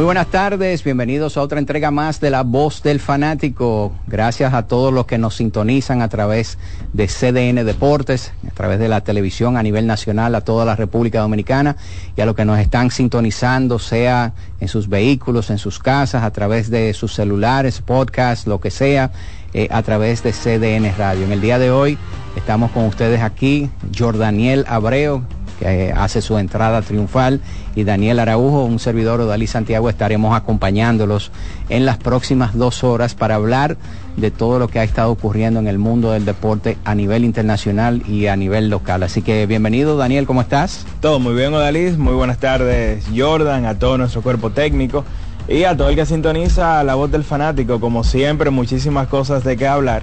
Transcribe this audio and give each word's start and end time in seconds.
Muy 0.00 0.06
buenas 0.06 0.28
tardes, 0.28 0.82
bienvenidos 0.82 1.36
a 1.36 1.42
otra 1.42 1.58
entrega 1.58 1.90
más 1.90 2.20
de 2.20 2.30
La 2.30 2.42
Voz 2.42 2.82
del 2.82 3.00
Fanático. 3.00 3.92
Gracias 4.06 4.54
a 4.54 4.66
todos 4.66 4.94
los 4.94 5.04
que 5.04 5.18
nos 5.18 5.36
sintonizan 5.36 6.00
a 6.00 6.08
través 6.08 6.56
de 6.94 7.06
CDN 7.06 7.66
Deportes, 7.66 8.32
a 8.50 8.54
través 8.54 8.78
de 8.78 8.88
la 8.88 9.02
televisión 9.02 9.58
a 9.58 9.62
nivel 9.62 9.86
nacional, 9.86 10.34
a 10.34 10.40
toda 10.40 10.64
la 10.64 10.74
República 10.74 11.20
Dominicana 11.20 11.76
y 12.16 12.22
a 12.22 12.24
los 12.24 12.34
que 12.34 12.46
nos 12.46 12.58
están 12.60 12.90
sintonizando, 12.90 13.78
sea 13.78 14.32
en 14.58 14.68
sus 14.68 14.88
vehículos, 14.88 15.50
en 15.50 15.58
sus 15.58 15.78
casas, 15.78 16.22
a 16.22 16.30
través 16.30 16.70
de 16.70 16.94
sus 16.94 17.12
celulares, 17.12 17.82
podcast, 17.82 18.46
lo 18.46 18.58
que 18.58 18.70
sea, 18.70 19.10
eh, 19.52 19.68
a 19.70 19.82
través 19.82 20.22
de 20.22 20.32
CDN 20.32 20.96
Radio. 20.96 21.26
En 21.26 21.32
el 21.32 21.42
día 21.42 21.58
de 21.58 21.70
hoy 21.70 21.98
estamos 22.36 22.70
con 22.70 22.86
ustedes 22.86 23.20
aquí, 23.20 23.68
Jordaniel 23.94 24.64
Abreu, 24.66 25.24
que 25.60 25.88
eh, 25.88 25.92
hace 25.92 26.22
su 26.22 26.38
entrada 26.38 26.82
triunfal, 26.82 27.40
y 27.76 27.84
Daniel 27.84 28.18
Araujo, 28.18 28.64
un 28.64 28.78
servidor 28.78 29.20
de 29.20 29.26
Dalí 29.26 29.46
Santiago, 29.46 29.88
estaremos 29.88 30.34
acompañándolos 30.34 31.30
en 31.68 31.86
las 31.86 31.98
próximas 31.98 32.56
dos 32.56 32.82
horas 32.82 33.14
para 33.14 33.36
hablar 33.36 33.76
de 34.16 34.30
todo 34.30 34.58
lo 34.58 34.68
que 34.68 34.80
ha 34.80 34.84
estado 34.84 35.12
ocurriendo 35.12 35.60
en 35.60 35.68
el 35.68 35.78
mundo 35.78 36.12
del 36.12 36.24
deporte 36.24 36.76
a 36.84 36.94
nivel 36.94 37.24
internacional 37.24 38.02
y 38.08 38.26
a 38.26 38.36
nivel 38.36 38.70
local. 38.70 39.02
Así 39.02 39.22
que 39.22 39.46
bienvenido, 39.46 39.96
Daniel, 39.96 40.26
¿cómo 40.26 40.40
estás? 40.40 40.84
Todo 41.00 41.20
muy 41.20 41.34
bien, 41.34 41.54
Odalí. 41.54 41.92
Muy 41.92 42.14
buenas 42.14 42.38
tardes, 42.38 43.04
Jordan, 43.14 43.66
a 43.66 43.78
todo 43.78 43.98
nuestro 43.98 44.22
cuerpo 44.22 44.50
técnico 44.50 45.04
y 45.46 45.64
a 45.64 45.76
todo 45.76 45.90
el 45.90 45.96
que 45.96 46.06
sintoniza 46.06 46.82
la 46.84 46.94
voz 46.94 47.10
del 47.10 47.24
fanático. 47.24 47.80
Como 47.80 48.02
siempre, 48.02 48.50
muchísimas 48.50 49.08
cosas 49.08 49.44
de 49.44 49.56
qué 49.56 49.66
hablar. 49.66 50.02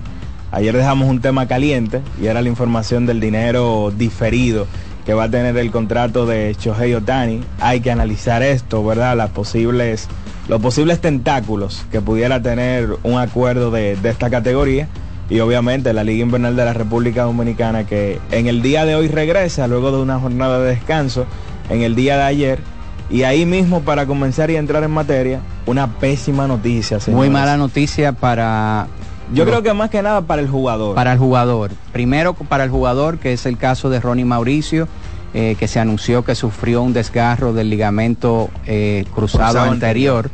Ayer 0.52 0.76
dejamos 0.76 1.10
un 1.10 1.20
tema 1.20 1.46
caliente 1.46 2.02
y 2.22 2.28
era 2.28 2.42
la 2.42 2.48
información 2.48 3.06
del 3.06 3.20
dinero 3.20 3.92
diferido 3.96 4.66
que 5.08 5.14
va 5.14 5.24
a 5.24 5.32
tener 5.32 5.56
el 5.56 5.72
contrato 5.72 6.26
de 6.26 6.54
Shohei 6.60 6.94
Otani. 6.94 7.40
Hay 7.62 7.80
que 7.80 7.90
analizar 7.90 8.44
esto, 8.44 8.84
¿verdad? 8.84 9.16
Las 9.16 9.30
posibles, 9.30 10.10
los 10.50 10.62
posibles 10.62 11.00
tentáculos 11.00 11.86
que 11.94 12.02
pudiera 12.02 12.42
tener 12.42 12.90
un 13.04 13.18
acuerdo 13.18 13.72
de, 13.72 13.96
de 13.96 14.10
esta 14.10 14.30
categoría. 14.30 14.90
Y 15.30 15.40
obviamente 15.40 15.94
la 15.94 16.04
Liga 16.04 16.24
Invernal 16.24 16.58
de 16.58 16.66
la 16.66 16.74
República 16.74 17.24
Dominicana 17.24 17.86
que 17.86 18.20
en 18.32 18.48
el 18.48 18.62
día 18.62 18.84
de 18.84 18.96
hoy 18.96 19.08
regresa 19.08 19.66
luego 19.70 19.94
de 19.94 20.02
una 20.02 20.20
jornada 20.20 20.60
de 20.60 20.72
descanso 20.72 21.26
en 21.70 21.84
el 21.84 21.96
día 21.96 22.18
de 22.18 22.24
ayer. 22.24 22.60
Y 23.10 23.24
ahí 23.24 23.46
mismo 23.46 23.84
para 23.84 24.08
comenzar 24.08 24.52
y 24.52 24.58
entrar 24.58 24.84
en 24.84 24.92
materia, 24.92 25.40
una 25.68 26.00
pésima 26.00 26.50
noticia. 26.50 27.00
Señores. 27.00 27.16
Muy 27.16 27.30
mala 27.34 27.56
noticia 27.56 28.12
para 28.12 28.88
yo 29.34 29.46
creo 29.46 29.62
que 29.62 29.74
más 29.74 29.90
que 29.90 30.02
nada 30.02 30.22
para 30.22 30.42
el 30.42 30.48
jugador. 30.48 30.96
Para 30.96 31.14
el 31.14 31.20
jugador. 31.20 31.72
Primero 31.92 32.34
para 32.34 32.64
el 32.64 32.70
jugador, 32.70 33.20
que 33.20 33.34
es 33.34 33.46
el 33.46 33.58
caso 33.58 33.90
de 33.90 34.00
Ronnie 34.00 34.26
Mauricio, 34.26 34.88
eh, 35.34 35.56
que 35.60 35.68
se 35.68 35.80
anunció 35.80 36.24
que 36.24 36.36
sufrió 36.36 36.82
un 36.82 36.94
desgarro 36.94 37.54
del 37.54 37.70
ligamento 37.70 38.50
eh, 38.66 39.06
cruzado, 39.14 39.54
cruzado, 39.54 39.72
anterior. 39.72 40.30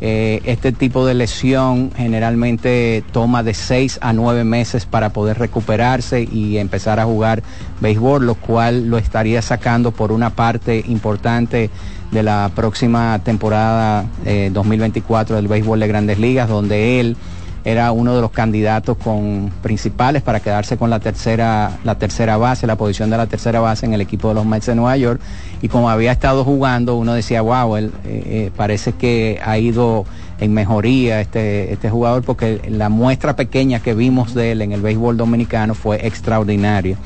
Eh, 0.00 0.42
este 0.44 0.72
tipo 0.72 1.06
de 1.06 1.14
lesión 1.14 1.90
generalmente 1.96 3.02
toma 3.12 3.42
de 3.42 3.54
6 3.54 4.00
a 4.02 4.12
9 4.12 4.44
meses 4.44 4.84
para 4.84 5.10
poder 5.10 5.38
recuperarse 5.38 6.28
y 6.30 6.58
empezar 6.58 7.00
a 7.00 7.04
jugar 7.04 7.42
béisbol, 7.80 8.26
lo 8.26 8.34
cual 8.34 8.90
lo 8.90 8.98
estaría 8.98 9.40
sacando 9.40 9.92
por 9.92 10.12
una 10.12 10.30
parte 10.30 10.84
importante 10.88 11.70
de 12.10 12.22
la 12.22 12.50
próxima 12.54 13.18
temporada 13.24 14.04
2024 14.52 15.36
del 15.36 15.48
béisbol 15.48 15.80
de 15.80 15.88
grandes 15.88 16.18
ligas, 16.18 16.48
donde 16.48 17.00
él 17.00 17.16
era 17.64 17.92
uno 17.92 18.14
de 18.14 18.20
los 18.20 18.30
candidatos 18.30 18.96
con 18.98 19.50
principales 19.62 20.22
para 20.22 20.40
quedarse 20.40 20.76
con 20.76 20.90
la 20.90 21.00
tercera, 21.00 21.78
la 21.82 21.94
tercera 21.96 22.36
base, 22.36 22.66
la 22.66 22.76
posición 22.76 23.08
de 23.08 23.16
la 23.16 23.26
tercera 23.26 23.60
base 23.60 23.86
en 23.86 23.94
el 23.94 24.02
equipo 24.02 24.28
de 24.28 24.34
los 24.34 24.44
Mets 24.44 24.66
de 24.66 24.74
Nueva 24.74 24.96
York. 24.98 25.20
Y 25.62 25.68
como 25.68 25.88
había 25.88 26.12
estado 26.12 26.44
jugando, 26.44 26.96
uno 26.96 27.14
decía, 27.14 27.40
wow, 27.40 27.76
él 27.76 27.92
eh, 28.04 28.22
eh, 28.26 28.50
parece 28.54 28.92
que 28.92 29.40
ha 29.42 29.56
ido 29.56 30.04
en 30.40 30.52
mejoría 30.52 31.20
este, 31.20 31.72
este 31.72 31.88
jugador 31.88 32.22
porque 32.22 32.60
la 32.68 32.88
muestra 32.88 33.34
pequeña 33.36 33.80
que 33.80 33.94
vimos 33.94 34.34
de 34.34 34.52
él 34.52 34.62
en 34.62 34.72
el 34.72 34.82
béisbol 34.82 35.16
dominicano 35.16 35.74
fue 35.74 36.06
extraordinaria. 36.06 36.98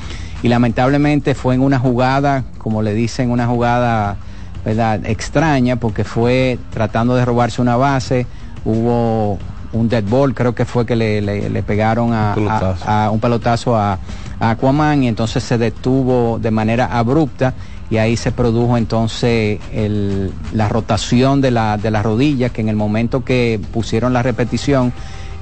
Y 0.43 0.49
lamentablemente 0.49 1.35
fue 1.35 1.55
en 1.55 1.61
una 1.61 1.79
jugada, 1.79 2.45
como 2.59 2.83
le 2.83 2.95
dicen, 2.95 3.31
una 3.31 3.47
jugada 3.47 4.17
¿verdad? 4.65 5.07
extraña 5.07 5.77
porque 5.77 6.03
fue 6.03 6.59
tratando 6.71 7.15
de 7.15 7.25
robarse 7.25 7.63
una 7.63 7.77
base, 7.77 8.27
hubo 8.65 9.39
un 9.73 9.89
dead 9.89 10.05
ball, 10.05 10.35
creo 10.35 10.55
que 10.55 10.65
fue 10.65 10.87
que 10.87 10.97
le, 10.97 11.21
le, 11.21 11.51
le 11.51 11.63
pegaron 11.63 12.13
a 12.13 12.35
un 12.37 12.45
pelotazo, 12.45 12.85
a, 12.87 13.05
a, 13.05 13.11
un 13.11 13.21
pelotazo 13.21 13.77
a, 13.77 13.99
a, 14.41 14.51
Aquaman 14.51 15.03
y 15.03 15.09
entonces 15.09 15.43
se 15.43 15.59
detuvo 15.59 16.39
de 16.39 16.51
manera 16.51 16.87
abrupta 16.87 17.55
y 17.91 17.97
ahí 17.97 18.17
se 18.17 18.33
produjo 18.33 18.77
entonces 18.77 19.61
el, 19.73 20.33
la 20.53 20.69
rotación 20.69 21.41
de 21.41 21.51
la, 21.51 21.77
de 21.77 21.91
la 21.91 22.03
rodilla 22.03 22.51
que 22.51 22.61
en 22.61 22.69
el 22.69 22.77
momento 22.77 23.25
que 23.25 23.61
pusieron 23.73 24.13
la 24.13 24.23
repetición 24.23 24.93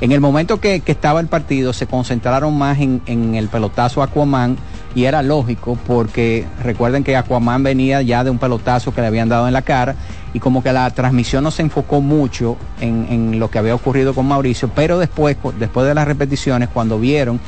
en 0.00 0.12
el 0.12 0.20
momento 0.20 0.60
que, 0.60 0.81
que, 0.81 0.92
estaba 0.92 1.20
el 1.20 1.26
partido 1.26 1.72
se 1.72 1.86
concentraron 1.86 2.56
más 2.56 2.78
en, 2.81 3.00
en, 3.06 3.34
el 3.34 3.48
pelotazo 3.48 4.03
Aquaman 4.03 4.59
y 4.94 5.04
era 5.04 5.22
lógico 5.22 5.78
porque 5.86 6.44
recuerden 6.62 7.03
que 7.03 7.16
Aquaman 7.16 7.62
venía 7.62 8.03
ya 8.03 8.22
de 8.22 8.31
un 8.31 8.38
pelotazo 8.38 8.92
que 8.92 9.00
le 9.00 9.06
habían 9.06 9.31
dado 9.31 9.47
en 9.47 9.54
la 9.54 9.62
cara 9.62 9.97
y 10.36 10.38
como 10.38 10.62
que 10.62 10.70
la 10.70 10.91
transmisión 10.91 11.42
no 11.44 11.50
se 11.50 11.62
enfocó 11.62 12.02
mucho 12.02 12.58
en, 12.82 13.06
en 13.08 13.38
lo 13.41 13.48
que 13.48 13.58
había 13.58 13.74
ocurrido 13.74 14.12
con 14.12 14.28
Mauricio, 14.28 14.69
pero 14.69 14.98
después, 14.98 15.34
después 15.58 15.86
de 15.86 15.94
las 15.94 16.06
repeticiones, 16.06 16.69
cuando 16.69 16.98
vieron 16.98 17.41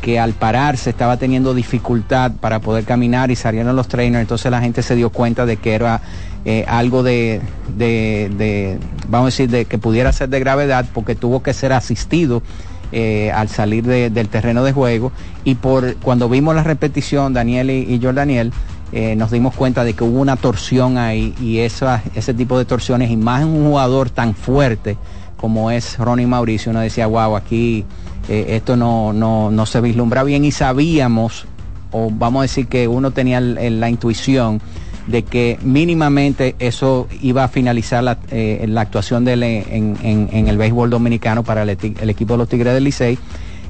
que 0.00 0.18
al 0.18 0.32
pararse 0.32 0.90
estaba 0.90 1.16
teniendo 1.16 1.54
dificultad 1.54 2.32
para 2.32 2.58
poder 2.58 2.82
caminar 2.82 3.30
y 3.30 3.36
salieron 3.36 3.76
los 3.76 3.86
trainers, 3.86 4.22
entonces 4.22 4.50
la 4.50 4.60
gente 4.60 4.82
se 4.82 4.96
dio 4.96 5.10
cuenta 5.10 5.46
de 5.46 5.58
que 5.58 5.74
era 5.74 6.00
eh, 6.44 6.64
algo 6.66 7.04
de, 7.04 7.40
de, 7.76 8.80
vamos 9.06 9.26
a 9.26 9.30
decir, 9.30 9.48
de 9.48 9.66
que 9.66 9.78
pudiera 9.78 10.12
ser 10.12 10.28
de 10.28 10.40
gravedad 10.40 10.86
porque 10.92 11.14
tuvo 11.14 11.40
que 11.40 11.54
ser 11.54 11.72
asistido 11.72 12.42
eh, 12.90 13.30
al 13.30 13.48
salir 13.48 13.84
de, 13.84 14.10
del 14.10 14.28
terreno 14.28 14.64
de 14.64 14.72
juego. 14.72 15.12
Y 15.44 15.54
por 15.54 15.94
cuando 15.98 16.28
vimos 16.28 16.56
la 16.56 16.64
repetición, 16.64 17.32
Daniel 17.32 17.70
y, 17.70 17.94
y 17.94 18.00
yo, 18.00 18.12
Daniel, 18.12 18.52
eh, 18.96 19.16
nos 19.16 19.32
dimos 19.32 19.56
cuenta 19.56 19.82
de 19.82 19.94
que 19.94 20.04
hubo 20.04 20.20
una 20.20 20.36
torsión 20.36 20.98
ahí 20.98 21.34
y 21.40 21.58
esa, 21.58 22.00
ese 22.14 22.32
tipo 22.32 22.56
de 22.56 22.64
torsiones 22.64 23.10
y 23.10 23.16
más 23.16 23.42
en 23.42 23.48
un 23.48 23.66
jugador 23.66 24.08
tan 24.08 24.36
fuerte 24.36 24.96
como 25.36 25.72
es 25.72 25.98
Ronnie 25.98 26.28
Mauricio, 26.28 26.70
uno 26.70 26.78
decía, 26.78 27.08
wow, 27.08 27.34
aquí 27.34 27.84
eh, 28.28 28.46
esto 28.50 28.76
no, 28.76 29.12
no, 29.12 29.50
no, 29.50 29.66
se 29.66 29.80
vislumbra 29.80 30.22
bien 30.22 30.44
y 30.44 30.52
sabíamos, 30.52 31.44
o 31.90 32.08
vamos 32.08 32.38
a 32.38 32.42
decir 32.42 32.68
que 32.68 32.86
uno 32.86 33.10
tenía 33.10 33.40
la 33.40 33.90
intuición 33.90 34.60
de 35.08 35.24
que 35.24 35.58
mínimamente 35.62 36.54
eso 36.60 37.08
iba 37.20 37.42
a 37.42 37.48
finalizar 37.48 38.04
la, 38.04 38.18
eh, 38.30 38.64
la 38.68 38.82
actuación 38.82 39.26
en, 39.26 39.42
en, 39.42 40.28
en, 40.32 40.48
el 40.48 40.56
béisbol 40.56 40.88
dominicano 40.88 41.42
para 41.42 41.64
el, 41.64 41.68
el, 41.68 42.10
equipo 42.10 42.34
de 42.34 42.38
los 42.38 42.48
Tigres 42.48 42.72
del 42.72 42.84
Licey, 42.84 43.18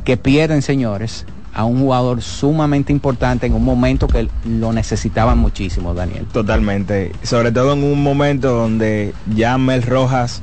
que 0.05 0.19
pierden, 0.19 0.61
señores, 0.61 1.25
a 1.55 1.65
un 1.65 1.79
jugador 1.79 2.21
sumamente 2.21 2.93
importante 2.93 3.47
en 3.47 3.55
un 3.55 3.65
momento 3.65 4.09
que 4.09 4.29
lo 4.45 4.73
necesitaban 4.73 5.39
muchísimo, 5.39 5.95
Daniel. 5.95 6.27
Totalmente, 6.33 7.13
sobre 7.23 7.53
todo 7.53 7.73
en 7.73 7.85
un 7.85 8.03
momento 8.03 8.53
donde 8.53 9.15
ya 9.35 9.57
Mel 9.57 9.83
Rojas 9.83 10.43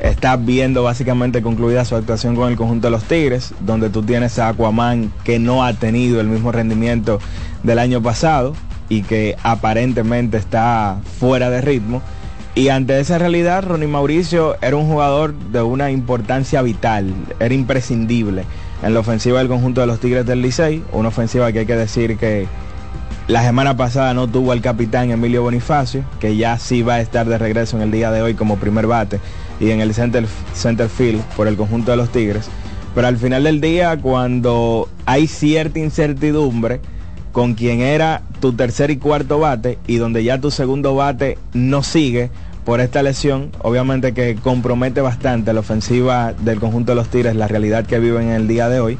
está 0.00 0.36
viendo 0.36 0.82
básicamente 0.82 1.42
concluida 1.42 1.84
su 1.84 1.94
actuación 1.94 2.36
con 2.36 2.50
el 2.50 2.56
conjunto 2.56 2.86
de 2.88 2.90
los 2.90 3.04
Tigres, 3.04 3.54
donde 3.60 3.90
tú 3.90 4.02
tienes 4.02 4.38
a 4.38 4.48
Aquaman 4.48 5.12
que 5.24 5.38
no 5.38 5.64
ha 5.64 5.74
tenido 5.74 6.20
el 6.20 6.28
mismo 6.28 6.52
rendimiento 6.52 7.18
del 7.62 7.78
año 7.78 8.02
pasado 8.02 8.54
y 8.88 9.02
que 9.02 9.36
aparentemente 9.42 10.38
está 10.38 10.98
fuera 11.18 11.50
de 11.50 11.60
ritmo. 11.60 12.02
Y 12.54 12.70
ante 12.70 12.98
esa 12.98 13.18
realidad, 13.18 13.64
Ronnie 13.64 13.88
Mauricio 13.88 14.56
era 14.62 14.76
un 14.76 14.86
jugador 14.86 15.34
de 15.34 15.60
una 15.60 15.90
importancia 15.90 16.62
vital, 16.62 17.12
era 17.38 17.52
imprescindible 17.52 18.44
en 18.82 18.94
la 18.94 19.00
ofensiva 19.00 19.38
del 19.38 19.48
conjunto 19.48 19.80
de 19.80 19.86
los 19.86 20.00
Tigres 20.00 20.26
del 20.26 20.42
Licey, 20.42 20.82
una 20.92 21.08
ofensiva 21.08 21.50
que 21.52 21.60
hay 21.60 21.66
que 21.66 21.76
decir 21.76 22.16
que 22.16 22.46
la 23.28 23.42
semana 23.42 23.76
pasada 23.76 24.14
no 24.14 24.28
tuvo 24.28 24.52
al 24.52 24.60
capitán 24.60 25.10
Emilio 25.10 25.42
Bonifacio, 25.42 26.04
que 26.20 26.36
ya 26.36 26.58
sí 26.58 26.82
va 26.82 26.94
a 26.94 27.00
estar 27.00 27.26
de 27.26 27.38
regreso 27.38 27.76
en 27.76 27.82
el 27.82 27.90
día 27.90 28.10
de 28.12 28.22
hoy 28.22 28.34
como 28.34 28.56
primer 28.56 28.86
bate 28.86 29.18
y 29.58 29.70
en 29.70 29.80
el 29.80 29.94
center, 29.94 30.26
center 30.54 30.88
field 30.88 31.22
por 31.36 31.48
el 31.48 31.56
conjunto 31.56 31.90
de 31.90 31.96
los 31.96 32.10
Tigres. 32.10 32.48
Pero 32.94 33.08
al 33.08 33.16
final 33.18 33.44
del 33.44 33.60
día, 33.60 34.00
cuando 34.00 34.88
hay 35.06 35.26
cierta 35.26 35.78
incertidumbre 35.78 36.80
con 37.32 37.54
quien 37.54 37.80
era 37.80 38.22
tu 38.40 38.52
tercer 38.52 38.90
y 38.90 38.96
cuarto 38.96 39.38
bate 39.38 39.78
y 39.86 39.96
donde 39.96 40.24
ya 40.24 40.40
tu 40.40 40.50
segundo 40.50 40.94
bate 40.94 41.36
no 41.52 41.82
sigue 41.82 42.30
por 42.66 42.80
esta 42.80 43.00
lesión, 43.04 43.52
obviamente 43.62 44.12
que 44.12 44.34
compromete 44.34 45.00
bastante 45.00 45.52
la 45.52 45.60
ofensiva 45.60 46.32
del 46.32 46.58
conjunto 46.58 46.92
de 46.92 46.96
los 46.96 47.08
Tigres, 47.08 47.36
la 47.36 47.46
realidad 47.46 47.86
que 47.86 48.00
viven 48.00 48.24
en 48.24 48.32
el 48.32 48.48
día 48.48 48.68
de 48.68 48.80
hoy. 48.80 48.98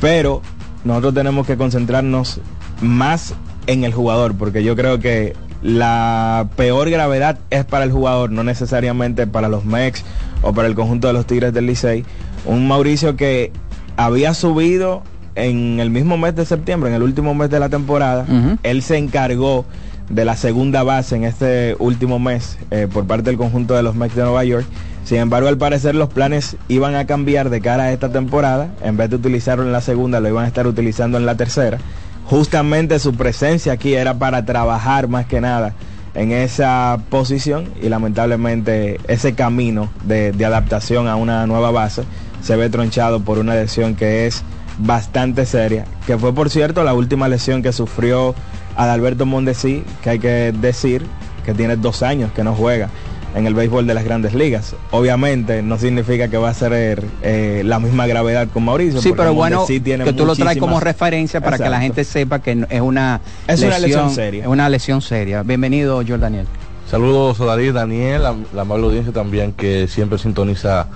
Pero 0.00 0.40
nosotros 0.84 1.12
tenemos 1.12 1.46
que 1.46 1.58
concentrarnos 1.58 2.40
más 2.80 3.34
en 3.66 3.84
el 3.84 3.92
jugador, 3.92 4.34
porque 4.34 4.64
yo 4.64 4.74
creo 4.74 5.00
que 5.00 5.34
la 5.62 6.48
peor 6.56 6.88
gravedad 6.88 7.38
es 7.50 7.66
para 7.66 7.84
el 7.84 7.92
jugador, 7.92 8.30
no 8.30 8.42
necesariamente 8.42 9.26
para 9.26 9.48
los 9.50 9.66
Mex 9.66 10.02
o 10.40 10.54
para 10.54 10.66
el 10.66 10.74
conjunto 10.74 11.06
de 11.06 11.12
los 11.12 11.26
Tigres 11.26 11.52
del 11.52 11.66
Licey. 11.66 12.06
Un 12.46 12.66
Mauricio 12.66 13.16
que 13.16 13.52
había 13.98 14.32
subido 14.32 15.02
en 15.34 15.78
el 15.78 15.90
mismo 15.90 16.16
mes 16.16 16.36
de 16.36 16.46
septiembre, 16.46 16.88
en 16.88 16.96
el 16.96 17.02
último 17.02 17.34
mes 17.34 17.50
de 17.50 17.60
la 17.60 17.68
temporada, 17.68 18.24
él 18.62 18.80
se 18.80 18.96
encargó 18.96 19.66
de 20.08 20.24
la 20.24 20.36
segunda 20.36 20.82
base 20.82 21.16
en 21.16 21.24
este 21.24 21.76
último 21.78 22.18
mes 22.18 22.58
eh, 22.70 22.88
por 22.92 23.06
parte 23.06 23.30
del 23.30 23.38
conjunto 23.38 23.74
de 23.74 23.82
los 23.82 23.94
Mets 23.94 24.14
de 24.14 24.22
Nueva 24.22 24.44
York. 24.44 24.66
Sin 25.04 25.18
embargo, 25.18 25.48
al 25.48 25.58
parecer 25.58 25.94
los 25.94 26.08
planes 26.08 26.56
iban 26.68 26.94
a 26.94 27.06
cambiar 27.06 27.50
de 27.50 27.60
cara 27.60 27.84
a 27.84 27.92
esta 27.92 28.10
temporada. 28.10 28.68
En 28.82 28.96
vez 28.96 29.10
de 29.10 29.16
utilizarlo 29.16 29.64
en 29.64 29.72
la 29.72 29.80
segunda, 29.80 30.20
lo 30.20 30.28
iban 30.28 30.44
a 30.44 30.48
estar 30.48 30.66
utilizando 30.66 31.18
en 31.18 31.26
la 31.26 31.36
tercera. 31.36 31.78
Justamente 32.24 32.98
su 32.98 33.14
presencia 33.14 33.74
aquí 33.74 33.94
era 33.94 34.14
para 34.14 34.46
trabajar 34.46 35.08
más 35.08 35.26
que 35.26 35.40
nada 35.40 35.74
en 36.14 36.32
esa 36.32 37.00
posición 37.10 37.68
y 37.82 37.88
lamentablemente 37.88 39.00
ese 39.08 39.34
camino 39.34 39.90
de, 40.04 40.32
de 40.32 40.44
adaptación 40.44 41.08
a 41.08 41.16
una 41.16 41.46
nueva 41.46 41.70
base 41.70 42.04
se 42.40 42.56
ve 42.56 42.70
tronchado 42.70 43.20
por 43.20 43.38
una 43.38 43.54
lesión 43.54 43.94
que 43.94 44.26
es 44.26 44.42
bastante 44.78 45.44
seria, 45.46 45.84
que 46.06 46.16
fue 46.18 46.34
por 46.34 46.50
cierto 46.50 46.84
la 46.84 46.94
última 46.94 47.28
lesión 47.28 47.62
que 47.62 47.72
sufrió 47.72 48.34
Adalberto 48.76 49.26
Mondesi, 49.26 49.84
que 50.02 50.10
hay 50.10 50.18
que 50.18 50.52
decir 50.52 51.06
que 51.44 51.54
tiene 51.54 51.76
dos 51.76 52.02
años 52.02 52.32
que 52.32 52.42
no 52.42 52.54
juega 52.54 52.88
en 53.34 53.46
el 53.46 53.54
béisbol 53.54 53.86
de 53.86 53.94
las 53.94 54.04
grandes 54.04 54.34
ligas. 54.34 54.76
Obviamente 54.90 55.62
no 55.62 55.78
significa 55.78 56.28
que 56.28 56.36
va 56.36 56.50
a 56.50 56.54
ser 56.54 57.04
eh, 57.22 57.62
la 57.64 57.80
misma 57.80 58.06
gravedad 58.06 58.48
con 58.52 58.64
Mauricio. 58.64 59.00
Sí, 59.02 59.12
pero 59.16 59.34
bueno, 59.34 59.66
que 59.66 60.12
tú 60.16 60.24
lo 60.24 60.36
traes 60.36 60.58
como 60.58 60.80
referencia 60.80 61.40
para 61.40 61.58
que 61.58 61.68
la 61.68 61.80
gente 61.80 62.04
sepa 62.04 62.40
que 62.40 62.66
es 62.68 62.80
una, 62.80 63.20
es 63.46 63.60
lesión, 63.60 63.68
una 63.68 63.78
lesión 63.78 64.10
seria. 64.10 64.42
Es 64.42 64.48
una 64.48 64.68
lesión 64.68 65.02
seria. 65.02 65.42
Bienvenido, 65.42 65.96
George 66.04 66.18
Daniel. 66.18 66.46
Saludos 66.88 67.40
a 67.40 67.46
David, 67.46 67.72
Daniel, 67.72 68.22
la, 68.22 68.36
la 68.54 68.62
amable 68.62 68.86
audiencia 68.86 69.12
también 69.12 69.52
que 69.52 69.88
siempre 69.88 70.18
sintoniza 70.18 70.86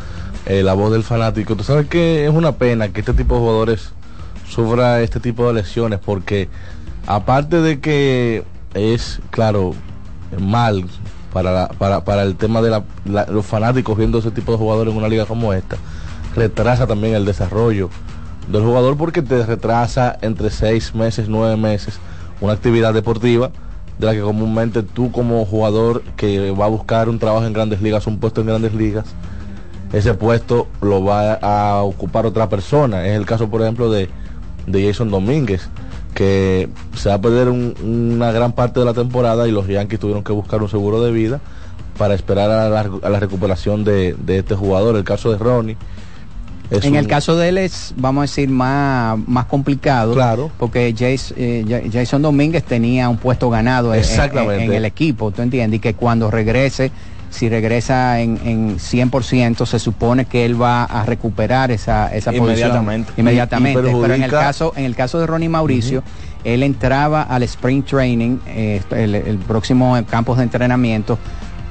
eh, 0.46 0.62
la 0.62 0.75
voz 0.75 0.92
del 0.92 1.02
fanático. 1.02 1.56
Tú 1.56 1.64
sabes 1.64 1.88
que 1.88 2.25
es 2.25 2.30
una 2.30 2.52
pena 2.52 2.88
que 2.88 3.00
este 3.00 3.14
tipo 3.14 3.34
de 3.34 3.40
jugadores 3.40 3.90
sufra 4.48 5.02
este 5.02 5.20
tipo 5.20 5.46
de 5.46 5.54
lesiones 5.54 5.98
porque 5.98 6.48
aparte 7.08 7.62
de 7.62 7.81
que 7.81 8.44
es, 8.75 9.20
claro, 9.31 9.72
mal 10.38 10.84
para, 11.32 12.22
el 12.22 12.37
tema 12.37 12.60
de 12.60 12.82
los 13.31 13.46
fanáticos 13.46 13.96
viendo 13.96 14.19
ese 14.19 14.31
tipo 14.31 14.52
de 14.52 14.58
jugadores 14.58 14.93
en 14.93 14.99
una 14.99 15.08
liga 15.08 15.25
como 15.25 15.55
esta, 15.55 15.78
retrasa 16.37 16.87
también 16.87 17.14
el 17.14 17.25
desarrollo 17.25 17.88
del 18.49 18.62
jugador 18.62 18.99
porque 18.99 19.22
te 19.22 19.44
retrasa 19.44 20.19
entre 20.20 20.50
seis 20.50 20.94
meses, 20.94 21.28
nueve 21.31 21.56
meses 21.56 21.99
una 22.43 22.52
actividad 22.52 22.93
deportiva 22.93 23.50
de 23.99 24.06
la 24.06 24.12
que 24.12 24.20
comúnmente 24.20 24.82
tú 24.82 25.11
como 25.11 25.46
jugador 25.46 26.02
que 26.16 26.50
va 26.50 26.66
a 26.66 26.69
buscar 26.69 27.08
un 27.08 27.19
trabajo 27.19 27.46
en 27.46 27.54
grandes 27.54 27.81
ligas, 27.81 28.06
un 28.06 28.19
puesto 28.19 28.43
en 28.43 28.49
grandes 28.49 28.75
ligas, 28.75 29.06
ese 29.94 30.12
puesto 30.12 30.69
lo 30.82 31.02
va 31.02 31.34
a 31.34 31.82
ocupar 31.82 32.26
otra 32.26 32.49
persona. 32.49 33.06
Es 33.06 33.16
el 33.16 33.26
caso, 33.26 33.49
por 33.49 33.62
ejemplo, 33.62 33.90
de, 33.90 34.08
de 34.66 34.87
Jason 34.87 35.11
Domínguez, 35.11 35.69
que 36.14 36.69
se 36.94 37.08
va 37.08 37.16
a 37.16 37.20
perder 37.20 37.49
una 37.49 38.32
gran 38.32 38.52
parte 38.52 38.81
de 38.81 38.87
la 38.87 38.94
temporada 38.94 39.46
y 39.46 39.52
los 39.52 39.66
Yankees 39.66 40.00
tuvieron 40.00 40.25
que 40.25 40.32
buscar 40.32 40.62
un 40.62 40.69
seguro 40.69 41.02
de 41.02 41.12
vida 41.12 41.40
para 41.96 42.14
esperar 42.14 42.50
a 42.50 42.69
la, 42.69 43.20
recuperación 43.20 43.84
de, 43.84 44.16
este 44.28 44.55
jugador. 44.55 44.96
El 44.96 45.05
caso 45.05 45.31
de 45.31 45.38
Ronnie. 45.38 45.76
En 46.70 46.96
el 46.96 47.06
caso 47.06 47.34
de 47.37 47.49
él 47.49 47.58
es, 47.58 47.94
vamos 47.96 48.20
a 48.20 48.25
decir, 48.25 48.49
más, 48.49 49.19
más 49.26 49.46
complicado. 49.46 50.12
Claro. 50.12 50.50
Porque 50.58 50.94
Jason, 50.96 51.37
eh, 51.38 51.88
Jason 51.93 52.22
Domínguez 52.22 52.62
tenía 52.62 53.08
un 53.08 53.16
puesto 53.16 53.49
ganado 53.49 53.94
en, 53.94 54.02
en, 54.04 54.72
el 54.72 54.84
equipo, 54.84 55.31
¿tú 55.31 55.43
entiendes? 55.43 55.78
Y 55.78 55.81
que 55.81 55.94
cuando 55.94 56.31
regrese 56.31 56.93
si 57.30 57.48
regresa 57.48 58.20
en, 58.20 58.38
en 58.44 58.78
100%, 58.78 59.66
se 59.66 59.78
supone 59.78 60.25
que 60.25 60.44
él 60.44 60.60
va 60.60 60.84
a 60.84 61.04
recuperar 61.04 61.70
esa, 61.70 62.14
esa 62.14 62.34
inmediatamente. 62.34 63.12
posición 63.12 63.26
inmediatamente. 63.26 63.82
Pero 63.82 64.14
en 64.14 64.22
el 64.22 64.30
caso, 64.30 64.72
en 64.76 64.84
el 64.84 64.94
caso 64.94 65.19
de 65.19 65.26
Ronnie 65.26 65.48
Mauricio, 65.48 66.02
él 66.44 66.62
entraba 66.62 67.22
al 67.22 67.42
Spring 67.42 67.82
Training, 67.82 68.38
eh, 68.46 68.82
el, 68.90 69.38
próximo 69.38 69.98
campo 70.08 70.34
de 70.34 70.44
entrenamiento, 70.44 71.19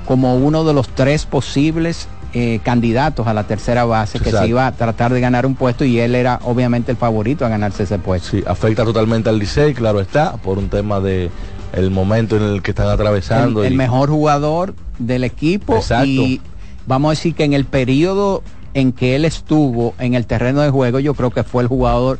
como 0.05 0.35
uno 0.35 0.63
de 0.63 0.73
los 0.73 0.89
tres 0.89 1.25
posibles 1.25 2.07
eh, 2.33 2.59
candidatos 2.63 3.25
a 3.27 3.33
la 3.33 3.45
tercera 3.45 3.85
base 3.85 4.19
que 4.19 4.31
se 4.31 4.47
iba 4.47 4.67
a 4.67 4.71
tratar 4.73 5.13
de 5.13 5.21
ganar 5.21 5.45
un 5.45 5.55
puesto 5.55 5.85
y 5.85 5.99
él 5.99 6.13
era 6.13 6.39
obviamente 6.43 6.91
el 6.91 6.97
favorito 6.97 7.45
a 7.45 7.49
ganarse 7.49 7.83
ese 7.83 7.99
puesto. 7.99 8.29
Sí, 8.29 8.43
afecta 8.45 8.83
totalmente 8.83 9.29
al 9.29 9.39
Licey, 9.39 9.73
claro 9.73 10.01
está, 10.01 10.33
por 10.33 10.57
un 10.57 10.69
tema 10.69 10.99
de 10.99 11.31
el 11.73 11.91
momento 11.91 12.37
en 12.37 12.43
el 12.43 12.61
que 12.61 12.71
están 12.71 12.89
atravesando. 12.89 13.63
El, 13.63 13.75
mejor 13.75 14.09
jugador 14.09 14.73
del 14.99 15.23
equipo 15.23 15.79
y 16.05 16.41
vamos 16.85 17.09
a 17.09 17.11
decir 17.11 17.35
que 17.35 17.43
en 17.43 17.53
el 17.53 17.65
periodo 17.65 18.43
en 18.73 18.91
que 18.91 19.15
él 19.15 19.25
estuvo 19.25 19.95
en 19.99 20.13
el 20.13 20.25
terreno 20.25 20.61
de 20.61 20.69
juego, 20.69 20.99
yo 20.99 21.13
creo 21.13 21.31
que 21.31 21.43
fue 21.43 21.63
el 21.63 21.67
jugador 21.67 22.19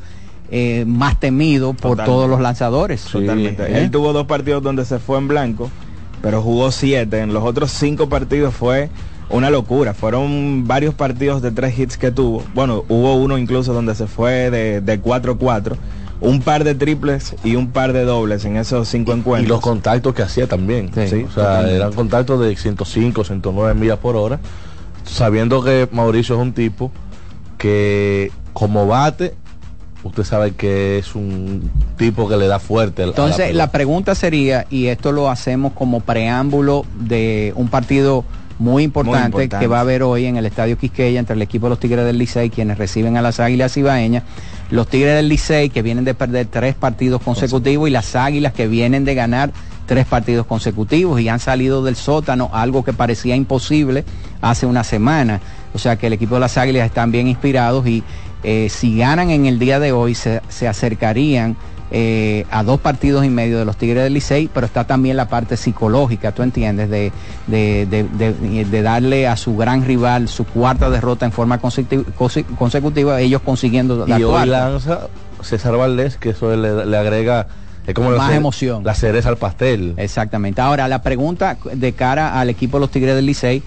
eh, 0.50 0.86
más 0.88 1.20
temido 1.20 1.74
por 1.74 2.04
todos 2.04 2.30
los 2.30 2.40
lanzadores. 2.40 3.04
Totalmente. 3.04 3.64
¿Eh? 3.64 3.80
Él 3.80 3.92
tuvo 3.92 4.14
dos 4.14 4.28
partidos 4.28 4.64
donde 4.64 4.86
se 4.86 4.98
fue 4.98 5.18
en 5.18 5.28
blanco, 5.28 5.70
pero 6.22 6.42
jugó 6.42 6.72
siete. 6.72 7.20
En 7.20 7.34
los 7.34 7.44
otros 7.44 7.72
cinco 7.72 8.10
partidos 8.10 8.56
fue 8.56 8.90
una 9.30 9.50
locura. 9.50 9.94
Fueron 9.94 10.66
varios 10.68 10.94
partidos 10.96 11.42
de 11.42 11.52
tres 11.52 11.78
hits 11.78 11.98
que 11.98 12.12
tuvo. 12.12 12.44
Bueno, 12.56 12.86
hubo 12.90 13.16
uno 13.16 13.38
incluso 13.38 13.74
donde 13.74 13.94
se 13.94 14.08
fue 14.08 14.50
de 14.50 15.04
4-4 15.04 15.78
un 16.20 16.42
par 16.42 16.64
de 16.64 16.76
triples 16.76 17.36
y 17.44 17.56
un 17.56 17.72
par 17.72 17.94
de 17.94 18.04
dobles 18.04 18.46
en 18.46 18.58
esos 18.58 18.88
cinco 18.88 19.14
encuentros. 19.14 19.46
Y 19.46 19.48
los 19.48 19.62
contactos 19.62 20.14
que 20.14 20.24
hacía 20.24 20.48
también. 20.48 20.92
Sí, 20.94 21.26
O 21.28 21.32
sea, 21.32 21.70
eran 21.70 21.94
contactos 21.94 22.42
de 22.42 22.56
105, 22.56 23.24
109 23.24 23.74
millas 23.74 24.00
por 24.00 24.16
hora, 24.16 24.40
sabiendo 25.04 25.64
que 25.64 25.88
Mauricio 25.92 26.36
es 26.36 26.42
un 26.42 26.54
tipo 26.54 26.92
que 27.58 28.32
como 28.54 28.88
bate, 28.88 29.36
usted 30.04 30.24
sabe 30.24 30.52
que 30.52 30.98
es 30.98 31.16
un 31.16 31.70
tipo 31.98 32.28
que 32.28 32.38
le 32.38 32.48
da 32.48 32.60
fuerte. 32.60 33.04
Entonces, 33.04 33.54
la, 33.54 33.72
pregunta 33.72 34.16
sería, 34.16 34.66
y 34.70 34.88
esto 34.88 35.12
lo 35.12 35.30
hacemos 35.30 35.74
como 35.74 36.00
preámbulo 36.00 36.86
de 37.00 37.54
un 37.56 37.68
partido 37.68 38.24
muy 38.60 38.84
importante, 38.84 39.50
que 39.50 39.68
va 39.68 39.78
a 39.78 39.82
haber 39.82 40.04
hoy 40.04 40.26
en 40.26 40.38
el 40.38 40.46
Estadio 40.46 40.78
Quisqueya 40.78 41.20
entre 41.20 41.36
el 41.36 41.42
equipo 41.42 41.68
de 41.68 41.72
los 41.72 41.80
Tigres 41.80 42.06
del 42.06 42.18
Licey, 42.18 42.50
quienes 42.50 42.78
reciben 42.78 43.18
a 43.18 43.22
las 43.22 43.40
Águilas 43.40 43.78
Ibaeñas 43.78 44.24
los 44.70 44.88
Tigres 44.88 45.16
del 45.16 45.30
Licey 45.30 45.70
que 45.70 45.82
vienen 45.82 46.04
de 46.04 46.14
perder 46.14 46.48
tres 46.48 46.76
partidos 46.76 47.22
consecutivos 47.22 47.88
y 47.88 47.92
las 47.92 48.16
Águilas 48.16 48.54
que 48.54 48.68
vienen 48.68 49.06
de 49.06 49.16
ganar 49.16 49.52
tres 49.86 50.06
partidos 50.06 50.46
consecutivos 50.46 51.22
y 51.22 51.30
han 51.30 51.40
salido 51.40 51.84
del 51.84 51.96
sótano, 51.96 52.50
algo 52.52 52.84
que 52.84 52.92
parecía 52.94 53.36
imposible 53.36 54.04
hace 54.42 54.66
una 54.66 54.84
semana. 54.84 55.40
O 55.74 55.80
sea 55.80 55.96
que 55.96 56.08
el 56.08 56.14
equipo 56.14 56.36
de 56.36 56.42
las 56.42 56.58
Águilas 56.58 56.86
están 56.86 57.12
bien 57.12 57.28
inspirados 57.28 57.88
y 57.88 58.04
eh, 58.44 58.68
si 58.70 58.98
ganan 58.98 59.30
en 59.30 59.46
el 59.46 59.60
día 59.60 59.80
de 59.80 59.94
hoy 59.94 60.14
se, 60.14 60.42
se 60.50 60.68
acercarían 60.68 61.56
eh, 61.90 62.46
a 62.52 62.64
dos 62.64 62.82
partidos 62.82 63.24
y 63.24 63.30
medio 63.30 63.58
de 63.58 63.66
los 63.66 63.78
Tigres 63.78 64.04
del 64.04 64.14
Licey, 64.14 64.50
pero 64.54 64.66
está 64.66 64.86
también 64.86 65.16
la 65.16 65.30
parte 65.30 65.56
psicológica, 65.56 66.34
tú 66.34 66.44
entiendes, 66.44 66.90
de, 66.90 67.14
de, 67.48 68.82
darle 68.82 69.28
a 69.28 69.38
su 69.38 69.56
gran 69.56 69.86
rival 69.86 70.28
su 70.28 70.44
cuarta 70.46 70.90
derrota 70.90 71.26
en 71.26 71.32
forma 71.32 71.60
consecutiva, 71.60 73.22
ellos 73.22 73.42
consiguiendo 73.42 74.06
la 74.06 74.20
y 74.20 74.24
hoy 74.24 74.48
lanza 74.48 75.08
César 75.42 75.78
Valdés, 75.78 76.18
que 76.18 76.32
eso 76.32 76.54
le, 76.56 76.98
agrega 76.98 77.48
es 77.86 77.94
como 77.94 78.10
más 78.12 78.34
emoción. 78.34 78.84
La 78.84 78.94
cereza 78.94 79.30
al 79.30 79.38
pastel. 79.38 79.94
Exactamente. 79.96 80.60
Ahora, 80.60 80.90
la 80.90 81.02
pregunta 81.02 81.58
de 81.72 81.94
cara 81.94 82.38
al 82.38 82.50
equipo 82.50 82.78
de 82.78 82.82
los 82.82 82.92
Tigres 82.92 83.16
del 83.16 83.26
Licey, 83.26 83.64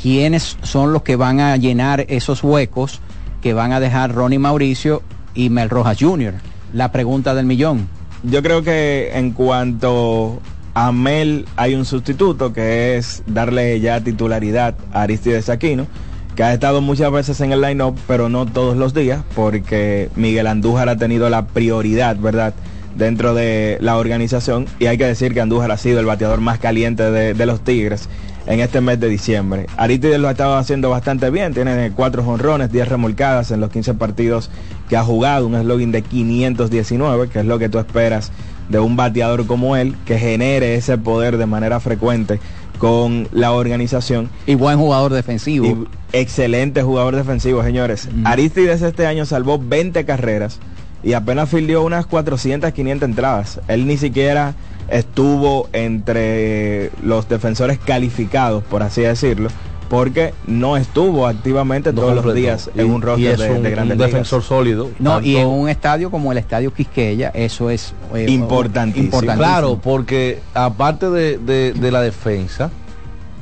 ¿quiénes 0.00 0.56
son 0.62 0.92
los 0.92 1.02
que 1.02 1.16
van 1.16 1.40
a 1.40 1.56
llenar 1.56 2.06
esos 2.08 2.44
huecos 2.44 3.00
que 3.42 3.54
van 3.54 3.72
a 3.72 3.80
dejar 3.80 4.14
Ronnie 4.14 4.38
Mauricio 4.38 5.02
y 5.34 5.50
Mel 5.50 5.70
Rojas 5.70 5.96
Jr.? 5.98 6.34
La 6.72 6.92
pregunta 6.92 7.34
del 7.34 7.46
millón. 7.46 7.88
Yo 8.22 8.42
creo 8.42 8.62
que 8.62 9.10
en 9.14 9.32
cuanto 9.32 10.40
a 10.74 10.92
Mel 10.92 11.46
hay 11.56 11.74
un 11.74 11.84
sustituto 11.84 12.52
que 12.52 12.96
es 12.96 13.22
darle 13.26 13.80
ya 13.80 14.00
titularidad 14.00 14.74
a 14.92 15.02
Aristides 15.02 15.48
Aquino, 15.48 15.86
que 16.34 16.42
ha 16.42 16.52
estado 16.52 16.80
muchas 16.80 17.10
veces 17.10 17.40
en 17.40 17.52
el 17.52 17.60
line-up, 17.60 17.96
pero 18.06 18.28
no 18.28 18.46
todos 18.46 18.76
los 18.76 18.94
días, 18.94 19.22
porque 19.34 20.08
Miguel 20.14 20.46
Andújar 20.46 20.88
ha 20.88 20.96
tenido 20.96 21.28
la 21.30 21.46
prioridad, 21.46 22.16
¿verdad? 22.16 22.54
dentro 22.98 23.32
de 23.32 23.78
la 23.80 23.96
organización 23.96 24.66
y 24.80 24.86
hay 24.86 24.98
que 24.98 25.06
decir 25.06 25.32
que 25.32 25.40
Andújar 25.40 25.70
ha 25.70 25.76
sido 25.76 26.00
el 26.00 26.06
bateador 26.06 26.40
más 26.40 26.58
caliente 26.58 27.10
de, 27.10 27.32
de 27.32 27.46
los 27.46 27.60
Tigres 27.60 28.08
en 28.48 28.60
este 28.60 28.80
mes 28.80 28.98
de 28.98 29.08
diciembre. 29.08 29.66
Aristides 29.76 30.18
lo 30.18 30.26
ha 30.28 30.32
estado 30.32 30.56
haciendo 30.56 30.88
bastante 30.88 31.30
bien, 31.30 31.52
tiene 31.52 31.92
cuatro 31.94 32.24
jonrones, 32.24 32.72
10 32.72 32.88
remolcadas 32.88 33.50
en 33.50 33.60
los 33.60 33.70
15 33.70 33.94
partidos 33.94 34.50
que 34.88 34.96
ha 34.96 35.04
jugado, 35.04 35.46
un 35.46 35.60
slogan 35.60 35.92
de 35.92 36.02
519, 36.02 37.28
que 37.28 37.40
es 37.40 37.44
lo 37.44 37.58
que 37.58 37.68
tú 37.68 37.78
esperas 37.78 38.32
de 38.70 38.78
un 38.78 38.96
bateador 38.96 39.46
como 39.46 39.76
él, 39.76 39.96
que 40.06 40.18
genere 40.18 40.76
ese 40.76 40.96
poder 40.96 41.36
de 41.36 41.44
manera 41.44 41.78
frecuente 41.78 42.40
con 42.78 43.28
la 43.32 43.52
organización. 43.52 44.30
Y 44.46 44.54
buen 44.54 44.78
jugador 44.78 45.12
defensivo. 45.12 45.86
excelente 46.12 46.82
jugador 46.82 47.16
defensivo, 47.16 47.62
señores. 47.62 48.08
Aristides 48.24 48.80
este 48.80 49.06
año 49.06 49.26
salvó 49.26 49.58
20 49.58 50.06
carreras 50.06 50.58
y 51.02 51.12
apenas 51.12 51.50
fildió 51.50 51.82
unas 51.82 52.06
400, 52.06 52.72
500 52.72 53.08
entradas. 53.08 53.60
Él 53.68 53.86
ni 53.86 53.98
siquiera 53.98 54.54
estuvo 54.88 55.68
entre 55.72 56.90
los 57.02 57.28
defensores 57.28 57.78
calificados, 57.78 58.64
por 58.64 58.82
así 58.82 59.02
decirlo, 59.02 59.50
porque 59.88 60.34
no 60.46 60.76
estuvo 60.76 61.26
activamente 61.26 61.92
todos 61.92 62.14
los 62.14 62.34
días 62.34 62.70
en 62.74 62.90
un 62.90 63.00
roster 63.00 63.38
de, 63.38 63.50
un, 63.50 63.62
de 63.62 63.70
grandes 63.70 63.98
un 63.98 64.04
defensor 64.04 64.42
sólido. 64.42 64.90
No, 64.98 65.20
y 65.20 65.36
en 65.36 65.48
un 65.48 65.68
estadio 65.68 66.10
como 66.10 66.30
el 66.32 66.38
Estadio 66.38 66.72
Quisqueya, 66.72 67.30
eso 67.30 67.70
es 67.70 67.94
eh, 68.14 68.26
importantísimo. 68.28 69.20
Claro, 69.20 69.78
porque 69.82 70.40
aparte 70.54 71.08
de, 71.10 71.38
de, 71.72 71.90
la 71.90 72.02
defensa, 72.02 72.70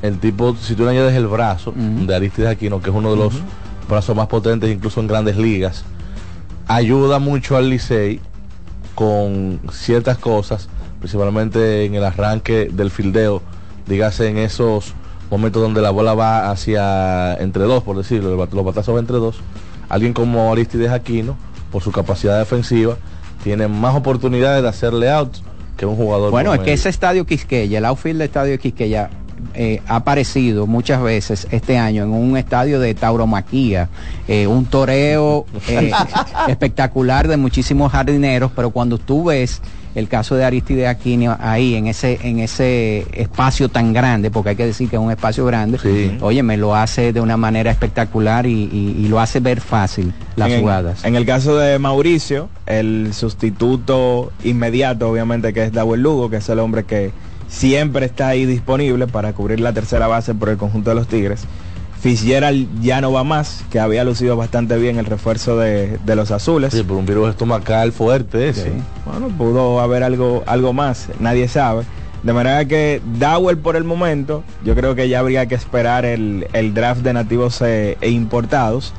el 0.01 0.19
tipo, 0.19 0.55
si 0.55 0.75
tú 0.75 0.85
le 0.85 0.91
añades 0.91 1.15
el 1.15 1.27
brazo 1.27 1.73
de 1.75 2.15
Aristides 2.15 2.49
Aquino, 2.49 2.81
que 2.81 2.89
es 2.89 2.95
uno 2.95 3.11
de 3.11 3.17
los 3.17 3.33
brazos 3.89 4.15
más 4.15 4.27
potentes 4.27 4.69
incluso 4.69 5.01
en 5.01 5.07
grandes 5.07 5.37
ligas, 5.37 5.83
ayuda 6.67 7.19
mucho 7.19 7.57
al 7.57 7.69
Licey 7.69 8.21
con 8.95 9.59
ciertas 9.71 10.17
cosas, 10.17 10.69
principalmente 10.99 11.85
en 11.85 11.95
el 11.95 12.03
arranque 12.03 12.69
del 12.71 12.91
fildeo, 12.91 13.41
dígase 13.87 14.27
en 14.27 14.37
esos 14.37 14.93
momentos 15.29 15.61
donde 15.61 15.81
la 15.81 15.91
bola 15.91 16.13
va 16.13 16.49
hacia 16.51 17.35
entre 17.35 17.63
dos, 17.63 17.83
por 17.83 17.97
decirlo, 17.97 18.35
los 18.35 18.65
batazos 18.65 18.95
van 18.95 19.03
entre 19.03 19.17
dos. 19.17 19.37
Alguien 19.89 20.13
como 20.13 20.51
Aristides 20.51 20.91
Aquino, 20.91 21.37
por 21.71 21.81
su 21.81 21.91
capacidad 21.91 22.37
defensiva, 22.37 22.97
tiene 23.43 23.67
más 23.67 23.95
oportunidades 23.95 24.63
de 24.63 24.69
hacerle 24.69 25.09
out 25.09 25.37
que 25.77 25.85
un 25.85 25.95
jugador. 25.95 26.31
Bueno, 26.31 26.53
es 26.53 26.61
que 26.61 26.73
ese 26.73 26.89
estadio 26.89 27.25
Quisqueya, 27.25 27.77
el 27.77 27.85
outfield 27.85 28.19
del 28.19 28.27
estadio 28.27 28.57
Quisqueya, 28.59 29.09
eh, 29.53 29.81
ha 29.87 29.97
aparecido 29.97 30.65
muchas 30.65 31.01
veces 31.01 31.47
este 31.51 31.77
año 31.77 32.03
en 32.03 32.11
un 32.11 32.37
estadio 32.37 32.79
de 32.79 32.95
tauromaquía, 32.95 33.89
eh, 34.27 34.47
un 34.47 34.65
toreo 34.65 35.45
eh, 35.67 35.91
espectacular 36.47 37.27
de 37.27 37.37
muchísimos 37.37 37.91
jardineros, 37.91 38.51
pero 38.55 38.71
cuando 38.71 38.97
tú 38.97 39.25
ves 39.25 39.61
el 39.97 40.07
caso 40.07 40.35
de 40.35 40.45
Aristide 40.45 40.87
Aquino 40.87 41.35
ahí 41.39 41.73
en 41.73 41.87
ese 41.87 42.19
en 42.21 42.37
ese 42.37 43.07
espacio 43.13 43.67
tan 43.67 43.93
grande, 43.93 44.29
porque 44.29 44.51
hay 44.51 44.55
que 44.55 44.67
decir 44.67 44.89
que 44.89 44.95
es 44.95 45.01
un 45.01 45.09
espacio 45.09 45.43
grande, 45.43 45.79
oye, 46.21 46.43
me 46.43 46.55
lo 46.55 46.75
hace 46.75 47.13
de 47.13 47.19
una 47.19 47.35
manera 47.35 47.71
espectacular 47.71 48.45
y, 48.45 49.07
lo 49.07 49.19
hace 49.19 49.39
ver 49.39 49.59
fácil 49.59 50.13
las 50.35 50.53
jugadas. 50.53 51.03
En 51.03 51.15
el 51.15 51.25
caso 51.25 51.57
de 51.57 51.79
Mauricio, 51.79 52.49
el 52.67 53.13
sustituto 53.13 54.31
inmediato, 54.43 55.09
obviamente, 55.09 55.51
que 55.51 55.63
es 55.63 55.71
Dawel 55.71 56.01
Lugo, 56.01 56.29
que 56.29 56.37
es 56.37 56.49
el 56.49 56.59
hombre 56.59 56.83
que 56.83 57.11
siempre 57.47 58.05
está 58.05 58.27
ahí 58.27 58.45
disponible 58.45 59.07
para 59.07 59.33
cubrir 59.33 59.61
la 59.61 59.73
tercera 59.73 60.05
base 60.05 60.35
por 60.35 60.49
el 60.49 60.57
conjunto 60.57 60.91
de 60.91 60.95
los 60.95 61.07
Tigres. 61.07 61.45
Fitzgerald 61.99 62.67
ya 62.81 63.01
no 63.01 63.11
va 63.11 63.23
más, 63.23 63.63
que 63.71 63.79
había 63.79 64.03
lucido 64.03 64.37
bastante 64.37 64.77
bien 64.77 64.97
el 64.97 65.05
refuerzo 65.05 65.57
de, 65.57 65.99
los 66.05 66.31
azules. 66.31 66.73
Sí, 66.73 66.83
por 66.83 66.97
un 66.97 67.05
virus 67.05 67.29
estomacal 67.29 67.91
fuerte 67.91 68.49
ese. 68.49 68.71
Bueno, 69.05 69.29
pudo 69.29 69.79
haber 69.79 70.03
algo, 70.03 70.43
algo 70.45 70.73
más, 70.73 71.09
nadie 71.19 71.47
sabe. 71.47 71.83
De 72.23 72.33
manera 72.33 72.65
que 72.65 73.01
Dowell 73.19 73.57
por 73.57 73.75
el 73.75 73.83
momento, 73.83 74.43
yo 74.63 74.75
creo 74.75 74.95
que 74.95 75.09
ya 75.09 75.19
habría 75.19 75.45
que 75.45 75.55
esperar 75.55 76.05
el, 76.05 76.47
draft 76.73 77.01
de 77.01 77.13
nativos 77.13 77.61
e, 77.61 77.97
e, 78.01 78.09
importados 78.09 78.93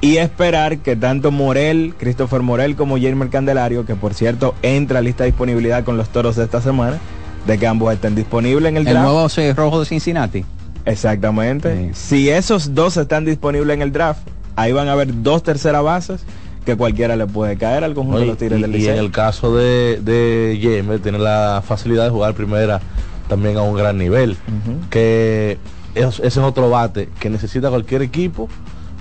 y 0.00 0.18
esperar 0.18 0.78
que 0.78 0.96
tanto 0.96 1.30
Morel, 1.30 1.94
Christopher 1.98 2.42
Morel 2.42 2.76
como 2.76 2.98
Jaime 2.98 3.28
Candelario, 3.28 3.86
que 3.86 3.94
por 3.94 4.14
cierto 4.14 4.54
entra 4.62 4.98
a 5.00 5.02
lista 5.02 5.24
de 5.24 5.30
disponibilidad 5.30 5.84
con 5.84 5.96
los 5.96 6.08
toros 6.08 6.36
de 6.36 6.44
esta 6.44 6.60
semana, 6.60 6.98
de 7.46 7.58
que 7.58 7.66
ambos 7.66 7.92
estén 7.92 8.14
disponibles 8.14 8.70
en 8.70 8.76
el 8.76 8.84
draft. 8.84 8.96
El 8.98 9.02
nuevo 9.02 9.54
rojo 9.54 9.80
de 9.80 9.86
Cincinnati. 9.86 10.44
Exactamente. 10.86 11.90
Si 11.94 12.28
esos 12.28 12.74
dos 12.74 12.96
están 12.96 13.24
disponibles 13.24 13.74
en 13.74 13.82
el 13.82 13.92
draft, 13.92 14.26
ahí 14.56 14.72
van 14.72 14.88
a 14.88 14.92
haber 14.92 15.22
dos 15.22 15.42
terceras 15.42 15.82
bases 15.82 16.24
que 16.64 16.76
cualquiera 16.76 17.16
le 17.16 17.26
puede 17.26 17.56
caer 17.56 17.84
al 17.84 17.94
conjunto 17.94 18.20
de 18.20 18.26
los 18.26 18.38
Tigres 18.38 18.60
del 18.60 18.74
Y 18.76 18.86
en 18.86 18.96
el 18.96 19.10
caso 19.10 19.54
de, 19.54 20.00
de 20.02 21.00
tiene 21.02 21.18
la 21.18 21.62
facilidad 21.66 22.04
de 22.04 22.10
jugar 22.10 22.34
primera 22.34 22.80
también 23.28 23.56
a 23.56 23.62
un 23.62 23.76
gran 23.76 23.98
nivel. 23.98 24.36
Que 24.90 25.58
ese 25.94 26.26
es 26.26 26.36
otro 26.38 26.70
bate 26.70 27.08
que 27.20 27.30
necesita 27.30 27.70
cualquier 27.70 28.02
equipo 28.02 28.48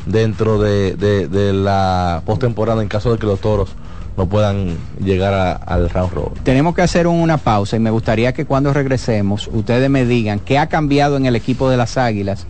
dentro 0.06 0.60
de, 0.62 0.96
de 0.96 1.54
la 1.54 2.22
postemporada 2.26 2.82
en 2.82 2.90
caso 2.90 3.12
de 3.12 3.18
que 3.18 3.26
los 3.26 3.40
toros 3.40 3.70
no 4.18 4.28
puedan 4.28 4.78
llegar 5.00 5.62
al 5.66 5.90
round 5.90 6.14
robin. 6.14 6.44
Tenemos 6.44 6.76
que 6.76 6.82
hacer 6.82 7.08
una 7.08 7.38
pausa 7.38 7.76
y 7.76 7.80
me 7.80 7.90
gustaría 7.90 8.34
que 8.34 8.46
cuando 8.46 8.74
regresemos 8.74 9.48
ustedes 9.48 9.90
me 9.90 10.06
digan 10.06 10.40
qué 10.40 10.58
ha 10.60 10.68
cambiado 10.68 11.18
en 11.18 11.26
el 11.26 11.36
equipo 11.36 11.70
de 11.70 11.78
las 11.78 11.98
Águilas, 11.98 12.46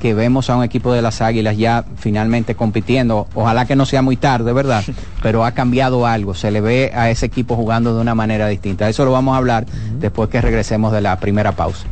que 0.00 0.14
vemos 0.14 0.50
a 0.50 0.56
un 0.56 0.64
equipo 0.64 0.92
de 0.92 1.02
las 1.02 1.20
Águilas 1.20 1.56
ya 1.56 1.84
finalmente 1.96 2.54
compitiendo. 2.54 3.26
Ojalá 3.34 3.66
que 3.66 3.76
no 3.76 3.86
sea 3.86 4.02
muy 4.02 4.16
tarde, 4.16 4.52
¿verdad? 4.52 4.84
Pero 5.22 5.44
ha 5.44 5.52
cambiado 5.52 6.06
algo, 6.06 6.34
se 6.34 6.50
le 6.50 6.60
ve 6.60 6.92
a 6.94 7.10
ese 7.10 7.26
equipo 7.26 7.56
jugando 7.56 7.94
de 7.94 8.00
una 8.00 8.14
manera 8.14 8.48
distinta. 8.48 8.88
Eso 8.88 9.04
lo 9.04 9.12
vamos 9.12 9.34
a 9.34 9.38
hablar 9.38 9.66
después 9.98 10.28
que 10.28 10.40
regresemos 10.40 10.92
de 10.92 11.00
la 11.00 11.18
primera 11.18 11.52
pausa. 11.52 11.86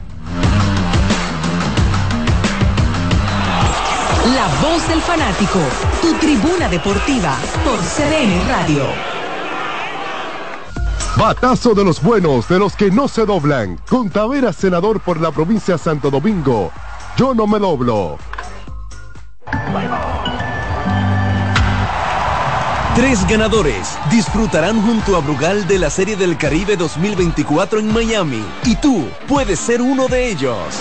La 4.42 4.49
voz 4.61 4.88
del 4.88 5.00
fanático, 5.00 5.61
tu 6.00 6.14
tribuna 6.14 6.68
deportiva 6.68 7.38
por 7.64 7.78
CDN 7.78 8.49
Radio. 8.49 8.87
Batazo 11.16 11.75
de 11.75 11.84
los 11.84 12.02
buenos, 12.02 12.49
de 12.49 12.58
los 12.58 12.75
que 12.75 12.90
no 12.90 13.06
se 13.06 13.25
doblan. 13.25 13.78
Con 13.88 14.11
Tavera, 14.11 14.52
senador 14.52 14.99
por 14.99 15.20
la 15.20 15.30
provincia 15.30 15.75
de 15.75 15.78
Santo 15.78 16.11
Domingo. 16.11 16.72
Yo 17.16 17.34
no 17.34 17.46
me 17.46 17.61
doblo. 17.61 18.18
Tres 22.96 23.25
ganadores 23.28 23.96
disfrutarán 24.11 24.82
junto 24.82 25.16
a 25.16 25.20
Brugal 25.20 25.68
de 25.68 25.78
la 25.78 25.88
Serie 25.88 26.16
del 26.16 26.37
Caribe 26.37 26.76
2024 26.76 27.78
en 27.78 27.92
Miami. 27.92 28.44
Y 28.64 28.75
tú 28.75 29.08
puedes 29.28 29.61
ser 29.61 29.80
uno 29.80 30.08
de 30.08 30.30
ellos. 30.30 30.80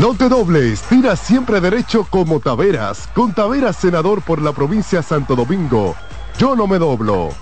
No 0.00 0.14
te 0.14 0.30
dobles, 0.30 0.80
tira 0.88 1.16
siempre 1.16 1.60
derecho 1.60 2.06
como 2.08 2.40
Taveras, 2.40 3.08
con 3.14 3.34
Taveras 3.34 3.76
senador 3.76 4.22
por 4.22 4.40
la 4.40 4.52
provincia 4.52 5.02
Santo 5.02 5.36
Domingo. 5.36 5.94
Yo 6.38 6.56
no 6.56 6.66
me 6.66 6.78
doblo. 6.78 7.41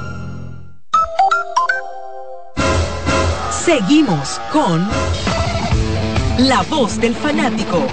Seguimos 3.65 4.41
con 4.51 4.87
La 6.39 6.63
Voz 6.67 6.99
del 6.99 7.13
Fanático. 7.13 7.85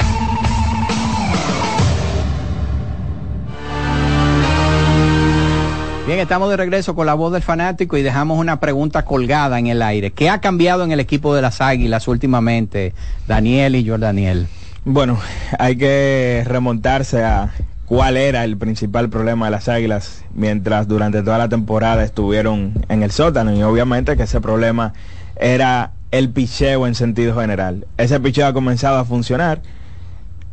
Bien, 6.06 6.20
estamos 6.20 6.48
de 6.48 6.56
regreso 6.56 6.94
con 6.94 7.04
la 7.04 7.12
voz 7.12 7.34
del 7.34 7.42
fanático 7.42 7.98
y 7.98 8.02
dejamos 8.02 8.38
una 8.38 8.60
pregunta 8.60 9.04
colgada 9.04 9.58
en 9.58 9.66
el 9.66 9.82
aire. 9.82 10.10
¿Qué 10.10 10.30
ha 10.30 10.40
cambiado 10.40 10.84
en 10.84 10.92
el 10.92 11.00
equipo 11.00 11.34
de 11.34 11.42
las 11.42 11.60
Águilas 11.60 12.08
últimamente, 12.08 12.94
Daniel 13.26 13.76
y 13.76 13.86
Jordaniel? 13.86 14.46
Bueno, 14.86 15.18
hay 15.58 15.76
que 15.76 16.44
remontarse 16.46 17.22
a 17.22 17.52
cuál 17.84 18.16
era 18.16 18.44
el 18.44 18.56
principal 18.56 19.10
problema 19.10 19.46
de 19.46 19.50
las 19.50 19.68
Águilas 19.68 20.24
mientras 20.34 20.88
durante 20.88 21.22
toda 21.22 21.36
la 21.36 21.50
temporada 21.50 22.04
estuvieron 22.04 22.72
en 22.88 23.02
el 23.02 23.10
sótano 23.10 23.54
y 23.54 23.62
obviamente 23.62 24.16
que 24.16 24.22
ese 24.22 24.40
problema 24.40 24.94
era 25.38 25.92
el 26.10 26.30
picheo 26.30 26.86
en 26.86 26.94
sentido 26.94 27.38
general. 27.38 27.86
Ese 27.96 28.20
picheo 28.20 28.46
ha 28.46 28.52
comenzado 28.52 28.98
a 28.98 29.04
funcionar. 29.04 29.60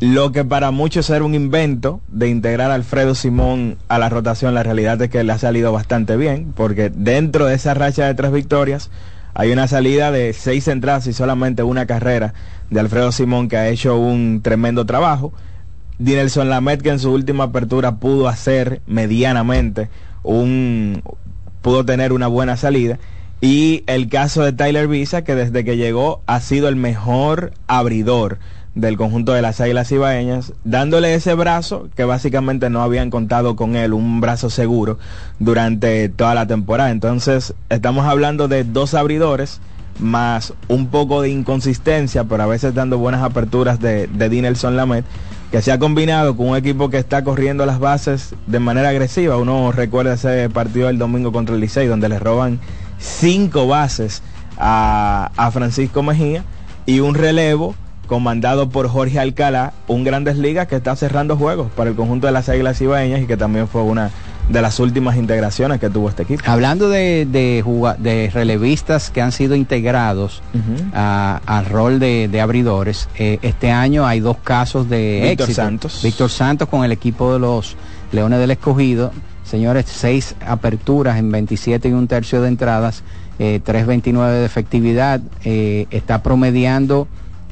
Lo 0.01 0.33
que 0.33 0.43
para 0.43 0.71
muchos 0.71 1.09
era 1.09 1.23
un 1.23 1.35
invento 1.35 2.01
de 2.09 2.27
integrar 2.27 2.69
a 2.69 2.75
Alfredo 2.75 3.15
Simón 3.15 3.77
a 3.87 3.97
la 3.97 4.09
rotación, 4.09 4.53
la 4.53 4.63
realidad 4.63 5.01
es 5.01 5.09
que 5.09 5.23
le 5.23 5.31
ha 5.31 5.37
salido 5.37 5.71
bastante 5.71 6.17
bien, 6.17 6.51
porque 6.53 6.89
dentro 6.89 7.45
de 7.45 7.55
esa 7.55 7.73
racha 7.73 8.05
de 8.05 8.13
tres 8.13 8.33
victorias 8.33 8.91
hay 9.33 9.51
una 9.51 9.69
salida 9.69 10.11
de 10.11 10.33
seis 10.33 10.67
entradas 10.67 11.07
y 11.07 11.13
solamente 11.13 11.63
una 11.63 11.85
carrera 11.85 12.33
de 12.69 12.79
Alfredo 12.81 13.13
Simón 13.13 13.47
que 13.47 13.57
ha 13.57 13.69
hecho 13.69 13.97
un 13.97 14.41
tremendo 14.41 14.85
trabajo. 14.85 15.31
Dinelson 15.97 16.49
Lamet 16.49 16.81
que 16.81 16.89
en 16.89 16.99
su 16.99 17.11
última 17.13 17.45
apertura 17.45 17.95
pudo 17.95 18.27
hacer 18.27 18.81
medianamente 18.87 19.89
un 20.23 21.01
pudo 21.61 21.85
tener 21.85 22.11
una 22.11 22.27
buena 22.27 22.57
salida 22.57 22.99
y 23.41 23.83
el 23.87 24.09
caso 24.09 24.43
de 24.43 24.53
Tyler 24.53 24.87
Visa 24.87 25.23
que 25.23 25.35
desde 25.35 25.63
que 25.63 25.77
llegó 25.77 26.21
ha 26.25 26.39
sido 26.39 26.67
el 26.67 26.75
mejor 26.75 27.53
abridor 27.67 28.39
del 28.75 28.97
conjunto 28.97 29.31
de 29.31 29.41
las 29.41 29.61
Águilas 29.61 29.91
Ibaeñas, 29.91 30.53
dándole 30.65 31.15
ese 31.15 31.33
brazo 31.33 31.87
que 31.95 32.03
básicamente 32.03 32.69
no 32.69 32.81
habían 32.81 33.09
contado 33.09 33.55
con 33.55 33.75
él, 33.75 33.93
un 33.93 34.19
brazo 34.19 34.49
seguro 34.49 34.99
durante 35.39 36.09
toda 36.09 36.35
la 36.35 36.45
temporada. 36.45 36.91
Entonces, 36.91 37.53
estamos 37.69 38.05
hablando 38.05 38.49
de 38.49 38.65
dos 38.65 38.93
abridores 38.93 39.61
más 39.99 40.53
un 40.67 40.87
poco 40.87 41.21
de 41.21 41.29
inconsistencia, 41.29 42.25
pero 42.25 42.43
a 42.43 42.47
veces 42.47 42.73
dando 42.73 42.97
buenas 42.97 43.23
aperturas 43.23 43.79
de, 43.79 44.07
de 44.07 44.27
Dinelson 44.27 44.75
Lamet, 44.75 45.05
que 45.51 45.61
se 45.61 45.71
ha 45.71 45.79
combinado 45.79 46.35
con 46.35 46.49
un 46.49 46.57
equipo 46.57 46.89
que 46.89 46.97
está 46.97 47.23
corriendo 47.23 47.65
las 47.65 47.79
bases 47.79 48.35
de 48.45 48.59
manera 48.59 48.89
agresiva. 48.89 49.37
Uno 49.37 49.71
recuerda 49.71 50.15
ese 50.15 50.49
partido 50.49 50.87
del 50.87 50.97
domingo 50.97 51.31
contra 51.31 51.55
el 51.55 51.61
Licey, 51.61 51.87
donde 51.87 52.09
le 52.09 52.19
roban 52.19 52.59
cinco 52.99 53.67
bases 53.67 54.21
a, 54.57 55.31
a 55.35 55.51
Francisco 55.51 56.03
Mejía 56.03 56.43
y 56.85 56.99
un 56.99 57.15
relevo 57.15 57.75
comandado 58.07 58.69
por 58.69 58.87
Jorge 58.87 59.19
Alcalá, 59.19 59.73
un 59.87 60.03
Grandes 60.03 60.37
Ligas 60.37 60.67
que 60.67 60.75
está 60.75 60.95
cerrando 60.95 61.37
juegos 61.37 61.71
para 61.75 61.89
el 61.89 61.95
conjunto 61.95 62.27
de 62.27 62.33
las 62.33 62.49
Águilas 62.49 62.79
Ibaeñas 62.79 63.21
y 63.21 63.25
que 63.25 63.35
también 63.35 63.67
fue 63.67 63.81
una 63.81 64.11
de 64.47 64.61
las 64.61 64.79
últimas 64.79 65.15
integraciones 65.17 65.79
que 65.79 65.89
tuvo 65.89 66.09
este 66.09 66.21
equipo. 66.21 66.43
Hablando 66.45 66.87
de, 66.87 67.25
de, 67.25 67.63
de 67.97 68.29
relevistas 68.31 69.09
que 69.09 69.23
han 69.23 69.31
sido 69.31 69.55
integrados 69.55 70.43
uh 70.53 70.57
-huh. 70.93 71.39
al 71.43 71.65
rol 71.65 71.99
de, 71.99 72.27
de 72.27 72.41
abridores, 72.41 73.09
eh, 73.17 73.39
este 73.41 73.71
año 73.71 74.05
hay 74.05 74.19
dos 74.19 74.37
casos 74.37 74.87
de 74.87 75.21
Víctor 75.29 75.45
éxito. 75.49 75.61
Santos. 75.63 76.01
Víctor 76.03 76.29
Santos 76.29 76.69
con 76.69 76.85
el 76.85 76.91
equipo 76.91 77.33
de 77.33 77.39
los 77.39 77.75
Leones 78.11 78.37
del 78.37 78.51
Escogido 78.51 79.11
señores, 79.45 79.85
seis 79.87 80.35
aperturas 80.45 81.17
en 81.17 81.31
27 81.31 81.89
y 81.89 81.93
un 81.93 82.07
tercio 82.07 82.41
de 82.41 82.49
entradas, 82.49 83.03
eh, 83.39 83.61
3.29 83.65 84.31
de 84.31 84.45
efectividad, 84.45 85.21
eh, 85.43 85.87
está 85.91 86.21
promediando 86.23 87.07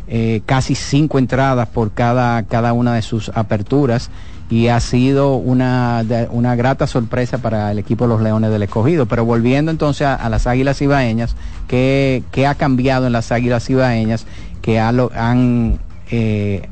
eh, 0.07 0.41
casi 0.45 0.75
cinco 0.75 1.17
entradas 1.17 1.69
por 1.69 1.91
cada, 1.91 2.43
cada 2.43 2.73
una 2.73 2.93
de 2.93 3.01
sus 3.01 3.29
aperturas 3.29 4.09
y 4.49 4.67
ha 4.67 4.79
sido 4.79 5.35
una, 5.35 6.03
una 6.29 6.55
grata 6.55 6.85
sorpresa 6.85 7.37
para 7.37 7.71
el 7.71 7.79
equipo 7.79 8.03
de 8.05 8.09
los 8.09 8.21
Leones 8.21 8.51
del 8.51 8.63
Escogido. 8.63 9.05
Pero 9.05 9.25
volviendo 9.25 9.71
entonces 9.71 10.05
a, 10.05 10.29
las 10.29 10.45
Águilas 10.45 10.81
Ibaeñas, 10.81 11.35
¿qué, 11.67 12.23
qué 12.31 12.45
ha 12.45 12.55
cambiado 12.55 13.07
en 13.07 13.13
las 13.13 13.31
Águilas 13.31 13.69
Ibaeñas 13.69 14.25
que 14.61 14.79
ha 14.79 14.89
han, 14.89 15.79
eh, 16.11 16.69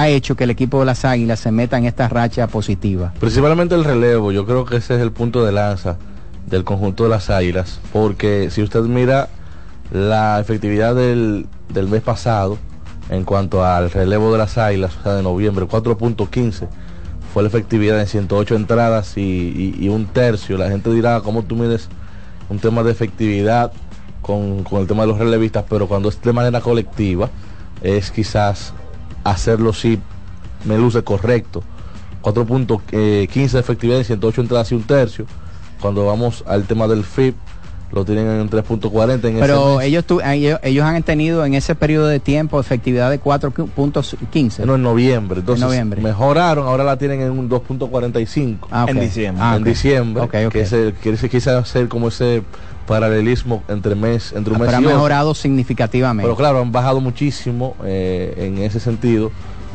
ha 0.00 0.08
hecho 0.08 0.36
que 0.36 0.44
el 0.44 0.50
equipo 0.50 0.80
de 0.80 0.86
las 0.86 1.04
Águilas 1.04 1.40
se 1.40 1.50
meta 1.52 1.78
en 1.78 1.84
esta 1.86 2.08
racha 2.08 2.46
positiva? 2.46 3.12
Principalmente 3.20 3.74
el 3.74 3.84
relevo, 3.84 4.32
yo 4.32 4.44
creo 4.46 4.64
que 4.64 4.76
ese 4.76 4.94
es 4.96 5.00
el 5.00 5.12
punto 5.12 5.44
de 5.44 5.52
lanza 5.52 5.96
del 6.46 6.64
conjunto 6.64 7.04
de 7.04 7.10
las 7.10 7.30
Águilas, 7.30 7.80
porque 7.92 8.50
si 8.50 8.62
usted 8.62 8.82
mira 8.82 9.28
la 9.92 10.38
efectividad 10.40 10.94
del, 10.94 11.46
del 11.72 11.88
mes 11.88 12.02
pasado 12.02 12.58
en 13.10 13.24
cuanto 13.24 13.64
al 13.64 13.90
relevo 13.90 14.32
de 14.32 14.38
las 14.38 14.58
Águilas, 14.58 14.96
o 14.98 15.02
sea, 15.02 15.14
de 15.14 15.22
noviembre, 15.22 15.64
4.15 15.66 16.68
fue 17.32 17.42
la 17.42 17.48
efectividad 17.48 18.00
en 18.00 18.06
108 18.06 18.54
entradas 18.56 19.16
y, 19.16 19.20
y- 19.20 19.84
y 19.84 19.88
un 19.88 20.06
tercio. 20.06 20.56
La 20.56 20.68
gente 20.68 20.90
dirá, 20.90 21.20
¿cómo 21.20 21.42
tú 21.42 21.54
mides 21.54 21.88
un 22.48 22.58
tema 22.58 22.82
de 22.82 22.90
efectividad 22.92 23.72
con, 24.22 24.64
con 24.64 24.80
el 24.80 24.86
tema 24.86 25.02
de 25.02 25.08
los 25.08 25.18
relevistas? 25.18 25.64
Pero 25.68 25.86
cuando 25.86 26.08
es 26.08 26.20
de 26.20 26.32
manera 26.32 26.60
colectiva, 26.60 27.28
es 27.82 28.10
quizás 28.10 28.72
hacerlo 29.30 29.72
si 29.72 29.98
me 30.64 30.76
luce 30.78 31.02
correcto. 31.02 31.62
4.15 32.22 33.50
de 33.52 33.60
efectividad 33.60 33.98
en 33.98 34.04
108 34.04 34.40
entradas 34.40 34.72
y 34.72 34.74
un 34.74 34.82
tercio. 34.82 35.26
Cuando 35.80 36.04
vamos 36.06 36.42
al 36.46 36.64
tema 36.64 36.88
del 36.88 37.04
FIP, 37.04 37.36
lo 37.92 38.04
tienen 38.04 38.26
en 38.26 38.50
3.40 38.50 39.12
en 39.28 39.36
ese 39.36 39.40
Pero 39.40 39.80
ellos, 39.80 40.04
tu- 40.04 40.20
ellos, 40.20 40.58
ellos 40.64 40.84
han 40.84 41.00
tenido 41.04 41.44
en 41.44 41.54
ese 41.54 41.76
periodo 41.76 42.08
de 42.08 42.18
tiempo 42.18 42.58
efectividad 42.58 43.10
de 43.10 43.20
4.15. 43.20 44.64
No, 44.66 44.74
en 44.74 44.82
noviembre. 44.82 45.38
Entonces, 45.40 45.62
En 45.62 45.68
noviembre. 45.68 46.00
mejoraron, 46.00 46.66
ahora 46.66 46.82
la 46.82 46.98
tienen 46.98 47.20
en 47.20 47.30
un 47.30 47.48
2.45. 47.48 48.66
Ah, 48.72 48.84
ok. 48.84 48.90
En 48.90 49.00
diciembre. 49.00 49.44
Ah, 49.46 49.54
en 49.56 49.64
diciembre. 49.64 50.28
Que 50.50 50.60
ese 51.12 51.28
quizás 51.30 51.62
hacer 51.62 51.86
como 51.88 52.08
ese 52.08 52.42
paralelismo 52.86 53.62
entre 53.68 53.94
mes, 53.94 54.32
entre 54.32 54.52
un 54.52 54.60
mes 54.60 54.68
Pero 54.68 54.78
ha 54.78 54.80
y 54.80 54.84
otro. 54.84 54.96
mejorado 54.96 55.34
significativamente. 55.34 56.24
Pero 56.26 56.36
claro, 56.36 56.60
han 56.60 56.72
bajado 56.72 57.00
muchísimo 57.00 57.76
eh, 57.84 58.34
en 58.38 58.58
ese 58.58 58.80
sentido. 58.80 59.30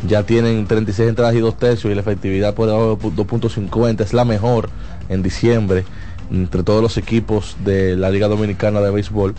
Ya 0.07 0.23
tienen 0.23 0.65
36 0.65 1.09
entradas 1.09 1.35
y 1.35 1.39
2 1.39 1.57
tercios 1.57 1.91
y 1.91 1.95
la 1.95 2.01
efectividad 2.01 2.55
por 2.55 2.67
debajo 2.67 2.95
de 2.95 3.09
2.50 3.09 4.01
es 4.01 4.13
la 4.13 4.25
mejor 4.25 4.69
en 5.09 5.21
diciembre 5.21 5.83
entre 6.31 6.63
todos 6.63 6.81
los 6.81 6.97
equipos 6.97 7.57
de 7.63 7.95
la 7.97 8.09
Liga 8.09 8.27
Dominicana 8.27 8.79
de 8.81 8.89
Béisbol. 8.89 9.35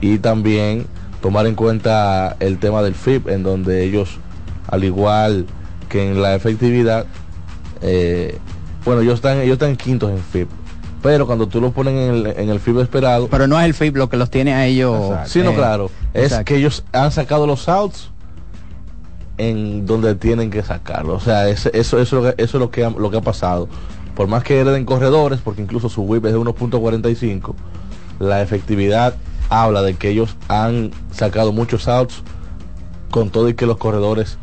Y 0.00 0.18
también 0.18 0.86
tomar 1.20 1.46
en 1.46 1.54
cuenta 1.54 2.36
el 2.40 2.58
tema 2.58 2.82
del 2.82 2.94
FIP, 2.94 3.28
en 3.28 3.42
donde 3.42 3.84
ellos, 3.84 4.18
al 4.66 4.82
igual 4.84 5.46
que 5.88 6.08
en 6.08 6.22
la 6.22 6.34
efectividad, 6.34 7.04
eh, 7.82 8.38
bueno, 8.84 9.02
ellos 9.02 9.14
están, 9.14 9.38
ellos 9.38 9.54
están 9.54 9.76
quintos 9.76 10.10
en 10.10 10.18
FIP. 10.18 10.48
Pero 11.02 11.26
cuando 11.26 11.46
tú 11.48 11.60
lo 11.60 11.70
pones 11.72 11.94
en 11.94 12.14
el, 12.14 12.26
en 12.38 12.50
el 12.50 12.60
FIP 12.60 12.78
esperado, 12.78 13.28
Pero 13.28 13.46
no 13.46 13.58
es 13.58 13.64
el 13.64 13.74
FIP 13.74 13.96
lo 13.96 14.08
que 14.10 14.16
los 14.18 14.28
tiene 14.30 14.52
a 14.52 14.66
ellos. 14.66 15.14
Sí, 15.26 15.40
no, 15.42 15.50
eh, 15.50 15.54
claro. 15.54 15.90
Es 16.12 16.24
exacto. 16.24 16.44
que 16.46 16.56
ellos 16.56 16.84
han 16.92 17.10
sacado 17.10 17.46
los 17.46 17.68
outs 17.68 18.10
en 19.38 19.86
donde 19.86 20.14
tienen 20.14 20.50
que 20.50 20.62
sacarlo. 20.62 21.14
O 21.14 21.20
sea, 21.20 21.48
es- 21.48 21.66
eso, 21.66 21.98
eso, 21.98 22.00
es 22.00 22.12
lo 22.12 22.22
que- 22.22 22.42
eso 22.42 22.56
es 22.58 22.60
lo 22.60 22.70
que, 22.70 22.84
ha, 22.84 22.90
lo 22.90 23.10
que 23.10 23.16
ha 23.16 23.22
pasado. 23.22 23.68
Por 24.14 24.26
más 24.28 24.42
que 24.44 24.60
hereden 24.60 24.84
corredores, 24.84 25.40
porque 25.42 25.62
incluso 25.62 25.88
su 25.88 26.02
whip 26.02 26.26
es 26.26 26.32
de 26.32 26.38
1.45, 26.38 27.54
la 28.18 28.42
efectividad 28.42 29.14
habla 29.48 29.80
de 29.82 29.94
que 29.94 30.10
ellos 30.10 30.36
han 30.48 30.90
sacado 31.10 31.52
muchos 31.52 31.88
outs 31.88 32.22
con 33.10 33.30
todo 33.30 33.48
y 33.48 33.54
que 33.54 33.64
los 33.66 33.78
corredores 33.78 34.36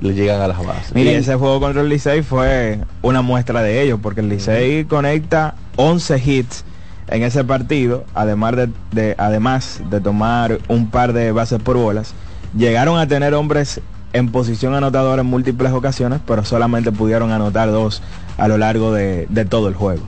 le 0.00 0.14
llegan 0.14 0.40
a 0.40 0.48
las 0.48 0.64
bases. 0.64 0.92
y 0.94 1.08
ese 1.08 1.34
juego 1.36 1.60
contra 1.60 1.82
el 1.82 1.88
Licey 1.88 2.22
fue 2.22 2.78
una 3.02 3.22
muestra 3.22 3.62
de 3.62 3.82
ello, 3.82 3.98
porque 3.98 4.20
el 4.20 4.28
Licey 4.28 4.84
conecta 4.84 5.54
11 5.76 6.22
hits 6.24 6.64
en 7.08 7.22
ese 7.22 7.42
partido, 7.44 8.04
además 8.14 8.56
de, 8.56 8.68
de- 8.92 9.14
además 9.18 9.80
de 9.90 10.00
tomar 10.00 10.58
un 10.68 10.90
par 10.90 11.12
de 11.12 11.32
bases 11.32 11.60
por 11.60 11.76
bolas. 11.76 12.14
Llegaron 12.56 12.98
a 12.98 13.06
tener 13.06 13.34
hombres 13.34 13.80
en 14.12 14.28
posición 14.30 14.74
anotadora 14.74 15.22
en 15.22 15.26
múltiples 15.28 15.72
ocasiones, 15.72 16.20
pero 16.26 16.44
solamente 16.44 16.90
pudieron 16.92 17.30
anotar 17.32 17.70
dos 17.70 18.02
a 18.38 18.48
lo 18.48 18.58
largo 18.58 18.92
de, 18.92 19.26
de 19.28 19.44
todo 19.44 19.68
el 19.68 19.74
juego. 19.74 20.02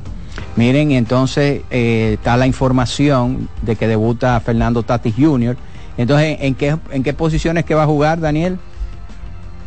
Miren, 0.57 0.91
y 0.91 0.97
entonces 0.97 1.63
eh, 1.71 2.15
está 2.15 2.37
la 2.37 2.47
información 2.47 3.49
de 3.63 3.77
que 3.77 3.87
debuta 3.89 4.39
Fernando 4.41 4.83
Tatis 4.83 5.15
Jr. 5.17 5.57
Entonces, 5.97 6.39
¿en 6.41 6.55
qué, 6.55 6.77
¿en 6.91 7.03
qué 7.03 7.13
posiciones 7.15 7.65
que 7.65 7.75
va 7.75 7.85
a 7.85 7.87
jugar, 7.87 8.19
Daniel? 8.21 8.59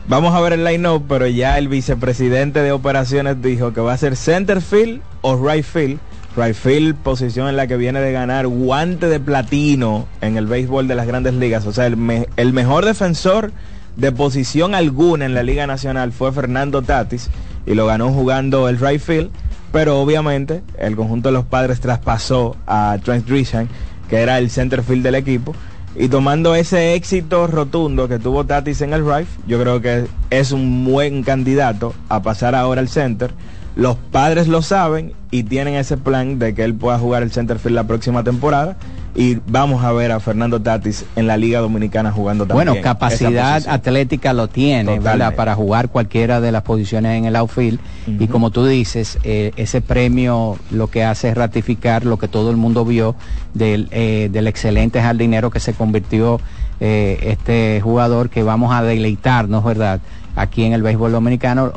Vamos 0.08 0.36
a 0.36 0.42
ver 0.42 0.54
el 0.54 0.64
line-up, 0.64 1.06
pero 1.10 1.26
ya 1.28 1.58
el 1.58 1.68
vicepresidente 1.68 2.62
de 2.62 2.72
operaciones 2.72 3.42
dijo 3.42 3.74
que 3.74 3.82
va 3.82 3.94
a 3.94 3.98
ser 3.98 4.16
center 4.16 4.62
field 4.62 5.02
o 5.22 5.36
right 5.36 5.66
field. 5.66 6.00
Right 6.38 6.54
field, 6.54 6.96
posición 6.96 7.48
en 7.48 7.56
la 7.56 7.66
que 7.66 7.78
viene 7.78 8.02
de 8.02 8.12
ganar 8.12 8.46
guante 8.46 9.08
de 9.08 9.20
platino 9.22 10.06
en 10.22 10.38
el 10.38 10.46
béisbol 10.48 10.88
de 10.88 10.96
las 10.96 11.08
grandes 11.08 11.34
ligas. 11.34 11.66
O 11.66 11.72
sea, 11.74 11.88
el, 11.88 11.96
me- 11.98 12.28
el 12.36 12.52
mejor 12.54 12.86
defensor 12.86 13.52
de 13.96 14.12
posición 14.12 14.76
alguna 14.76 15.26
en 15.26 15.34
la 15.34 15.44
Liga 15.44 15.66
Nacional 15.66 16.12
fue 16.12 16.32
Fernando 16.34 16.82
Tatis 16.82 17.30
y 17.66 17.74
lo 17.74 17.86
ganó 17.88 18.12
jugando 18.12 18.68
el 18.70 18.80
right 18.80 19.00
field. 19.02 19.32
Pero 19.72 20.00
obviamente 20.02 20.62
el 20.78 20.96
conjunto 20.96 21.30
de 21.30 21.34
los 21.34 21.46
padres 21.46 21.80
traspasó 21.80 22.56
a 22.68 22.98
Trent 23.04 23.28
Grisham, 23.28 23.68
que 24.10 24.18
era 24.22 24.38
el 24.38 24.50
center 24.52 24.84
field 24.84 25.04
del 25.04 25.16
equipo. 25.16 25.56
Y 25.98 26.10
tomando 26.10 26.56
ese 26.56 26.94
éxito 26.94 27.48
rotundo 27.48 28.10
que 28.10 28.20
tuvo 28.20 28.46
Tatis 28.46 28.82
en 28.82 28.94
el 28.94 29.06
right, 29.06 29.28
yo 29.48 29.60
creo 29.62 29.82
que 29.82 30.08
es 30.30 30.52
un 30.52 30.84
buen 30.84 31.24
candidato 31.24 31.94
a 32.10 32.22
pasar 32.22 32.54
ahora 32.54 32.82
al 32.82 32.90
center. 32.90 33.32
Los 33.78 33.96
padres 33.96 34.48
lo 34.50 34.62
saben 34.62 35.14
y 35.32 35.44
tienen 35.44 35.76
ese 35.76 35.96
plan 35.96 36.38
de 36.38 36.54
que 36.54 36.64
él 36.64 36.74
pueda 36.74 37.00
jugar 37.00 37.24
el 37.24 37.32
center 37.32 37.60
field 37.60 37.76
la 37.76 37.88
próxima 37.88 38.24
temporada. 38.24 38.76
Y 39.18 39.38
vamos 39.48 39.82
a 39.84 39.94
ver 39.94 40.12
a 40.12 40.20
Fernando 40.20 40.62
Tatis 40.62 41.06
en 41.16 41.26
la 41.26 41.38
Liga 41.38 41.60
Dominicana 41.62 42.12
jugando 42.12 42.46
también. 42.46 42.68
Bueno, 42.68 42.82
capacidad 42.84 43.62
atlética 43.70 44.34
lo 44.34 44.50
tiene, 44.50 44.96
¿verdad? 45.00 45.36
Para 45.36 45.56
jugar 45.56 45.88
cualquiera 45.90 46.42
de 46.42 46.52
las 46.52 46.64
posiciones 46.64 47.18
en 47.18 47.24
el 47.26 47.36
outfield. 47.38 47.80
Y 48.08 48.28
como 48.28 48.52
tú 48.52 48.66
dices, 48.66 49.18
eh, 49.24 49.52
ese 49.56 49.80
premio 49.82 50.58
lo 50.70 50.88
que 50.90 51.06
hace 51.06 51.30
es 51.30 51.36
ratificar 51.36 52.06
lo 52.06 52.18
que 52.20 52.28
todo 52.28 52.52
el 52.52 52.58
mundo 52.58 52.84
vio 52.84 53.16
del, 53.54 53.88
eh, 53.92 54.30
del 54.34 54.48
excelente 54.48 55.02
jardinero 55.02 55.50
que 55.50 55.62
se 55.62 55.74
convirtió 55.74 56.42
eh, 56.82 57.18
este 57.22 57.80
jugador 57.82 58.30
que 58.30 58.44
vamos 58.44 58.74
a 58.74 58.84
deleitarnos, 58.84 59.64
¿verdad? 59.64 60.02
Aquí 60.36 60.66
en 60.66 60.74
el 60.74 60.84
béisbol 60.84 61.14
dominicano. 61.14 61.72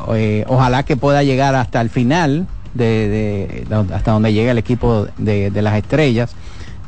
Ojalá 0.48 0.82
que 0.82 0.96
pueda 0.96 1.22
llegar 1.22 1.54
hasta 1.54 1.80
el 1.80 1.88
final, 1.88 2.48
de, 2.74 3.08
de- 3.08 3.64
de- 3.68 3.94
hasta 3.94 4.10
donde 4.10 4.32
llegue 4.32 4.50
el 4.50 4.58
equipo 4.58 5.06
de, 5.18 5.50
de 5.52 5.62
las 5.62 5.76
estrellas. 5.76 6.32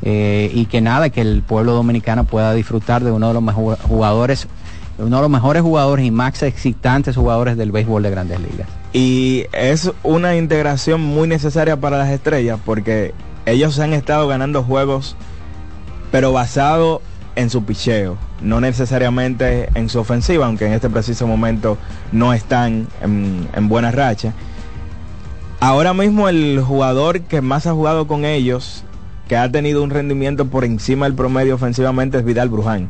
Eh, 0.03 0.49
y 0.53 0.65
que 0.65 0.81
nada, 0.81 1.09
que 1.09 1.21
el 1.21 1.43
pueblo 1.43 1.73
dominicano 1.73 2.23
pueda 2.23 2.53
disfrutar 2.53 3.03
de 3.03 3.11
uno 3.11 3.27
de 3.27 3.33
los 3.35 3.43
mejores 3.43 3.79
jugadores, 3.81 4.47
uno 4.97 5.17
de 5.17 5.21
los 5.21 5.29
mejores 5.29 5.61
jugadores 5.61 6.05
y 6.05 6.11
más 6.11 6.41
excitantes 6.43 7.15
jugadores 7.15 7.55
del 7.57 7.71
béisbol 7.71 8.03
de 8.03 8.09
grandes 8.09 8.39
ligas. 8.39 8.67
Y 8.93 9.45
es 9.53 9.91
una 10.03 10.35
integración 10.35 11.01
muy 11.01 11.27
necesaria 11.27 11.77
para 11.77 11.97
las 11.97 12.09
estrellas 12.09 12.59
porque 12.65 13.13
ellos 13.45 13.79
han 13.79 13.93
estado 13.93 14.27
ganando 14.27 14.63
juegos, 14.63 15.15
pero 16.11 16.33
basado 16.33 17.01
en 17.35 17.49
su 17.49 17.63
picheo, 17.63 18.17
no 18.41 18.59
necesariamente 18.59 19.69
en 19.75 19.87
su 19.87 19.99
ofensiva, 19.99 20.47
aunque 20.47 20.65
en 20.65 20.73
este 20.73 20.89
preciso 20.89 21.27
momento 21.27 21.77
no 22.11 22.33
están 22.33 22.87
en, 23.01 23.47
en 23.53 23.69
buena 23.69 23.91
racha. 23.91 24.33
Ahora 25.59 25.93
mismo 25.93 26.27
el 26.27 26.59
jugador 26.59 27.21
que 27.21 27.41
más 27.41 27.67
ha 27.67 27.73
jugado 27.73 28.07
con 28.07 28.25
ellos, 28.25 28.83
que 29.31 29.37
ha 29.37 29.49
tenido 29.49 29.81
un 29.81 29.91
rendimiento 29.91 30.47
por 30.47 30.65
encima 30.65 31.05
del 31.05 31.15
promedio 31.15 31.55
ofensivamente, 31.55 32.17
es 32.17 32.25
Vidal 32.25 32.49
Bruján. 32.49 32.89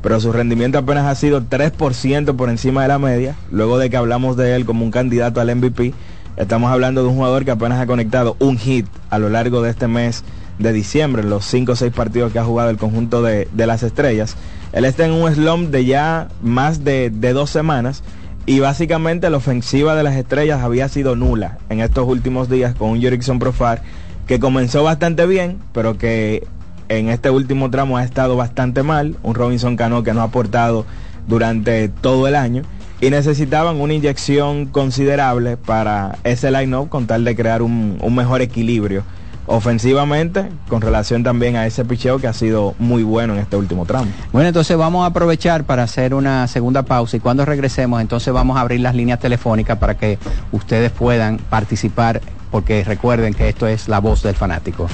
Pero 0.00 0.18
su 0.20 0.32
rendimiento 0.32 0.78
apenas 0.78 1.04
ha 1.04 1.14
sido 1.14 1.42
3% 1.42 2.34
por 2.34 2.48
encima 2.48 2.80
de 2.80 2.88
la 2.88 2.98
media. 2.98 3.36
Luego 3.50 3.76
de 3.76 3.90
que 3.90 3.98
hablamos 3.98 4.38
de 4.38 4.56
él 4.56 4.64
como 4.64 4.86
un 4.86 4.90
candidato 4.90 5.42
al 5.42 5.54
MVP, 5.54 5.92
estamos 6.38 6.72
hablando 6.72 7.02
de 7.02 7.08
un 7.10 7.16
jugador 7.16 7.44
que 7.44 7.50
apenas 7.50 7.78
ha 7.78 7.86
conectado 7.86 8.38
un 8.38 8.56
hit 8.56 8.86
a 9.10 9.18
lo 9.18 9.28
largo 9.28 9.60
de 9.60 9.68
este 9.68 9.86
mes 9.86 10.24
de 10.58 10.72
diciembre, 10.72 11.24
los 11.24 11.44
5 11.44 11.72
o 11.72 11.76
6 11.76 11.92
partidos 11.92 12.32
que 12.32 12.38
ha 12.38 12.44
jugado 12.44 12.70
el 12.70 12.78
conjunto 12.78 13.20
de, 13.20 13.46
de 13.52 13.66
las 13.66 13.82
estrellas. 13.82 14.36
Él 14.72 14.86
está 14.86 15.04
en 15.04 15.12
un 15.12 15.30
slump 15.30 15.68
de 15.68 15.84
ya 15.84 16.28
más 16.40 16.84
de, 16.84 17.10
de 17.10 17.34
dos 17.34 17.50
semanas 17.50 18.02
y 18.46 18.60
básicamente 18.60 19.28
la 19.28 19.36
ofensiva 19.36 19.94
de 19.94 20.04
las 20.04 20.16
estrellas 20.16 20.62
había 20.62 20.88
sido 20.88 21.16
nula 21.16 21.58
en 21.68 21.80
estos 21.80 22.08
últimos 22.08 22.48
días 22.48 22.74
con 22.74 22.88
un 22.88 23.00
Jerickson 23.02 23.38
Profar 23.38 23.82
que 24.26 24.40
comenzó 24.40 24.82
bastante 24.82 25.26
bien, 25.26 25.58
pero 25.72 25.98
que 25.98 26.46
en 26.88 27.08
este 27.08 27.30
último 27.30 27.70
tramo 27.70 27.96
ha 27.96 28.04
estado 28.04 28.36
bastante 28.36 28.82
mal. 28.82 29.16
Un 29.22 29.34
Robinson 29.34 29.76
Cano 29.76 30.02
que 30.02 30.12
no 30.12 30.20
ha 30.20 30.24
aportado 30.24 30.84
durante 31.26 31.88
todo 31.88 32.26
el 32.28 32.34
año. 32.34 32.62
y 33.00 33.10
necesitaban 33.10 33.80
una 33.80 33.94
inyección 33.94 34.66
considerable 34.66 35.56
para 35.56 36.18
ese 36.22 36.52
line-up 36.52 36.88
con 36.88 37.08
tal 37.08 37.24
de 37.24 37.34
crear 37.34 37.60
un, 37.60 37.98
un 38.00 38.14
mejor 38.14 38.42
equilibrio 38.42 39.02
ofensivamente 39.46 40.48
con 40.68 40.80
relación 40.80 41.22
también 41.22 41.56
a 41.56 41.66
ese 41.66 41.84
picheo 41.84 42.18
que 42.18 42.28
ha 42.28 42.32
sido 42.32 42.74
muy 42.78 43.02
bueno 43.02 43.34
en 43.34 43.40
este 43.40 43.56
último 43.56 43.86
tramo. 43.86 44.06
Bueno, 44.32 44.48
entonces 44.48 44.76
vamos 44.76 45.02
a 45.02 45.06
aprovechar 45.06 45.64
para 45.64 45.82
hacer 45.82 46.14
una 46.14 46.46
segunda 46.46 46.84
pausa 46.84 47.16
y 47.16 47.20
cuando 47.20 47.44
regresemos 47.44 48.00
entonces 48.00 48.32
vamos 48.32 48.56
a 48.56 48.60
abrir 48.60 48.80
las 48.80 48.94
líneas 48.94 49.18
telefónicas 49.18 49.78
para 49.78 49.96
que 49.96 50.18
ustedes 50.52 50.90
puedan 50.90 51.38
participar 51.38 52.20
porque 52.52 52.84
recuerden 52.84 53.32
que 53.32 53.48
esto 53.48 53.66
es 53.66 53.88
la 53.88 53.98
voz 53.98 54.22
del 54.22 54.36
fanático. 54.36 54.86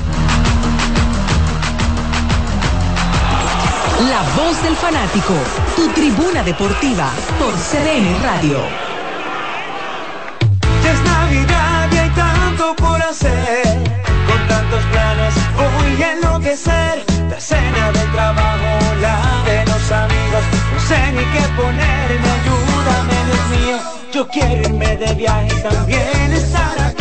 La 4.09 4.23
voz 4.37 4.62
del 4.62 4.77
fanático, 4.77 5.35
tu 5.75 5.88
tribuna 5.88 6.44
deportiva 6.44 7.11
por 7.37 7.53
CDN 7.55 8.23
Radio. 8.23 8.59
Ya 10.85 10.92
es 10.92 11.03
Navidad 11.03 11.88
y 11.92 11.97
hay 11.99 12.11
tanto 12.11 12.77
por 12.77 13.03
hacer. 13.03 13.64
Con 14.29 14.49
tantos 14.49 14.85
planes 14.92 15.35
voy 15.57 16.03
a 16.03 16.12
enloquecer. 16.12 17.05
La 17.29 17.40
cena 17.40 17.90
del 17.90 18.12
trabajo, 18.12 18.94
la 19.01 19.18
de 19.51 19.66
los 19.66 19.92
amigos. 19.92 20.44
No 20.75 20.81
sé 20.87 21.12
ni 21.12 21.25
qué 21.33 21.44
ponerme, 21.57 22.29
ayúdame, 22.38 23.14
Dios 23.27 23.61
mío. 23.61 23.79
Yo 24.12 24.29
quiero 24.29 24.62
irme 24.62 24.97
de 24.97 25.14
viaje 25.14 25.49
y 25.49 25.62
también 25.62 26.33
estar 26.33 26.81
aquí. 26.81 26.97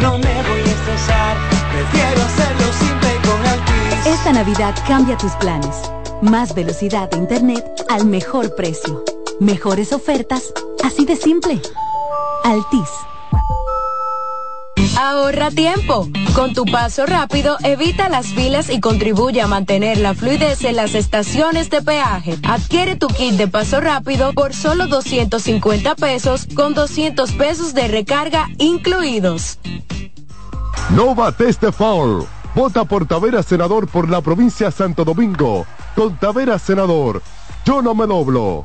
No 0.00 0.18
me 0.18 0.42
voy 0.42 0.60
a 0.60 1.36
prefiero 1.72 2.22
hacerlo 2.22 2.72
simple 2.72 3.08
con. 3.24 4.12
Esta 4.12 4.32
Navidad 4.32 4.74
cambia 4.86 5.16
tus 5.16 5.32
planes. 5.32 5.90
Más 6.22 6.54
velocidad 6.54 7.10
de 7.10 7.18
internet 7.18 7.64
al 7.88 8.06
mejor 8.06 8.54
precio. 8.54 9.04
Mejores 9.40 9.92
ofertas, 9.92 10.52
así 10.84 11.04
de 11.04 11.16
simple. 11.16 11.60
Altis. 12.44 12.90
Ahorra 14.98 15.50
tiempo. 15.50 16.08
Con 16.34 16.54
tu 16.54 16.64
paso 16.64 17.04
rápido, 17.04 17.58
evita 17.62 18.08
las 18.08 18.28
filas 18.28 18.70
y 18.70 18.80
contribuye 18.80 19.42
a 19.42 19.46
mantener 19.46 19.98
la 19.98 20.14
fluidez 20.14 20.64
en 20.64 20.76
las 20.76 20.94
estaciones 20.94 21.68
de 21.68 21.82
peaje. 21.82 22.38
Adquiere 22.42 22.96
tu 22.96 23.08
kit 23.08 23.34
de 23.34 23.46
paso 23.46 23.80
rápido 23.80 24.32
por 24.32 24.54
solo 24.54 24.86
250 24.86 25.94
pesos 25.96 26.46
con 26.54 26.72
200 26.72 27.32
pesos 27.32 27.74
de 27.74 27.88
recarga 27.88 28.48
incluidos. 28.58 29.58
No 30.90 31.14
bates 31.14 31.60
de 31.60 31.72
foul. 31.72 32.26
Vota 32.54 32.84
por 32.84 33.06
Tavera 33.06 33.42
Senador 33.42 33.86
por 33.88 34.08
la 34.08 34.22
provincia 34.22 34.70
Santo 34.70 35.04
Domingo. 35.04 35.66
Con 35.94 36.16
Tavera 36.16 36.58
Senador. 36.58 37.22
Yo 37.66 37.82
no 37.82 37.94
me 37.94 38.06
doblo. 38.06 38.64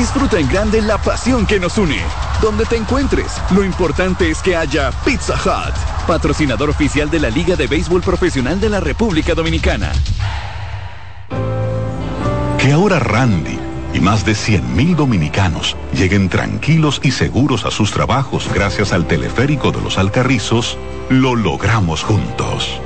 Disfruta 0.00 0.38
en 0.38 0.48
grande 0.48 0.80
la 0.80 0.96
pasión 0.96 1.44
que 1.44 1.60
nos 1.60 1.76
une. 1.76 2.00
Donde 2.40 2.64
te 2.64 2.74
encuentres, 2.74 3.36
lo 3.50 3.62
importante 3.62 4.30
es 4.30 4.40
que 4.40 4.56
haya 4.56 4.90
Pizza 5.04 5.34
Hut, 5.34 5.74
patrocinador 6.06 6.70
oficial 6.70 7.10
de 7.10 7.20
la 7.20 7.28
Liga 7.28 7.54
de 7.54 7.66
Béisbol 7.66 8.00
Profesional 8.00 8.58
de 8.58 8.70
la 8.70 8.80
República 8.80 9.34
Dominicana. 9.34 9.92
Que 12.56 12.72
ahora 12.72 12.98
Randy 12.98 13.58
y 13.92 14.00
más 14.00 14.24
de 14.24 14.32
100.000 14.32 14.96
dominicanos 14.96 15.76
lleguen 15.92 16.30
tranquilos 16.30 17.02
y 17.04 17.10
seguros 17.10 17.66
a 17.66 17.70
sus 17.70 17.90
trabajos 17.90 18.48
gracias 18.54 18.94
al 18.94 19.06
teleférico 19.06 19.70
de 19.70 19.82
los 19.82 19.98
Alcarrizos, 19.98 20.78
lo 21.10 21.36
logramos 21.36 22.04
juntos. 22.04 22.80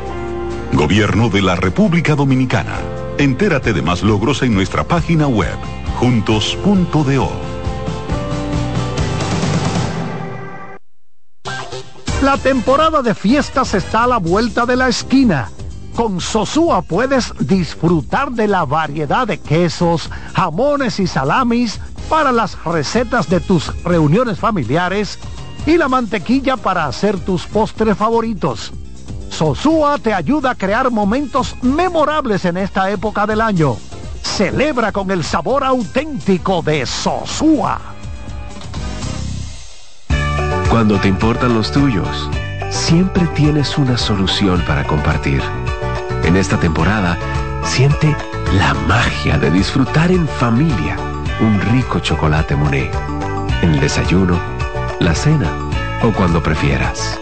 Gobierno 0.72 1.29
de 1.29 1.42
la 1.42 1.55
República 1.55 2.16
Dominicana. 2.16 2.77
Entérate 3.18 3.72
de 3.72 3.83
más 3.83 4.03
logros 4.03 4.42
en 4.42 4.53
nuestra 4.53 4.83
página 4.83 5.29
web, 5.29 5.57
juntos.do. 5.98 7.28
La 12.22 12.38
temporada 12.38 13.02
de 13.02 13.14
fiestas 13.14 13.74
está 13.74 14.04
a 14.04 14.07
la 14.07 14.16
vuelta 14.16 14.64
de 14.64 14.76
la 14.76 14.88
esquina. 14.88 15.50
Con 15.94 16.20
Sosúa 16.20 16.83
puedes 16.83 17.33
disfrutar 17.38 18.33
de 18.33 18.48
la 18.48 18.64
variedad 18.64 19.26
de 19.26 19.38
quesos, 19.38 20.11
jamones 20.35 20.98
y 21.00 21.07
salamis 21.07 21.78
para 22.09 22.33
las 22.33 22.62
recetas 22.64 23.28
de 23.28 23.40
tus 23.40 23.72
reuniones 23.85 24.38
familiares 24.38 25.18
y 25.66 25.76
la 25.76 25.88
mantequilla 25.88 26.57
para 26.57 26.87
hacer 26.87 27.18
tus 27.20 27.46
postres 27.46 27.96
favoritos. 27.96 28.72
Sosúa 29.30 29.98
te 29.98 30.14
ayuda 30.14 30.52
a 30.52 30.54
crear 30.54 30.90
momentos 30.90 31.54
memorables 31.62 32.44
en 32.44 32.57
esta 32.57 32.90
época 32.90 33.26
del 33.26 33.40
año. 33.40 33.76
Celebra 34.37 34.90
con 34.90 35.12
el 35.12 35.23
sabor 35.23 35.62
auténtico 35.62 36.61
de 36.61 36.85
Sosúa. 36.87 37.81
Cuando 40.68 40.99
te 40.99 41.07
importan 41.07 41.55
los 41.55 41.70
tuyos, 41.70 42.29
siempre 42.68 43.29
tienes 43.37 43.79
una 43.79 43.97
solución 43.97 44.61
para 44.66 44.83
compartir. 44.88 45.40
En 46.25 46.35
esta 46.35 46.59
temporada, 46.59 47.16
siente 47.62 48.16
la 48.59 48.75
magia 48.88 49.38
de 49.38 49.53
disfrutar 49.53 50.11
en 50.11 50.27
familia 50.27 50.97
un 51.40 51.61
rico 51.73 52.01
chocolate 52.01 52.57
Monet. 52.57 52.92
En 53.62 53.75
el 53.75 53.81
desayuno, 53.81 54.37
la 54.99 55.14
cena 55.14 55.49
o 56.03 56.11
cuando 56.11 56.42
prefieras. 56.42 57.20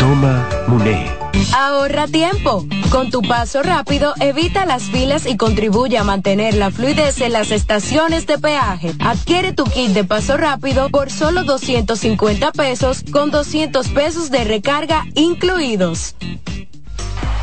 Toma 0.00 0.44
Monet. 0.66 1.23
Ahorra 1.56 2.06
tiempo. 2.06 2.64
Con 2.90 3.10
tu 3.10 3.22
paso 3.22 3.62
rápido, 3.62 4.14
evita 4.20 4.66
las 4.66 4.84
filas 4.84 5.26
y 5.26 5.36
contribuye 5.36 5.98
a 5.98 6.04
mantener 6.04 6.54
la 6.54 6.70
fluidez 6.70 7.20
en 7.20 7.32
las 7.32 7.50
estaciones 7.50 8.26
de 8.26 8.38
peaje. 8.38 8.92
Adquiere 9.00 9.52
tu 9.52 9.64
kit 9.64 9.90
de 9.90 10.04
paso 10.04 10.36
rápido 10.36 10.88
por 10.90 11.10
solo 11.10 11.44
250 11.44 12.52
pesos 12.52 13.04
con 13.12 13.30
200 13.30 13.88
pesos 13.88 14.30
de 14.30 14.44
recarga 14.44 15.04
incluidos. 15.14 16.14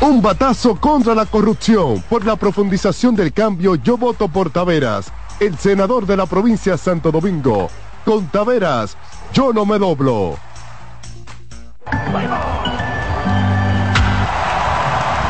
Un 0.00 0.20
batazo 0.20 0.74
contra 0.80 1.14
la 1.14 1.26
corrupción. 1.26 2.02
Por 2.08 2.26
la 2.26 2.36
profundización 2.36 3.14
del 3.14 3.32
cambio, 3.32 3.76
yo 3.76 3.96
voto 3.96 4.26
por 4.28 4.50
Taveras, 4.50 5.12
el 5.38 5.56
senador 5.58 6.06
de 6.06 6.16
la 6.16 6.26
provincia 6.26 6.72
de 6.72 6.78
Santo 6.78 7.12
Domingo. 7.12 7.68
Con 8.04 8.26
Taveras, 8.28 8.96
yo 9.32 9.52
no 9.52 9.64
me 9.64 9.78
doblo. 9.78 10.36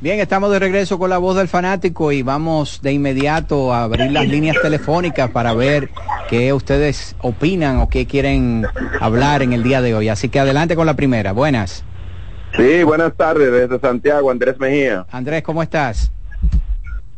Bien, 0.00 0.18
estamos 0.18 0.50
de 0.50 0.58
regreso 0.58 0.98
con 0.98 1.10
la 1.10 1.18
voz 1.18 1.36
del 1.36 1.46
fanático 1.46 2.10
y 2.10 2.22
vamos 2.22 2.80
de 2.80 2.92
inmediato 2.92 3.74
a 3.74 3.82
abrir 3.82 4.10
las 4.10 4.26
líneas 4.26 4.56
telefónicas 4.62 5.30
para 5.30 5.52
ver 5.52 5.90
qué 6.30 6.54
ustedes 6.54 7.14
opinan 7.20 7.80
o 7.80 7.88
qué 7.90 8.06
quieren 8.06 8.66
hablar 8.98 9.42
en 9.42 9.52
el 9.52 9.62
día 9.62 9.82
de 9.82 9.94
hoy. 9.94 10.08
Así 10.08 10.30
que 10.30 10.40
adelante 10.40 10.74
con 10.74 10.86
la 10.86 10.94
primera. 10.94 11.32
Buenas. 11.32 11.84
Sí, 12.56 12.82
buenas 12.82 13.14
tardes 13.14 13.52
desde 13.52 13.78
Santiago, 13.78 14.30
Andrés 14.30 14.58
Mejía. 14.58 15.04
Andrés, 15.10 15.42
¿cómo 15.42 15.62
estás? 15.62 16.10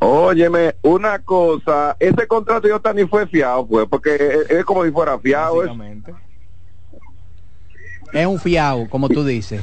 Óyeme, 0.00 0.74
una 0.82 1.20
cosa, 1.20 1.96
ese 2.00 2.26
contrato 2.26 2.66
yo 2.66 2.80
ni 2.92 3.06
fue 3.06 3.28
fiado, 3.28 3.64
pues, 3.64 3.86
porque 3.88 4.16
es, 4.16 4.50
es 4.50 4.64
como 4.64 4.84
si 4.84 4.90
fuera 4.90 5.16
fiado. 5.20 5.62
Es, 5.62 5.70
Es 8.12 8.26
un 8.26 8.40
fiado, 8.40 8.90
como 8.90 9.08
tú 9.08 9.24
dices. 9.24 9.62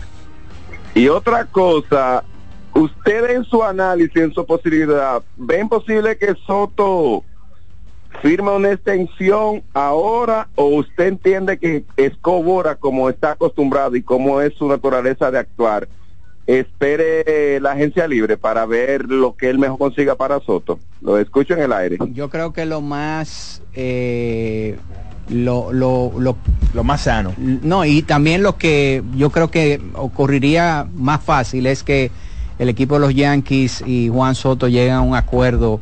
y 0.96 1.10
otra 1.10 1.44
cosa, 1.44 2.24
usted 2.74 3.32
en 3.32 3.44
su 3.46 3.64
análisis, 3.64 4.16
en 4.16 4.34
su 4.34 4.46
posibilidad, 4.46 5.22
¿ven 5.38 5.68
posible 5.70 6.18
que 6.18 6.36
Soto 6.46 7.24
firme 8.22 8.52
una 8.52 8.72
extensión 8.72 9.64
ahora 9.74 10.48
o 10.56 10.66
usted 10.66 11.08
entiende 11.08 11.58
que 11.58 11.84
Escobora, 11.96 12.76
como 12.76 13.10
está 13.10 13.32
acostumbrado 13.32 13.96
y 13.96 14.02
como 14.02 14.42
es 14.42 14.54
su 14.56 14.68
naturaleza 14.68 15.32
de 15.32 15.40
actuar, 15.40 15.88
espere 16.48 17.60
la 17.60 17.74
agencia 17.74 18.08
libre 18.08 18.36
para 18.36 18.66
ver 18.66 19.06
lo 19.06 19.36
que 19.36 19.50
él 19.50 19.60
mejor 19.60 19.78
consiga 19.78 20.16
para 20.16 20.40
Soto? 20.40 20.80
Lo 21.02 21.18
escucho 21.20 21.54
en 21.54 21.62
el 21.62 21.72
aire. 21.74 21.98
Yo 22.14 22.30
creo 22.30 22.54
que 22.54 22.66
lo 22.66 22.82
más... 22.82 23.62
eh, 23.74 24.78
lo, 25.30 25.72
lo, 25.72 26.12
lo, 26.18 26.38
lo 26.74 26.84
más 26.84 27.02
sano. 27.02 27.34
No, 27.38 27.86
y 27.86 28.02
también 28.02 28.42
lo 28.42 28.58
que 28.58 29.04
yo 29.16 29.30
creo 29.30 29.52
que 29.52 29.80
ocurriría 29.94 30.88
más 30.96 31.24
fácil 31.24 31.68
es 31.68 31.84
que 31.84 32.10
el 32.60 32.70
equipo 32.70 32.96
de 32.96 33.00
los 33.02 33.16
Yankees 33.16 33.84
y 33.88 34.10
Juan 34.10 34.36
Soto 34.36 34.68
lleguen 34.68 34.94
a 34.94 35.02
un 35.02 35.16
acuerdo 35.16 35.80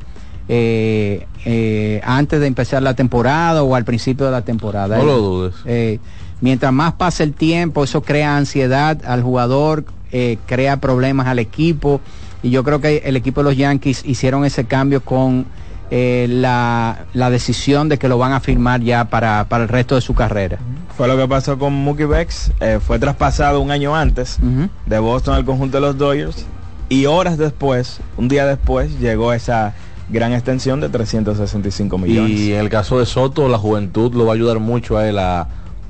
eh, 0.48 1.28
eh, 1.46 2.02
antes 2.06 2.40
de 2.40 2.48
empezar 2.48 2.82
la 2.82 2.94
temporada 2.94 3.64
o 3.64 3.76
al 3.76 3.84
principio 3.84 4.26
de 4.28 4.32
la 4.32 4.42
temporada. 4.44 4.98
No 4.98 5.04
lo 5.04 5.14
Eh, 5.18 5.20
dudes. 5.22 5.56
eh, 5.66 6.00
mientras 6.42 6.72
más 6.72 6.94
pasa 6.94 7.24
el 7.24 7.34
tiempo, 7.34 7.84
eso 7.84 8.02
crea 8.02 8.38
ansiedad 8.38 8.98
al 9.06 9.24
jugador, 9.24 9.86
eh, 10.12 10.38
crea 10.46 10.78
problemas 10.78 11.28
al 11.28 11.40
equipo. 11.40 12.00
Y 12.44 12.52
yo 12.52 12.64
creo 12.64 12.80
que 12.80 13.02
el 13.06 13.16
equipo 13.18 13.42
de 13.42 13.50
los 13.50 13.58
Yankees 13.58 14.04
hicieron 14.06 14.46
ese 14.46 14.66
cambio 14.66 15.02
con 15.04 15.46
eh, 15.90 16.28
la, 16.30 17.06
la 17.14 17.30
decisión 17.30 17.90
de 17.90 17.98
que 17.98 18.08
lo 18.08 18.18
van 18.18 18.32
a 18.34 18.40
firmar 18.40 18.82
ya 18.82 19.06
para, 19.06 19.46
para 19.50 19.64
el 19.64 19.70
resto 19.70 19.96
de 19.96 20.02
su 20.02 20.14
carrera. 20.14 20.60
Fue 20.96 21.08
lo 21.08 21.18
que 21.18 21.28
pasó 21.28 21.58
con 21.58 21.74
Mookie 21.74 22.06
Betts. 22.06 22.52
eh, 22.60 22.80
fue 22.86 23.00
traspasado 23.00 23.60
un 23.60 23.72
año 23.72 23.96
antes 23.96 24.38
de 24.86 25.00
Boston 25.00 25.36
al 25.36 25.46
conjunto 25.46 25.78
de 25.78 25.82
los 25.82 25.98
Dodgers. 25.98 26.46
Y 26.90 27.06
horas 27.06 27.38
después, 27.38 28.00
un 28.18 28.28
día 28.28 28.46
después, 28.46 29.00
llegó 29.00 29.34
esa 29.34 29.74
gran 30.10 30.32
extensión 30.34 30.80
de 30.80 30.90
365 30.90 31.98
millones. 31.98 32.32
Y 32.32 32.54
en 32.54 32.60
el 32.62 32.70
caso 32.70 33.00
de 33.00 33.06
Soto, 33.06 33.50
la 33.50 33.58
juventud 33.58 34.14
lo 34.14 34.26
va 34.26 34.32
a 34.32 34.36
ayudar 34.36 34.60
mucho 34.60 34.98
a 34.98 35.08
él 35.08 35.20
a, 35.20 35.48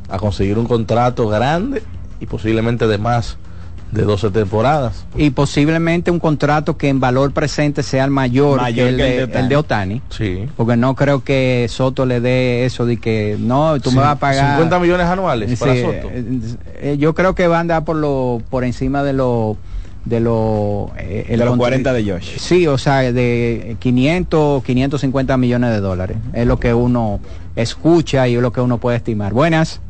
a 0.10 0.18
conseguir 0.18 0.58
un 0.58 0.66
contrato 0.66 1.28
grande 1.28 1.84
y 2.20 2.26
posiblemente 2.26 2.88
de 2.88 2.98
más 2.98 3.38
de 3.92 4.02
12 4.02 4.32
temporadas. 4.32 5.06
Y 5.16 5.30
posiblemente 5.30 6.12
un 6.12 6.20
contrato 6.20 6.78
que 6.78 6.90
en 6.90 7.00
valor 7.00 7.32
presente 7.32 7.84
sea 7.84 8.04
el 8.04 8.12
mayor, 8.12 8.60
Mayor 8.60 8.88
que 8.88 8.90
el 8.90 8.98
que 8.98 9.04
de, 9.04 9.18
el 9.22 9.32
de 9.32 9.40
el 9.40 9.50
de 9.50 9.56
Otani. 9.56 10.02
Sí. 10.10 10.46
Porque 10.58 10.76
no 10.76 10.96
creo 10.96 11.24
que 11.24 11.68
Soto 11.70 12.06
le 12.06 12.20
dé 12.20 12.66
eso 12.66 12.86
de 12.86 12.98
que 12.98 13.38
no, 13.40 13.80
tú 13.80 13.92
me 13.92 14.02
vas 14.02 14.14
a 14.16 14.20
pagar 14.20 14.56
50 14.56 14.80
millones 14.80 15.06
anuales 15.08 15.58
para 15.60 15.76
Soto. 15.76 16.10
eh, 16.12 16.40
eh, 16.82 16.98
yo 17.00 17.14
creo 17.14 17.34
que 17.34 17.48
va 17.48 17.58
a 17.58 17.60
andar 17.62 17.86
por 17.86 17.96
lo 17.96 18.42
por 18.50 18.66
encima 18.66 19.04
de 19.04 19.14
lo 19.14 19.56
de 20.10 20.20
lo 20.20 20.92
eh, 20.98 21.26
el 21.30 21.40
De 21.40 21.46
los 21.46 21.52
contra- 21.58 21.68
40 21.70 21.94
de 21.94 22.12
Josh. 22.12 22.38
Sí, 22.38 22.66
o 22.68 22.78
sea, 22.78 23.12
de 23.12 23.76
500, 23.80 24.64
550 24.64 25.38
millones 25.38 25.72
de 25.72 25.80
dólares. 25.82 26.18
Es 26.34 26.46
lo 26.48 26.60
que 26.60 26.74
uno 26.74 27.20
escucha 27.56 28.28
y 28.28 28.36
es 28.36 28.42
lo 28.42 28.52
que 28.52 28.62
uno 28.62 28.78
puede 28.78 28.98
estimar. 28.98 29.34
Buenas. 29.34 29.82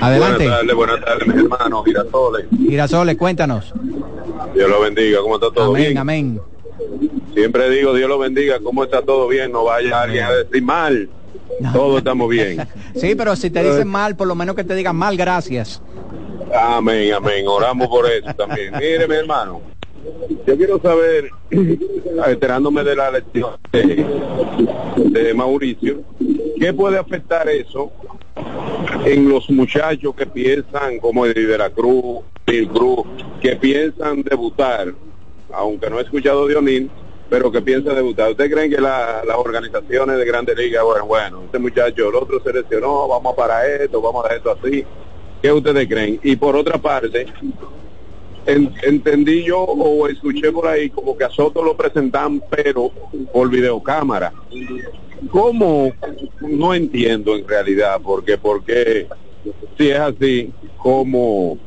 Adelante. 0.00 0.44
Buenas 0.44 0.58
tardes, 0.60 0.76
buenas 0.76 1.00
tardes, 1.04 1.26
mis 1.28 1.36
hermanos, 1.44 1.84
Girasoles. 1.84 2.46
Girasoles, 2.56 3.16
cuéntanos. 3.16 3.72
Dios 4.54 4.68
lo 4.70 4.80
bendiga, 4.80 5.20
¿cómo 5.20 5.36
está 5.36 5.50
todo 5.52 5.70
amén, 5.70 5.82
bien? 5.84 5.98
amén. 5.98 6.40
Siempre 7.34 7.70
digo, 7.70 7.94
Dios 7.94 8.08
lo 8.08 8.18
bendiga, 8.18 8.58
¿cómo 8.62 8.84
está 8.84 9.02
todo 9.02 9.28
bien? 9.28 9.52
No 9.52 9.64
vaya 9.64 10.02
alguien 10.02 10.24
a 10.24 10.30
decir 10.32 10.62
mal. 10.62 11.08
Todos 11.72 11.98
estamos 11.98 12.28
bien. 12.28 12.66
Sí, 12.96 13.16
pero 13.16 13.34
si 13.34 13.50
te 13.50 13.62
dicen 13.64 13.88
mal, 13.88 14.14
por 14.14 14.28
lo 14.28 14.36
menos 14.36 14.54
que 14.54 14.62
te 14.62 14.72
digan 14.76 14.94
mal, 14.94 15.16
gracias. 15.16 15.82
Amén, 16.52 17.12
amén. 17.12 17.46
Oramos 17.48 17.88
por 17.88 18.06
eso 18.10 18.32
también. 18.34 18.72
Mire, 18.78 19.06
mi 19.08 19.14
hermano, 19.14 19.60
yo 20.46 20.56
quiero 20.56 20.80
saber, 20.80 21.30
enterándome 22.26 22.84
de 22.84 22.96
la 22.96 23.10
lección 23.10 23.56
de, 23.72 25.34
Mauricio, 25.34 26.02
¿qué 26.58 26.72
puede 26.72 26.98
afectar 26.98 27.48
eso 27.48 27.90
en 29.04 29.28
los 29.28 29.48
muchachos 29.50 30.14
que 30.14 30.26
piensan, 30.26 30.98
como 30.98 31.26
de 31.26 31.34
Veracruz, 31.46 32.20
Bill 32.46 32.68
Cruz, 32.68 33.06
que 33.40 33.56
piensan 33.56 34.22
debutar, 34.22 34.92
aunque 35.52 35.88
no 35.90 35.98
he 35.98 36.02
escuchado 36.02 36.46
de 36.46 36.56
O'Neill, 36.56 36.90
pero 37.30 37.50
que 37.50 37.62
piensan 37.62 37.94
debutar? 37.96 38.30
¿Usted 38.30 38.50
creen 38.50 38.70
que 38.70 38.80
la- 38.80 39.22
las 39.26 39.36
organizaciones 39.36 40.18
de 40.18 40.24
Grandes 40.24 40.56
Ligas, 40.56 40.84
bueno, 40.84 41.06
bueno, 41.06 41.42
este 41.46 41.58
muchacho, 41.58 42.08
el 42.10 42.14
otro 42.14 42.40
se 42.42 42.52
lesionó, 42.52 43.08
vamos 43.08 43.34
para 43.34 43.66
esto, 43.66 44.00
vamos 44.00 44.24
a 44.26 44.34
esto 44.34 44.50
así? 44.52 44.84
¿Qué 45.44 45.52
ustedes 45.52 45.86
creen? 45.86 46.18
Y 46.22 46.36
por 46.36 46.56
otra 46.56 46.78
parte, 46.78 47.26
en- 48.46 48.72
entendí 48.82 49.44
yo 49.44 49.60
o 49.60 50.08
escuché 50.08 50.50
por 50.50 50.66
ahí 50.66 50.88
como 50.88 51.14
que 51.14 51.24
a 51.24 51.28
Soto 51.28 51.62
lo 51.62 51.76
presentan 51.76 52.40
pero 52.48 52.90
por 53.30 53.50
videocámara. 53.50 54.32
¿Cómo? 55.30 55.92
No 56.40 56.72
entiendo 56.72 57.36
en 57.36 57.46
realidad, 57.46 58.00
porque 58.02 58.38
porque 58.38 59.06
si 59.76 59.90
es 59.90 59.98
así, 59.98 60.50
¿cómo 60.78 61.58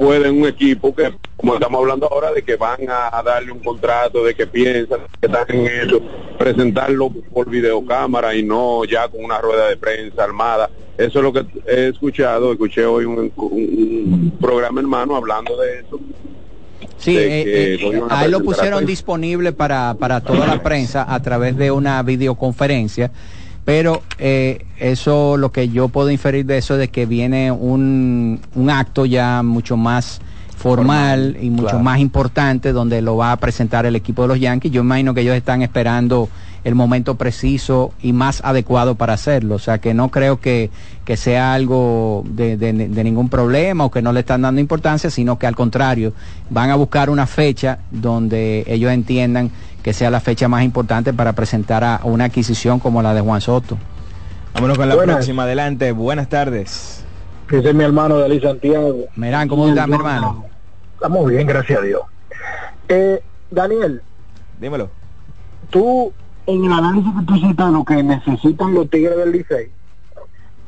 puede 0.00 0.30
un 0.30 0.46
equipo 0.46 0.94
que, 0.94 1.12
como 1.36 1.54
estamos 1.54 1.78
hablando 1.78 2.08
ahora, 2.10 2.32
de 2.32 2.42
que 2.42 2.56
van 2.56 2.80
a, 2.88 3.22
darle 3.22 3.52
un 3.52 3.58
contrato, 3.58 4.24
de 4.24 4.34
que 4.34 4.46
piensan 4.46 5.00
que 5.20 5.26
están 5.26 5.44
en 5.48 5.66
eso, 5.66 6.00
presentarlo 6.38 7.10
por 7.10 7.50
videocámara 7.50 8.34
y 8.34 8.42
no 8.42 8.82
ya 8.86 9.06
con 9.08 9.22
una 9.22 9.38
rueda 9.38 9.68
de 9.68 9.76
prensa 9.76 10.24
armada? 10.24 10.70
Eso 10.96 11.18
es 11.18 11.22
lo 11.22 11.32
que 11.34 11.44
he 11.66 11.88
escuchado, 11.88 12.52
escuché 12.52 12.86
hoy 12.86 13.04
un, 13.04 14.32
programa 14.40 14.80
hermano 14.80 15.16
hablando 15.16 15.54
de 15.58 15.80
eso. 15.80 16.00
Sí, 16.96 17.16
eh, 17.18 17.74
eh, 17.74 18.28
lo 18.28 18.40
a 18.40 18.40
pusieron 18.40 18.86
disponible 18.86 19.52
para, 19.52 19.94
para 19.98 20.22
toda 20.22 20.46
la 20.46 20.62
prensa 20.62 21.04
a 21.12 21.20
través 21.20 21.58
de 21.58 21.70
una 21.70 22.02
videoconferencia, 22.02 23.10
pero 23.70 24.02
eh, 24.18 24.66
eso 24.80 25.36
lo 25.36 25.52
que 25.52 25.68
yo 25.68 25.86
puedo 25.90 26.10
inferir 26.10 26.44
de 26.44 26.58
eso 26.58 26.74
es 26.74 26.80
de 26.80 26.88
que 26.88 27.06
viene 27.06 27.52
un, 27.52 28.40
un 28.56 28.68
acto 28.68 29.06
ya 29.06 29.44
mucho 29.44 29.76
más 29.76 30.20
formal 30.56 31.36
y 31.40 31.50
mucho 31.50 31.68
claro. 31.68 31.78
más 31.84 32.00
importante 32.00 32.72
donde 32.72 33.00
lo 33.00 33.16
va 33.16 33.30
a 33.30 33.36
presentar 33.36 33.86
el 33.86 33.94
equipo 33.94 34.22
de 34.22 34.28
los 34.28 34.40
Yankees. 34.40 34.72
Yo 34.72 34.80
imagino 34.80 35.14
que 35.14 35.20
ellos 35.20 35.36
están 35.36 35.62
esperando 35.62 36.28
el 36.64 36.74
momento 36.74 37.14
preciso 37.14 37.92
y 38.02 38.12
más 38.12 38.42
adecuado 38.44 38.96
para 38.96 39.12
hacerlo. 39.14 39.54
O 39.54 39.58
sea 39.60 39.78
que 39.78 39.94
no 39.94 40.10
creo 40.10 40.40
que, 40.40 40.68
que 41.04 41.16
sea 41.16 41.54
algo 41.54 42.24
de, 42.26 42.56
de- 42.56 42.72
de 42.72 43.04
ningún 43.04 43.28
problema 43.28 43.84
o 43.84 43.90
que 43.92 44.02
no 44.02 44.12
le 44.12 44.20
están 44.20 44.42
dando 44.42 44.60
importancia, 44.60 45.10
sino 45.10 45.38
que 45.38 45.46
al 45.46 45.54
contrario, 45.54 46.12
van 46.50 46.70
a 46.70 46.74
buscar 46.74 47.08
una 47.08 47.26
fecha 47.28 47.78
donde 47.92 48.64
ellos 48.66 48.90
entiendan 48.92 49.50
que 49.82 49.92
sea 49.92 50.10
la 50.10 50.20
fecha 50.20 50.48
más 50.48 50.62
importante 50.62 51.12
para 51.12 51.32
presentar 51.32 51.84
a 51.84 52.00
una 52.04 52.24
adquisición 52.26 52.78
como 52.80 53.02
la 53.02 53.14
de 53.14 53.20
Juan 53.20 53.40
Soto. 53.40 53.78
Vámonos 54.54 54.76
con 54.78 54.88
la 54.88 54.94
Buenas. 54.96 55.16
próxima. 55.16 55.44
Adelante. 55.44 55.92
Buenas 55.92 56.28
tardes. 56.28 57.04
Ese 57.50 57.68
es 57.70 57.74
mi 57.74 57.84
hermano 57.84 58.18
Dalí 58.18 58.40
Santiago. 58.40 59.04
Merán, 59.16 59.48
¿cómo 59.48 59.68
está 59.68 59.86
mi 59.86 59.94
hermano? 59.94 60.44
Estamos 60.94 61.28
bien, 61.30 61.46
gracias 61.46 61.78
a 61.78 61.82
Dios. 61.82 62.02
Eh, 62.88 63.22
Daniel, 63.50 64.02
Dímelo. 64.60 64.90
tú, 65.70 66.12
en 66.46 66.64
el 66.64 66.72
análisis 66.72 67.10
que 67.18 67.24
tú 67.26 67.36
citas, 67.38 67.72
lo 67.72 67.84
que 67.84 68.02
necesitan 68.02 68.74
los 68.74 68.88
Tigres 68.90 69.16
del 69.16 69.32
Licey, 69.32 69.70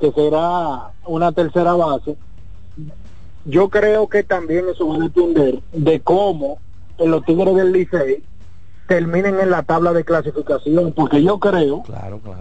que 0.01 0.13
será 0.13 0.91
una 1.05 1.33
tercera 1.33 1.75
base, 1.75 2.17
yo 3.45 3.69
creo 3.69 4.09
que 4.09 4.23
también 4.23 4.65
eso 4.73 4.89
va 4.89 4.97
a 4.97 4.99
depender 5.01 5.61
de 5.73 6.01
cómo 6.01 6.59
en 6.99 7.11
los 7.11 7.25
Tigres 7.25 7.55
del 7.55 7.73
Licey 7.73 8.23
terminen 8.93 9.41
en 9.41 9.51
la 9.51 9.63
tabla 9.63 9.95
de 9.95 10.05
clasificación, 10.05 10.93
porque 10.93 11.23
yo 11.23 11.39
creo, 11.39 11.83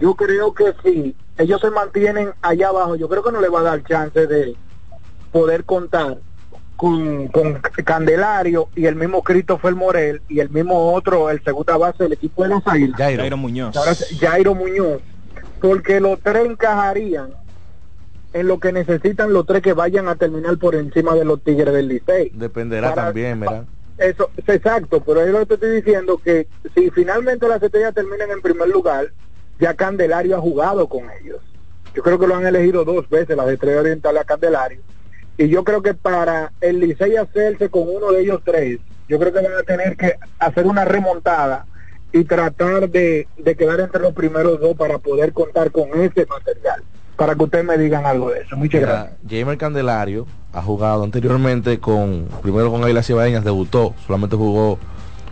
yo 0.02 0.14
creo 0.14 0.52
que 0.52 0.74
si 0.84 1.16
ellos 1.38 1.62
se 1.62 1.70
mantienen 1.70 2.32
allá 2.42 2.68
abajo, 2.68 2.94
yo 2.94 3.08
creo 3.08 3.22
que 3.22 3.32
no 3.32 3.40
le 3.40 3.48
va 3.48 3.60
a 3.60 3.62
dar 3.62 3.82
chance 3.84 4.26
de 4.26 4.54
poder 5.30 5.64
contar 5.64 6.18
con, 6.76 7.28
con 7.28 7.54
Candelario 7.84 8.68
y 8.76 8.84
el 8.84 8.96
mismo 8.96 9.22
Christopher 9.22 9.74
Morel 9.74 10.20
y 10.28 10.40
el 10.40 10.50
mismo 10.50 10.92
otro, 10.92 11.30
el 11.30 11.42
segunda 11.42 11.78
base 11.78 12.02
del 12.02 12.12
equipo 12.12 12.42
de 12.42 12.50
los 12.50 12.66
Águilas. 12.66 12.98
Jairo, 12.98 13.36
Muñoz. 13.38 13.74
Ahora, 13.74 13.92
Jairo 14.20 14.54
Muñoz, 14.54 15.00
porque 15.58 16.00
los 16.00 16.20
tres 16.20 16.44
encajarían 16.44 17.30
en 18.34 18.46
lo 18.46 18.58
que 18.60 18.72
necesitan 18.72 19.32
los 19.32 19.46
tres 19.46 19.62
que 19.62 19.72
vayan 19.72 20.06
a 20.06 20.16
terminar 20.16 20.58
por 20.58 20.74
encima 20.74 21.14
de 21.14 21.24
los 21.24 21.42
Tigres 21.42 21.72
del 21.72 21.88
Licey. 21.88 22.30
Dependerá 22.34 22.90
Para- 22.90 23.04
también, 23.06 23.40
¿verdad? 23.40 23.64
Eso, 23.98 24.30
es 24.36 24.48
exacto, 24.48 25.02
pero 25.02 25.24
yo 25.24 25.32
lo 25.32 25.38
que 25.40 25.46
te 25.46 25.54
estoy 25.54 25.70
diciendo 25.76 26.18
que 26.18 26.48
si 26.74 26.90
finalmente 26.90 27.48
las 27.48 27.62
estrellas 27.62 27.94
terminan 27.94 28.30
en 28.30 28.42
primer 28.42 28.68
lugar, 28.68 29.12
ya 29.60 29.74
Candelario 29.74 30.36
ha 30.36 30.40
jugado 30.40 30.88
con 30.88 31.04
ellos. 31.20 31.40
Yo 31.94 32.02
creo 32.02 32.18
que 32.18 32.26
lo 32.26 32.36
han 32.36 32.46
elegido 32.46 32.84
dos 32.84 33.08
veces 33.08 33.36
las 33.36 33.48
estrellas 33.48 33.80
orientales 33.80 34.22
a 34.22 34.24
Candelario. 34.24 34.80
Y 35.36 35.48
yo 35.48 35.62
creo 35.64 35.82
que 35.82 35.94
para 35.94 36.52
el 36.60 36.80
Licey 36.80 37.16
hacerse 37.16 37.68
con 37.68 37.82
uno 37.86 38.12
de 38.12 38.22
ellos 38.22 38.40
tres, 38.44 38.80
yo 39.08 39.18
creo 39.18 39.32
que 39.32 39.40
van 39.40 39.58
a 39.58 39.62
tener 39.62 39.96
que 39.96 40.14
hacer 40.38 40.66
una 40.66 40.84
remontada 40.84 41.66
y 42.12 42.24
tratar 42.24 42.88
de, 42.90 43.26
de 43.36 43.56
quedar 43.56 43.80
entre 43.80 44.00
los 44.00 44.14
primeros 44.14 44.60
dos 44.60 44.76
para 44.76 44.98
poder 44.98 45.32
contar 45.32 45.70
con 45.70 45.88
ese 46.00 46.26
material. 46.26 46.82
Para 47.16 47.34
que 47.34 47.44
ustedes 47.44 47.64
me 47.64 47.78
digan 47.78 48.06
algo 48.06 48.30
de 48.30 48.40
eso. 48.40 48.56
Muchas 48.56 48.80
Mira, 48.80 48.92
gracias. 48.92 49.18
Jamer 49.28 49.58
Candelario 49.58 50.26
ha 50.52 50.62
jugado 50.62 51.04
anteriormente 51.04 51.78
con, 51.78 52.26
primero 52.42 52.70
con 52.70 52.82
Águilas 52.84 53.06
Cibaeñas, 53.06 53.44
debutó, 53.44 53.94
solamente 54.06 54.36
jugó 54.36 54.78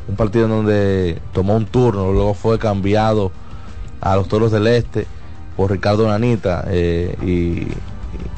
un 0.09 0.17
partido 0.17 0.45
en 0.45 0.51
donde 0.51 1.19
tomó 1.33 1.57
un 1.57 1.67
turno, 1.67 2.13
luego 2.13 2.35
fue 2.35 2.59
cambiado 2.59 3.33
a 4.01 4.17
los 4.17 4.29
Toros 4.29 4.53
del 4.53 4.67
Este 4.67 5.07
por 5.57 5.71
Ricardo 5.71 6.09
Nanita 6.09 6.65
eh, 6.69 7.17
y, 7.23 7.29
y 7.29 7.69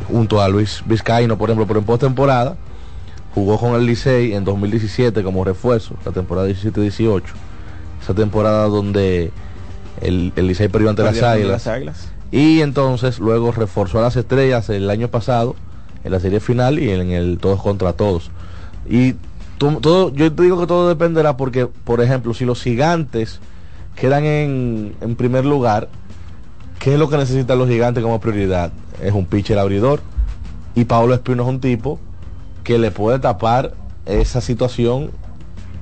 junto 0.08 0.40
a 0.40 0.48
Luis 0.48 0.82
Vizcaíno, 0.86 1.38
por 1.38 1.50
ejemplo, 1.50 1.66
pero 1.66 1.80
en 1.80 1.86
postemporada 1.86 2.56
jugó 3.34 3.58
con 3.58 3.74
el 3.74 3.86
Licey 3.86 4.34
en 4.34 4.44
2017 4.44 5.22
como 5.22 5.44
refuerzo, 5.44 5.96
la 6.04 6.12
temporada 6.12 6.48
17-18, 6.48 7.22
esa 8.02 8.14
temporada 8.14 8.66
donde 8.66 9.30
el, 10.00 10.32
el 10.36 10.46
Licey 10.46 10.68
perdió 10.68 10.90
ante 10.90 11.02
Águilas. 11.02 11.48
las 11.48 11.66
Águilas. 11.66 12.11
Y 12.32 12.62
entonces 12.62 13.18
luego 13.20 13.52
reforzó 13.52 13.98
a 13.98 14.02
las 14.02 14.16
estrellas 14.16 14.68
el 14.70 14.90
año 14.90 15.08
pasado 15.08 15.54
en 16.02 16.10
la 16.10 16.18
serie 16.18 16.40
final 16.40 16.78
y 16.78 16.90
en 16.90 17.12
el 17.12 17.38
todos 17.38 17.62
contra 17.62 17.92
todos. 17.92 18.30
Y 18.88 19.14
todo, 19.58 20.12
yo 20.12 20.32
te 20.32 20.42
digo 20.42 20.58
que 20.58 20.66
todo 20.66 20.88
dependerá 20.88 21.36
porque, 21.36 21.66
por 21.66 22.00
ejemplo, 22.00 22.34
si 22.34 22.44
los 22.44 22.62
gigantes 22.62 23.38
quedan 23.94 24.24
en, 24.24 24.96
en 25.00 25.14
primer 25.14 25.44
lugar, 25.44 25.88
¿qué 26.78 26.94
es 26.94 26.98
lo 26.98 27.08
que 27.08 27.18
necesitan 27.18 27.58
los 27.58 27.68
gigantes 27.68 28.02
como 28.02 28.18
prioridad? 28.20 28.72
Es 29.00 29.12
un 29.12 29.26
pitcher 29.26 29.58
abridor. 29.58 30.00
Y 30.74 30.84
Pablo 30.84 31.14
Espino 31.14 31.42
es 31.42 31.48
un 31.48 31.60
tipo 31.60 32.00
que 32.64 32.78
le 32.78 32.90
puede 32.90 33.18
tapar 33.18 33.74
esa 34.06 34.40
situación 34.40 35.10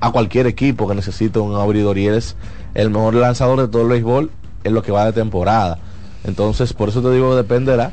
a 0.01 0.11
cualquier 0.11 0.47
equipo 0.47 0.89
que 0.89 0.95
necesite 0.95 1.39
un 1.39 1.55
abridor 1.55 1.97
y 1.97 2.07
él 2.07 2.15
es 2.15 2.37
el 2.75 2.91
mejor 2.91 3.15
lanzador 3.15 3.61
de 3.61 3.69
todo 3.69 3.83
el 3.83 3.89
béisbol 3.89 4.31
en 4.65 4.75
lo 4.75 4.83
que 4.83 4.93
va 4.93 5.05
de 5.05 5.13
temporada. 5.13 5.79
Entonces, 6.25 6.73
por 6.73 6.89
eso 6.89 7.03
te 7.03 7.11
digo 7.13 7.31
que 7.31 7.37
dependerá, 7.37 7.93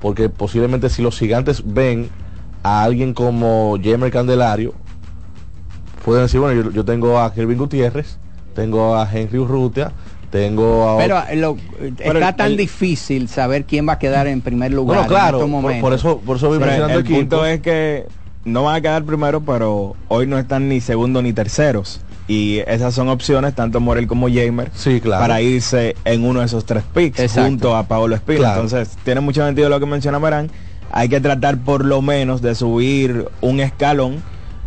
porque 0.00 0.28
posiblemente 0.28 0.88
si 0.88 1.02
los 1.02 1.18
gigantes 1.18 1.62
ven 1.64 2.08
a 2.62 2.82
alguien 2.82 3.14
como 3.14 3.76
Jamer 3.82 4.10
Candelario, 4.10 4.72
pueden 6.04 6.24
decir, 6.24 6.40
bueno, 6.40 6.62
yo, 6.62 6.70
yo 6.70 6.84
tengo 6.84 7.18
a 7.18 7.32
Kelvin 7.32 7.58
Gutiérrez, 7.58 8.18
tengo 8.54 8.96
a 8.96 9.10
Henry 9.10 9.38
Urrutia, 9.38 9.92
tengo 10.30 10.88
a... 10.88 10.96
Pero 10.98 11.18
eh, 11.28 11.36
lo- 11.36 11.56
Pero 11.96 12.18
está 12.18 12.28
el- 12.30 12.36
tan 12.36 12.50
el- 12.52 12.56
difícil 12.56 13.28
saber 13.28 13.64
quién 13.64 13.86
va 13.88 13.94
a 13.94 13.98
quedar 13.98 14.26
en 14.26 14.40
primer 14.40 14.72
lugar 14.72 14.98
Bueno, 14.98 15.08
claro, 15.08 15.38
en 15.38 15.44
estos 15.44 15.50
por- 15.50 15.62
momentos. 15.62 15.80
por 15.80 15.92
eso- 15.92 16.20
por 16.24 16.36
eso 16.36 16.48
voy 16.48 16.58
mencionando 16.58 16.94
el 16.98 17.00
equipos. 17.04 17.18
punto 17.20 17.46
es 17.46 17.60
que 17.60 18.06
no 18.44 18.64
van 18.64 18.76
a 18.76 18.80
quedar 18.80 19.04
primero, 19.04 19.40
pero 19.42 19.94
hoy 20.08 20.26
no 20.26 20.38
están 20.38 20.68
ni 20.68 20.80
segundo 20.80 21.20
ni 21.22 21.32
terceros. 21.32 22.00
Y 22.28 22.58
esas 22.66 22.92
son 22.94 23.08
opciones, 23.08 23.54
tanto 23.54 23.78
Morel 23.80 24.06
como 24.08 24.28
Jamer, 24.28 24.70
claro. 25.02 25.22
para 25.22 25.40
irse 25.40 25.94
en 26.04 26.24
uno 26.24 26.40
de 26.40 26.46
esos 26.46 26.64
tres 26.64 26.82
picks 26.92 27.20
Exacto. 27.20 27.48
junto 27.48 27.76
a 27.76 27.84
Paolo 27.84 28.16
Espino. 28.16 28.40
Claro. 28.40 28.62
Entonces, 28.62 28.96
tiene 29.04 29.20
mucho 29.20 29.44
sentido 29.44 29.68
lo 29.68 29.78
que 29.78 29.86
menciona 29.86 30.18
Marán. 30.18 30.50
Hay 30.90 31.08
que 31.08 31.20
tratar 31.20 31.58
por 31.58 31.84
lo 31.84 32.02
menos 32.02 32.42
de 32.42 32.54
subir 32.54 33.28
un 33.40 33.60
escalón, 33.60 34.22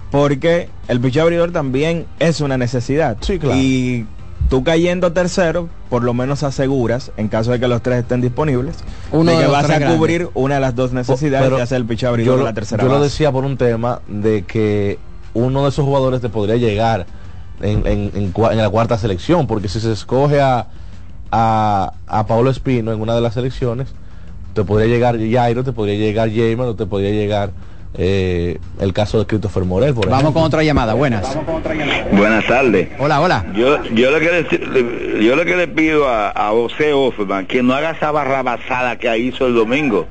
porque 0.09 0.69
el 0.87 0.99
picho 1.01 1.21
abridor 1.21 1.51
también 1.51 2.05
es 2.19 2.39
una 2.41 2.57
necesidad. 2.57 3.17
claro. 3.17 3.55
Y 3.55 4.05
tú 4.49 4.63
cayendo 4.63 5.11
tercero, 5.11 5.69
por 5.89 6.03
lo 6.03 6.13
menos 6.13 6.43
aseguras, 6.43 7.11
en 7.17 7.27
caso 7.27 7.51
de 7.51 7.59
que 7.59 7.67
los 7.67 7.81
tres 7.81 7.99
estén 7.99 8.21
disponibles, 8.21 8.77
Uno 9.11 9.31
de 9.31 9.37
que 9.37 9.47
vas 9.47 9.65
a 9.65 9.67
grandes. 9.67 9.91
cubrir 9.97 10.29
una 10.33 10.55
de 10.55 10.61
las 10.61 10.75
dos 10.75 10.93
necesidades, 10.93 11.51
ya 11.57 11.65
sea 11.65 11.77
el 11.77 11.85
picho 11.85 12.05
yo 12.05 12.09
abridor 12.09 12.41
la 12.41 12.53
tercera 12.53 12.83
Yo 12.83 12.89
lo 12.89 13.01
decía 13.01 13.31
por 13.31 13.43
un 13.43 13.57
tema 13.57 14.01
de 14.07 14.43
que 14.43 14.97
uno 15.33 15.63
de 15.63 15.69
esos 15.69 15.85
jugadores 15.85 16.21
te 16.21 16.29
podría 16.29 16.55
llegar 16.55 17.05
en, 17.61 17.85
en- 17.85 18.11
en 18.15 18.33
cua- 18.33 18.51
en 18.51 18.57
la 18.57 18.69
cuarta 18.69 18.97
selección, 18.97 19.47
porque 19.47 19.67
si 19.67 19.79
se 19.79 19.91
escoge 19.91 20.39
a, 20.41 20.67
a, 21.31 21.93
a 22.07 22.27
Pablo 22.27 22.49
Espino 22.49 22.91
en 22.91 23.01
una 23.01 23.15
de 23.15 23.21
las 23.21 23.33
selecciones, 23.33 23.93
te 24.53 24.63
podría 24.63 24.87
llegar 24.87 25.17
Jairo, 25.19 25.63
te 25.63 25.71
podría 25.73 25.95
llegar 25.95 26.29
Jamer 26.29 26.61
o 26.61 26.75
te 26.75 26.85
podría 26.85 27.11
llegar 27.11 27.51
eh, 27.95 28.59
el 28.79 28.93
caso 28.93 29.17
de 29.19 29.25
Christopher 29.25 29.63
Morel, 29.65 29.93
por 29.93 30.05
Vamos 30.05 30.19
ejemplo. 30.21 30.33
con 30.41 30.43
otra 30.47 30.63
llamada, 30.63 30.93
buenas. 30.93 31.37
Buenas 32.11 32.45
tardes. 32.47 32.89
Hola, 32.99 33.19
hola. 33.21 33.45
Yo, 33.55 33.83
yo 33.85 34.11
lo 34.11 34.19
que 34.19 34.31
le, 34.31 35.23
yo 35.25 35.35
lo 35.35 35.43
que 35.45 35.55
le 35.55 35.67
pido 35.67 36.07
a, 36.07 36.29
a 36.29 36.49
José 36.51 36.93
Offerman 36.93 37.45
que 37.47 37.63
no 37.63 37.73
haga 37.73 37.91
esa 37.91 38.11
barrabasada 38.11 38.97
que 38.97 39.15
hizo 39.17 39.47
el 39.47 39.55
domingo. 39.55 40.07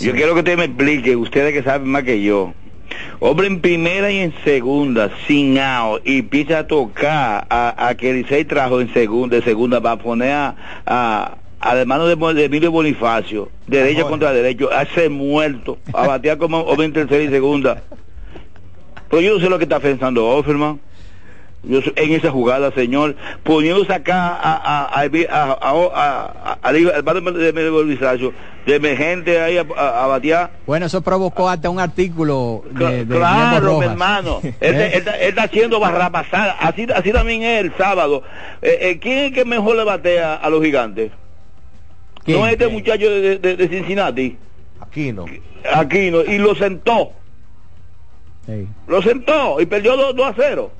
Yo 0.00 0.12
quiero 0.12 0.34
que 0.34 0.40
usted 0.40 0.56
me 0.58 0.64
explique, 0.64 1.16
ustedes 1.16 1.52
que 1.52 1.62
saben 1.62 1.88
más 1.88 2.02
que 2.04 2.20
yo. 2.22 2.52
Hombre 3.26 3.46
en 3.46 3.62
primera 3.62 4.12
y 4.12 4.18
en 4.18 4.34
segunda, 4.44 5.10
sin 5.26 5.58
out, 5.58 6.02
y 6.04 6.18
empieza 6.18 6.58
a 6.58 6.66
tocar 6.66 7.46
a, 7.48 7.88
a 7.88 7.94
que 7.94 8.12
Licey 8.12 8.44
trajo 8.44 8.82
en 8.82 8.92
segunda, 8.92 9.36
de 9.36 9.42
segunda, 9.42 9.80
va 9.80 9.92
a 9.92 9.98
poner 9.98 10.30
a, 10.30 10.54
a, 10.84 11.38
a 11.58 11.74
de 11.74 11.86
mano 11.86 12.06
de, 12.06 12.16
de 12.34 12.44
Emilio 12.44 12.70
Bonifacio, 12.70 13.48
derecho 13.66 14.06
contra 14.10 14.30
derecho, 14.34 14.70
a 14.70 14.82
ese 14.82 15.08
muerto, 15.08 15.78
a 15.94 16.06
batear 16.06 16.36
como 16.36 16.58
hombre 16.60 16.84
en 16.84 16.92
tercera 16.92 17.22
y 17.22 17.30
segunda. 17.30 17.82
Pero 19.08 19.22
yo 19.22 19.32
no 19.32 19.40
sé 19.40 19.48
lo 19.48 19.56
que 19.56 19.64
está 19.64 19.80
pensando 19.80 20.26
Offerman. 20.28 20.78
En 21.96 22.12
esa 22.12 22.30
jugada, 22.30 22.70
señor, 22.72 23.16
poniéndose 23.42 23.92
acá 23.92 24.28
a, 24.36 24.52
a, 24.54 25.00
a, 25.00 26.58
al 26.62 27.04
padre 27.04 27.20
de 27.32 27.52
de 28.66 28.76
emergente 28.76 29.40
ahí 29.40 29.58
a, 29.58 29.62
batear. 30.06 30.50
Bueno, 30.66 30.86
eso 30.86 31.00
provocó 31.02 31.48
hasta 31.48 31.68
un 31.70 31.80
artículo 31.80 32.64
de, 32.70 33.06
Claro, 33.06 33.82
hermano. 33.82 34.40
Él, 34.42 34.54
¿Eh? 34.60 34.90
él 34.94 35.04
está- 35.20 35.42
haciendo 35.44 35.80
barrapasada. 35.80 36.52
Así, 36.60 36.86
así 36.94 37.12
también 37.12 37.42
es 37.42 37.60
el 37.64 37.72
sábado. 37.76 38.22
Eh, 38.62 38.78
eh, 38.80 38.98
¿Quién 38.98 39.18
es 39.26 39.32
que 39.32 39.44
mejor 39.44 39.76
le 39.76 39.84
batea 39.84 40.34
a 40.34 40.50
los 40.50 40.62
gigantes? 40.62 41.12
¿Quién? 42.24 42.38
No 42.40 42.46
es 42.46 42.52
este 42.52 42.68
muchacho 42.68 43.08
de, 43.10 43.38
de- 43.38 43.68
Cincinnati. 43.68 44.36
Aquino. 44.80 45.26
Aquino. 45.72 46.22
Y 46.22 46.38
lo 46.38 46.54
sentó. 46.54 47.12
Lo 48.86 49.00
sentó 49.02 49.60
y 49.60 49.66
perdió 49.66 49.96
2 50.12 50.26
a 50.26 50.34
0. 50.36 50.70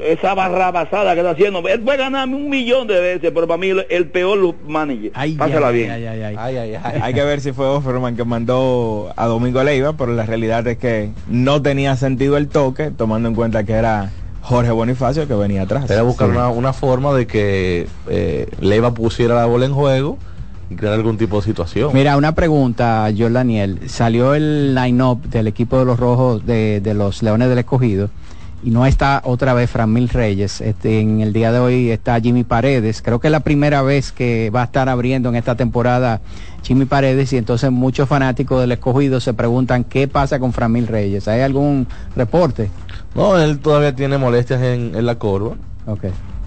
Esa 0.00 0.34
barrabasada 0.34 1.14
que 1.14 1.20
está 1.20 1.30
haciendo. 1.30 1.60
Él 1.68 1.80
puede 1.80 1.98
ganarme 1.98 2.34
un 2.34 2.48
millón 2.50 2.86
de 2.88 3.00
veces, 3.00 3.30
pero 3.32 3.46
para 3.46 3.58
mí 3.58 3.68
el, 3.68 3.86
el 3.90 4.08
peor 4.08 4.54
manager. 4.66 5.12
Pásala 5.38 5.68
ay, 5.68 5.74
bien. 5.74 5.90
ay, 5.92 6.06
ay, 6.06 6.74
Hay 7.00 7.14
que 7.14 7.22
ver 7.22 7.40
si 7.40 7.52
fue 7.52 7.66
Offerman 7.66 8.16
que 8.16 8.24
mandó 8.24 9.12
a 9.16 9.26
Domingo 9.26 9.62
Leiva, 9.62 9.92
pero 9.92 10.12
la 10.12 10.26
realidad 10.26 10.66
es 10.66 10.78
que 10.78 11.10
no 11.28 11.62
tenía 11.62 11.94
sentido 11.96 12.36
el 12.36 12.48
toque, 12.48 12.90
tomando 12.90 13.28
en 13.28 13.36
cuenta 13.36 13.62
que 13.62 13.72
era 13.74 14.10
Jorge 14.42 14.72
Bonifacio 14.72 15.28
que 15.28 15.34
venía 15.34 15.62
atrás. 15.62 15.88
Era 15.88 16.02
buscar 16.02 16.28
Sí. 16.28 16.32
una, 16.36 16.48
una 16.48 16.72
forma 16.72 17.14
de 17.14 17.26
que 17.28 17.86
eh, 18.08 18.48
Leiva 18.60 18.92
pusiera 18.94 19.36
la 19.36 19.46
bola 19.46 19.64
en 19.66 19.74
juego 19.74 20.18
y 20.70 20.74
crear 20.74 20.94
algún 20.94 21.18
tipo 21.18 21.36
de 21.36 21.42
situación. 21.46 21.90
Mira, 21.94 22.16
una 22.16 22.34
pregunta, 22.34 23.08
Joel 23.16 23.34
Daniel. 23.34 23.78
Salió 23.88 24.34
el 24.34 24.74
line-up 24.74 25.22
del 25.28 25.46
equipo 25.46 25.78
de 25.78 25.84
los 25.84 26.00
rojos 26.00 26.44
de, 26.44 26.80
de 26.80 26.94
los 26.94 27.22
Leones 27.22 27.48
del 27.48 27.58
Escogido 27.58 28.10
y 28.64 28.70
no 28.70 28.86
está 28.86 29.20
otra 29.24 29.52
vez 29.52 29.70
Framil 29.70 30.08
Reyes. 30.08 30.62
Este, 30.62 31.00
en 31.00 31.20
el 31.20 31.34
día 31.34 31.52
de 31.52 31.58
hoy 31.58 31.90
está 31.90 32.18
Jimmy 32.18 32.44
Paredes. 32.44 33.02
Creo 33.02 33.20
que 33.20 33.28
es 33.28 33.32
la 33.32 33.40
primera 33.40 33.82
vez 33.82 34.10
que 34.10 34.50
va 34.50 34.62
a 34.62 34.64
estar 34.64 34.88
abriendo 34.88 35.28
en 35.28 35.36
esta 35.36 35.54
temporada 35.54 36.22
Jimmy 36.62 36.86
Paredes 36.86 37.32
y 37.34 37.36
entonces 37.36 37.70
muchos 37.70 38.08
fanáticos 38.08 38.62
del 38.62 38.72
escogido 38.72 39.20
se 39.20 39.34
preguntan 39.34 39.84
qué 39.84 40.08
pasa 40.08 40.40
con 40.40 40.54
Framil 40.54 40.86
Reyes. 40.86 41.28
¿Hay 41.28 41.42
algún 41.42 41.86
reporte? 42.16 42.70
No, 43.14 43.38
él 43.38 43.58
todavía 43.58 43.94
tiene 43.94 44.16
molestias 44.16 44.62
en, 44.62 44.94
en 44.94 45.04
la 45.04 45.18
corva. 45.18 45.56
Ok. 45.86 46.04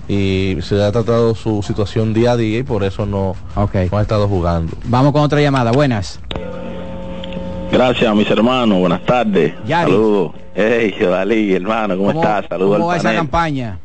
Y 0.07 0.57
se 0.61 0.81
ha 0.81 0.91
tratado 0.91 1.35
su 1.35 1.61
situación 1.61 2.13
día 2.15 2.31
a 2.31 2.37
día 2.37 2.59
y 2.59 2.63
por 2.63 2.83
eso 2.83 3.05
no, 3.05 3.35
okay. 3.55 3.89
no 3.91 3.97
ha 3.99 4.01
estado 4.01 4.27
jugando. 4.27 4.73
Vamos 4.85 5.11
con 5.11 5.21
otra 5.21 5.39
llamada. 5.39 5.71
Buenas. 5.71 6.19
Gracias, 7.71 8.15
mis 8.15 8.29
hermanos. 8.29 8.79
Buenas 8.79 9.05
tardes. 9.05 9.53
Saludos. 9.67 10.31
Hey, 10.55 10.95
Dalí, 10.99 11.53
hermano, 11.53 11.97
¿cómo, 11.97 12.11
estás? 12.11 12.45
Saludos 12.49 12.77
¿Cómo 12.77 12.87
va 12.87 12.93
al 12.93 12.99
esa 12.99 13.09
panel. 13.09 13.19
campaña? 13.19 13.79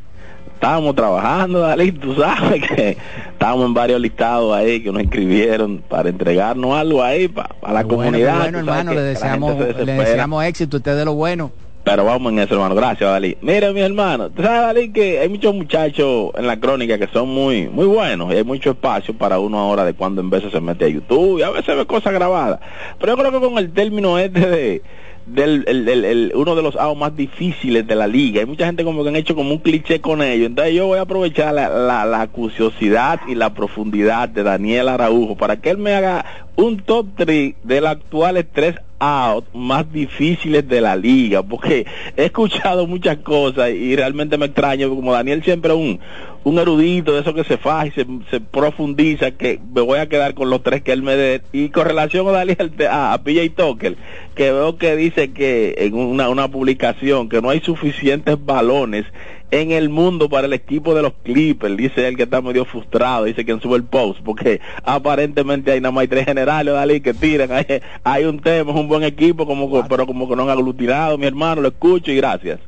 Estábamos 0.55 0.95
trabajando, 0.95 1.59
Dalí, 1.59 1.91
tú 1.91 2.15
sabes 2.15 2.65
que 2.67 2.97
estábamos 3.33 3.65
en 3.65 3.73
varios 3.73 3.99
listados 3.99 4.55
ahí 4.55 4.81
que 4.81 4.91
nos 4.91 5.03
inscribieron 5.03 5.83
para 5.89 6.07
entregarnos 6.09 6.73
algo 6.73 7.03
ahí 7.03 7.27
para, 7.27 7.49
la 7.61 7.83
Bueno, 7.83 7.87
comunidad. 7.89 8.39
bueno, 8.39 8.59
hermano, 8.59 8.91
le 8.91 8.95
la 8.97 9.03
deseamos, 9.03 9.57
le 9.59 9.93
deseamos 9.93 10.45
éxito. 10.45 10.77
Usted 10.77 10.97
de 10.97 11.05
lo 11.05 11.15
bueno. 11.15 11.51
Pero 11.83 12.05
vamos 12.05 12.31
en 12.31 12.39
eso, 12.39 12.53
hermano. 12.53 12.75
Gracias, 12.75 13.09
Dalí. 13.09 13.37
Mira, 13.41 13.73
mi 13.73 13.81
hermano, 13.81 14.29
tú 14.29 14.41
sabes, 14.41 14.61
Dalí, 14.61 14.91
que 14.93 15.19
hay 15.19 15.27
muchos 15.27 15.53
muchachos 15.53 16.31
en 16.35 16.47
la 16.47 16.57
crónica 16.59 16.97
que 16.97 17.07
son 17.07 17.27
muy 17.29 17.67
muy 17.67 17.85
buenos 17.85 18.33
y 18.33 18.37
hay 18.37 18.43
mucho 18.45 18.71
espacio 18.71 19.13
para 19.13 19.39
uno 19.39 19.59
ahora 19.59 19.83
de 19.83 19.93
cuando 19.93 20.21
en 20.21 20.29
veces 20.29 20.51
se 20.51 20.61
mete 20.61 20.85
a 20.85 20.89
YouTube 20.89 21.39
y 21.39 21.43
a 21.43 21.49
veces 21.49 21.75
ve 21.75 21.85
cosas 21.85 22.13
grabadas. 22.13 22.59
Pero 22.99 23.13
yo 23.13 23.17
creo 23.23 23.31
que 23.41 23.45
con 23.47 23.57
el 23.57 23.73
término 23.73 24.17
este 24.17 24.39
de 24.39 24.81
del 25.25 25.63
el, 25.67 25.87
el- 25.87 26.31
uno 26.35 26.53
de 26.55 26.61
los 26.61 26.75
outs 26.75 26.99
más 26.99 27.15
difíciles 27.15 27.85
de 27.87 27.95
la 27.95 28.07
liga. 28.07 28.41
Hay 28.41 28.45
mucha 28.45 28.65
gente 28.65 28.83
como 28.85 29.03
que 29.03 29.09
han 29.09 29.15
hecho 29.17 29.35
como 29.35 29.51
un 29.51 29.59
cliché 29.59 29.99
con 30.01 30.21
ello. 30.21 30.45
Entonces 30.45 30.73
yo 30.75 30.87
voy 30.87 30.99
a 30.99 31.03
aprovechar 31.03 31.53
la, 31.53 31.67
la, 31.69 32.05
la 32.05 32.27
curiosidad 32.27 33.19
y 33.27 33.35
la 33.35 33.53
profundidad 33.53 34.27
de 34.29 34.43
Daniel 34.43 34.87
Araujo 34.89 35.35
para 35.35 35.57
que 35.57 35.69
él 35.69 35.77
me 35.77 35.93
haga 35.95 36.25
un 36.55 36.77
top 36.77 37.07
3 37.17 37.55
de 37.63 37.81
los 37.81 37.89
actuales 37.89 38.45
tres 38.53 38.75
outs 39.03 39.47
más 39.53 39.91
difíciles 39.91 40.67
de 40.67 40.81
la 40.81 40.95
liga. 40.95 41.43
Porque 41.43 41.85
he 42.15 42.25
escuchado 42.25 42.87
muchas 42.87 43.17
cosas 43.17 43.71
y 43.71 43.95
realmente 43.95 44.37
me 44.37 44.45
extraño. 44.45 44.89
Como 44.89 45.13
Daniel 45.13 45.43
siempre 45.43 45.73
un, 45.73 45.99
un 46.43 46.59
erudito 46.59 47.13
de 47.13 47.21
eso 47.21 47.33
que 47.33 47.43
se 47.43 47.57
faja 47.57 47.87
y 47.87 47.91
se, 47.91 48.39
profundiza, 48.39 49.31
que 49.31 49.59
me 49.73 49.81
voy 49.81 49.99
a 49.99 50.09
quedar 50.09 50.33
con 50.33 50.49
los 50.49 50.61
tres 50.61 50.81
que 50.81 50.91
él 50.91 51.01
me 51.01 51.15
dé. 51.15 51.41
Y 51.51 51.69
con 51.69 51.85
relación 51.85 52.27
a 52.27 52.31
Daniel, 52.31 52.73
a, 52.89 53.13
a 53.13 53.23
PJ 53.23 53.49
Tucker, 53.55 53.95
que 54.35 54.51
veo 54.51 54.77
que 54.77 54.95
dice 54.95 55.31
que 55.31 55.75
en 55.77 55.93
una, 55.93 56.29
una 56.29 56.49
publicación 56.49 57.29
que 57.29 57.41
no 57.41 57.49
hay 57.49 57.61
suficientes 57.61 58.37
balones 58.43 59.05
en 59.51 59.71
el 59.71 59.89
mundo 59.89 60.29
para 60.29 60.47
el 60.47 60.53
equipo 60.53 60.95
de 60.95 61.03
los 61.03 61.13
Clippers, 61.23 61.77
dice 61.77 62.07
él 62.07 62.17
que 62.17 62.23
está 62.23 62.41
medio 62.41 62.65
frustrado, 62.65 63.25
dice 63.25 63.45
que 63.45 63.57
sube 63.59 63.77
el 63.77 63.83
post, 63.83 64.19
porque 64.25 64.59
aparentemente 64.83 65.71
hay 65.71 65.79
nada 65.79 65.91
más 65.91 66.01
hay 66.01 66.07
tres 66.07 66.25
generales, 66.25 66.73
Dalí, 66.73 67.01
que 67.01 67.13
tiran, 67.13 67.51
hay, 67.51 67.65
hay 68.03 68.25
un 68.25 68.39
tema, 68.39 68.71
es 68.71 68.77
un 68.77 68.87
buen 68.87 69.03
equipo, 69.03 69.45
como 69.45 69.87
pero 69.87 70.07
como 70.07 70.27
que 70.27 70.35
no 70.35 70.43
han 70.43 70.49
aglutinado, 70.49 71.19
mi 71.19 71.27
hermano, 71.27 71.61
lo 71.61 71.67
escucho 71.67 72.11
y 72.11 72.15
gracias. 72.15 72.59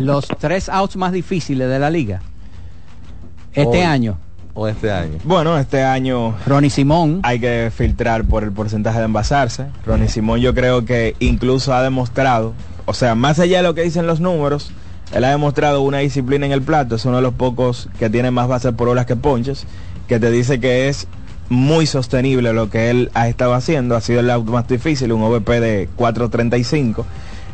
Los 0.00 0.26
tres 0.38 0.70
outs 0.70 0.96
más 0.96 1.12
difíciles 1.12 1.68
de 1.68 1.78
la 1.78 1.90
liga. 1.90 2.22
Este 3.54 3.84
año. 3.84 4.18
O 4.54 4.68
este 4.68 4.92
año. 4.92 5.18
Bueno, 5.24 5.58
este 5.58 5.82
año 5.82 6.34
Ronnie 6.46 6.70
Simón 6.70 7.20
hay 7.24 7.40
que 7.40 7.72
filtrar 7.74 8.24
por 8.24 8.44
el 8.44 8.52
porcentaje 8.52 8.98
de 8.98 9.06
envasarse. 9.06 9.66
Ronnie 9.84 10.08
Simón 10.08 10.40
yo 10.40 10.54
creo 10.54 10.84
que 10.84 11.16
incluso 11.18 11.74
ha 11.74 11.82
demostrado, 11.82 12.54
o 12.86 12.94
sea, 12.94 13.14
más 13.16 13.40
allá 13.40 13.58
de 13.58 13.62
lo 13.64 13.74
que 13.74 13.82
dicen 13.82 14.06
los 14.06 14.20
números, 14.20 14.70
él 15.12 15.24
ha 15.24 15.30
demostrado 15.30 15.82
una 15.82 15.98
disciplina 15.98 16.46
en 16.46 16.52
el 16.52 16.62
plato. 16.62 16.96
Es 16.96 17.04
uno 17.04 17.16
de 17.16 17.22
los 17.22 17.34
pocos 17.34 17.88
que 17.98 18.10
tiene 18.10 18.30
más 18.30 18.48
bases 18.48 18.72
por 18.72 18.88
horas 18.88 19.06
que 19.06 19.16
ponches, 19.16 19.66
que 20.08 20.20
te 20.20 20.30
dice 20.30 20.60
que 20.60 20.88
es 20.88 21.08
muy 21.48 21.86
sostenible 21.86 22.52
lo 22.52 22.70
que 22.70 22.90
él 22.90 23.10
ha 23.14 23.28
estado 23.28 23.54
haciendo. 23.54 23.96
Ha 23.96 24.00
sido 24.00 24.20
el 24.20 24.30
out 24.30 24.46
más 24.48 24.68
difícil, 24.68 25.12
un 25.12 25.22
OVP 25.22 25.60
de 25.60 25.88
4.35. 25.96 27.04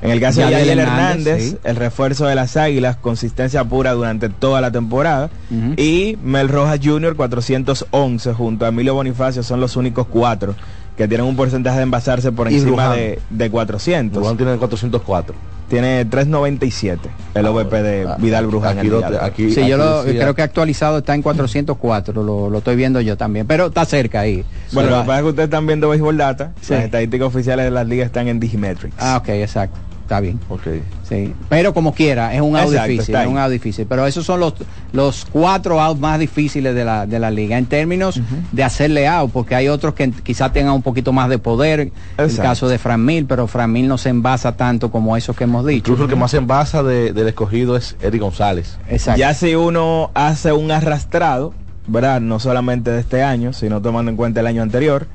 En 0.02 0.10
el 0.10 0.20
caso 0.20 0.40
de 0.40 0.50
Yadiel 0.50 0.78
Hernández, 0.78 1.26
Hernández, 1.26 1.50
sí. 1.50 1.56
el 1.62 1.76
refuerzo 1.76 2.26
de 2.26 2.34
las 2.34 2.56
Águilas, 2.56 2.96
consistencia 2.96 3.64
pura 3.64 3.92
durante 3.92 4.28
toda 4.30 4.60
la 4.60 4.70
temporada. 4.70 5.28
Y 5.76 6.16
Mel 6.24 6.48
Rojas 6.48 6.80
Jr. 6.82 7.16
411 7.16 8.32
junto 8.32 8.64
a 8.64 8.68
Emilio 8.68 8.94
Bonifacio 8.94 9.42
son 9.42 9.60
los 9.60 9.76
únicos 9.76 10.06
cuatro 10.06 10.54
que 10.96 11.06
tienen 11.08 11.26
un 11.26 11.36
porcentaje 11.36 11.76
de 11.78 11.82
envasarse 11.84 12.30
por 12.32 12.48
encima 12.48 12.94
de, 12.94 13.18
de 13.30 13.50
400. 13.50 14.18
Bruján 14.18 14.36
tiene 14.36 14.56
404. 14.56 15.34
Tiene 15.70 16.04
397 16.04 17.08
el 17.34 17.46
OVP 17.46 17.82
de 17.82 18.08
Vidal 18.18 18.46
Bruján. 18.48 18.78
aquí 18.78 18.88
lo- 18.88 19.04
aquí- 19.22 19.50
Sí, 19.52 19.66
yo 19.68 19.76
lo, 19.76 20.02
decía- 20.02 20.22
creo 20.22 20.34
que 20.34 20.42
actualizado 20.42 20.98
está 20.98 21.14
en 21.14 21.22
404, 21.22 22.24
lo, 22.24 22.50
lo 22.50 22.58
estoy 22.58 22.74
viendo 22.74 23.00
yo 23.00 23.16
también, 23.16 23.46
pero 23.46 23.66
está 23.66 23.84
cerca 23.84 24.20
ahí. 24.20 24.44
Bueno, 24.72 24.88
Pero- 24.88 24.96
lo 24.96 25.02
que 25.02 25.06
pasa 25.06 25.18
es 25.18 25.22
que 25.24 25.28
ustedes 25.30 25.46
están 25.46 25.66
viendo 25.68 25.88
Baseball 25.88 26.16
Data. 26.16 26.52
Sí. 26.60 26.72
Las 26.74 26.84
estadísticas 26.84 27.28
oficiales 27.28 27.64
de 27.66 27.70
las 27.70 27.86
ligas 27.86 28.06
están 28.06 28.26
en 28.26 28.40
Digimetrics. 28.40 28.96
Ah, 28.98 29.18
ok, 29.18 29.28
exacto. 29.28 29.78
Está 30.10 30.18
bien. 30.18 30.40
Ok. 30.48 30.62
Sí. 31.08 31.32
Pero 31.48 31.72
como 31.72 31.94
quiera, 31.94 32.34
es 32.34 32.40
un 32.40 32.56
out 32.56 32.66
Exacto, 32.70 32.90
difícil, 32.90 33.14
es 33.14 33.26
un 33.28 33.38
out 33.38 33.52
difícil. 33.52 33.86
Pero 33.88 34.04
esos 34.08 34.26
son 34.26 34.40
los, 34.40 34.54
los 34.92 35.24
cuatro 35.30 35.80
outs 35.80 36.00
más 36.00 36.18
difíciles 36.18 36.74
de 36.74 36.84
la, 36.84 37.06
de 37.06 37.20
la 37.20 37.30
liga 37.30 37.56
en 37.56 37.66
términos 37.66 38.20
de 38.50 38.64
hacerle 38.64 39.06
out, 39.06 39.30
porque 39.30 39.54
hay 39.54 39.68
otros 39.68 39.94
que 39.94 40.10
quizás 40.10 40.52
tengan 40.52 40.74
un 40.74 40.82
poquito 40.82 41.12
más 41.12 41.28
de 41.28 41.38
poder. 41.38 41.78
El 41.78 41.92
Exacto. 42.18 42.42
caso 42.42 42.68
de 42.68 42.78
Fran 42.78 43.04
Mil, 43.04 43.24
pero 43.26 43.46
Fran 43.46 43.70
Mil 43.70 43.86
no 43.86 43.98
se 43.98 44.08
envasa 44.08 44.56
tanto 44.56 44.90
como 44.90 45.16
esos 45.16 45.36
que 45.36 45.44
hemos 45.44 45.64
dicho. 45.64 45.92
Incluso 45.92 46.02
el 46.02 46.10
que 46.10 46.16
más 46.16 46.32
se 46.32 46.38
envasa 46.38 46.82
de- 46.82 47.12
del 47.12 47.28
escogido 47.28 47.76
es 47.76 47.94
Eric 48.02 48.20
González. 48.20 48.78
Exacto. 48.88 49.20
Ya 49.20 49.32
si 49.34 49.54
uno 49.54 50.10
hace 50.14 50.50
un 50.50 50.72
arrastrado, 50.72 51.54
¿verdad? 51.86 52.20
No 52.20 52.40
solamente 52.40 52.90
de 52.90 52.98
este 52.98 53.22
año, 53.22 53.52
sino 53.52 53.80
tomando 53.80 54.10
en 54.10 54.16
cuenta 54.16 54.40
el 54.40 54.48
año 54.48 54.62
anterior, 54.62 55.06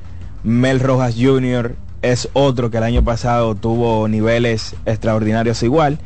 Mel 0.45 0.79
Rojas 0.79 1.15
Jr. 1.19 1.75
es 2.11 2.29
otro 2.33 2.69
que 2.69 2.77
el 2.77 2.83
año 2.83 3.03
pasado 3.03 3.55
tuvo 3.55 4.07
niveles 4.07 4.75
extraordinarios 4.85 5.63
igual. 5.63 5.97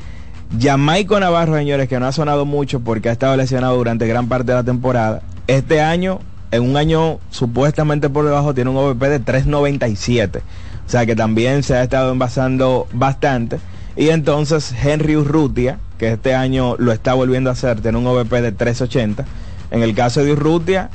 Jamaico 0.57 1.19
Navarro, 1.19 1.57
señores, 1.57 1.89
que 1.89 1.99
no 1.99 2.07
ha 2.07 2.11
sonado 2.13 2.45
mucho 2.45 2.79
porque 2.79 3.09
ha 3.09 3.11
estado 3.11 3.35
lesionado 3.35 3.75
durante 3.75 4.07
gran 4.07 4.29
parte 4.29 4.51
de 4.51 4.57
la 4.57 4.63
temporada. 4.63 5.21
Este 5.47 5.81
año, 5.81 6.19
en 6.51 6.63
un 6.63 6.77
año 6.77 7.19
supuestamente 7.31 8.09
por 8.09 8.23
debajo, 8.23 8.53
tiene 8.53 8.69
un 8.69 8.77
OVP 8.77 9.09
de 9.09 9.19
397. 9.19 10.39
O 10.39 10.89
sea 10.89 11.05
que 11.05 11.15
también 11.15 11.63
se 11.63 11.75
ha 11.75 11.83
estado 11.83 12.13
envasando 12.13 12.87
bastante. 12.93 13.59
Y 13.97 14.09
entonces 14.09 14.73
Henry 14.81 15.17
Urrutia, 15.17 15.79
que 15.97 16.13
este 16.13 16.33
año 16.33 16.75
lo 16.79 16.93
está 16.93 17.13
volviendo 17.13 17.49
a 17.49 17.53
hacer, 17.53 17.81
tiene 17.81 17.97
un 17.97 18.07
OVP 18.07 18.41
de 18.41 18.51
380. 18.53 19.25
En 19.71 19.83
el 19.83 19.93
caso 19.93 20.23
de 20.23 20.31
Urrutia, 20.31 20.89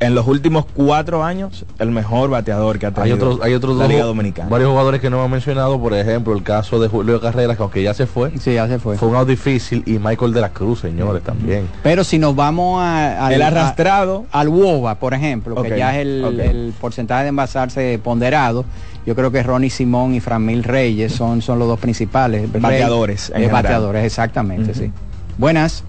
en 0.00 0.14
los 0.14 0.26
últimos 0.26 0.64
cuatro 0.74 1.22
años, 1.22 1.66
el 1.78 1.90
mejor 1.90 2.30
bateador 2.30 2.78
que 2.78 2.86
ha 2.86 2.88
Hay 2.88 2.94
tenido 2.94 3.16
otros, 3.16 3.38
hay 3.42 3.52
otros 3.52 3.76
la 3.76 3.86
Liga 3.86 4.04
Dominicana. 4.04 4.48
varios 4.48 4.70
jugadores 4.70 5.00
que 5.00 5.10
no 5.10 5.18
hemos 5.18 5.30
mencionado, 5.30 5.78
por 5.78 5.92
ejemplo, 5.92 6.32
el 6.34 6.42
caso 6.42 6.80
de 6.80 6.88
Julio 6.88 7.20
Carreras, 7.20 7.56
que 7.58 7.62
aunque 7.62 7.82
ya 7.82 7.92
se 7.92 8.06
fue, 8.06 8.32
Sí, 8.38 8.54
ya 8.54 8.66
se 8.66 8.78
fue. 8.78 8.96
fue 8.96 9.08
un 9.08 9.16
out 9.16 9.28
difícil, 9.28 9.82
y 9.86 9.98
Michael 9.98 10.32
de 10.32 10.40
la 10.40 10.48
Cruz, 10.48 10.80
señores, 10.80 11.22
también. 11.22 11.68
Pero 11.82 12.02
si 12.02 12.18
nos 12.18 12.34
vamos 12.34 12.80
a, 12.82 13.26
al- 13.26 13.34
El 13.34 13.42
arrastrado. 13.42 14.24
a- 14.32 14.40
al 14.40 14.48
WOBA, 14.48 14.94
por 14.94 15.12
ejemplo, 15.12 15.62
que 15.62 15.76
ya 15.76 15.94
es 15.94 16.06
el, 16.06 16.72
porcentaje 16.80 17.24
de 17.24 17.28
envasarse 17.28 18.00
ponderado, 18.02 18.64
yo 19.06 19.14
creo 19.14 19.30
que 19.30 19.42
Ronnie 19.42 19.68
Simón 19.70 20.14
y 20.14 20.20
Framil 20.20 20.64
Reyes 20.64 21.12
son, 21.12 21.42
son 21.42 21.58
los 21.58 21.68
dos 21.68 21.78
principales. 21.78 22.50
Bateadores, 22.50 23.30
en 23.34 23.42
eh, 23.44 23.48
bateadores, 23.48 24.04
exactamente, 24.04 24.72
sí. 24.74 24.90
Buenas. 25.36 25.84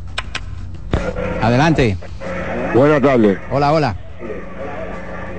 Adelante. 1.42 1.98
Buenas 2.74 3.02
tardes. 3.02 3.38
Hola, 3.52 3.74
hola. 3.74 3.96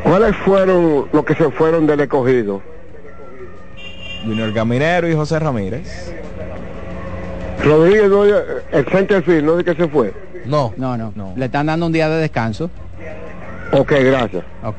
¿Cuáles 0.03 0.37
fueron 0.37 1.07
los 1.13 1.25
que 1.25 1.35
se 1.35 1.51
fueron 1.51 1.87
del 1.87 2.01
escogido? 2.01 2.61
Junior 4.25 4.53
Caminero 4.53 5.09
y 5.09 5.15
José 5.15 5.39
Ramírez. 5.39 6.13
Rodríguez, 7.65 8.09
no, 8.11 8.25
el 8.25 8.85
centerfield, 8.91 9.45
¿no 9.45 9.57
de 9.57 9.65
que 9.65 9.75
se 9.75 9.89
fue? 9.89 10.13
No. 10.45 10.73
No, 10.77 10.97
no, 10.97 11.35
Le 11.37 11.45
están 11.47 11.67
dando 11.67 11.87
un 11.87 11.93
día 11.93 12.09
de 12.09 12.17
descanso. 12.17 12.71
Ok, 13.73 13.93
gracias. 14.01 14.45
Ok. 14.63 14.77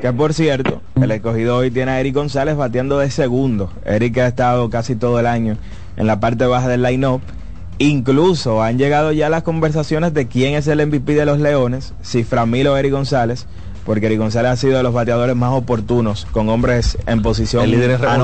Que 0.00 0.12
por 0.12 0.34
cierto, 0.34 0.82
el 1.00 1.10
escogido 1.12 1.58
hoy 1.58 1.70
tiene 1.70 1.92
a 1.92 2.00
Eric 2.00 2.14
González 2.14 2.56
bateando 2.56 2.98
de 2.98 3.10
segundo. 3.10 3.70
Eric 3.84 4.18
ha 4.18 4.26
estado 4.26 4.68
casi 4.68 4.96
todo 4.96 5.20
el 5.20 5.26
año 5.26 5.56
en 5.96 6.06
la 6.08 6.18
parte 6.18 6.46
baja 6.46 6.66
del 6.68 6.82
line-up. 6.82 7.20
Incluso 7.82 8.62
han 8.62 8.78
llegado 8.78 9.12
ya 9.12 9.28
las 9.28 9.42
conversaciones 9.42 10.14
de 10.14 10.28
quién 10.28 10.54
es 10.54 10.66
el 10.68 10.86
MVP 10.86 11.14
de 11.14 11.26
los 11.26 11.38
Leones, 11.38 11.92
si 12.02 12.22
Framil 12.24 12.68
o 12.68 12.76
Eric 12.76 12.92
González, 12.92 13.46
porque 13.84 14.06
Eric 14.06 14.18
González 14.20 14.52
ha 14.52 14.56
sido 14.56 14.76
de 14.76 14.82
los 14.82 14.92
bateadores 14.94 15.34
más 15.34 15.52
oportunos, 15.52 16.26
con 16.30 16.48
hombres 16.48 16.96
en 17.06 17.22
posición 17.22 17.64
El 17.64 17.72
líder 17.72 17.90
en 17.90 17.96
anotadora. 18.06 18.16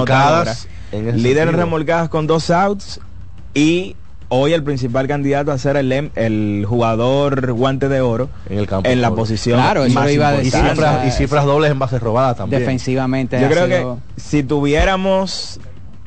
remolcadas, 0.53 0.69
en 0.93 1.09
ese 1.09 1.17
Líder 1.19 1.31
en 1.31 1.45
sentido. 1.49 1.65
remolcadas 1.65 2.09
con 2.09 2.27
dos 2.29 2.51
outs 2.51 3.01
y 3.55 3.97
hoy 4.29 4.53
el 4.53 4.63
principal 4.63 5.09
candidato 5.09 5.51
a 5.53 5.59
ser 5.59 5.77
el, 5.77 5.91
el 6.15 6.65
jugador 6.69 7.51
guante 7.53 7.89
de 7.89 8.01
oro 8.03 8.29
en, 8.49 8.59
el 8.59 8.67
campo 8.67 8.89
en 8.89 9.01
la 9.01 9.11
posición 9.11 9.59
Claro, 9.59 9.85
eso 9.85 9.95
más 9.99 10.11
iba 10.13 10.29
a 10.29 10.35
Y 10.35 10.45
decir. 10.45 10.53
cifras, 10.69 11.07
y 11.09 11.11
cifras 11.11 11.45
dobles 11.47 11.71
en 11.73 11.79
bases 11.79 12.01
robadas 12.01 12.37
también. 12.37 12.61
Defensivamente. 12.61 13.41
Yo 13.41 13.49
creo 13.49 13.67
sido- 13.67 13.99
que 14.15 14.21
si 14.21 14.43
tuviéramos 14.45 15.59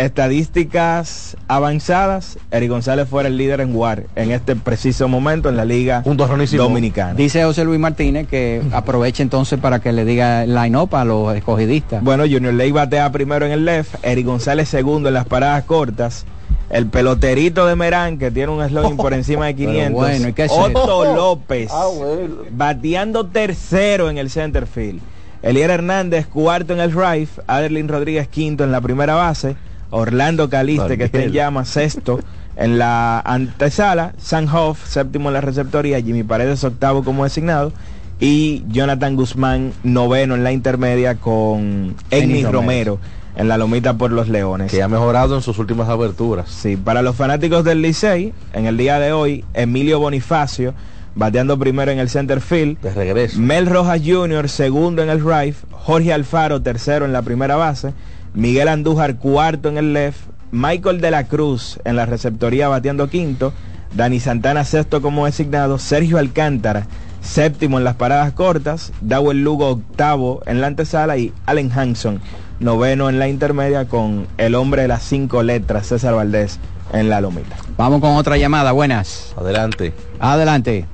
estadísticas 0.06 1.38
avanzadas, 1.48 2.38
Eric 2.52 2.70
González 2.70 3.08
fuera 3.08 3.30
el 3.30 3.38
líder 3.38 3.62
en 3.62 3.76
WAR 3.76 4.04
en 4.16 4.32
este 4.32 4.56
preciso 4.56 5.08
momento 5.08 5.50
en 5.50 5.58
la 5.58 5.66
Liga 5.66 6.04
Dominicana. 6.04 7.14
Dice 7.14 7.44
José 7.44 7.64
Luis 7.64 7.80
Martínez 7.80 8.28
que 8.28 8.62
aproveche 8.72 9.24
entonces 9.24 9.60
para 9.60 9.80
que 9.80 9.92
le 9.92 10.04
diga 10.06 10.44
el 10.44 10.56
line-up 10.56 10.96
a 10.96 11.06
los 11.06 11.36
escogidistas. 11.36 12.04
Bueno, 12.04 12.24
Junior 12.24 12.54
Ley 12.54 12.72
batea 12.72 13.12
primero 13.12 13.46
en 13.46 13.52
el 13.52 13.66
left, 13.66 13.96
Eric 14.04 14.26
González 14.26 14.70
segundo 14.70 15.10
en 15.10 15.14
las 15.16 15.26
paradas 15.26 15.64
cortas. 15.66 16.26
El 16.70 16.86
peloterito 16.88 17.66
de 17.66 17.76
Merán, 17.76 18.18
que 18.18 18.32
tiene 18.32 18.52
un 18.52 18.66
slogan 18.68 18.96
por 18.96 19.14
encima 19.16 19.46
de 19.48 19.56
500. 19.56 19.92
bueno, 19.94 20.28
¿y 20.30 20.34
qué 20.34 20.46
es 20.46 20.52
Otto 20.52 21.04
eso? 21.04 21.16
López, 21.16 21.70
Ah, 21.72 21.88
bueno. 21.94 22.36
bateando 22.52 23.26
tercero 23.28 24.10
en 24.10 24.18
el 24.18 24.30
center 24.30 24.66
field. 24.68 25.02
Elier 25.44 25.70
Hernández, 25.72 26.28
cuarto 26.28 26.72
en 26.74 26.80
el 26.80 26.92
right. 26.94 27.28
Adelín 27.48 27.88
Rodríguez, 27.90 28.28
quinto 28.28 28.64
en 28.64 28.72
la 28.72 28.80
primera 28.80 29.16
base. 29.16 29.56
Orlando 29.92 30.50
Caliste, 30.50 30.98
que 30.98 31.04
está 31.06 31.22
en 31.22 31.66
sexto 31.66 32.20
en 32.56 32.78
la 32.78 33.20
antesala. 33.20 34.14
San 34.18 34.50
Hoff, 34.50 34.88
séptimo 34.88 35.30
en 35.30 35.34
la 35.34 35.42
receptoría. 35.42 36.02
Jimmy 36.02 36.24
Paredes, 36.24 36.64
octavo 36.64 37.04
como 37.04 37.24
designado. 37.24 37.72
Y 38.20 38.64
Jonathan 38.68 39.16
Guzmán, 39.16 39.74
noveno 39.84 40.36
en 40.36 40.44
la 40.44 40.52
intermedia 40.52 41.16
con 41.16 41.96
Romero. 42.12 42.52
Romero 42.52 43.00
en 43.36 43.48
la 43.48 43.58
lomita 43.58 43.98
por 43.98 44.12
los 44.12 44.28
Leones. 44.28 44.72
Que 44.72 44.84
ha 44.84 44.88
mejorado 44.88 45.36
en 45.36 45.42
sus 45.42 45.58
últimas 45.58 45.90
aberturas. 45.90 46.50
Sí, 46.50 46.78
para 46.78 47.02
los 47.02 47.16
fanáticos 47.16 47.64
del 47.64 47.82
Licey, 47.82 48.34
en 48.54 48.66
el 48.66 48.78
día 48.78 49.00
de 49.00 49.14
hoy, 49.14 49.46
Emilio 49.54 50.00
Bonifacio, 50.00 50.74
bateando 51.16 51.58
primero 51.58 51.92
en 51.92 52.00
el 52.00 52.10
center 52.10 52.42
field. 52.42 52.80
De 52.82 52.94
regreso. 52.94 53.40
Mel 53.40 53.68
Rojas 53.68 54.02
Jr., 54.06 54.50
segundo 54.50 55.02
en 55.02 55.10
el 55.10 55.24
right. 55.24 55.56
Jorge 55.72 56.14
Alfaro, 56.14 56.62
tercero 56.62 57.06
en 57.06 57.14
la 57.14 57.22
primera 57.22 57.56
base. 57.56 57.94
Miguel 58.34 58.68
Andújar, 58.68 59.18
cuarto 59.18 59.70
en 59.70 59.78
el 59.78 59.94
left. 59.94 60.20
Michael 60.52 61.00
de 61.00 61.12
la 61.12 61.28
Cruz 61.28 61.80
en 61.86 61.96
la 61.96 62.06
receptoría 62.06 62.68
bateando 62.68 63.10
quinto. 63.10 63.54
Dani 63.96 64.20
Santana, 64.20 64.64
sexto 64.64 65.02
como 65.02 65.26
designado. 65.26 65.78
Sergio 65.78 66.18
Alcántara, 66.18 66.88
séptimo 67.22 67.78
en 67.78 67.84
las 67.84 67.96
paradas 67.96 68.34
cortas. 68.34 68.94
Dawel 69.02 69.44
Lugo, 69.44 69.70
octavo 69.70 70.42
en 70.46 70.62
la 70.62 70.68
antesala. 70.68 71.18
Y 71.18 71.34
Allen 71.46 71.72
Hanson, 71.72 72.22
noveno 72.60 73.10
en 73.10 73.20
la 73.20 73.28
intermedia 73.28 73.88
con 73.88 74.28
el 74.38 74.56
hombre 74.56 74.84
de 74.84 74.88
las 74.88 75.04
cinco 75.04 75.44
letras, 75.44 75.88
César 75.88 76.16
Valdés, 76.16 76.60
en 76.94 77.10
la 77.10 77.22
lomita. 77.22 77.56
Vamos 77.78 78.02
con 78.02 78.16
otra 78.16 78.38
llamada, 78.38 78.72
buenas. 78.72 79.34
Adelante. 79.38 79.94
Adelante. 80.20 80.86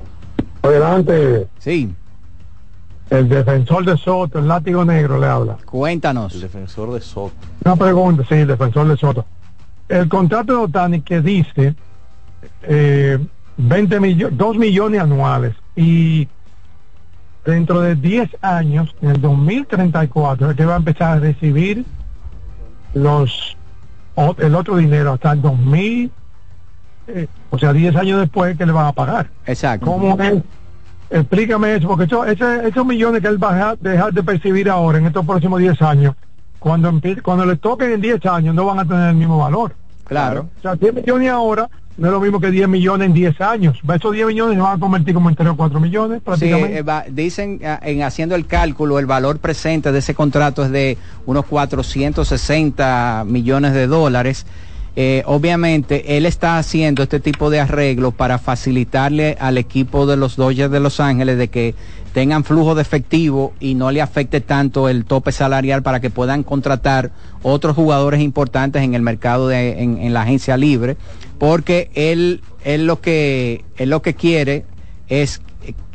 Adelante. 0.62 1.46
Sí. 1.58 1.94
El 3.10 3.28
defensor 3.28 3.84
de 3.84 3.96
Soto, 3.96 4.38
el 4.38 4.48
látigo 4.48 4.84
negro, 4.84 5.18
le 5.18 5.26
habla. 5.26 5.56
Cuéntanos. 5.64 6.34
El 6.34 6.42
defensor 6.42 6.92
de 6.92 7.00
Soto. 7.00 7.34
Una 7.64 7.76
pregunta, 7.76 8.24
sí, 8.28 8.34
el 8.34 8.48
defensor 8.48 8.86
de 8.86 8.96
Soto. 8.96 9.24
El 9.88 10.08
contrato 10.08 10.52
de 10.52 10.64
Otani 10.64 11.00
que 11.00 11.22
dice 11.22 11.74
eh, 12.62 13.18
20 13.56 14.00
millones, 14.00 14.36
2 14.36 14.58
millones 14.58 15.00
anuales 15.00 15.54
y 15.74 16.28
dentro 17.44 17.80
de 17.80 17.94
10 17.94 18.36
años, 18.42 18.94
en 19.00 19.10
el 19.10 19.20
2034, 19.20 20.50
es 20.50 20.56
que 20.56 20.64
va 20.66 20.74
a 20.74 20.76
empezar 20.76 21.16
a 21.16 21.20
recibir 21.20 21.86
los 22.92 23.56
el 24.38 24.54
otro 24.56 24.76
dinero 24.76 25.12
hasta 25.12 25.32
el 25.32 25.40
2000, 25.40 26.10
eh, 27.06 27.26
o 27.50 27.58
sea, 27.58 27.72
10 27.72 27.94
años 27.96 28.20
después 28.20 28.58
que 28.58 28.66
le 28.66 28.72
van 28.72 28.86
a 28.86 28.92
pagar. 28.92 29.30
Exacto. 29.46 29.86
¿Cómo 29.86 30.20
es? 30.20 30.42
Explícame 31.10 31.74
eso, 31.76 31.88
porque 31.88 32.04
eso, 32.04 32.24
ese- 32.24 32.68
esos 32.68 32.84
millones 32.84 33.22
que 33.22 33.28
él 33.28 33.42
va 33.42 33.70
a 33.70 33.76
dejar- 33.76 34.12
de 34.12 34.22
percibir 34.22 34.68
ahora 34.68 34.98
en 34.98 35.06
estos 35.06 35.24
próximos 35.24 35.58
10 35.58 35.80
años, 35.80 36.14
cuando 36.58 36.92
cuando 37.22 37.46
le 37.46 37.56
toquen 37.56 37.92
en 37.92 38.00
10 38.00 38.24
años 38.26 38.54
no 38.54 38.66
van 38.66 38.80
a 38.80 38.84
tener 38.84 39.10
el 39.10 39.14
mismo 39.16 39.38
valor. 39.38 39.74
Claro. 40.04 40.48
O 40.58 40.62
sea, 40.62 40.74
10 40.74 40.94
millones 40.94 41.30
ahora 41.30 41.68
no 41.96 42.06
es 42.06 42.12
lo 42.12 42.20
mismo 42.20 42.40
que 42.40 42.50
10 42.50 42.68
millones 42.68 43.06
en 43.06 43.12
10 43.14 43.40
años. 43.40 43.78
Esos 43.94 44.12
10 44.12 44.26
millones 44.26 44.56
se 44.56 44.60
van 44.62 44.76
a 44.76 44.80
convertir 44.80 45.14
como 45.14 45.28
en 45.28 45.34
3 45.34 45.48
o 45.50 45.56
4 45.56 45.80
millones 45.80 46.18
Sí, 46.18 46.24
prácticamente. 46.24 46.78
eh, 46.78 46.82
va- 46.82 47.04
dicen 47.08 47.60
ah, 47.64 47.78
en 47.82 48.02
haciendo 48.02 48.34
el 48.34 48.46
cálculo, 48.46 48.98
el 48.98 49.06
valor 49.06 49.38
presente 49.38 49.92
de 49.92 49.98
ese 49.98 50.14
contrato 50.14 50.64
es 50.64 50.70
de 50.70 50.96
unos 51.26 51.44
460 51.46 53.24
millones 53.26 53.72
de 53.72 53.86
dólares. 53.86 54.46
Eh, 55.00 55.22
obviamente, 55.26 56.16
él 56.16 56.26
está 56.26 56.58
haciendo 56.58 57.04
este 57.04 57.20
tipo 57.20 57.50
de 57.50 57.60
arreglos 57.60 58.14
para 58.14 58.38
facilitarle 58.40 59.36
al 59.38 59.56
equipo 59.56 60.06
de 60.06 60.16
los 60.16 60.34
Dodgers 60.34 60.72
de 60.72 60.80
Los 60.80 60.98
Ángeles 60.98 61.38
de 61.38 61.46
que 61.46 61.76
tengan 62.12 62.42
flujo 62.42 62.74
de 62.74 62.82
efectivo 62.82 63.52
y 63.60 63.76
no 63.76 63.92
le 63.92 64.02
afecte 64.02 64.40
tanto 64.40 64.88
el 64.88 65.04
tope 65.04 65.30
salarial 65.30 65.84
para 65.84 66.00
que 66.00 66.10
puedan 66.10 66.42
contratar 66.42 67.12
otros 67.44 67.76
jugadores 67.76 68.20
importantes 68.20 68.82
en 68.82 68.94
el 68.94 69.02
mercado 69.02 69.46
de, 69.46 69.80
en, 69.84 69.98
en 69.98 70.12
la 70.12 70.22
agencia 70.22 70.56
libre, 70.56 70.96
porque 71.38 71.90
él, 71.94 72.40
él 72.64 72.86
lo 72.88 73.00
que 73.00 73.64
él 73.76 73.90
lo 73.90 74.02
que 74.02 74.14
quiere 74.14 74.64
es 75.06 75.40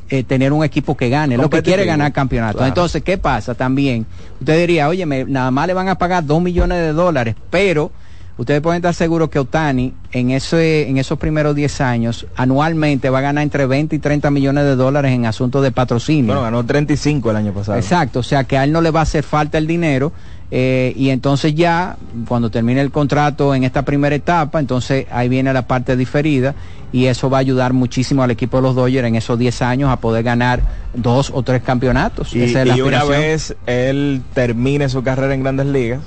eh, 0.10 0.24
tener 0.24 0.54
un 0.54 0.64
equipo 0.64 0.96
que 0.96 1.10
gane, 1.10 1.36
lo 1.36 1.50
que 1.50 1.62
quiere 1.62 1.84
ganar 1.86 2.14
campeonato. 2.14 2.60
Claro. 2.60 2.70
Entonces, 2.70 3.04
¿qué 3.04 3.18
pasa 3.18 3.54
también? 3.54 4.06
Usted 4.40 4.60
diría, 4.60 4.88
oye, 4.88 5.06
me- 5.06 5.26
nada 5.26 5.52
más 5.52 5.68
le 5.68 5.74
van 5.74 5.90
a 5.90 5.96
pagar 5.98 6.26
dos 6.26 6.42
millones 6.42 6.78
de 6.78 6.94
dólares, 6.94 7.36
pero 7.50 7.92
ustedes 8.38 8.62
pueden 8.62 8.78
estar 8.78 8.94
seguros 8.94 9.30
que 9.30 9.40
Otani 9.40 9.94
en, 10.12 10.32
ese, 10.32 10.88
en 10.90 10.98
esos 10.98 11.20
primeros 11.20 11.56
10 11.56 11.82
años 11.82 12.26
anualmente 12.36 13.10
va 13.10 13.20
a 13.20 13.22
ganar 13.22 13.44
entre 13.44 13.66
20 13.66 13.96
y 13.96 14.00
30 14.00 14.32
millones 14.32 14.64
de 14.66 14.76
dólares 14.76 15.12
en 15.12 15.26
asuntos 15.26 15.64
de 15.64 15.72
patrocinio. 15.72 16.28
Bueno, 16.28 16.42
ganó 16.42 16.66
35 16.66 17.32
el 17.32 17.38
año 17.38 17.54
pasado. 17.54 17.78
Exacto, 17.78 18.20
o 18.20 18.24
sea 18.24 18.44
que 18.44 18.58
a 18.58 18.64
él 18.64 18.72
no 18.72 18.82
le 18.82 18.92
va 18.92 19.02
a 19.02 19.04
hacer 19.04 19.24
falta 19.24 19.58
el 19.58 19.68
dinero 19.68 20.12
eh, 20.56 20.94
y 20.96 21.10
entonces 21.10 21.56
ya 21.56 21.98
cuando 22.28 22.52
termine 22.52 22.80
el 22.82 22.92
contrato 22.92 23.56
en 23.56 23.64
esta 23.64 23.82
primera 23.82 24.16
etapa, 24.16 24.60
entonces 24.60 25.08
ahí 25.12 25.28
viene 25.28 25.52
la 25.52 25.68
parte 25.68 25.96
diferida 25.96 26.54
y 26.92 27.08
eso 27.08 27.28
va 27.28 27.38
a 27.38 27.42
ayudar 27.42 27.74
muchísimo 27.74 28.22
al 28.22 28.30
equipo 28.30 28.58
de 28.58 28.64
los 28.64 28.76
Dodgers 28.76 29.08
en 29.08 29.16
esos 29.16 29.40
10 29.40 29.62
años 29.64 29.90
a 29.90 29.98
poder 29.98 30.24
ganar 30.24 30.62
dos 30.94 31.32
o 31.34 31.42
tres 31.42 31.64
campeonatos. 31.64 32.36
Y, 32.36 32.44
Esa 32.44 32.62
es 32.62 32.68
la 32.68 32.78
y 32.78 32.82
una 32.82 33.04
vez 33.04 33.56
él 33.66 34.22
termine 34.36 34.88
su 34.90 35.02
carrera 35.02 35.34
en 35.34 35.42
grandes 35.42 35.66
ligas, 35.66 36.02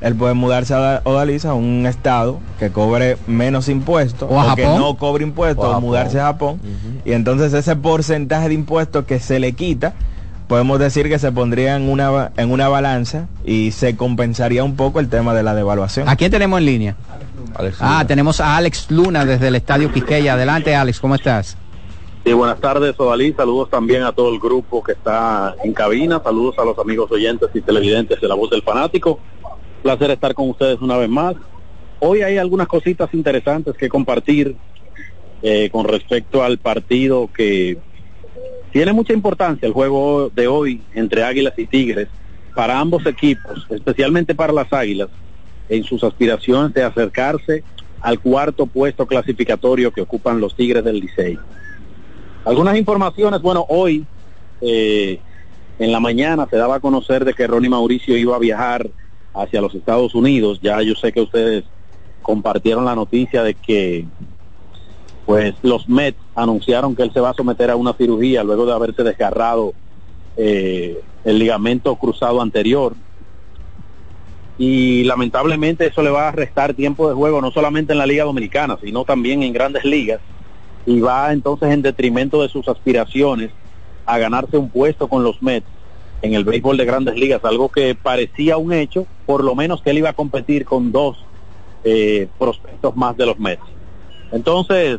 él 0.00 0.14
puede 0.14 0.34
mudarse 0.34 0.74
a 0.74 1.02
Odaliza 1.04 1.50
a 1.50 1.54
un 1.54 1.84
estado 1.86 2.40
que 2.58 2.70
cobre 2.70 3.16
menos 3.26 3.68
impuestos 3.68 4.28
O 4.30 4.40
a 4.40 4.54
que 4.56 4.64
Japón. 4.64 4.80
no 4.80 4.96
cobre 4.96 5.24
impuestos 5.24 5.64
O 5.64 5.72
a 5.72 5.78
o, 5.78 5.80
mudarse 5.80 6.18
a 6.20 6.24
Japón. 6.24 6.60
Y 7.04 7.12
entonces 7.12 7.52
ese 7.52 7.76
porcentaje 7.76 8.48
de 8.48 8.54
impuestos 8.54 9.04
que 9.04 9.20
se 9.20 9.38
le 9.40 9.52
quita, 9.52 9.92
podemos 10.48 10.78
decir 10.78 11.08
que 11.08 11.18
se 11.18 11.30
pondría 11.30 11.76
en 11.76 11.88
una, 11.88 12.32
en 12.36 12.50
una 12.50 12.68
balanza 12.68 13.26
y 13.44 13.70
se 13.72 13.96
compensaría 13.96 14.64
un 14.64 14.74
poco 14.76 15.00
el 15.00 15.08
tema 15.08 15.34
de 15.34 15.42
la 15.42 15.54
devaluación. 15.54 16.08
¿A 16.08 16.16
quién 16.16 16.30
tenemos 16.30 16.58
en 16.60 16.66
línea? 16.66 16.96
Alex 17.54 17.76
Ah, 17.80 17.92
Luna. 17.98 18.06
tenemos 18.06 18.40
a 18.40 18.56
Alex 18.56 18.90
Luna 18.90 19.24
desde 19.24 19.48
el 19.48 19.54
Estadio 19.56 19.92
Quisqueya. 19.92 20.34
Adelante, 20.34 20.74
Alex, 20.74 20.98
¿cómo 21.00 21.14
estás? 21.14 21.56
Sí, 22.24 22.32
buenas 22.34 22.60
tardes, 22.60 22.94
Odalí. 22.98 23.32
Saludos 23.32 23.70
también 23.70 24.02
a 24.02 24.12
todo 24.12 24.32
el 24.32 24.38
grupo 24.38 24.82
que 24.82 24.92
está 24.92 25.54
en 25.64 25.72
cabina. 25.72 26.20
Saludos 26.22 26.54
a 26.58 26.64
los 26.64 26.78
amigos 26.78 27.10
oyentes 27.10 27.48
y 27.54 27.60
televidentes 27.62 28.20
de 28.20 28.28
La 28.28 28.34
Voz 28.34 28.50
del 28.50 28.62
Fanático. 28.62 29.18
Placer 29.82 30.10
estar 30.10 30.34
con 30.34 30.50
ustedes 30.50 30.80
una 30.80 30.96
vez 30.96 31.08
más. 31.08 31.34
Hoy 32.00 32.22
hay 32.22 32.38
algunas 32.38 32.68
cositas 32.68 33.12
interesantes 33.12 33.74
que 33.76 33.88
compartir 33.88 34.56
eh, 35.42 35.70
con 35.70 35.86
respecto 35.86 36.42
al 36.42 36.58
partido 36.58 37.30
que 37.32 37.78
tiene 38.72 38.92
mucha 38.92 39.12
importancia, 39.12 39.66
el 39.66 39.72
juego 39.72 40.30
de 40.30 40.46
hoy 40.46 40.82
entre 40.94 41.24
Águilas 41.24 41.54
y 41.56 41.66
Tigres, 41.66 42.08
para 42.54 42.78
ambos 42.78 43.04
equipos, 43.06 43.66
especialmente 43.70 44.34
para 44.34 44.52
las 44.52 44.72
Águilas, 44.72 45.08
en 45.68 45.82
sus 45.84 46.04
aspiraciones 46.04 46.74
de 46.74 46.84
acercarse 46.84 47.64
al 48.00 48.20
cuarto 48.20 48.66
puesto 48.66 49.06
clasificatorio 49.06 49.92
que 49.92 50.02
ocupan 50.02 50.40
los 50.40 50.54
Tigres 50.54 50.84
del 50.84 51.00
Licey. 51.00 51.38
Algunas 52.44 52.76
informaciones, 52.76 53.40
bueno, 53.40 53.66
hoy 53.68 54.06
eh, 54.60 55.20
en 55.78 55.92
la 55.92 56.00
mañana 56.00 56.46
se 56.50 56.56
daba 56.56 56.76
a 56.76 56.80
conocer 56.80 57.24
de 57.24 57.34
que 57.34 57.46
Ronnie 57.46 57.70
Mauricio 57.70 58.16
iba 58.16 58.36
a 58.36 58.38
viajar 58.38 58.88
hacia 59.34 59.60
los 59.60 59.74
Estados 59.74 60.14
Unidos. 60.14 60.60
Ya 60.62 60.80
yo 60.82 60.94
sé 60.94 61.12
que 61.12 61.20
ustedes 61.20 61.64
compartieron 62.22 62.84
la 62.84 62.94
noticia 62.94 63.42
de 63.42 63.54
que 63.54 64.06
pues 65.26 65.54
los 65.62 65.88
Mets 65.88 66.18
anunciaron 66.34 66.96
que 66.96 67.02
él 67.02 67.12
se 67.12 67.20
va 67.20 67.30
a 67.30 67.34
someter 67.34 67.70
a 67.70 67.76
una 67.76 67.92
cirugía 67.92 68.42
luego 68.42 68.66
de 68.66 68.72
haberse 68.72 69.04
desgarrado 69.04 69.74
eh, 70.36 71.00
el 71.24 71.38
ligamento 71.38 71.94
cruzado 71.96 72.40
anterior. 72.40 72.94
Y 74.58 75.04
lamentablemente 75.04 75.86
eso 75.86 76.02
le 76.02 76.10
va 76.10 76.28
a 76.28 76.32
restar 76.32 76.74
tiempo 76.74 77.08
de 77.08 77.14
juego 77.14 77.40
no 77.40 77.50
solamente 77.50 77.92
en 77.92 77.98
la 77.98 78.06
Liga 78.06 78.24
Dominicana, 78.24 78.76
sino 78.82 79.04
también 79.04 79.42
en 79.42 79.52
grandes 79.52 79.84
ligas. 79.84 80.20
Y 80.84 81.00
va 81.00 81.32
entonces 81.32 81.70
en 81.70 81.82
detrimento 81.82 82.42
de 82.42 82.48
sus 82.48 82.68
aspiraciones 82.68 83.50
a 84.06 84.18
ganarse 84.18 84.58
un 84.58 84.68
puesto 84.68 85.08
con 85.08 85.22
los 85.22 85.40
Mets 85.42 85.66
en 86.22 86.34
el 86.34 86.44
béisbol 86.44 86.76
de 86.76 86.84
grandes 86.84 87.14
ligas, 87.16 87.44
algo 87.44 87.68
que 87.68 87.94
parecía 87.94 88.56
un 88.56 88.72
hecho, 88.72 89.06
por 89.26 89.42
lo 89.42 89.54
menos 89.54 89.82
que 89.82 89.90
él 89.90 89.98
iba 89.98 90.10
a 90.10 90.14
competir 90.14 90.64
con 90.64 90.92
dos 90.92 91.24
eh, 91.84 92.28
prospectos 92.38 92.94
más 92.96 93.16
de 93.16 93.26
los 93.26 93.38
Mets. 93.38 93.62
Entonces, 94.32 94.98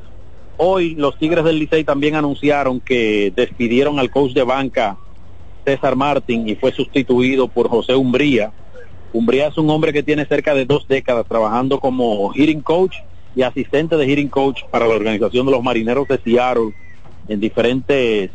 hoy 0.57 0.95
los 0.95 1.17
Tigres 1.17 1.43
del 1.43 1.59
Licey 1.59 1.83
también 1.83 2.15
anunciaron 2.15 2.79
que 2.79 3.31
despidieron 3.35 3.99
al 3.99 4.09
coach 4.09 4.33
de 4.33 4.43
banca 4.43 4.97
César 5.63 5.95
Martín 5.95 6.49
y 6.49 6.55
fue 6.55 6.71
sustituido 6.71 7.47
por 7.47 7.69
José 7.69 7.95
Umbría 7.95 8.51
Umbría 9.13 9.47
es 9.47 9.57
un 9.57 9.69
hombre 9.69 9.91
que 9.91 10.03
tiene 10.03 10.25
cerca 10.25 10.53
de 10.53 10.65
dos 10.65 10.87
décadas 10.87 11.25
trabajando 11.27 11.79
como 11.79 12.31
hitting 12.33 12.61
coach 12.61 12.95
y 13.35 13.41
asistente 13.41 13.97
de 13.97 14.07
hitting 14.07 14.29
coach 14.29 14.61
para 14.71 14.87
la 14.87 14.95
organización 14.95 15.45
de 15.45 15.51
los 15.51 15.63
marineros 15.63 16.07
de 16.07 16.17
Seattle 16.17 16.73
en 17.27 17.39
diferentes 17.39 18.31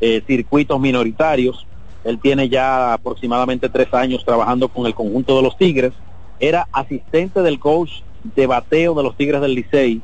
eh, 0.00 0.22
circuitos 0.26 0.80
minoritarios. 0.80 1.66
Él 2.08 2.18
tiene 2.20 2.48
ya 2.48 2.94
aproximadamente 2.94 3.68
tres 3.68 3.92
años 3.92 4.24
trabajando 4.24 4.68
con 4.68 4.86
el 4.86 4.94
conjunto 4.94 5.36
de 5.36 5.42
los 5.42 5.58
Tigres. 5.58 5.92
Era 6.40 6.66
asistente 6.72 7.42
del 7.42 7.58
coach 7.58 8.00
de 8.34 8.46
bateo 8.46 8.94
de 8.94 9.02
los 9.02 9.14
Tigres 9.14 9.42
del 9.42 9.54
Licey 9.54 10.00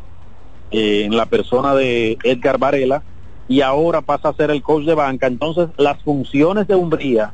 eh, 0.71 1.05
en 1.07 1.17
la 1.17 1.25
persona 1.25 1.75
de 1.75 2.19
Edgar 2.23 2.59
Varela 2.59 3.03
y 3.49 3.63
ahora 3.63 4.03
pasa 4.03 4.29
a 4.29 4.35
ser 4.35 4.51
el 4.51 4.63
coach 4.63 4.85
de 4.85 4.95
banca. 4.95 5.29
Entonces 5.29 5.71
las 5.79 6.03
funciones 6.03 6.69
de 6.69 6.75
Umbría 6.75 7.33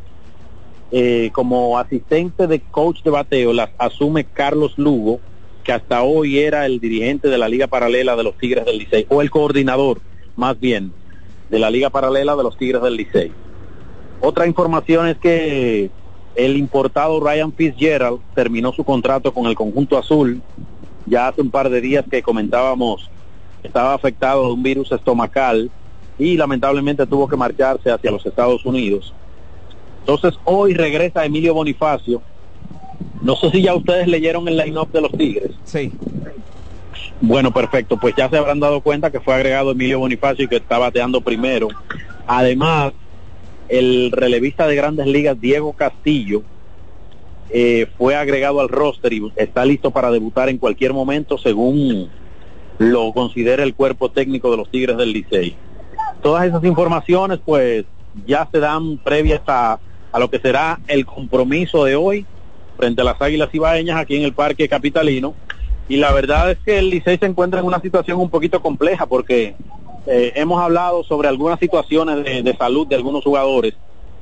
eh, 0.93 1.31
como 1.33 1.77
asistente 1.77 2.47
de 2.47 2.61
coach 2.61 3.03
de 3.03 3.11
bateo 3.11 3.53
las 3.53 3.71
asume 3.77 4.23
Carlos 4.23 4.75
Lugo, 4.77 5.19
que 5.65 5.73
hasta 5.73 6.03
hoy 6.03 6.39
era 6.39 6.65
el 6.65 6.79
dirigente 6.79 7.27
de 7.27 7.39
la 7.39 7.49
Liga 7.49 7.67
Paralela 7.67 8.15
de 8.15 8.23
los 8.23 8.39
Tigres 8.39 8.67
del 8.67 8.79
Licey, 8.79 9.05
o 9.09 9.21
el 9.21 9.31
coordinador, 9.31 10.01
más 10.37 10.61
bien, 10.61 10.93
de 11.49 11.59
la 11.59 11.71
Liga 11.71 11.91
Paralela 11.91 12.37
de 12.37 12.45
los 12.45 12.57
Tigres 12.57 12.83
del 12.83 12.95
Licey. 12.95 13.33
Otra 14.21 14.47
información 14.47 15.07
es 15.07 15.19
que 15.19 15.91
el 16.35 16.57
importado 16.57 17.21
Ryan 17.21 17.53
Fitzgerald 17.53 18.21
terminó 18.35 18.73
su 18.73 18.85
contrato 18.85 19.33
con 19.33 19.47
el 19.47 19.55
conjunto 19.55 19.99
azul. 19.99 20.43
Ya 21.07 21.29
hace 21.29 21.41
un 21.41 21.51
par 21.51 21.71
de 21.71 21.81
días 21.81 22.05
que 22.11 22.23
comentábamos 22.23 23.11
estaba 23.63 23.95
afectado 23.95 24.47
de 24.47 24.53
un 24.53 24.63
virus 24.63 24.93
estomacal 24.93 25.71
y 26.19 26.37
lamentablemente 26.37 27.07
tuvo 27.07 27.29
que 27.29 27.37
marcharse 27.37 27.91
hacia 27.91 28.11
los 28.11 28.25
Estados 28.25 28.65
Unidos. 28.65 29.15
Entonces 30.01 30.39
hoy 30.45 30.75
regresa 30.75 31.25
Emilio 31.25 31.55
Bonifacio. 31.55 32.23
No 33.23 33.37
sé 33.37 33.51
si 33.51 33.63
ya 33.63 33.75
ustedes 33.75 34.07
leyeron 34.07 34.49
el 34.49 34.57
line-up 34.57 34.91
de 34.93 35.01
los 35.01 35.13
Tigres. 35.13 35.53
Sí. 35.65 35.93
Bueno, 37.21 37.53
perfecto. 37.53 37.99
Pues 37.99 38.15
ya 38.17 38.29
se 38.29 38.37
habrán 38.37 38.61
dado 38.61 38.81
cuenta 38.81 39.11
que 39.11 39.21
fue 39.21 39.35
agregado 39.35 39.73
Emilio 39.73 39.99
Bonifacio 39.99 40.45
y 40.45 40.49
que 40.49 40.57
está 40.57 40.79
bateando 40.79 41.21
primero. 41.21 41.69
Además, 42.27 42.93
el 43.71 44.11
relevista 44.11 44.67
de 44.67 44.75
grandes 44.75 45.07
ligas, 45.07 45.41
Diego 45.41 45.73
Castillo, 45.73 46.43
eh, 47.51 47.87
fue 47.97 48.15
agregado 48.17 48.61
al 48.61 48.69
roster 48.69 49.13
y 49.13 49.33
está 49.37 49.65
listo 49.65 49.91
para 49.91 50.11
debutar 50.11 50.49
en 50.49 50.59
cualquier 50.59 50.93
momento 50.93 51.39
según 51.39 52.09
lo 52.79 53.13
considera 53.13 53.63
el 53.63 53.75
cuerpo 53.75 54.11
técnico 54.11 54.51
de 54.51 54.57
los 54.57 54.71
Tigres 54.71 54.97
del 54.97 55.13
Licey. 55.13 55.57
Todas 56.23 56.47
esas 56.47 56.65
informaciones 56.65 57.39
pues 57.45 57.85
ya 58.27 58.49
se 58.51 58.59
dan 58.59 58.99
previas 58.99 59.43
a, 59.47 59.79
a 60.13 60.19
lo 60.19 60.31
que 60.31 60.39
será 60.39 60.81
el 60.89 61.07
compromiso 61.07 61.85
de 61.85 61.97
hoy 61.97 62.27
frente 62.77 63.03
a 63.03 63.05
las 63.05 63.21
Águilas 63.21 63.51
Ibaeñas 63.53 63.99
aquí 63.99 64.17
en 64.17 64.23
el 64.23 64.33
Parque 64.33 64.69
Capitalino. 64.69 65.35
Y 65.91 65.97
la 65.97 66.13
verdad 66.13 66.53
es 66.53 66.59
que 66.59 66.79
el 66.79 66.89
Licey 66.89 67.19
se 67.19 67.27
encuentra 67.27 67.59
en 67.59 67.67
una 67.67 67.81
situación 67.81 68.21
un 68.21 68.31
poquito 68.31 68.63
compleja 68.63 69.07
porque 69.07 69.57
eh, 70.07 70.33
hemos 70.37 70.63
hablado 70.63 71.03
sobre 71.03 71.27
algunas 71.27 71.59
situaciones 71.59 72.23
de, 72.23 72.45
de, 72.45 72.57
salud 72.57 72.87
de 72.87 72.95
algunos 72.95 73.25
jugadores 73.25 73.75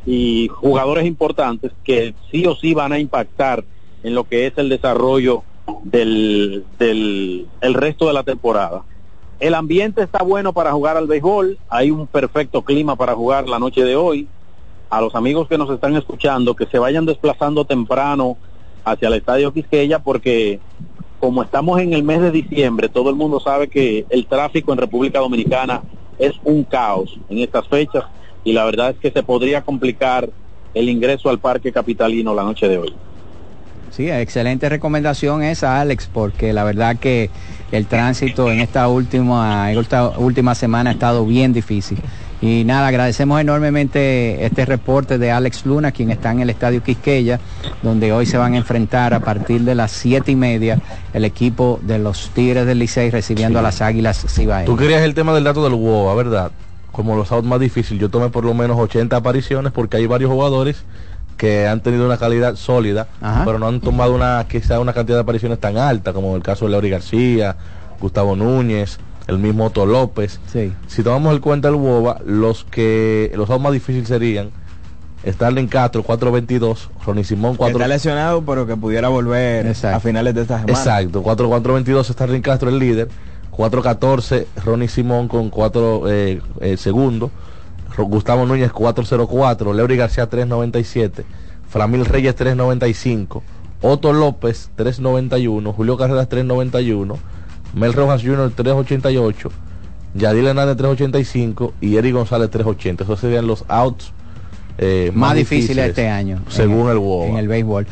y 0.07 0.49
jugadores 0.49 1.05
importantes 1.05 1.73
que 1.85 2.15
sí 2.31 2.47
o 2.47 2.57
sí 2.57 2.73
van 2.73 2.95
a 2.95 2.99
impactar 2.99 3.65
en 4.03 4.15
lo 4.15 4.25
que 4.25 4.47
es 4.47 4.57
el 4.57 4.71
desarrollo 4.71 5.43
del, 5.83 6.65
del 6.79 7.47
el 7.61 7.75
resto 7.75 8.07
de 8.07 8.15
la 8.15 8.23
temporada. 8.23 8.85
El 9.39 9.55
ambiente 9.55 10.03
está 10.03 10.23
bueno 10.23 10.55
para 10.55 10.73
jugar 10.73 10.97
al 10.97 11.07
béisbol, 11.07 11.59
hay 11.69 11.91
un 11.91 12.07
perfecto 12.07 12.63
clima 12.63 12.97
para 12.97 13.15
jugar 13.15 13.47
la 13.47 13.59
noche 13.59 13.85
de 13.85 13.95
hoy. 13.95 14.27
A 14.89 15.03
los 15.03 15.15
amigos 15.15 15.49
que 15.49 15.59
nos 15.59 15.69
están 15.69 15.95
escuchando, 15.97 16.57
que 16.57 16.65
se 16.65 16.79
vayan 16.79 17.05
desplazando 17.05 17.67
temprano 17.67 18.39
hacia 18.87 19.09
el 19.09 19.15
Estadio 19.15 19.53
Quisqueya, 19.53 19.99
porque 19.99 20.61
como 21.19 21.43
estamos 21.43 21.81
en 21.81 21.93
el 21.93 22.03
mes 22.03 22.21
de 22.21 22.31
diciembre, 22.31 22.89
todo 22.89 23.11
el 23.11 23.17
mundo 23.17 23.41
sabe 23.41 23.69
que 23.69 24.07
el 24.09 24.27
tráfico 24.27 24.73
en 24.73 24.79
República 24.79 25.19
Dominicana 25.19 25.83
es 26.19 26.35
un 26.45 26.65
caos 26.65 27.19
en 27.29 27.39
estas 27.39 27.67
fechas 27.69 28.05
y 28.45 28.53
la 28.53 28.65
verdad 28.65 28.91
es 28.91 28.97
que 28.99 29.11
se 29.11 29.23
podría 29.23 29.63
complicar 29.63 30.29
el 30.75 30.89
ingreso 30.89 31.29
al 31.29 31.39
Parque 31.39 31.73
Capitalino 31.73 32.35
la 32.35 32.45
noche 32.45 32.69
de 32.69 32.79
hoy. 32.79 32.95
Sí, 33.91 34.09
excelente 34.11 34.69
recomendación 34.69 35.43
esa, 35.43 35.81
Alex, 35.81 36.09
porque 36.13 36.53
la 36.53 36.63
verdad 36.63 36.97
que 36.99 37.31
el 37.73 37.87
tránsito 37.87 38.51
en 38.51 38.61
esta 38.61 38.87
última, 38.89 39.73
esta 39.73 40.11
última 40.19 40.55
semana 40.55 40.91
ha 40.91 40.93
estado 40.93 41.27
bien 41.27 41.53
difícil. 41.53 41.99
Y 42.41 42.65
nada, 42.65 42.87
agradecemos 42.87 43.41
enormemente 43.41 44.45
este 44.45 44.65
reporte 44.65 45.19
de 45.19 45.33
Alex 45.33 45.67
Luna, 45.67 45.91
quien 45.91 46.11
está 46.11 46.31
en 46.31 46.41
el 46.41 46.51
Estadio 46.51 46.83
Quisqueya, 46.83 47.41
donde 47.83 48.13
hoy 48.13 48.27
se 48.27 48.39
van 48.39 48.55
a 48.55 48.59
enfrentar 48.59 49.13
a 49.13 49.21
partir 49.21 49.63
de 49.63 49.75
las 49.75 49.91
siete 49.91 50.33
y 50.33 50.37
media 50.37 50.81
el 51.13 51.25
equipo 51.25 51.81
de 51.83 51.99
los 51.99 52.31
Tigres 52.31 52.65
del 52.65 52.79
Licey 52.79 53.11
recibiendo 53.11 53.59
sí. 53.59 53.61
a 53.61 53.63
las 53.63 53.83
Águilas 53.83 54.25
Cibaeñas. 54.29 54.67
Tú 54.67 54.77
querías 54.77 55.03
el 55.03 55.15
tema 55.15 55.35
del 55.35 55.45
dato 55.45 55.65
del 55.65 55.75
WOA, 55.75 56.15
¿verdad? 56.15 56.53
Como 56.93 57.17
los 57.17 57.33
outs 57.33 57.47
más 57.47 57.59
difíciles, 57.59 58.01
yo 58.01 58.09
tomé 58.09 58.29
por 58.29 58.45
lo 58.45 58.55
menos 58.55 58.79
80 58.79 59.17
apariciones 59.17 59.73
porque 59.73 59.97
hay 59.97 60.07
varios 60.07 60.31
jugadores 60.31 60.85
que 61.37 61.67
han 61.67 61.81
tenido 61.81 62.07
una 62.07 62.19
calidad 62.19 62.57
sólida, 62.57 63.09
Ajá. 63.21 63.45
pero 63.45 63.59
no 63.59 63.69
han 63.69 63.81
tomado 63.81 64.15
una 64.15 64.45
quizá 64.49 64.81
una 64.81 64.93
cantidad 64.93 65.17
de 65.17 65.23
apariciones 65.23 65.59
tan 65.59 65.77
alta 65.77 66.13
como 66.13 66.37
el 66.37 66.43
caso 66.43 66.67
de 66.67 66.73
Leury 66.73 66.91
García, 66.91 67.57
Gustavo 68.01 68.37
Núñez, 68.37 68.99
el 69.29 69.39
mismo 69.39 69.67
Otto 69.67 69.87
López. 69.87 70.41
Sí. 70.53 70.73
Si 70.89 71.03
tomamos 71.03 71.33
el 71.33 71.41
cuenta 71.41 71.69
del 71.69 71.77
WOBA, 71.77 72.23
los 72.27 72.65
que 72.65 73.31
los 73.37 73.49
dos 73.49 73.61
más 73.61 73.73
difíciles 73.73 74.09
serían 74.09 74.51
Starling 75.27 75.69
Castro 75.69 76.03
422, 76.03 76.91
Ronnie 77.05 77.25
Simón 77.25 77.57
4 77.57 77.77
Está 77.77 77.89
lesionado, 77.89 78.43
pero 78.43 78.67
que 78.67 78.77
pudiera 78.77 79.09
volver 79.09 79.67
Exacto. 79.67 79.97
a 79.97 80.01
finales 80.01 80.35
de 80.35 80.43
esta 80.43 80.61
semana. 80.61 80.79
Exacto, 80.79 81.23
4422 81.23 82.09
Starling 82.09 82.43
Castro 82.43 82.71
el 82.71 82.79
líder, 82.79 83.09
414 83.51 84.47
Ronnie 84.65 84.89
Simón 84.89 85.29
con 85.29 85.51
4 85.51 86.03
eh, 86.09 86.41
eh, 86.61 86.77
segundos. 86.77 87.31
Gustavo 87.97 88.47
Núñez 88.47 88.73
404, 88.73 89.73
Leury 89.73 89.97
García 89.97 90.29
397, 90.29 91.25
Framil 91.69 92.05
Reyes 92.05 92.37
395, 92.37 93.43
Otto 93.83 94.13
López 94.13 94.71
391, 94.77 95.73
Julio 95.73 95.97
Carreras 95.97 96.29
391, 96.29 97.19
Mel 97.79 97.93
Rojas 97.93 98.23
Jr. 98.23 98.53
388, 98.55 99.51
Yadil 100.15 100.47
Hernández 100.47 100.77
385 100.77 101.75
y 101.81 101.97
Eric 101.97 102.15
González 102.15 102.51
380. 102.51 103.05
Esos 103.05 103.21
serían 103.21 103.47
los 103.47 103.65
outs 103.69 104.13
eh, 104.79 105.11
más, 105.15 105.31
más 105.31 105.35
difíciles, 105.35 105.69
difíciles 105.69 105.89
este 105.89 106.09
año. 106.09 106.41
Según 106.49 106.87
en, 106.87 106.91
el 106.91 106.99
WOBA. 106.99 107.27
En 107.27 107.37
el 107.37 107.49
béisbol. 107.49 107.87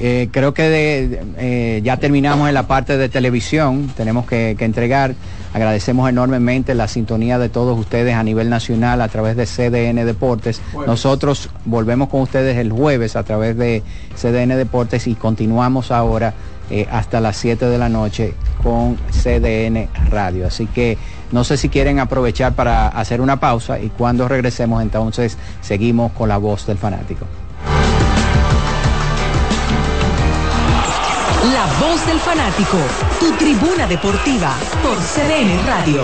Eh, 0.00 0.28
creo 0.30 0.54
que 0.54 0.62
de, 0.62 1.20
eh, 1.38 1.80
ya 1.82 1.96
terminamos 1.96 2.48
en 2.48 2.54
la 2.54 2.66
parte 2.66 2.96
de 2.98 3.08
televisión, 3.08 3.90
tenemos 3.96 4.26
que, 4.26 4.54
que, 4.58 4.64
entregar. 4.64 5.14
Agradecemos 5.54 6.08
enormemente 6.08 6.74
la 6.74 6.88
sintonía 6.88 7.38
de 7.38 7.48
todos 7.48 7.78
ustedes 7.78 8.14
a 8.14 8.22
nivel 8.22 8.50
nacional 8.50 9.00
a 9.00 9.08
través 9.08 9.36
de 9.36 9.46
CDN 9.46 10.04
Deportes. 10.04 10.60
Jueves. 10.72 10.86
Nosotros 10.86 11.48
volvemos 11.64 12.10
con 12.10 12.20
ustedes 12.20 12.58
el 12.58 12.70
jueves 12.70 13.16
a 13.16 13.22
través 13.24 13.56
de 13.56 13.82
CDN 14.14 14.56
Deportes 14.56 15.06
y 15.06 15.14
continuamos 15.14 15.90
ahora 15.90 16.34
eh, 16.70 16.86
hasta 16.90 17.20
las 17.20 17.36
7 17.36 17.66
de 17.66 17.78
la 17.78 17.88
noche 17.88 18.34
con 18.62 18.96
CDN 19.10 19.88
Radio. 20.10 20.46
Así 20.46 20.66
que 20.66 20.98
no 21.32 21.44
sé 21.44 21.56
si 21.56 21.68
quieren 21.68 21.98
aprovechar 21.98 22.54
para 22.54 22.88
hacer 22.88 23.20
una 23.20 23.38
pausa 23.40 23.78
y 23.78 23.88
cuando 23.90 24.28
regresemos 24.28 24.82
entonces 24.82 25.36
seguimos 25.60 26.12
con 26.12 26.28
la 26.28 26.38
voz 26.38 26.66
del 26.66 26.78
fanático. 26.78 27.26
La 31.52 31.66
voz 31.80 32.06
del 32.06 32.18
fanático, 32.18 32.78
tu 33.20 33.32
tribuna 33.32 33.86
deportiva 33.86 34.54
por 34.82 34.96
CDN 34.96 35.66
Radio. 35.66 36.02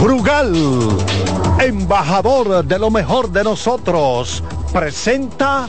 Brugal, 0.00 0.52
embajador 1.60 2.64
de 2.64 2.78
lo 2.78 2.90
mejor 2.90 3.30
de 3.30 3.44
nosotros, 3.44 4.42
presenta 4.72 5.68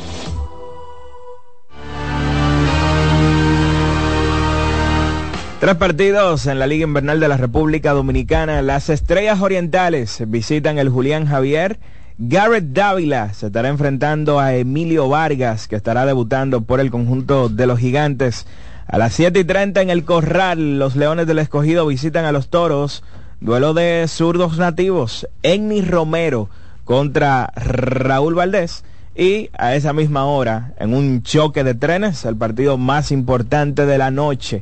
Tres 5.63 5.77
partidos 5.77 6.45
en 6.47 6.59
la 6.59 6.67
Liga 6.67 6.83
Invernal 6.83 7.21
de 7.21 7.29
la 7.29 7.37
República 7.37 7.93
Dominicana. 7.93 8.61
Las 8.61 8.89
Estrellas 8.89 9.39
Orientales 9.39 10.21
visitan 10.27 10.77
el 10.77 10.89
Julián 10.89 11.25
Javier. 11.25 11.79
Garrett 12.17 12.73
Dávila 12.73 13.33
se 13.33 13.45
estará 13.45 13.69
enfrentando 13.69 14.41
a 14.41 14.55
Emilio 14.55 15.07
Vargas, 15.07 15.69
que 15.69 15.77
estará 15.77 16.05
debutando 16.05 16.65
por 16.65 16.81
el 16.81 16.91
conjunto 16.91 17.47
de 17.47 17.65
los 17.65 17.79
gigantes. 17.79 18.45
A 18.87 18.97
las 18.97 19.13
7 19.13 19.39
y 19.39 19.43
30 19.45 19.81
en 19.81 19.89
el 19.89 20.03
Corral, 20.03 20.79
los 20.79 20.97
Leones 20.97 21.27
del 21.27 21.39
Escogido 21.39 21.87
visitan 21.87 22.25
a 22.25 22.33
los 22.33 22.49
Toros. 22.49 23.01
Duelo 23.39 23.73
de 23.73 24.03
zurdos 24.09 24.57
nativos. 24.57 25.29
Enni 25.43 25.81
Romero 25.81 26.49
contra 26.83 27.53
Raúl 27.55 28.35
Valdés. 28.35 28.83
Y 29.15 29.49
a 29.57 29.75
esa 29.75 29.93
misma 29.93 30.25
hora, 30.25 30.73
en 30.77 30.93
un 30.93 31.23
choque 31.23 31.63
de 31.63 31.73
trenes, 31.73 32.25
el 32.25 32.35
partido 32.35 32.77
más 32.77 33.13
importante 33.13 33.85
de 33.85 33.97
la 33.97 34.11
noche. 34.11 34.61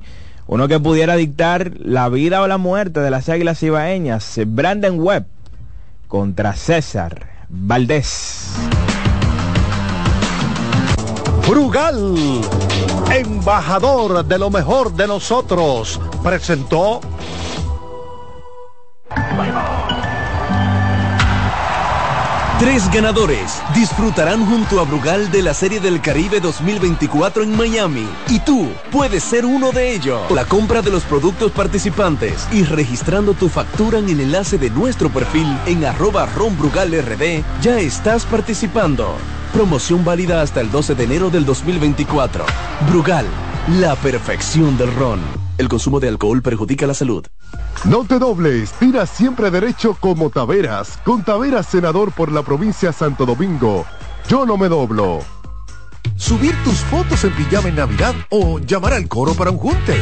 Uno 0.52 0.68
que 0.68 0.82
pudiera 0.82 1.16
dictar 1.16 1.72
la 1.80 2.10
vida 2.10 2.41
o 2.41 2.47
la 2.47 2.58
muerte 2.58 2.99
de 2.99 3.10
las 3.10 3.30
Águilas 3.30 3.64
Ibaeñas. 3.64 4.38
Brandon 4.47 4.99
Webb 4.99 5.26
contra 6.10 6.54
César 6.58 7.26
Valdés. 7.47 8.52
Brugal, 11.47 12.41
embajador 13.16 14.26
de 14.26 14.38
lo 14.38 14.49
mejor 14.49 14.93
de 14.93 15.08
nosotros, 15.08 16.02
presentó 16.22 16.99
Tres 22.62 22.91
ganadores 22.91 23.59
disfrutarán 23.74 24.45
junto 24.45 24.80
a 24.80 24.84
Brugal 24.84 25.32
de 25.32 25.41
la 25.41 25.51
Serie 25.51 25.80
del 25.80 25.99
Caribe 25.99 26.39
2024 26.39 27.41
en 27.41 27.57
Miami. 27.57 28.07
Y 28.30 28.39
tú 28.39 28.70
puedes 28.91 29.24
ser 29.24 29.47
uno 29.47 29.72
de 29.72 29.95
ellos. 29.95 30.30
La 30.30 30.45
compra 30.45 30.84
de 30.84 30.91
los 30.91 31.01
productos 31.01 31.51
participantes 31.51 32.47
y 32.51 32.64
registrando 32.64 33.34
tu 33.34 33.49
factura 33.49 33.97
en 33.97 34.09
el 34.09 34.22
enlace 34.22 34.59
de 34.59 34.70
nuestro 34.70 35.09
perfil 35.09 35.47
en 35.66 35.86
arroba 35.86 36.28
ronbrugalrd, 36.28 37.43
ya 37.64 37.80
estás 37.80 38.26
participando. 38.28 39.16
Promoción 39.53 40.05
válida 40.05 40.43
hasta 40.43 40.62
el 40.62 40.70
12 40.70 40.93
de 40.93 41.03
enero 41.03 41.32
del 41.32 41.45
2024. 41.45 42.45
Brugal, 42.88 43.26
la 43.80 43.95
perfección 43.95 44.78
del 44.78 44.93
ron. 44.93 45.41
El 45.62 45.70
consumo 45.70 45.99
de 45.99 46.07
alcohol 46.07 46.41
perjudica 46.41 46.88
la 46.88 46.95
salud. 46.95 47.24
No 47.84 48.03
te 48.03 48.18
dobles, 48.18 48.72
tira 48.80 49.05
siempre 49.05 49.51
derecho 49.51 49.95
como 49.99 50.32
Taveras. 50.32 50.97
Con 51.05 51.24
Taveras, 51.24 51.68
senador 51.68 52.12
por 52.14 52.32
la 52.32 52.41
provincia 52.41 52.91
Santo 52.91 53.28
Domingo. 53.28 53.86
Yo 54.28 54.43
no 54.47 54.57
me 54.57 54.70
doblo. 54.70 55.20
Subir 56.16 56.55
tus 56.64 56.78
fotos 56.86 57.24
en 57.26 57.34
pijama 57.34 57.70
en 57.70 57.76
Navidad 57.76 58.16
o 58.32 58.57
llamar 58.57 58.93
al 58.93 59.07
coro 59.07 59.36
para 59.36 59.51
un 59.51 59.59
junte. 59.59 60.01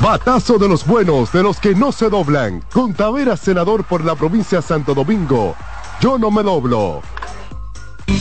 Batazo 0.00 0.56
de 0.56 0.66
los 0.66 0.86
buenos, 0.86 1.30
de 1.30 1.42
los 1.42 1.60
que 1.60 1.74
no 1.74 1.92
se 1.92 2.08
doblan. 2.08 2.64
Con 2.72 2.94
Tavera, 2.94 3.36
senador 3.36 3.84
por 3.84 4.02
la 4.02 4.14
provincia 4.14 4.62
Santo 4.62 4.94
Domingo. 4.94 5.54
Yo 6.00 6.18
no 6.18 6.30
me 6.30 6.42
doblo. 6.42 7.02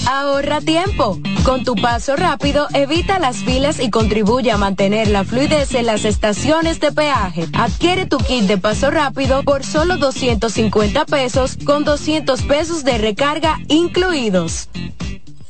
Ahorra 0.05 0.59
tiempo. 0.59 1.17
Con 1.45 1.63
tu 1.63 1.75
paso 1.75 2.17
rápido, 2.17 2.67
evita 2.73 3.17
las 3.17 3.37
filas 3.37 3.79
y 3.79 3.89
contribuye 3.89 4.51
a 4.51 4.57
mantener 4.57 5.07
la 5.07 5.23
fluidez 5.23 5.73
en 5.73 5.85
las 5.85 6.03
estaciones 6.03 6.81
de 6.81 6.91
peaje. 6.91 7.47
Adquiere 7.53 8.05
tu 8.05 8.17
kit 8.17 8.43
de 8.43 8.57
paso 8.57 8.91
rápido 8.91 9.43
por 9.43 9.63
solo 9.63 9.95
250 9.95 11.05
pesos 11.05 11.57
con 11.65 11.85
200 11.85 12.41
pesos 12.41 12.83
de 12.83 12.97
recarga 12.97 13.57
incluidos. 13.69 14.67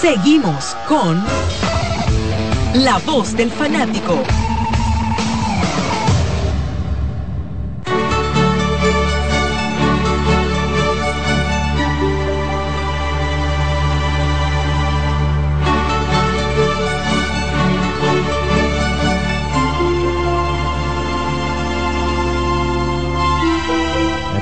Seguimos 0.00 0.74
con 0.88 1.22
La 2.72 2.96
Voz 3.04 3.36
del 3.36 3.50
Fanático. 3.50 4.16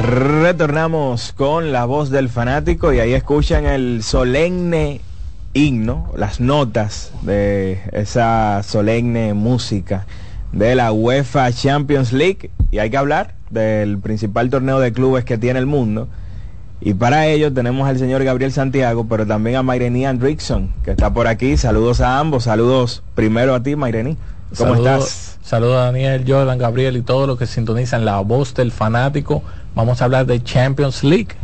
Retornamos 0.00 1.32
con 1.32 1.72
la 1.72 1.84
voz 1.84 2.10
del 2.10 2.28
fanático 2.28 2.92
y 2.92 3.00
ahí 3.00 3.12
escuchan 3.12 3.66
el 3.66 4.02
solemne 4.02 5.00
himno, 5.58 6.12
las 6.16 6.40
notas 6.40 7.10
de 7.22 7.80
esa 7.92 8.62
solemne 8.62 9.34
música 9.34 10.06
de 10.52 10.74
la 10.74 10.92
UEFA 10.92 11.52
Champions 11.52 12.12
League 12.12 12.50
y 12.70 12.78
hay 12.78 12.90
que 12.90 12.96
hablar 12.96 13.34
del 13.50 13.98
principal 13.98 14.50
torneo 14.50 14.78
de 14.78 14.92
clubes 14.92 15.24
que 15.24 15.36
tiene 15.36 15.58
el 15.58 15.66
mundo. 15.66 16.08
Y 16.80 16.94
para 16.94 17.26
ello 17.26 17.52
tenemos 17.52 17.88
al 17.88 17.98
señor 17.98 18.22
Gabriel 18.22 18.52
Santiago, 18.52 19.06
pero 19.08 19.26
también 19.26 19.56
a 19.56 19.64
Mairení 19.64 20.06
Andrickson, 20.06 20.72
que 20.84 20.92
está 20.92 21.12
por 21.12 21.26
aquí. 21.26 21.56
Saludos 21.56 22.00
a 22.00 22.20
ambos. 22.20 22.44
Saludos 22.44 23.02
primero 23.16 23.54
a 23.54 23.62
ti, 23.62 23.74
Mairení. 23.74 24.16
¿Cómo 24.56 24.76
estás? 24.76 25.38
Saludos 25.42 25.76
a 25.76 25.84
Daniel, 25.86 26.24
Jordan, 26.26 26.56
Gabriel 26.56 26.96
y 26.96 27.02
todos 27.02 27.26
los 27.26 27.36
que 27.36 27.46
sintonizan 27.46 28.04
la 28.04 28.20
voz 28.20 28.54
del 28.54 28.70
fanático. 28.70 29.42
Vamos 29.74 30.00
a 30.00 30.04
hablar 30.04 30.26
de 30.26 30.42
Champions 30.42 31.02
League. 31.02 31.34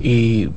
Y 0.00 0.50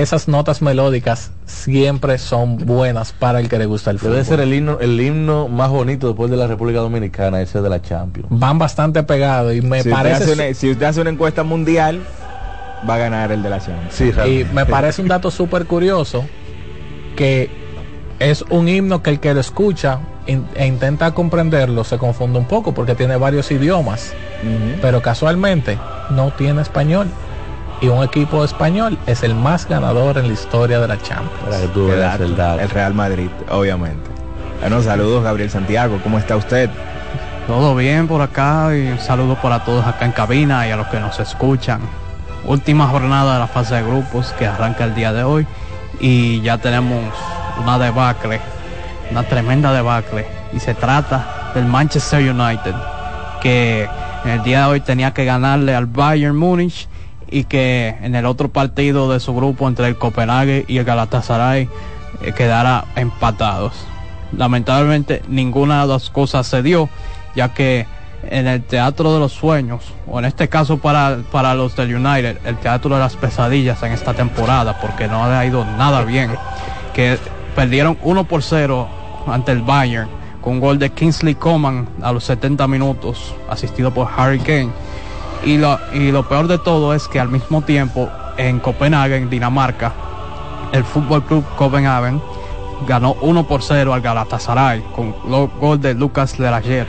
esas 0.00 0.28
notas 0.28 0.62
melódicas 0.62 1.30
siempre 1.46 2.18
son 2.18 2.58
buenas 2.58 3.12
para 3.12 3.40
el 3.40 3.48
que 3.48 3.58
le 3.58 3.66
gusta 3.66 3.90
el 3.90 3.98
fútbol. 3.98 4.14
Debe 4.14 4.24
ser 4.24 4.40
el 4.40 4.52
himno, 4.52 4.78
el 4.80 5.00
himno 5.00 5.48
más 5.48 5.70
bonito 5.70 6.08
después 6.08 6.30
de 6.30 6.36
la 6.36 6.46
República 6.46 6.80
Dominicana, 6.80 7.40
ese 7.40 7.60
de 7.60 7.68
la 7.68 7.80
Champions. 7.80 8.28
Van 8.30 8.58
bastante 8.58 9.02
pegados 9.02 9.54
y 9.54 9.60
me 9.62 9.82
si 9.82 9.90
parece... 9.90 10.30
Usted 10.30 10.44
una, 10.44 10.54
si 10.54 10.70
usted 10.70 10.86
hace 10.86 11.00
una 11.00 11.10
encuesta 11.10 11.44
mundial, 11.44 12.00
va 12.88 12.94
a 12.94 12.98
ganar 12.98 13.32
el 13.32 13.42
de 13.42 13.50
la 13.50 13.60
Champions. 13.60 13.94
Sí, 13.94 14.12
y 14.26 14.44
me 14.52 14.66
parece 14.66 15.02
un 15.02 15.08
dato 15.08 15.30
súper 15.30 15.66
curioso 15.66 16.24
que 17.16 17.50
es 18.18 18.42
un 18.50 18.68
himno 18.68 19.02
que 19.02 19.10
el 19.10 19.20
que 19.20 19.34
lo 19.34 19.40
escucha 19.40 20.00
e 20.26 20.66
intenta 20.66 21.12
comprenderlo 21.12 21.84
se 21.84 21.98
confunde 21.98 22.38
un 22.38 22.46
poco 22.46 22.72
porque 22.72 22.94
tiene 22.94 23.16
varios 23.16 23.50
idiomas, 23.50 24.14
pero 24.80 25.02
casualmente 25.02 25.78
no 26.10 26.32
tiene 26.32 26.62
español. 26.62 27.08
Y 27.84 27.88
un 27.88 28.02
equipo 28.02 28.42
español 28.42 28.96
es 29.06 29.22
el 29.24 29.34
más 29.34 29.68
ganador 29.68 30.16
en 30.16 30.28
la 30.28 30.32
historia 30.32 30.80
de 30.80 30.88
la 30.88 30.96
Champions. 31.02 31.54
el, 32.58 32.70
Real 32.70 32.94
Madrid, 32.94 33.28
obviamente. 33.50 34.10
Bueno, 34.60 34.80
saludos 34.80 35.22
Gabriel 35.22 35.50
Santiago, 35.50 36.00
¿cómo 36.02 36.18
está 36.18 36.34
usted? 36.34 36.70
Todo 37.46 37.76
bien 37.76 38.08
por 38.08 38.22
acá 38.22 38.70
y 38.74 38.86
un 38.86 38.98
saludo 38.98 39.34
para 39.34 39.66
todos 39.66 39.86
acá 39.86 40.06
en 40.06 40.12
cabina 40.12 40.66
y 40.66 40.70
a 40.70 40.76
los 40.76 40.86
que 40.86 40.98
nos 40.98 41.20
escuchan. 41.20 41.82
Última 42.46 42.88
jornada 42.88 43.34
de 43.34 43.40
la 43.40 43.48
fase 43.48 43.74
de 43.74 43.82
grupos 43.82 44.32
que 44.38 44.46
arranca 44.46 44.84
el 44.84 44.94
día 44.94 45.12
de 45.12 45.22
hoy 45.22 45.46
y 46.00 46.40
ya 46.40 46.56
tenemos 46.56 47.12
una 47.62 47.78
debacle 47.78 48.40
una 49.10 49.24
tremenda 49.24 49.74
debacle. 49.74 50.26
Y 50.54 50.58
se 50.60 50.72
trata 50.72 51.52
del 51.54 51.66
Manchester 51.66 52.20
United, 52.20 52.74
que 53.42 53.86
en 54.24 54.30
el 54.30 54.42
día 54.42 54.60
de 54.60 54.66
hoy 54.72 54.80
tenía 54.80 55.12
que 55.12 55.26
ganarle 55.26 55.74
al 55.74 55.84
Bayern 55.84 56.34
Múnich 56.34 56.88
y 57.34 57.42
que 57.42 57.96
en 58.00 58.14
el 58.14 58.26
otro 58.26 58.48
partido 58.48 59.10
de 59.10 59.18
su 59.18 59.34
grupo 59.34 59.66
entre 59.66 59.88
el 59.88 59.98
Copenhague 59.98 60.64
y 60.68 60.78
el 60.78 60.84
Galatasaray 60.84 61.68
eh, 62.22 62.32
quedara 62.32 62.84
empatados. 62.94 63.72
Lamentablemente 64.36 65.20
ninguna 65.26 65.82
de 65.82 65.88
las 65.88 66.10
cosas 66.10 66.46
se 66.46 66.62
dio, 66.62 66.88
ya 67.34 67.52
que 67.52 67.88
en 68.30 68.46
el 68.46 68.62
Teatro 68.62 69.12
de 69.12 69.18
los 69.18 69.32
Sueños, 69.32 69.82
o 70.06 70.20
en 70.20 70.26
este 70.26 70.48
caso 70.48 70.78
para, 70.78 71.18
para 71.32 71.56
los 71.56 71.74
del 71.74 71.96
United, 71.96 72.38
el 72.44 72.56
Teatro 72.58 72.94
de 72.94 73.00
las 73.00 73.16
Pesadillas 73.16 73.82
en 73.82 73.90
esta 73.90 74.14
temporada, 74.14 74.78
porque 74.80 75.08
no 75.08 75.24
ha 75.24 75.44
ido 75.44 75.64
nada 75.64 76.04
bien, 76.04 76.30
que 76.94 77.18
perdieron 77.56 77.98
1 78.02 78.24
por 78.28 78.44
0 78.44 78.88
ante 79.26 79.50
el 79.50 79.62
Bayern 79.62 80.08
con 80.40 80.52
un 80.52 80.60
gol 80.60 80.78
de 80.78 80.90
Kingsley 80.90 81.34
Coman 81.34 81.88
a 82.00 82.12
los 82.12 82.22
70 82.22 82.68
minutos, 82.68 83.34
asistido 83.50 83.92
por 83.92 84.08
Harry 84.16 84.38
Kane. 84.38 84.70
Y 85.44 85.58
lo, 85.58 85.78
y 85.92 86.10
lo 86.10 86.26
peor 86.26 86.48
de 86.48 86.58
todo 86.58 86.94
es 86.94 87.06
que 87.06 87.20
al 87.20 87.28
mismo 87.28 87.62
tiempo 87.62 88.08
en 88.36 88.60
Copenhague, 88.60 89.16
en 89.16 89.28
Dinamarca, 89.28 89.92
el 90.72 90.84
Fútbol 90.84 91.22
Club 91.24 91.44
Copenhagen 91.56 92.20
ganó 92.86 93.16
1 93.20 93.46
por 93.46 93.62
0 93.62 93.94
al 93.94 94.00
Galatasaray 94.00 94.82
con 94.94 95.14
gol 95.60 95.80
de 95.80 95.94
Lucas 95.94 96.38
Lerager 96.38 96.86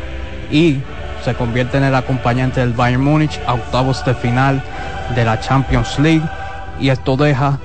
y 0.52 0.80
se 1.24 1.34
convierte 1.34 1.78
en 1.78 1.84
el 1.84 1.96
acompañante 1.96 2.60
del 2.60 2.74
Bayern 2.74 3.04
Múnich 3.04 3.40
a 3.46 3.54
octavos 3.54 4.04
de 4.06 4.14
final 4.14 4.64
de 5.16 5.26
la 5.26 5.40
Champions 5.40 6.00
League. 6.00 6.24
Y 6.80 6.90
esto 6.90 7.18
deja 7.18 7.60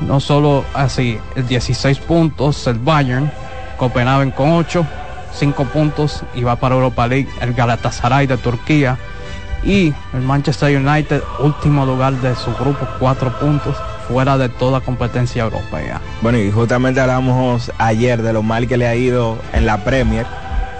no 0.00 0.20
solo 0.20 0.64
así, 0.74 1.18
16 1.36 1.98
puntos 1.98 2.66
el 2.66 2.78
Bayern, 2.78 3.30
Copenhagen 3.76 4.30
con 4.30 4.52
8, 4.52 4.84
5 5.34 5.64
puntos 5.66 6.22
y 6.34 6.42
va 6.42 6.56
para 6.56 6.74
Europa 6.74 7.06
League 7.06 7.28
el 7.40 7.54
Galatasaray 7.54 8.26
de 8.26 8.36
Turquía 8.36 8.98
y 9.64 9.94
el 10.14 10.22
Manchester 10.22 10.76
United, 10.76 11.22
último 11.38 11.86
lugar 11.86 12.14
de 12.14 12.34
su 12.34 12.52
grupo, 12.54 12.86
4 12.98 13.38
puntos 13.38 13.76
fuera 14.08 14.36
de 14.36 14.48
toda 14.48 14.80
competencia 14.80 15.44
europea. 15.44 16.00
Bueno, 16.20 16.38
y 16.38 16.50
justamente 16.50 17.00
hablamos 17.00 17.70
ayer 17.78 18.22
de 18.22 18.32
lo 18.32 18.42
mal 18.42 18.66
que 18.66 18.76
le 18.76 18.86
ha 18.86 18.94
ido 18.94 19.38
en 19.52 19.66
la 19.66 19.78
Premier 19.84 20.26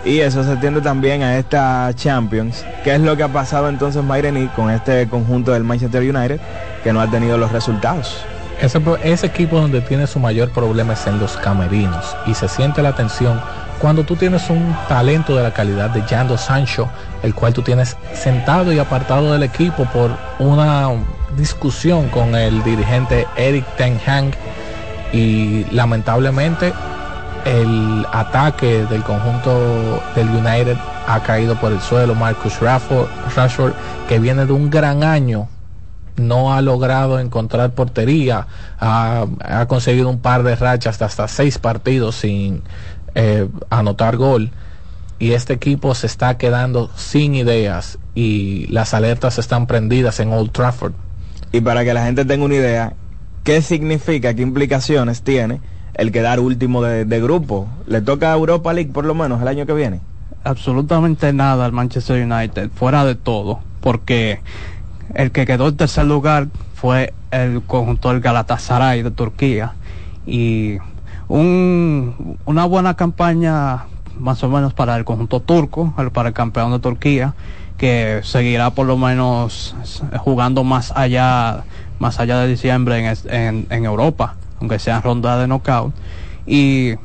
y 0.05 0.19
eso 0.19 0.43
se 0.43 0.57
tiende 0.57 0.81
también 0.81 1.23
a 1.23 1.39
esta 1.39 1.93
Champions. 1.95 2.65
¿Qué 2.83 2.95
es 2.95 3.01
lo 3.01 3.17
que 3.17 3.23
ha 3.23 3.29
pasado 3.29 3.69
entonces 3.69 4.03
Mayreni 4.03 4.49
con 4.49 4.71
este 4.71 5.09
conjunto 5.09 5.53
del 5.53 5.65
Manchester 5.65 6.03
United 6.03 6.41
que 6.83 6.93
no 6.93 7.01
ha 7.01 7.09
tenido 7.09 7.39
los 7.39 7.53
resultados? 7.53 8.25
Ese, 8.61 9.27
equipo 9.27 9.61
donde 9.61 9.81
tiene 9.81 10.07
su 10.07 10.21
mayor 10.21 10.51
problema 10.51 10.93
es 10.93 11.05
en 11.09 11.19
los 11.19 11.37
camerinos 11.37 12.17
y 12.27 12.35
se 12.35 12.49
siente 12.49 12.81
la 12.81 12.95
tensión 12.95 13.41
cuando 13.83 14.05
tú 14.05 14.15
tienes 14.15 14.49
un 14.49 14.77
talento 14.89 15.35
de 15.35 15.43
la 15.43 15.53
calidad 15.53 15.91
de 15.91 16.07
Yando 16.07 16.39
Sancho, 16.39 16.89
el 17.25 17.35
cual 17.35 17.53
tú 17.53 17.63
tienes 17.63 17.97
sentado 18.15 18.73
y 18.73 18.79
apartado 18.79 19.33
del 19.33 19.43
equipo 19.43 19.87
por 19.87 20.17
una 20.39 20.89
discusión 21.37 22.09
con 22.11 22.37
el 22.37 22.63
dirigente 22.63 23.27
Eric 23.35 23.67
Ten 23.77 23.99
Hag 24.07 24.37
y 25.13 25.65
lamentablemente 25.73 26.73
el 27.45 28.07
ataque 28.13 28.87
del 28.87 29.03
conjunto 29.03 30.01
del 30.15 30.29
United 30.29 30.77
ha 31.09 31.21
caído 31.25 31.57
por 31.57 31.73
el 31.73 31.81
suelo. 31.81 32.15
Marcus 32.15 32.61
Rashford 32.61 33.73
que 34.09 34.21
viene 34.21 34.47
de 34.47 34.53
un 34.53 34.71
gran 34.71 35.03
año 35.03 35.49
no 36.17 36.53
ha 36.53 36.61
logrado 36.61 37.19
encontrar 37.19 37.71
portería, 37.73 38.47
ha, 38.79 39.27
conseguido 39.67 40.09
un 40.09 40.19
par 40.19 40.43
de 40.43 40.57
rachas 40.57 40.99
de 40.99 41.05
hasta 41.05 41.29
seis 41.29 41.59
partidos 41.59 42.17
sin 42.17 42.63
eh, 43.15 43.49
anotar 43.71 44.17
gol. 44.17 44.51
Y 45.19 45.33
este 45.33 45.53
equipo 45.53 45.95
se 45.95 46.07
está 46.07 46.37
quedando 46.37 46.91
sin 46.97 47.35
ideas 47.35 47.99
y 48.15 48.67
las 48.69 48.93
alertas 48.93 49.39
están 49.39 49.67
prendidas 49.67 50.19
en 50.21 50.33
Old 50.33 50.51
Trafford. 50.51 50.95
Y 51.53 51.61
para 51.61 51.85
que 51.85 51.95
la 51.95 52.05
gente 52.05 52.25
tenga 52.25 52.45
una 52.45 52.55
idea, 52.55 52.95
¿qué 53.45 53.63
significa, 53.63 54.35
qué 54.35 54.43
implicaciones 54.43 55.23
tiene 55.23 55.61
el 55.95 56.11
quedar 56.11 56.41
último 56.41 56.83
de, 56.83 57.05
de 57.05 57.21
grupo? 57.21 57.69
¿Le 57.87 58.01
toca 58.01 58.33
a 58.33 58.37
Europa 58.37 58.73
League 58.73 58.91
por 58.93 59.05
lo 59.05 59.15
menos 59.15 59.41
el 59.41 59.49
año 59.49 59.65
que 59.65 59.75
viene? 59.75 60.01
Absolutamente 60.43 61.33
nada 61.33 61.67
al 61.67 61.73
Manchester 61.73 62.27
United, 62.27 62.71
fuera 62.75 63.05
de 63.05 63.15
todo, 63.15 63.61
porque 63.81 64.41
el 65.15 65.31
que 65.31 65.47
quedó 65.47 65.69
en 65.69 65.77
tercer 65.77 66.05
lugar 66.07 66.49
fue 66.75 67.13
el 67.31 67.63
conjunto 67.63 68.09
del 68.09 68.21
Galatasaray 68.21 69.03
de 69.03 69.11
Turquía 69.13 69.75
y 70.27 70.79
un, 71.33 72.37
una 72.45 72.67
buena 72.67 72.95
campaña 72.95 73.85
más 74.19 74.43
o 74.45 74.51
menos 74.51 74.75
para 74.75 74.97
el 74.97 75.05
conjunto 75.07 75.41
turco, 75.41 75.95
para 76.13 76.29
el 76.29 76.35
campeón 76.35 76.73
de 76.73 76.79
Turquía, 76.79 77.35
que 77.79 78.21
seguirá 78.23 78.71
por 78.71 78.87
lo 78.87 78.99
menos 78.99 79.75
jugando 80.19 80.63
más 80.63 80.93
allá, 80.95 81.65
más 81.99 82.21
allá 82.21 82.39
de 82.41 82.49
diciembre 82.49 83.17
en, 83.25 83.67
en, 83.71 83.85
Europa, 83.85 84.35
aunque 84.61 84.79
sea 84.79 85.01
ronda 85.01 85.39
de 85.39 85.49
knockout. 85.49 85.95
Y 86.47 86.97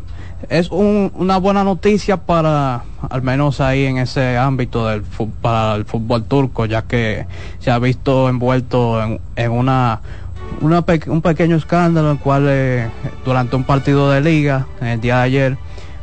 es 0.50 0.70
una 0.72 1.38
buena 1.38 1.64
noticia 1.64 2.18
para, 2.18 2.84
al 3.10 3.22
menos 3.22 3.62
ahí 3.62 3.86
en 3.86 3.98
ese 3.98 4.38
ámbito 4.38 4.88
del 4.88 5.04
para 5.42 5.76
el 5.76 5.86
fútbol 5.86 6.26
turco, 6.26 6.66
ya 6.66 6.82
que 6.82 7.26
se 7.60 7.72
ha 7.72 7.80
visto 7.80 8.28
envuelto 8.28 9.02
en, 9.36 9.52
una, 9.52 10.02
un 10.62 11.22
pequeño 11.22 11.56
escándalo, 11.56 12.12
en 12.12 12.18
el 12.18 12.22
cual 12.22 12.46
eh, 12.48 12.90
durante 13.26 13.56
un 13.56 13.64
partido 13.64 14.10
de 14.12 14.22
liga, 14.22 14.68
el 14.82 15.00
día 15.02 15.18
de 15.18 15.22
ayer, 15.22 15.58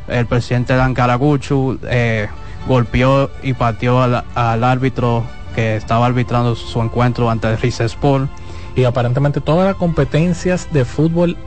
el 0.07 0.25
presidente 0.25 0.75
Dan 0.75 0.93
Karaguchu 0.93 1.79
eh, 1.83 2.27
golpeó 2.67 3.29
y 3.43 3.53
pateó 3.53 4.01
al, 4.01 4.63
árbitro 4.63 5.23
que 5.55 5.75
estaba 5.75 6.05
arbitrando 6.05 6.55
su 6.55 6.81
encuentro 6.81 7.29
ante 7.29 7.49
el 7.49 7.57
Rizespor. 7.57 8.27
Y 8.75 8.83
aparentemente 8.83 9.39
todas 9.39 9.65
las 9.65 9.75
competencias 9.75 10.67
de 10.73 10.83
fútbol 10.83 11.37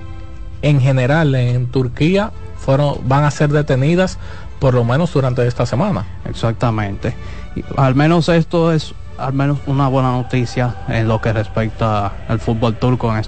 en 0.62 0.80
general 0.80 1.34
en 1.34 1.66
Turquía 1.66 2.32
van 3.04 3.24
a 3.24 3.30
ser 3.30 3.50
detenidas 3.50 4.18
por 4.58 4.74
lo 4.74 4.84
menos 4.84 5.12
durante 5.12 5.46
esta 5.46 5.64
semana. 5.66 6.04
Exactamente. 6.24 7.14
al 7.76 7.94
menos 7.94 8.28
esto 8.28 8.72
es 8.72 8.94
al 9.18 9.32
menos 9.32 9.58
una 9.66 9.88
buena 9.88 10.12
noticia 10.12 10.74
en 10.88 11.08
lo 11.08 11.20
que 11.20 11.32
respecta 11.32 12.12
al 12.28 12.40
fútbol 12.40 12.76
turco 12.76 13.14
en 13.14 13.22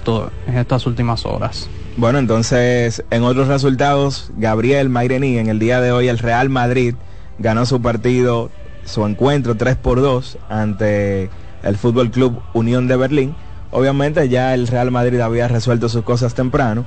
en 0.47 0.57
estas 0.57 0.87
últimas 0.87 1.25
horas. 1.25 1.69
Bueno, 1.97 2.19
entonces 2.19 3.03
en 3.11 3.23
otros 3.23 3.47
resultados, 3.47 4.31
Gabriel 4.37 4.89
Mairení 4.89 5.37
en 5.37 5.47
el 5.47 5.59
día 5.59 5.81
de 5.81 5.91
hoy 5.91 6.07
el 6.07 6.19
Real 6.19 6.49
Madrid 6.49 6.95
ganó 7.37 7.65
su 7.65 7.81
partido, 7.81 8.49
su 8.85 9.05
encuentro 9.05 9.55
3 9.55 9.75
por 9.75 10.01
2 10.01 10.37
ante 10.49 11.29
el 11.63 11.77
Fútbol 11.77 12.11
Club 12.11 12.41
Unión 12.53 12.87
de 12.87 12.95
Berlín. 12.95 13.35
Obviamente 13.71 14.27
ya 14.29 14.53
el 14.53 14.67
Real 14.67 14.91
Madrid 14.91 15.19
había 15.19 15.47
resuelto 15.47 15.89
sus 15.89 16.03
cosas 16.03 16.33
temprano 16.33 16.85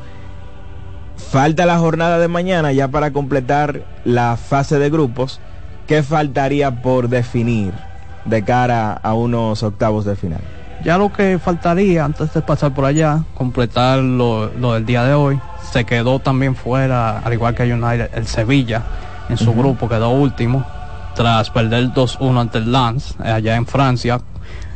Falta 1.16 1.66
la 1.66 1.78
jornada 1.78 2.18
de 2.18 2.28
mañana 2.28 2.72
ya 2.72 2.88
para 2.88 3.12
completar 3.12 3.84
la 4.04 4.36
fase 4.36 4.78
de 4.78 4.90
grupos. 4.90 5.40
¿Qué 5.86 6.02
faltaría 6.02 6.82
por 6.82 7.08
definir 7.08 7.72
de 8.24 8.42
cara 8.42 8.92
a 8.92 9.14
unos 9.14 9.62
octavos 9.62 10.04
de 10.04 10.16
final? 10.16 10.40
Ya 10.84 10.98
lo 10.98 11.12
que 11.12 11.38
faltaría 11.38 12.04
antes 12.04 12.34
de 12.34 12.42
pasar 12.42 12.74
por 12.74 12.84
allá, 12.84 13.24
completar 13.34 14.00
lo, 14.00 14.48
del 14.48 14.84
día 14.84 15.02
de 15.04 15.14
hoy, 15.14 15.40
se 15.72 15.84
quedó 15.84 16.18
también 16.18 16.54
fuera, 16.56 17.20
al 17.20 17.32
igual 17.32 17.54
que 17.54 17.62
United, 17.72 18.10
el 18.14 18.26
Sevilla 18.26 18.82
en 19.30 19.38
su 19.38 19.54
grupo, 19.54 19.88
quedó 19.88 20.10
último, 20.10 20.64
tras 21.14 21.48
perder 21.50 21.88
2-1 21.94 22.38
ante 22.38 22.58
el 22.58 22.70
Lens, 22.70 23.16
allá 23.18 23.56
en 23.56 23.66
Francia. 23.66 24.20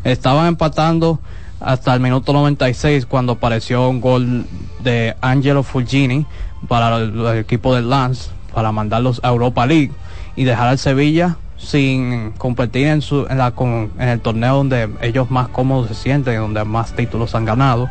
Estaban 0.02 0.46
empatando 0.46 1.20
hasta 1.60 1.92
el 1.92 2.00
minuto 2.00 2.32
96 2.32 3.04
cuando 3.06 3.32
apareció 3.32 3.88
un 3.88 4.00
gol 4.00 4.46
de 4.80 5.16
Angelo 5.20 5.62
Fulgini 5.62 6.24
para 6.68 6.96
el, 6.96 7.26
equipo 7.36 7.74
del 7.74 7.90
Lance 7.90 8.30
para 8.54 8.72
mandarlos 8.72 9.20
a 9.22 9.28
Europa 9.28 9.66
League 9.66 9.92
y 10.36 10.44
dejar 10.44 10.68
al 10.68 10.78
Sevilla 10.78 11.36
sin 11.58 12.32
competir 12.32 12.86
en, 12.86 13.02
su, 13.02 13.26
en, 13.28 13.36
la, 13.36 13.52
en 13.98 14.08
el 14.08 14.20
torneo 14.20 14.56
donde 14.56 14.88
ellos 15.02 15.30
más 15.30 15.48
cómodos 15.48 15.88
se 15.88 15.94
sienten, 15.94 16.38
donde 16.38 16.64
más 16.64 16.94
títulos 16.94 17.34
han 17.34 17.44
ganado. 17.44 17.88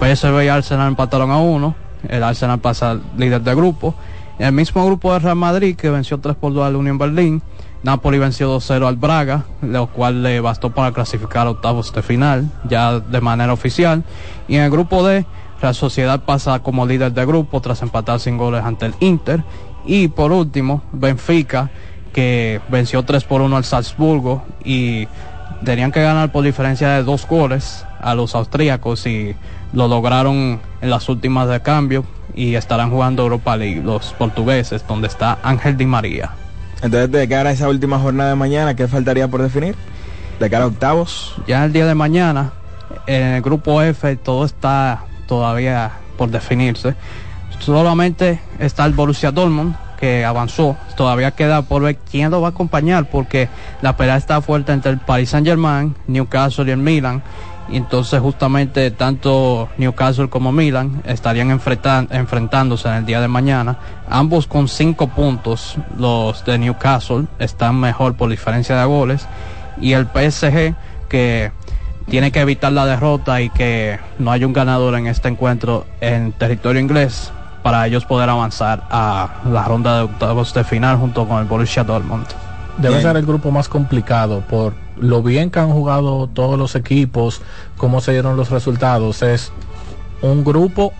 PSV 0.00 0.42
y 0.44 0.48
Arsenal 0.48 0.88
empataron 0.88 1.30
a 1.30 1.38
uno 1.38 1.76
el 2.08 2.22
Arsenal 2.22 2.60
pasa 2.60 2.98
líder 3.16 3.42
de 3.42 3.54
grupo. 3.54 3.94
En 4.38 4.46
el 4.46 4.52
mismo 4.52 4.84
grupo 4.86 5.12
de 5.12 5.20
Real 5.20 5.36
Madrid, 5.36 5.76
que 5.76 5.90
venció 5.90 6.18
3 6.18 6.36
por 6.36 6.52
2 6.52 6.66
al 6.66 6.76
Unión 6.76 6.98
Berlín, 6.98 7.42
Napoli 7.82 8.18
venció 8.18 8.56
2-0 8.56 8.86
al 8.86 8.96
Braga, 8.96 9.44
lo 9.60 9.88
cual 9.88 10.22
le 10.22 10.40
bastó 10.40 10.70
para 10.70 10.92
clasificar 10.92 11.46
octavos 11.46 11.92
de 11.92 12.02
final, 12.02 12.50
ya 12.68 13.00
de 13.00 13.20
manera 13.20 13.52
oficial. 13.52 14.04
Y 14.48 14.56
en 14.56 14.62
el 14.62 14.70
grupo 14.70 15.06
D, 15.06 15.26
la 15.60 15.74
Sociedad 15.74 16.24
pasa 16.24 16.60
como 16.60 16.86
líder 16.86 17.12
de 17.12 17.26
grupo 17.26 17.60
tras 17.60 17.82
empatar 17.82 18.20
sin 18.20 18.36
goles 18.36 18.64
ante 18.64 18.86
el 18.86 18.94
Inter. 19.00 19.44
Y 19.84 20.08
por 20.08 20.32
último, 20.32 20.82
Benfica, 20.92 21.70
que 22.12 22.60
venció 22.68 23.02
3 23.04 23.24
por 23.24 23.40
1 23.40 23.56
al 23.56 23.64
Salzburgo 23.64 24.44
y 24.64 25.08
tenían 25.64 25.92
que 25.92 26.02
ganar 26.02 26.32
por 26.32 26.44
diferencia 26.44 26.88
de 26.88 27.02
dos 27.02 27.26
goles 27.26 27.84
a 28.00 28.14
los 28.14 28.34
austríacos 28.34 29.06
y 29.06 29.34
lo 29.72 29.88
lograron 29.88 30.60
en 30.80 30.90
las 30.90 31.08
últimas 31.08 31.48
de 31.48 31.60
cambio 31.60 32.04
y 32.34 32.54
estarán 32.54 32.90
jugando 32.90 33.22
Europa 33.22 33.56
League 33.56 33.82
los 33.82 34.12
portugueses 34.14 34.86
donde 34.86 35.08
está 35.08 35.38
Ángel 35.42 35.76
Di 35.76 35.86
María. 35.86 36.30
Entonces, 36.82 37.10
de 37.12 37.28
cara 37.28 37.50
a 37.50 37.52
esa 37.52 37.68
última 37.68 37.98
jornada 37.98 38.30
de 38.30 38.36
mañana, 38.36 38.74
¿qué 38.74 38.88
faltaría 38.88 39.28
por 39.28 39.40
definir? 39.40 39.76
De 40.40 40.50
cara 40.50 40.64
a 40.64 40.66
octavos. 40.66 41.36
Ya 41.46 41.64
el 41.64 41.72
día 41.72 41.86
de 41.86 41.94
mañana, 41.94 42.52
en 43.06 43.22
el 43.22 43.42
grupo 43.42 43.80
F, 43.82 44.16
todo 44.16 44.44
está 44.44 45.04
todavía 45.28 45.92
por 46.18 46.30
definirse. 46.30 46.94
Solamente 47.60 48.40
está 48.58 48.84
el 48.84 48.92
Borussia 48.92 49.30
Dortmund, 49.30 49.76
que 50.02 50.24
avanzó. 50.24 50.76
Todavía 50.96 51.30
queda 51.30 51.62
por 51.62 51.82
ver 51.82 51.96
quién 52.10 52.32
lo 52.32 52.40
va 52.40 52.48
a 52.48 52.50
acompañar, 52.50 53.08
porque 53.08 53.48
la 53.82 53.96
pelea 53.96 54.16
está 54.16 54.40
fuerte 54.40 54.72
entre 54.72 54.90
el 54.90 54.98
Paris 54.98 55.30
Saint 55.30 55.46
Germain, 55.46 55.94
Newcastle 56.08 56.66
y 56.66 56.72
el 56.72 56.78
Milan. 56.78 57.22
Y 57.68 57.76
entonces 57.76 58.20
justamente 58.20 58.90
tanto 58.90 59.68
Newcastle 59.78 60.28
como 60.28 60.50
Milan 60.50 61.02
estarían 61.06 61.52
enfrentándose 61.52 62.88
en 62.88 62.94
el 62.94 63.06
día 63.06 63.20
de 63.20 63.28
mañana. 63.28 63.78
Ambos 64.10 64.48
con 64.48 64.66
cinco 64.66 65.06
puntos. 65.06 65.76
Los 65.96 66.44
de 66.44 66.58
Newcastle 66.58 67.26
están 67.38 67.78
mejor 67.78 68.16
por 68.16 68.28
diferencia 68.28 68.76
de 68.76 68.84
goles. 68.84 69.28
Y 69.80 69.92
el 69.92 70.06
PSG 70.06 70.74
que 71.08 71.52
tiene 72.10 72.32
que 72.32 72.40
evitar 72.40 72.72
la 72.72 72.86
derrota 72.86 73.40
y 73.40 73.50
que 73.50 74.00
no 74.18 74.32
haya 74.32 74.48
un 74.48 74.52
ganador 74.52 74.96
en 74.96 75.06
este 75.06 75.28
encuentro 75.28 75.86
en 76.00 76.32
territorio 76.32 76.80
inglés 76.80 77.30
para 77.62 77.86
ellos 77.86 78.04
poder 78.04 78.28
avanzar 78.28 78.86
a 78.90 79.40
la 79.50 79.64
ronda 79.64 79.96
de 79.96 80.02
octavos 80.02 80.52
de 80.54 80.64
final 80.64 80.96
junto 80.96 81.26
con 81.26 81.38
el 81.38 81.44
Borussia 81.44 81.84
Dortmund. 81.84 82.26
Debe 82.78 83.02
ser 83.02 83.16
el 83.16 83.26
grupo 83.26 83.50
más 83.50 83.68
complicado 83.68 84.42
por 84.48 84.74
lo 84.96 85.22
bien 85.22 85.50
que 85.50 85.60
han 85.60 85.70
jugado 85.70 86.26
todos 86.26 86.58
los 86.58 86.74
equipos, 86.74 87.42
cómo 87.76 88.00
se 88.00 88.12
dieron 88.12 88.36
los 88.36 88.50
resultados. 88.50 89.22
Es 89.22 89.52
un 90.22 90.42
grupo 90.42 90.92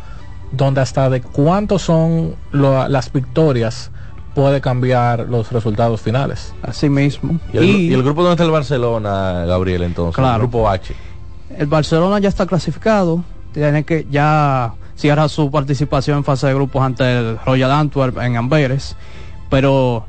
donde 0.53 0.81
hasta 0.83 1.09
de 1.09 1.23
cuántos 1.23 1.83
son 1.83 2.35
las 2.53 3.13
victorias 3.13 3.91
puede 4.35 4.61
cambiar 4.61 5.29
los 5.29 5.51
resultados 5.51 6.01
finales. 6.01 6.55
Así 6.63 6.89
mismo. 6.89 7.39
¿Y 7.53 7.93
el, 7.93 8.03
grupo 8.03 8.23
donde 8.23 8.35
está 8.35 8.45
el 8.45 8.51
Barcelona, 8.51 9.45
Gabriel, 9.47 9.83
entonces? 9.83 10.15
Claro. 10.15 10.35
El 10.35 10.41
grupo 10.41 10.69
H. 10.69 10.95
El 11.57 11.67
Barcelona 11.67 12.19
ya 12.19 12.29
está 12.29 12.47
clasificado. 12.47 13.25
Tiene 13.53 13.85
que 13.85 14.07
ya 14.11 14.75
cierra 15.03 15.29
su 15.29 15.51
participación 15.51 16.19
en 16.19 16.25
fase 16.25 16.47
de 16.47 16.55
grupos 16.55 16.81
ante 16.81 17.19
el 17.19 17.37
Royal 17.45 17.73
Antwerp 17.73 18.19
en 18.19 18.37
Amberes. 18.37 18.95
Pero, 19.51 20.07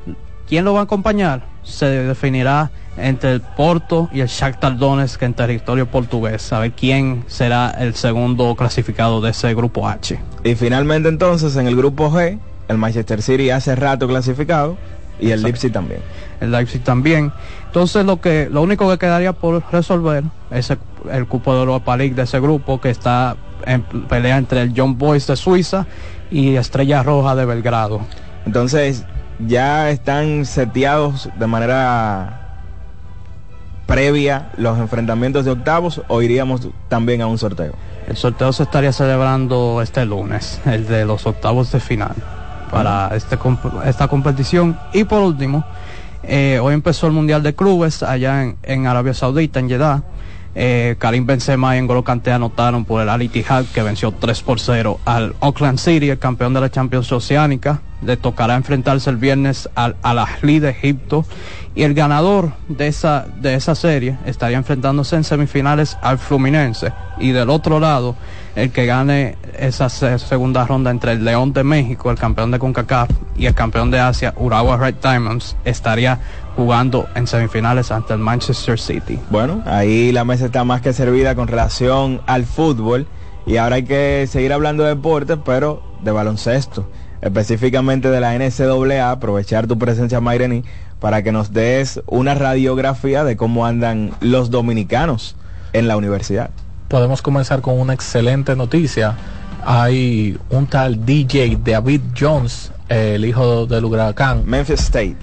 ¿quién 0.48 0.66
lo 0.66 0.76
va 0.76 0.82
a 0.82 0.84
acompañar? 0.84 1.48
Se 1.64 1.88
definirá 1.88 2.70
entre 2.96 3.32
el 3.32 3.42
Porto 3.42 4.08
y 4.14 4.20
el 4.20 4.28
Shakhtar 4.28 4.78
Donetsk 4.78 5.20
en 5.24 5.34
territorio 5.34 5.88
portugués. 5.88 6.54
A 6.54 6.60
ver 6.60 6.74
quién 6.74 7.24
será 7.26 7.72
el 7.72 7.96
segundo 7.96 8.56
clasificado 8.56 9.20
de 9.20 9.32
ese 9.32 9.56
grupo 9.56 9.88
H. 9.88 10.20
Y 10.44 10.54
finalmente 10.54 11.10
entonces 11.10 11.56
en 11.56 11.66
el 11.66 11.76
grupo 11.76 12.12
G, 12.12 12.38
el 12.68 12.78
Manchester 12.78 13.24
City 13.24 13.50
hace 13.50 13.76
rato 13.76 14.08
clasificado 14.08 14.78
y 15.20 15.32
el 15.32 15.42
Leipzig 15.42 15.72
también. 15.72 16.02
El 16.40 16.52
Leipzig 16.52 16.84
también. 16.84 17.32
Entonces 17.66 18.06
lo 18.06 18.22
que 18.22 18.48
lo 18.48 18.62
único 18.62 18.88
que 18.92 19.00
quedaría 19.00 19.34
por 19.34 19.64
resolver 19.72 20.24
es 20.52 20.70
el, 20.70 20.78
el 21.12 21.26
cupo 21.26 21.56
de 21.56 21.62
Europa 21.62 21.98
League 21.98 22.14
de 22.14 22.22
ese 22.22 22.40
grupo 22.40 22.80
que 22.80 22.92
está 22.92 23.36
en 23.66 23.84
pelea 23.84 24.38
entre 24.38 24.62
el 24.62 24.74
John 24.76 24.98
Boys 24.98 25.28
de 25.28 25.36
Suiza 25.36 25.86
y 26.32 26.56
Estrella 26.56 27.04
Roja 27.04 27.36
de 27.36 27.46
Belgrado. 27.46 28.02
Entonces 28.46 29.06
ya 29.40 29.90
están 29.90 30.46
seteados 30.46 31.30
de 31.38 31.48
manera 31.48 32.44
previa 33.86 34.50
los 34.58 34.80
enfrentamientos 34.80 35.46
de 35.46 35.52
octavos 35.52 36.02
o 36.08 36.22
iríamos 36.22 36.68
también 36.90 37.22
a 37.22 37.28
un 37.28 37.38
sorteo? 37.38 37.74
El 38.08 38.18
sorteo 38.18 38.52
se 38.52 38.64
estaría 38.64 38.92
celebrando 38.92 39.82
este 39.82 40.06
lunes, 40.06 40.60
el 40.66 40.88
de 40.88 41.06
los 41.06 41.26
octavos 41.26 41.72
de 41.72 41.80
final 41.80 42.14
para 42.72 43.16
este, 43.16 43.38
esta 43.86 44.08
competición. 44.08 44.78
Y 44.94 45.04
por 45.04 45.22
último, 45.22 45.64
eh, 46.24 46.60
hoy 46.62 46.74
empezó 46.74 47.08
el 47.08 47.14
Mundial 47.14 47.44
de 47.44 47.54
Clubes 47.54 48.04
allá 48.04 48.44
en, 48.44 48.58
en 48.64 48.88
Arabia 48.88 49.14
Saudita, 49.14 49.60
en 49.60 49.70
Jeddah. 49.70 50.04
Eh, 50.56 50.96
Karim 51.00 51.26
Benzema 51.26 51.76
y 51.78 51.82
N'Golo 51.82 52.04
Kanté 52.04 52.32
anotaron 52.32 52.86
por 52.86 53.02
el 53.02 53.10
Al 53.10 53.24
Ittihad 53.24 53.66
que 53.74 53.82
venció 53.82 54.12
3 54.12 54.42
por 54.44 54.60
0 54.60 55.00
al 55.06 55.36
Auckland 55.40 55.80
City, 55.80 56.10
el 56.10 56.20
campeón 56.20 56.54
de 56.54 56.62
la 56.62 56.70
Champions 56.70 57.12
Oceánica. 57.12 57.82
Le 58.04 58.18
tocará 58.18 58.56
enfrentarse 58.56 59.10
el 59.10 59.16
viernes 59.16 59.70
al 59.76 59.96
Al 60.04 60.20
Ahly 60.20 60.60
de 60.60 60.70
Egipto 60.70 61.26
y 61.74 61.84
el 61.84 61.94
ganador 61.94 62.52
de 62.68 62.88
esa 62.88 63.26
de 63.40 63.56
esa 63.56 63.76
serie 63.76 64.18
estaría 64.26 64.58
enfrentándose 64.58 65.16
en 65.16 65.24
semifinales 65.24 65.98
al 66.02 66.20
Fluminense 66.20 66.92
y 67.18 67.32
del 67.32 67.50
otro 67.50 67.80
lado 67.80 68.16
el 68.56 68.72
que 68.72 68.86
gane 68.86 69.36
esa 69.58 69.90
segunda 69.90 70.66
ronda 70.66 70.92
entre 70.92 71.14
el 71.14 71.26
León 71.26 71.54
de 71.54 71.64
México, 71.64 72.12
el 72.12 72.18
campeón 72.18 72.52
de 72.52 72.60
CONCACAF 72.60 73.10
y 73.36 73.48
el 73.48 73.56
campeón 73.56 73.90
de 73.90 74.00
Asia, 74.00 74.34
Urawa 74.38 74.78
Red 74.78 74.96
Diamonds, 75.02 75.56
estaría 75.66 76.20
jugando 76.56 77.08
en 77.16 77.28
semifinales 77.28 77.92
ante 77.92 78.14
el 78.14 78.20
Manchester 78.20 78.80
City. 78.80 79.20
Bueno, 79.30 79.64
ahí 79.66 80.12
la 80.12 80.24
mesa 80.24 80.46
está 80.46 80.64
más 80.64 80.82
que 80.82 80.94
servida 80.94 81.36
con 81.36 81.48
relación 81.48 82.22
al 82.28 82.46
fútbol 82.46 83.08
y 83.46 83.58
ahora 83.58 83.78
hay 83.78 83.84
que 83.84 84.28
seguir 84.30 84.54
hablando 84.54 84.84
de 84.84 84.90
deporte, 84.90 85.38
pero 85.38 85.84
de 86.02 86.12
baloncesto, 86.12 86.90
específicamente 87.22 88.10
de 88.10 88.20
la 88.20 88.38
NCAA, 88.38 89.12
aprovechar 89.12 89.68
tu 89.68 89.78
presencia 89.78 90.22
Maireni 90.22 90.64
para 91.00 91.24
que 91.24 91.32
nos 91.32 91.52
des 91.52 92.02
una 92.08 92.34
radiografía 92.36 93.24
de 93.24 93.36
cómo 93.36 93.66
andan 93.66 94.12
los 94.22 94.50
dominicanos 94.52 95.36
en 95.74 95.88
la 95.88 95.98
universidad. 95.98 96.52
Podemos 96.88 97.22
comenzar 97.22 97.62
con 97.62 97.80
una 97.80 97.94
excelente 97.94 98.56
noticia. 98.56 99.16
Hay 99.66 100.38
un 100.50 100.68
tal 100.68 101.06
DJ 101.06 101.58
David 101.64 102.02
Jones, 102.18 102.72
el 102.88 103.26
hijo 103.26 103.66
del 103.66 103.86
huracán. 103.86 104.44
Memphis 104.46 104.82
State 104.82 105.18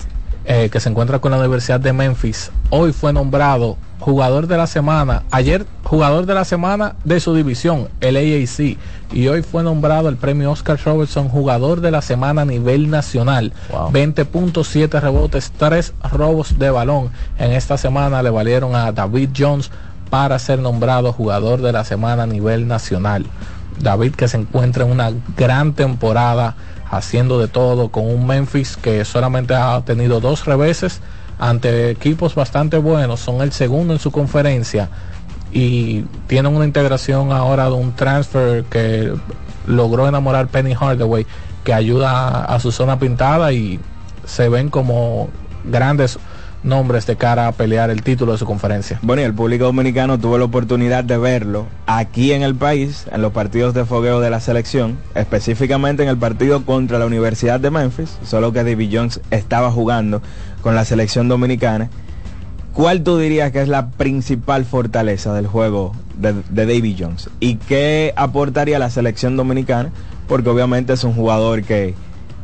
eh, 0.45 0.69
que 0.71 0.81
se 0.81 0.89
encuentra 0.89 1.19
con 1.19 1.33
la 1.33 1.39
Universidad 1.39 1.81
de 1.81 1.93
Memphis, 1.93 2.51
hoy 2.71 2.93
fue 2.93 3.13
nombrado 3.13 3.77
jugador 4.01 4.47
de 4.47 4.57
la 4.57 4.67
semana, 4.67 5.23
ayer 5.31 5.67
jugador 5.85 6.25
de 6.25 6.35
la 6.35 6.45
semana 6.45 6.97
de 7.05 7.21
su 7.21 7.35
división, 7.35 7.89
el 8.01 8.17
AAC, 8.17 8.79
y 9.13 9.29
hoy 9.29 9.43
fue 9.43 9.63
nombrado 9.63 10.09
el 10.09 10.17
premio 10.17 10.51
Oscar 10.51 10.79
Robertson 10.83 11.29
jugador 11.29 11.81
de 11.81 11.91
la 11.91 12.01
semana 12.01 12.43
a 12.43 12.45
nivel 12.47 12.91
nacional. 12.91 13.53
20.7 13.71 15.01
rebotes, 15.01 15.53
3 15.57 15.95
robos 16.11 16.59
de 16.59 16.71
balón. 16.71 17.11
En 17.39 17.53
esta 17.53 17.77
semana 17.77 18.23
le 18.23 18.31
valieron 18.31 18.75
a 18.75 18.93
David 18.93 19.31
Jones 19.37 19.71
para 20.09 20.39
ser 20.39 20.59
nombrado 20.59 21.13
jugador 21.13 21.61
de 21.61 21.73
la 21.73 21.85
semana 21.85 22.23
a 22.23 22.27
nivel 22.27 22.67
nacional. 22.67 23.27
David 23.81 24.15
que 24.15 24.29
se 24.29 24.37
encuentra 24.37 24.85
en 24.85 24.91
una 24.91 25.13
gran 25.37 25.73
temporada 25.73 26.55
haciendo 26.91 27.39
de 27.39 27.49
todo 27.49 27.89
con 27.91 28.07
un 28.07 28.27
Memphis 28.27 28.77
que 28.77 29.05
solamente 29.05 29.55
ha 29.55 29.81
tenido 29.83 30.21
dos 30.21 30.45
reveses 30.45 31.01
ante 31.39 31.91
equipos 31.91 32.35
bastante 32.35 32.79
buenos, 32.79 33.21
son 33.21 33.41
el 33.41 33.53
segundo 33.53 33.95
en 33.95 33.99
su 33.99 34.11
conferencia 34.11 34.91
y 35.53 36.03
tienen 36.27 36.55
una 36.55 36.65
integración 36.65 37.33
ahora 37.33 37.67
de 37.67 37.73
un 37.73 37.93
transfer 37.95 38.65
que 38.65 39.13
logró 39.67 40.07
enamorar 40.07 40.49
Penny 40.49 40.75
Hardaway 40.75 41.27
que 41.65 41.73
ayuda 41.73 42.45
a 42.45 42.61
su 42.61 42.73
zona 42.73 42.99
pintada 42.99 43.53
y 43.53 43.81
se 44.25 44.49
ven 44.49 44.69
como 44.69 45.29
grandes 45.65 46.19
nombres 46.63 47.07
de 47.07 47.17
cara 47.17 47.49
a 47.49 47.53
pelear 47.53 47.91
el 47.91 48.03
título 48.03 48.33
de 48.33 48.39
su 48.39 48.47
conferencia. 48.47 48.99
Bueno, 49.03 49.23
y 49.23 49.25
el 49.25 49.35
público 49.35 49.65
dominicano 49.65 50.19
tuvo 50.19 50.39
la 50.39 50.45
oportunidad 50.45 51.05
de 51.05 51.19
verlo 51.19 51.67
aquí 51.87 52.33
en 52.33 52.43
el 52.43 52.55
país, 52.55 53.07
en 53.11 53.23
los 53.23 53.33
partidos 53.33 53.75
de 53.75 53.85
fogueo 53.85 54.21
de 54.21 54.31
la 54.31 54.41
selección, 54.41 54.99
específicamente 55.15 56.03
en 56.03 56.09
el 56.09 56.19
partido 56.19 56.65
contra 56.65 56.99
la 56.99 57.07
Universidad 57.07 57.61
de 57.61 57.71
Memphis, 57.71 58.19
solo 58.25 58.53
que 58.53 58.65
David 58.65 58.91
Jones 58.93 59.21
estaba 59.31 59.71
jugando 59.71 60.23
con 60.61 60.75
la 60.75 60.85
selección 60.85 61.29
dominicana. 61.29 61.89
¿Cuál 62.73 63.03
tú 63.03 63.19
dirías 63.19 63.51
que 63.51 63.61
es 63.61 63.69
la 63.69 63.91
principal 63.91 64.65
fortaleza 64.65 65.35
del 65.35 65.47
juego 65.47 65.93
de, 66.17 66.35
de 66.51 66.67
David 66.67 66.97
Jones? 66.99 67.29
¿Y 67.41 67.57
qué 67.57 68.13
aportaría 68.17 68.79
la 68.79 68.91
selección 68.91 69.37
dominicana? 69.37 69.91
Porque 70.29 70.51
obviamente 70.51 70.93
es 70.93 71.03
un 71.03 71.13
jugador 71.13 71.65
que 71.65 71.95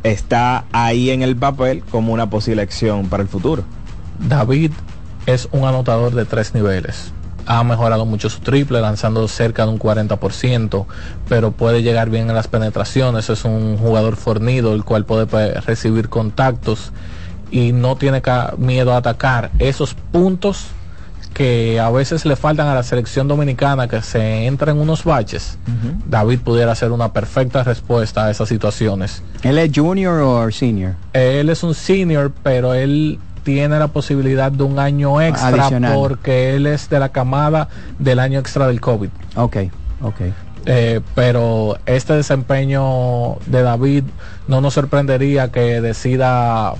está 0.03 0.65
ahí 0.71 1.09
en 1.11 1.21
el 1.21 1.35
papel 1.35 1.83
como 1.89 2.13
una 2.13 2.29
posible 2.29 2.61
acción 2.61 3.07
para 3.07 3.23
el 3.23 3.29
futuro. 3.29 3.63
David 4.19 4.71
es 5.25 5.47
un 5.51 5.65
anotador 5.65 6.13
de 6.13 6.25
tres 6.25 6.53
niveles. 6.53 7.11
ha 7.49 7.63
mejorado 7.63 8.05
mucho 8.05 8.29
su 8.29 8.41
triple, 8.41 8.81
lanzando 8.81 9.25
cerca 9.29 9.65
de 9.65 9.71
un 9.71 9.79
40%, 9.79 10.85
pero 11.29 11.51
puede 11.51 11.81
llegar 11.81 12.09
bien 12.09 12.27
en 12.27 12.35
las 12.35 12.49
penetraciones. 12.49 13.29
Es 13.29 13.45
un 13.45 13.77
jugador 13.77 14.17
fornido, 14.17 14.73
el 14.73 14.83
cual 14.83 15.05
puede 15.05 15.53
recibir 15.61 16.09
contactos 16.09 16.91
y 17.49 17.71
no 17.71 17.95
tiene 17.95 18.21
miedo 18.57 18.91
a 18.91 18.97
atacar. 18.97 19.51
Esos 19.59 19.93
puntos 19.93 20.67
que 21.33 21.79
a 21.79 21.89
veces 21.91 22.25
le 22.25 22.35
faltan 22.35 22.67
a 22.67 22.73
la 22.73 22.83
selección 22.83 23.27
dominicana 23.27 23.87
que 23.87 24.01
se 24.01 24.45
entra 24.45 24.71
en 24.71 24.79
unos 24.79 25.03
baches, 25.03 25.57
David 26.07 26.39
pudiera 26.39 26.71
hacer 26.71 26.91
una 26.91 27.13
perfecta 27.13 27.63
respuesta 27.63 28.25
a 28.25 28.31
esas 28.31 28.49
situaciones. 28.49 29.21
¿Él 29.43 29.57
es 29.57 29.71
junior 29.73 30.19
o 30.19 30.51
senior? 30.51 30.95
Él 31.13 31.49
es 31.49 31.63
un 31.63 31.75
senior, 31.75 32.31
pero 32.43 32.73
él 32.73 33.19
tiene 33.47 33.79
la 33.79 33.87
posibilidad 33.87 34.51
de 34.51 34.61
un 34.63 34.77
año 34.77 35.21
extra 35.21 35.69
porque 35.95 36.53
él 36.53 36.67
es 36.67 36.89
de 36.89 36.99
la 36.99 37.13
camada 37.13 37.69
del 37.97 38.19
año 38.19 38.41
extra 38.41 38.67
del 38.67 38.81
COVID. 38.81 39.07
Ok, 39.37 39.57
ok. 40.01 40.21
Eh, 40.65 40.99
pero 41.15 41.77
este 41.85 42.11
desempeño 42.11 43.35
de 43.45 43.61
David 43.61 44.03
no 44.49 44.59
nos 44.59 44.73
sorprendería 44.73 45.49
que 45.49 45.79
decida, 45.79 46.73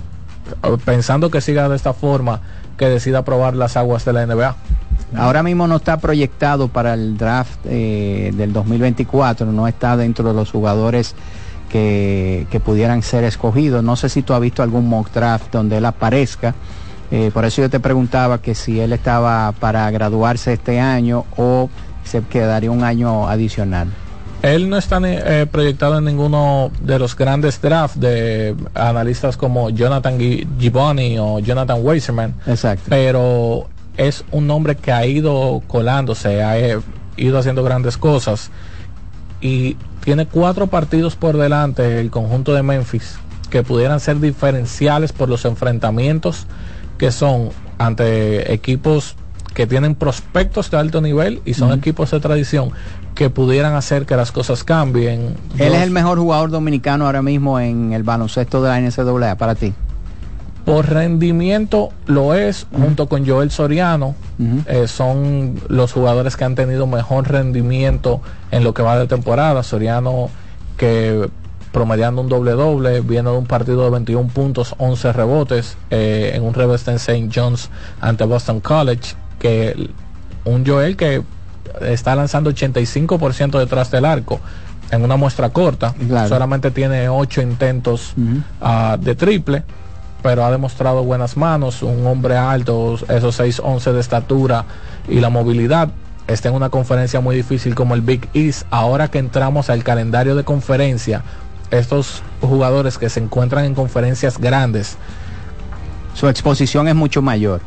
pensando 0.84 1.32
que 1.32 1.40
siga 1.40 1.70
de 1.70 1.78
esta 1.78 1.94
forma, 1.94 2.42
que 2.76 2.90
decida 2.90 3.24
probar 3.24 3.56
las 3.56 3.78
aguas 3.78 4.04
de 4.04 4.12
la 4.12 4.26
NBA. 4.26 4.54
Ahora 5.16 5.44
mismo 5.44 5.68
no 5.68 5.78
está 5.78 6.00
proyectado 6.00 6.68
para 6.68 6.96
el 6.96 7.18
draft 7.18 7.60
eh, 7.64 8.34
del 8.36 8.52
2024, 8.52 9.50
no 9.54 9.70
está 9.70 9.96
dentro 9.96 10.28
de 10.28 10.34
los 10.34 10.52
jugadores 10.52 11.16
que, 11.70 12.62
pudieran 12.64 13.02
ser 13.02 13.24
escogidos. 13.24 13.84
No 13.84 13.96
sé 13.96 14.10
si 14.10 14.22
tú 14.22 14.34
has 14.34 14.42
visto 14.42 14.64
algún 14.64 14.88
mock 14.88 15.12
draft 15.12 15.52
donde 15.52 15.78
él 15.78 15.86
aparezca. 15.86 16.56
Eh, 17.12 17.32
por 17.34 17.46
eso 17.46 17.62
yo 17.62 17.70
te 17.70 17.80
preguntaba 17.80 18.42
que 18.42 18.54
si 18.56 18.80
él 18.80 18.92
estaba 18.92 19.54
para 19.54 19.90
graduarse 19.92 20.54
este 20.54 20.80
año 20.80 21.26
o 21.38 21.70
se 22.04 22.22
quedaría 22.22 22.72
un 22.72 22.84
año 22.84 23.28
adicional. 23.28 23.88
Él 24.42 24.70
no 24.70 24.78
está 24.78 25.00
eh, 25.04 25.48
proyectado 25.52 25.98
en 25.98 26.06
ninguno 26.06 26.72
de 26.82 27.00
los 27.00 27.16
grandes 27.16 27.60
drafts 27.60 28.00
de 28.00 28.56
analistas 28.76 29.36
como 29.36 29.70
Jonathan 29.72 30.18
Gibboni 30.20 31.18
o 31.18 31.40
Jonathan 31.40 31.80
Weiserman. 31.82 32.36
Exacto. 32.46 32.86
Pero 32.90 33.68
es 33.98 34.24
un 34.32 34.46
nombre 34.46 34.76
que 34.76 34.92
ha 34.92 35.06
ido 35.06 35.64
colándose, 35.68 36.44
ha 36.44 36.58
eh, 36.60 36.80
ido 37.18 37.40
haciendo 37.40 37.64
grandes 37.64 37.98
cosas. 37.98 38.52
Y 39.42 39.78
tiene 40.04 40.26
cuatro 40.26 40.68
partidos 40.68 41.16
por 41.16 41.38
delante 41.38 42.00
el 42.00 42.10
conjunto 42.10 42.54
de 42.54 42.64
Memphis 42.64 43.20
que 43.50 43.64
pudieran 43.64 44.00
ser 44.00 44.20
diferenciales 44.20 45.14
por 45.14 45.30
los 45.30 45.46
enfrentamientos 45.46 46.48
que 46.98 47.12
son 47.12 47.50
ante 47.78 48.52
equipos 48.54 49.16
que 49.54 49.66
tienen 49.66 49.96
prospectos 49.96 50.70
de 50.70 50.78
alto 50.78 51.02
nivel 51.02 51.42
y 51.46 51.56
son 51.56 51.72
equipos 51.72 52.12
de 52.12 52.20
tradición 52.20 52.72
que 53.16 53.32
pudieran 53.32 53.74
hacer 53.74 54.06
que 54.06 54.16
las 54.16 54.32
cosas 54.32 54.64
cambien. 54.64 55.36
Él 55.58 55.74
es 55.74 55.82
el 55.82 55.90
mejor 55.90 56.20
jugador 56.20 56.52
dominicano 56.52 57.08
ahora 57.08 57.24
mismo 57.24 57.60
en 57.60 57.92
el 57.92 58.04
baloncesto 58.04 58.62
de 58.62 58.70
la 58.70 58.80
NCAA 58.80 59.36
para 59.38 59.56
ti. 59.56 59.74
Por 60.68 60.90
rendimiento 60.90 61.92
lo 62.08 62.34
es, 62.34 62.68
junto 62.74 63.08
con 63.08 63.26
Joel 63.26 63.52
Soriano, 63.52 64.16
eh, 64.66 64.90
son 64.90 65.62
los 65.70 65.94
jugadores 65.94 66.36
que 66.36 66.44
han 66.44 66.56
tenido 66.56 66.86
mejor 66.88 67.32
rendimiento 67.32 68.20
en 68.52 68.66
lo 68.66 68.74
que 68.74 68.84
va 68.84 69.00
de 69.00 69.08
temporada. 69.08 69.64
Soriano 69.64 70.30
que 70.76 71.30
promediando 71.72 72.22
un 72.22 72.28
doble 72.28 72.52
doble, 72.52 73.00
viene 73.00 73.30
de 73.30 73.38
un 73.38 73.46
partido 73.46 73.86
de 73.86 73.92
21 73.92 74.28
puntos, 74.28 74.76
11 74.78 75.14
rebotes, 75.14 75.78
eh, 75.90 76.34
en 76.34 76.44
un 76.44 76.54
revés 76.54 76.86
en 76.90 76.96
St. 76.96 77.30
John's 77.34 77.70
ante 78.02 78.26
Boston 78.26 78.60
College, 78.60 79.16
que 79.40 79.90
un 80.44 80.66
Joel 80.66 80.98
que 80.98 81.24
está 81.80 82.14
lanzando 82.14 82.52
85% 82.52 83.58
detrás 83.58 83.90
del 83.90 84.04
arco 84.04 84.42
en 84.92 85.02
una 85.02 85.16
muestra 85.16 85.48
corta, 85.48 85.96
solamente 86.28 86.72
tiene 86.72 87.08
8 87.08 87.42
intentos 87.42 88.16
ah, 88.60 88.98
de 89.00 89.16
triple 89.16 89.64
pero 90.22 90.46
ha 90.46 90.52
demostrado 90.52 91.04
buenas 91.04 91.38
manos, 91.38 91.82
un 91.84 92.06
hombre 92.08 92.38
alto, 92.38 92.96
esos 93.10 93.40
6'11 93.40 93.92
de 93.92 94.00
estatura 94.00 94.66
y 95.08 95.20
la 95.20 95.30
movilidad. 95.30 95.90
Está 96.28 96.50
en 96.50 96.56
una 96.56 96.70
conferencia 96.70 97.22
muy 97.22 97.36
difícil 97.36 97.76
como 97.76 97.96
el 97.96 98.02
Big 98.02 98.28
East. 98.34 98.66
Ahora 98.70 99.10
que 99.10 99.20
entramos 99.20 99.70
al 99.70 99.84
calendario 99.84 100.36
de 100.36 100.44
conferencia, 100.44 101.24
estos 101.72 102.22
jugadores 102.42 102.98
que 102.98 103.10
se 103.10 103.20
encuentran 103.20 103.66
en 103.66 103.76
conferencias 103.76 104.38
grandes, 104.38 104.98
su 106.14 106.28
exposición 106.28 106.88
es 106.88 106.96
mucho 106.96 107.22
mayor. 107.22 107.62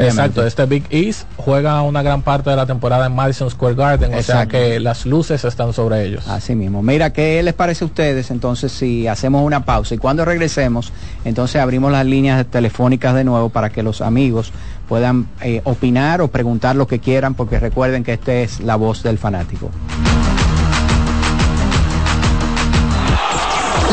Exacto, 0.00 0.46
este 0.46 0.66
Big 0.66 0.84
East 0.90 1.26
juega 1.36 1.82
una 1.82 2.02
gran 2.02 2.22
parte 2.22 2.50
de 2.50 2.56
la 2.56 2.66
temporada 2.66 3.06
en 3.06 3.14
Madison 3.14 3.50
Square 3.50 3.74
Garden, 3.74 4.14
o 4.14 4.22
sea 4.22 4.46
que 4.46 4.80
las 4.80 5.06
luces 5.06 5.44
están 5.44 5.72
sobre 5.72 6.04
ellos. 6.04 6.26
Así 6.28 6.54
mismo. 6.54 6.82
Mira, 6.82 7.12
¿qué 7.12 7.42
les 7.42 7.54
parece 7.54 7.84
a 7.84 7.86
ustedes 7.86 8.30
entonces 8.30 8.72
si 8.72 9.06
hacemos 9.06 9.42
una 9.42 9.64
pausa 9.64 9.94
y 9.94 9.98
cuando 9.98 10.24
regresemos, 10.24 10.92
entonces 11.24 11.60
abrimos 11.60 11.92
las 11.92 12.06
líneas 12.06 12.44
telefónicas 12.46 13.14
de 13.14 13.24
nuevo 13.24 13.48
para 13.48 13.70
que 13.70 13.82
los 13.82 14.00
amigos 14.00 14.52
puedan 14.88 15.28
eh, 15.40 15.60
opinar 15.64 16.20
o 16.20 16.28
preguntar 16.28 16.76
lo 16.76 16.86
que 16.86 16.98
quieran, 16.98 17.34
porque 17.34 17.58
recuerden 17.58 18.04
que 18.04 18.12
esta 18.14 18.34
es 18.34 18.60
la 18.60 18.76
voz 18.76 19.02
del 19.02 19.18
fanático. 19.18 19.70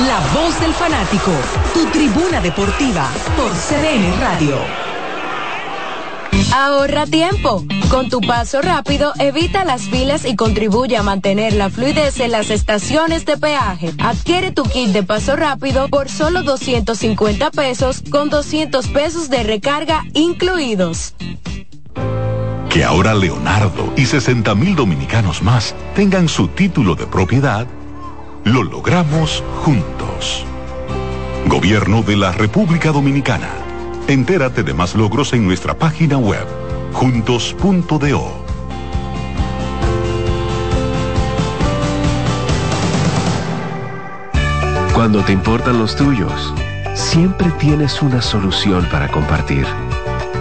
La 0.07 0.19
voz 0.33 0.59
del 0.59 0.73
fanático, 0.73 1.31
tu 1.73 1.85
tribuna 1.91 2.41
deportiva 2.41 3.07
por 3.37 3.51
CDN 3.51 4.19
Radio. 4.19 4.90
Ahorra 6.53 7.05
tiempo. 7.05 7.63
Con 7.89 8.09
tu 8.09 8.19
paso 8.19 8.61
rápido, 8.61 9.13
evita 9.19 9.63
las 9.63 9.83
filas 9.83 10.25
y 10.25 10.35
contribuye 10.35 10.97
a 10.97 11.03
mantener 11.03 11.53
la 11.53 11.69
fluidez 11.69 12.19
en 12.19 12.31
las 12.31 12.49
estaciones 12.49 13.25
de 13.25 13.37
peaje. 13.37 13.93
Adquiere 13.99 14.51
tu 14.51 14.63
kit 14.63 14.89
de 14.89 15.03
paso 15.03 15.37
rápido 15.37 15.87
por 15.87 16.09
solo 16.09 16.43
250 16.43 17.51
pesos 17.51 18.03
con 18.11 18.29
200 18.29 18.87
pesos 18.89 19.29
de 19.29 19.43
recarga 19.43 20.03
incluidos. 20.13 21.15
Que 22.69 22.83
ahora 22.83 23.13
Leonardo 23.13 23.93
y 23.95 24.05
60 24.05 24.53
mil 24.55 24.75
dominicanos 24.75 25.41
más 25.41 25.73
tengan 25.95 26.27
su 26.27 26.49
título 26.49 26.95
de 26.95 27.07
propiedad, 27.07 27.65
lo 28.43 28.63
logramos 28.63 29.41
juntos. 29.63 30.45
Gobierno 31.47 32.01
de 32.03 32.17
la 32.17 32.31
República 32.31 32.91
Dominicana. 32.91 33.70
Entérate 34.07 34.63
de 34.63 34.73
más 34.73 34.95
logros 34.95 35.31
en 35.33 35.45
nuestra 35.45 35.73
página 35.73 36.17
web, 36.17 36.45
juntos.do. 36.93 38.45
Cuando 44.93 45.23
te 45.23 45.31
importan 45.31 45.79
los 45.79 45.95
tuyos, 45.95 46.53
siempre 46.93 47.49
tienes 47.51 48.01
una 48.01 48.21
solución 48.21 48.85
para 48.91 49.07
compartir. 49.07 49.65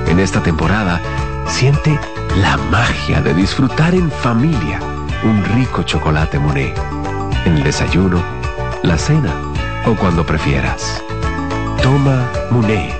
En 0.09 0.19
esta 0.19 0.43
temporada, 0.43 1.01
siente 1.47 1.99
la 2.43 2.57
magia 2.57 3.21
de 3.23 3.35
disfrutar 3.35 3.95
en 3.95 4.11
familia 4.11 4.81
un 5.23 5.45
rico 5.57 5.83
chocolate 5.83 6.39
Monet. 6.39 6.77
En 7.45 7.59
el 7.59 7.63
desayuno, 7.63 8.23
la 8.83 8.99
cena 8.99 9.33
o 9.87 9.95
cuando 9.95 10.27
prefieras. 10.27 11.03
Toma 11.83 12.29
Monet 12.51 13.00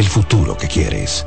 el 0.00 0.08
futuro 0.08 0.56
que 0.56 0.66
quieres. 0.66 1.26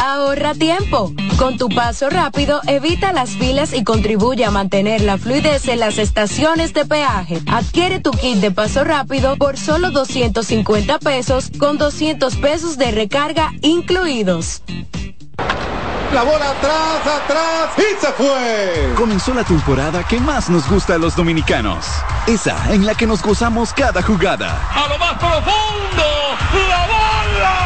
Ahorra 0.00 0.54
tiempo. 0.54 1.12
Con 1.38 1.58
tu 1.58 1.68
paso 1.68 2.08
rápido, 2.10 2.60
evita 2.66 3.12
las 3.12 3.30
filas 3.30 3.72
y 3.72 3.84
contribuye 3.84 4.44
a 4.44 4.50
mantener 4.50 5.00
la 5.00 5.18
fluidez 5.18 5.68
en 5.68 5.80
las 5.80 5.98
estaciones 5.98 6.72
de 6.72 6.84
peaje. 6.84 7.40
Adquiere 7.46 8.00
tu 8.00 8.10
kit 8.10 8.36
de 8.36 8.50
paso 8.50 8.84
rápido 8.84 9.36
por 9.36 9.58
solo 9.58 9.90
250 9.90 10.98
pesos 10.98 11.50
con 11.58 11.78
200 11.78 12.36
pesos 12.36 12.78
de 12.78 12.90
recarga 12.90 13.52
incluidos. 13.62 14.62
La 16.14 16.22
bola 16.22 16.50
atrás, 16.50 17.00
atrás 17.22 17.70
y 17.76 18.00
se 18.00 18.12
fue. 18.12 18.94
Comenzó 18.96 19.34
la 19.34 19.44
temporada 19.44 20.04
que 20.04 20.20
más 20.20 20.48
nos 20.48 20.68
gusta 20.68 20.94
a 20.94 20.98
los 20.98 21.16
dominicanos. 21.16 21.86
Esa 22.26 22.72
en 22.72 22.86
la 22.86 22.94
que 22.94 23.06
nos 23.06 23.22
gozamos 23.22 23.72
cada 23.72 24.02
jugada. 24.02 24.60
A 24.72 24.88
lo 24.88 24.98
más 24.98 25.14
profundo, 25.14 26.04
la 26.68 26.86
bola. 26.86 27.65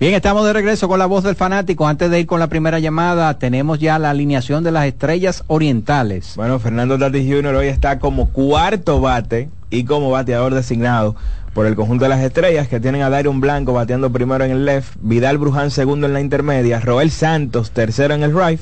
Bien, 0.00 0.14
estamos 0.14 0.46
de 0.46 0.54
regreso 0.54 0.88
con 0.88 0.98
la 0.98 1.04
voz 1.04 1.24
del 1.24 1.36
fanático. 1.36 1.86
Antes 1.86 2.10
de 2.10 2.20
ir 2.20 2.26
con 2.26 2.40
la 2.40 2.46
primera 2.46 2.78
llamada, 2.78 3.38
tenemos 3.38 3.78
ya 3.80 3.98
la 3.98 4.08
alineación 4.08 4.64
de 4.64 4.70
las 4.70 4.86
estrellas 4.86 5.44
orientales. 5.46 6.36
Bueno, 6.36 6.58
Fernando 6.58 6.98
Tatis 6.98 7.30
Jr. 7.30 7.54
hoy 7.54 7.66
está 7.66 7.98
como 7.98 8.30
cuarto 8.30 9.02
bate 9.02 9.50
y 9.68 9.84
como 9.84 10.08
bateador 10.08 10.54
designado 10.54 11.16
por 11.52 11.66
el 11.66 11.76
conjunto 11.76 12.06
de 12.06 12.08
las 12.08 12.22
estrellas 12.22 12.66
que 12.66 12.80
tienen 12.80 13.02
a 13.02 13.10
Dairon 13.10 13.42
Blanco 13.42 13.74
bateando 13.74 14.10
primero 14.10 14.42
en 14.42 14.52
el 14.52 14.64
left, 14.64 14.94
Vidal 15.02 15.36
Bruján 15.36 15.70
segundo 15.70 16.06
en 16.06 16.14
la 16.14 16.22
intermedia, 16.22 16.80
Roel 16.80 17.10
Santos 17.10 17.70
tercero 17.70 18.14
en 18.14 18.22
el 18.22 18.34
right, 18.34 18.60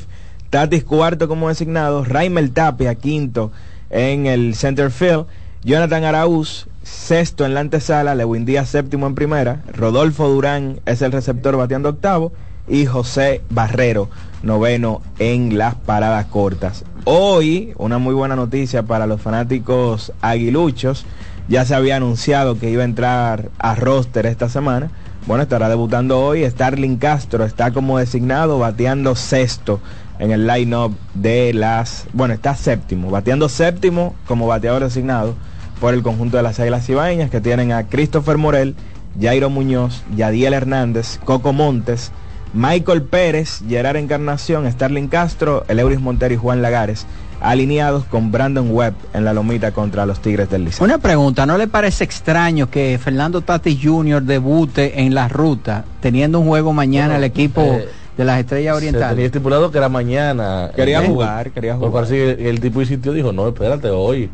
Tatis 0.51 0.83
cuarto 0.83 1.29
como 1.29 1.51
designado, 1.51 2.03
Raimel 2.03 2.51
Tapia 2.51 2.97
quinto 2.97 3.53
en 3.91 4.27
el 4.27 4.57
center 4.57 4.91
field, 4.91 5.27
Jonathan 5.63 6.03
Araúz 6.03 6.67
sexto 6.89 7.45
en 7.45 7.55
la 7.55 7.61
antesala, 7.61 8.15
Lewin 8.15 8.45
Díaz 8.45 8.69
séptimo 8.71 9.07
en 9.07 9.15
primera, 9.15 9.63
Rodolfo 9.75 10.29
Durán 10.29 10.81
es 10.87 11.03
el 11.03 11.13
receptor 11.13 11.57
bateando 11.57 11.91
octavo 11.91 12.33
y 12.67 12.87
José 12.87 13.43
Barrero 13.51 14.09
noveno 14.43 15.03
en 15.19 15.59
las 15.59 15.75
paradas 15.75 16.27
cortas. 16.27 16.85
Hoy, 17.05 17.73
una 17.79 17.99
muy 17.99 18.15
buena 18.15 18.37
noticia 18.37 18.83
para 18.83 19.07
los 19.07 19.21
fanáticos 19.21 20.13
aguiluchos, 20.21 21.07
ya 21.49 21.65
se 21.65 21.75
había 21.75 21.97
anunciado 21.97 22.59
que 22.59 22.71
iba 22.71 22.83
a 22.83 22.87
entrar 22.87 23.49
a 23.59 23.75
roster 23.75 24.27
esta 24.27 24.49
semana. 24.49 24.91
Bueno, 25.27 25.43
estará 25.43 25.69
debutando 25.69 26.21
hoy. 26.21 26.49
Starling 26.49 26.97
Castro 26.97 27.45
está 27.45 27.71
como 27.71 27.99
designado, 27.99 28.59
bateando 28.59 29.15
sexto 29.15 29.81
en 30.19 30.31
el 30.31 30.47
line-up 30.47 30.95
de 31.15 31.55
las... 31.55 32.07
Bueno, 32.13 32.35
está 32.35 32.55
séptimo, 32.55 33.11
bateando 33.11 33.49
séptimo 33.49 34.15
como 34.27 34.47
bateador 34.47 34.85
designado 34.85 35.35
por 35.81 35.95
el 35.95 36.03
conjunto 36.03 36.37
de 36.37 36.43
las 36.43 36.59
Águilas 36.61 36.89
Ibaeñas 36.89 37.31
que 37.31 37.41
tienen 37.41 37.73
a 37.73 37.85
Christopher 37.87 38.37
Morel, 38.39 38.75
Jairo 39.21 39.51
Muñoz, 39.51 40.03
Yadiel 40.17 40.55
Hernández, 40.55 41.19
Coco 41.25 41.53
Montes, 41.53 42.13
Michael 42.55 43.03
Pérez, 43.03 43.61
Gerard 43.69 43.97
Encarnación, 43.97 44.71
Starling 44.71 45.09
Castro, 45.09 45.65
Eleuris 45.69 46.01
Montero 46.01 46.35
y 46.35 46.37
Juan 46.39 46.63
Lagares, 46.63 47.07
alineados 47.41 48.05
con 48.05 48.33
Brandon 48.33 48.71
Webb 48.71 48.95
en 49.15 49.25
la 49.25 49.33
lomita 49.33 49.71
contra 49.73 50.07
los 50.07 50.21
Tigres 50.21 50.51
del 50.51 50.65
Liceo. 50.65 50.85
Una 50.85 50.99
pregunta, 50.99 51.47
¿no 51.47 51.59
le 51.59 51.69
parece 51.69 52.05
extraño 52.05 52.71
que 52.71 52.99
Fernando 53.03 53.43
Tatis 53.43 53.79
Jr. 53.83 54.23
debute 54.23 55.03
en 55.03 55.15
la 55.15 55.29
ruta, 55.29 55.85
teniendo 56.01 56.41
un 56.41 56.47
juego 56.49 56.73
mañana 56.73 57.17
el 57.17 57.25
equipo 57.25 57.61
eh, 57.63 57.89
de 58.17 58.25
las 58.25 58.41
Estrellas 58.41 58.73
Se 58.75 58.77
Orientales? 58.79 59.11
tenía 59.11 59.27
estipulado 59.27 59.71
que 59.71 59.79
era 59.79 59.89
mañana. 59.89 60.71
Quería 60.75 61.05
Eh, 61.05 61.07
jugar, 61.09 61.51
quería 61.51 61.75
Pero 61.77 61.89
jugar. 61.89 62.05
parece 62.05 62.37
que 62.37 62.49
el 62.51 62.61
tipo 62.61 62.81
insistió, 62.81 63.13
dijo, 63.13 63.33
no, 63.33 63.47
espérate, 63.49 63.89
hoy. 63.91 64.31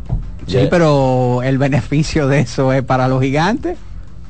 Sí, 0.46 0.66
pero 0.70 1.42
el 1.42 1.58
beneficio 1.58 2.28
de 2.28 2.40
eso 2.40 2.72
es 2.72 2.82
para 2.82 3.08
los 3.08 3.22
gigantes. 3.22 3.76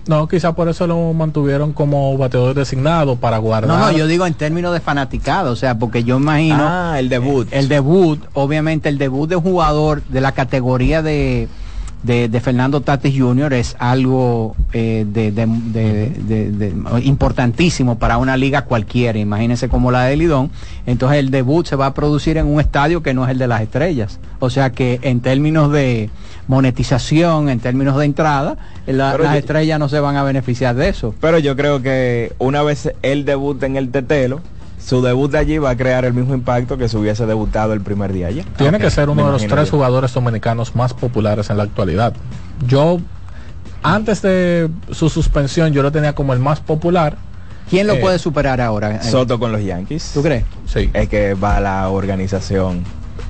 No, 0.07 0.29
quizá 0.29 0.55
por 0.55 0.69
eso 0.69 0.87
lo 0.87 1.13
mantuvieron 1.15 1.73
como 1.73 2.17
bateador 2.19 2.55
designado 2.55 3.17
para 3.17 3.39
guardar. 3.39 3.69
No, 3.69 3.79
no, 3.79 3.97
yo 3.97 4.07
digo 4.07 4.27
en 4.27 4.35
términos 4.35 4.75
de 4.75 4.81
fanaticado, 4.81 5.53
o 5.53 5.57
sea, 5.57 5.79
porque 5.79 6.05
yo 6.05 6.19
imagino... 6.19 6.59
Ah, 6.61 6.97
el 6.99 7.09
debut. 7.09 7.49
El 7.51 7.69
debut, 7.69 8.23
obviamente 8.35 8.91
el 8.91 8.99
debut 8.99 9.31
de 9.31 9.37
un 9.37 9.43
jugador 9.43 10.03
de 10.05 10.21
la 10.21 10.33
categoría 10.33 11.01
de, 11.01 11.49
de, 12.05 12.29
de 12.29 12.41
Fernando 12.41 12.81
Tatis 12.83 13.19
Jr. 13.19 13.53
es 13.55 13.75
algo 13.79 14.55
eh, 14.73 15.05
de, 15.09 15.33
de- 15.33 16.73
importantísimo 17.03 17.99
para 17.99 18.19
una 18.19 18.37
liga 18.37 18.63
cualquiera, 18.67 19.19
imagínense 19.19 19.69
como 19.69 19.91
la 19.91 20.05
de 20.05 20.17
Lidón. 20.17 20.51
Entonces 20.87 21.19
el 21.19 21.31
debut 21.31 21.67
se 21.67 21.77
va 21.77 21.87
a 21.87 21.95
producir 21.95 22.37
en 22.37 22.47
un 22.47 22.61
estadio 22.61 23.03
que 23.03 23.15
no 23.15 23.25
es 23.25 23.31
el 23.31 23.39
de 23.39 23.49
las 23.49 23.63
estrellas. 23.63 24.21
O 24.39 24.51
sea 24.51 24.71
que 24.71 24.99
en 25.03 25.21
términos 25.21 25.73
de 25.73 26.11
monetización, 26.47 27.49
en 27.49 27.61
términos 27.61 27.97
de 27.99 28.05
entrada, 28.05 28.57
la- 28.87 29.17
las 29.17 29.33
yo- 29.33 29.39
estrellas 29.39 29.79
no 29.79 29.89
se 29.89 30.01
van 30.01 30.17
a 30.17 30.23
beneficiar 30.23 30.75
de 30.75 30.89
eso. 30.89 31.15
Pero 31.21 31.39
yo 31.39 31.57
creo 31.57 31.83
que 31.83 32.33
una 32.39 32.63
vez 32.63 32.93
él 33.03 33.25
debute 33.25 33.67
en 33.67 33.77
el 33.77 33.91
Tetelo, 33.91 34.41
su 34.85 35.01
debut 35.03 35.35
allí 35.35 35.59
va 35.59 35.71
a 35.71 35.77
crear 35.77 36.05
el 36.05 36.13
mismo 36.13 36.35
impacto 36.35 36.77
que 36.77 36.89
si 36.89 36.97
hubiese 36.97 37.25
debutado 37.27 37.73
el 37.73 37.81
primer 37.81 38.13
día 38.13 38.27
allá. 38.29 38.45
Tiene 38.57 38.79
que 38.79 38.91
ser 38.91 39.09
uno 39.09 39.23
Me 39.23 39.27
de 39.27 39.33
los 39.33 39.47
tres 39.47 39.67
yo. 39.67 39.71
jugadores 39.79 40.13
dominicanos 40.13 40.75
más 40.77 40.93
populares 40.93 41.49
en 41.51 41.57
la 41.57 41.63
actualidad. 41.63 42.13
Yo, 42.67 42.99
antes 43.83 44.21
de 44.23 44.69
su 44.91 45.09
suspensión, 45.09 45.73
yo 45.73 45.83
lo 45.83 45.91
tenía 45.93 46.15
como 46.15 46.33
el 46.35 46.39
más 46.39 46.61
popular. 46.61 47.17
¿Quién 47.71 47.87
lo 47.87 47.95
Eh, 47.95 48.01
puede 48.01 48.19
superar 48.19 48.61
ahora? 48.61 49.03
Soto 49.03 49.39
con 49.39 49.53
los 49.53 49.63
Yankees. 49.65 50.11
¿Tú 50.13 50.23
crees? 50.23 50.45
Sí. 50.67 50.91
Es 50.93 51.09
que 51.09 51.33
va 51.33 51.61
la 51.61 51.89
organización 51.89 52.85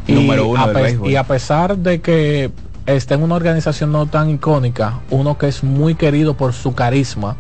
Y 0.09 0.13
número 0.15 0.49
uno 0.49 0.61
a 0.63 0.67
del 0.67 0.75
béisbol. 0.83 1.09
Y 1.11 1.17
a 1.17 1.23
pesar 1.25 1.77
de 1.79 2.01
que 2.01 2.51
está 2.87 3.15
en 3.15 3.23
una 3.23 3.37
organización 3.37 3.93
no 3.93 4.07
tan 4.07 4.31
icónica, 4.31 4.99
uno 5.11 5.39
que 5.39 5.47
es 5.49 5.63
muy 5.63 5.95
querido 5.95 6.35
por 6.35 6.53
su 6.53 6.75
carisma 6.75 7.37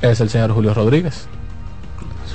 es 0.00 0.20
el 0.20 0.30
señor 0.30 0.52
Julio 0.52 0.72
Rodríguez. 0.72 1.26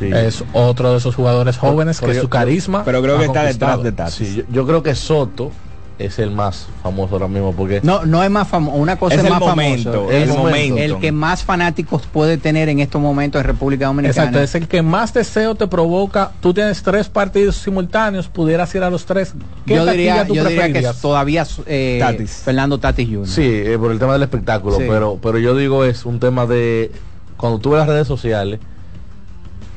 Es 0.01 0.43
otro 0.53 0.91
de 0.91 0.97
esos 0.97 1.15
jugadores 1.15 1.57
jóvenes 1.57 1.99
que 1.99 2.19
su 2.19 2.29
carisma. 2.29 2.83
Pero 2.83 3.01
creo 3.01 3.17
que 3.17 3.25
está 3.25 3.43
detrás 3.43 3.81
de 3.83 3.91
Tatis. 3.91 4.15
Sí, 4.15 4.35
yo, 4.37 4.43
yo 4.51 4.65
creo 4.67 4.83
que 4.83 4.95
Soto 4.95 5.51
es 5.97 6.19
el 6.19 6.29
más 6.29 6.67
famoso 6.83 7.13
ahora 7.15 7.29
mismo 7.29 7.53
porque 7.53 7.79
No, 7.81 8.05
no 8.05 8.21
es 8.21 8.29
más 8.29 8.49
famoso, 8.49 8.75
una 8.75 8.97
cosa 8.97 9.15
Es 9.15 9.19
es, 9.21 9.25
el 9.27 9.31
más 9.31 9.39
momento, 9.39 9.91
famoso. 9.93 10.11
el 10.11 10.23
Es 10.23 10.35
momento. 10.35 10.77
El 10.77 10.97
que 10.99 11.11
más 11.13 11.43
fanáticos 11.43 12.01
puede 12.11 12.37
tener 12.37 12.67
en 12.67 12.79
estos 12.79 13.01
momentos 13.01 13.39
en 13.39 13.47
República 13.47 13.85
Dominicana. 13.85 14.23
Exacto, 14.27 14.41
es 14.41 14.55
el 14.55 14.67
que 14.67 14.81
más 14.81 15.13
deseo 15.13 15.55
te 15.55 15.67
provoca. 15.67 16.31
Tú 16.41 16.53
tienes 16.53 16.83
tres 16.83 17.07
partidos 17.07 17.55
simultáneos, 17.55 18.27
pudieras 18.27 18.75
ir 18.75 18.83
a 18.83 18.89
los 18.89 19.05
tres. 19.05 19.33
¿Qué 19.65 19.75
yo 19.75 19.85
diría, 19.85 20.27
tú 20.27 20.35
yo 20.35 20.43
diría 20.43 20.73
que 20.73 20.85
todavía 21.01 21.47
eh, 21.65 21.97
Tatis. 22.01 22.41
Fernando 22.43 22.77
Tatis 22.77 23.07
Jr. 23.07 23.27
Sí, 23.29 23.43
eh, 23.45 23.77
por 23.79 23.93
el 23.93 23.97
tema 23.99 24.11
del 24.13 24.23
espectáculo, 24.23 24.75
Sí. 24.75 24.83
pero 24.89 25.17
pero 25.23 25.37
yo 25.39 25.55
digo 25.55 25.85
es 25.85 26.05
un 26.05 26.19
tema 26.19 26.45
de 26.45 26.91
cuando 27.37 27.59
tú 27.59 27.69
ves 27.69 27.79
las 27.79 27.87
redes 27.87 28.07
sociales 28.07 28.59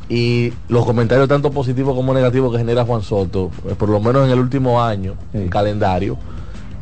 y 0.09 0.53
los 0.69 0.87
comentarios 0.87 1.29
tanto 1.29 1.51
positivos 1.51 1.95
como 1.95 2.15
negativos 2.15 2.53
que 2.53 2.59
genera 2.59 2.85
Juan 2.85 3.03
Soto, 3.03 3.51
eh, 3.69 3.75
por 3.79 3.89
lo 3.89 4.01
menos 4.01 4.25
en 4.27 4.33
el 4.33 4.39
último 4.39 4.83
año, 4.83 5.15
el 5.33 5.51
calendario, 5.51 6.17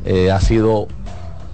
eh, 0.04 0.30
ha 0.30 0.40
sido 0.40 0.86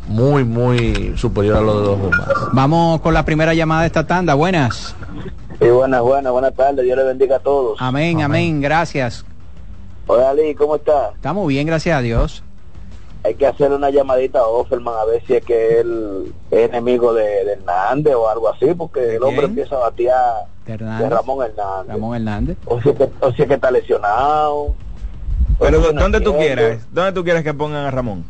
muy, 0.08 0.44
muy 0.44 1.14
superior 1.16 1.56
a 1.56 1.60
lo 1.60 1.80
de 1.80 1.86
los 1.86 2.02
demás. 2.02 2.28
Vamos 2.52 3.00
con 3.00 3.14
la 3.14 3.24
primera 3.24 3.54
llamada 3.54 3.82
de 3.82 3.86
esta 3.86 4.06
tanda. 4.06 4.34
Buenas. 4.34 4.94
Sí, 5.60 5.68
buenas, 5.68 6.02
buenas, 6.02 6.32
buenas 6.32 6.54
tardes. 6.54 6.84
Dios 6.84 6.96
le 6.96 7.04
bendiga 7.04 7.36
a 7.36 7.40
todos. 7.40 7.80
Amén, 7.80 8.20
amén, 8.20 8.60
gracias. 8.60 9.24
Hola, 10.06 10.30
Ali, 10.30 10.54
¿cómo 10.54 10.76
está? 10.76 11.12
Estamos 11.14 11.46
bien, 11.46 11.66
gracias 11.66 11.96
a 11.96 12.02
Dios. 12.02 12.42
Hay 13.24 13.34
que 13.36 13.46
hacerle 13.46 13.76
una 13.76 13.90
llamadita 13.90 14.40
a 14.40 14.46
Offerman 14.46 14.94
a 14.98 15.04
ver 15.04 15.22
si 15.26 15.34
es 15.34 15.44
que 15.44 15.78
él 15.80 16.34
es 16.50 16.68
enemigo 16.70 17.14
de, 17.14 17.44
de 17.44 17.52
Hernández 17.52 18.14
o 18.14 18.28
algo 18.28 18.48
así, 18.48 18.74
porque 18.74 19.16
el 19.16 19.22
hombre 19.22 19.46
empieza 19.46 19.76
a 19.76 19.80
batear 19.80 20.46
De 20.66 20.76
de. 20.76 21.08
Ramón 21.08 21.44
Hernández. 21.46 21.92
Ramón 21.92 22.16
Hernández. 22.16 22.56
O 22.66 22.80
si, 22.80 22.88
es 22.88 22.96
que, 22.96 23.08
o 23.20 23.32
si 23.32 23.42
es 23.42 23.48
que 23.48 23.54
está 23.54 23.70
lesionado. 23.70 24.74
Pero 25.60 25.80
Pues, 25.80 25.94
¿dónde 25.94 26.20
tú 26.20 26.36
quieres? 26.36 26.84
¿Dónde 26.92 27.12
tú 27.12 27.22
quieres 27.22 27.44
que 27.44 27.54
pongan 27.54 27.84
a 27.84 27.90
Ramón? 27.92 28.24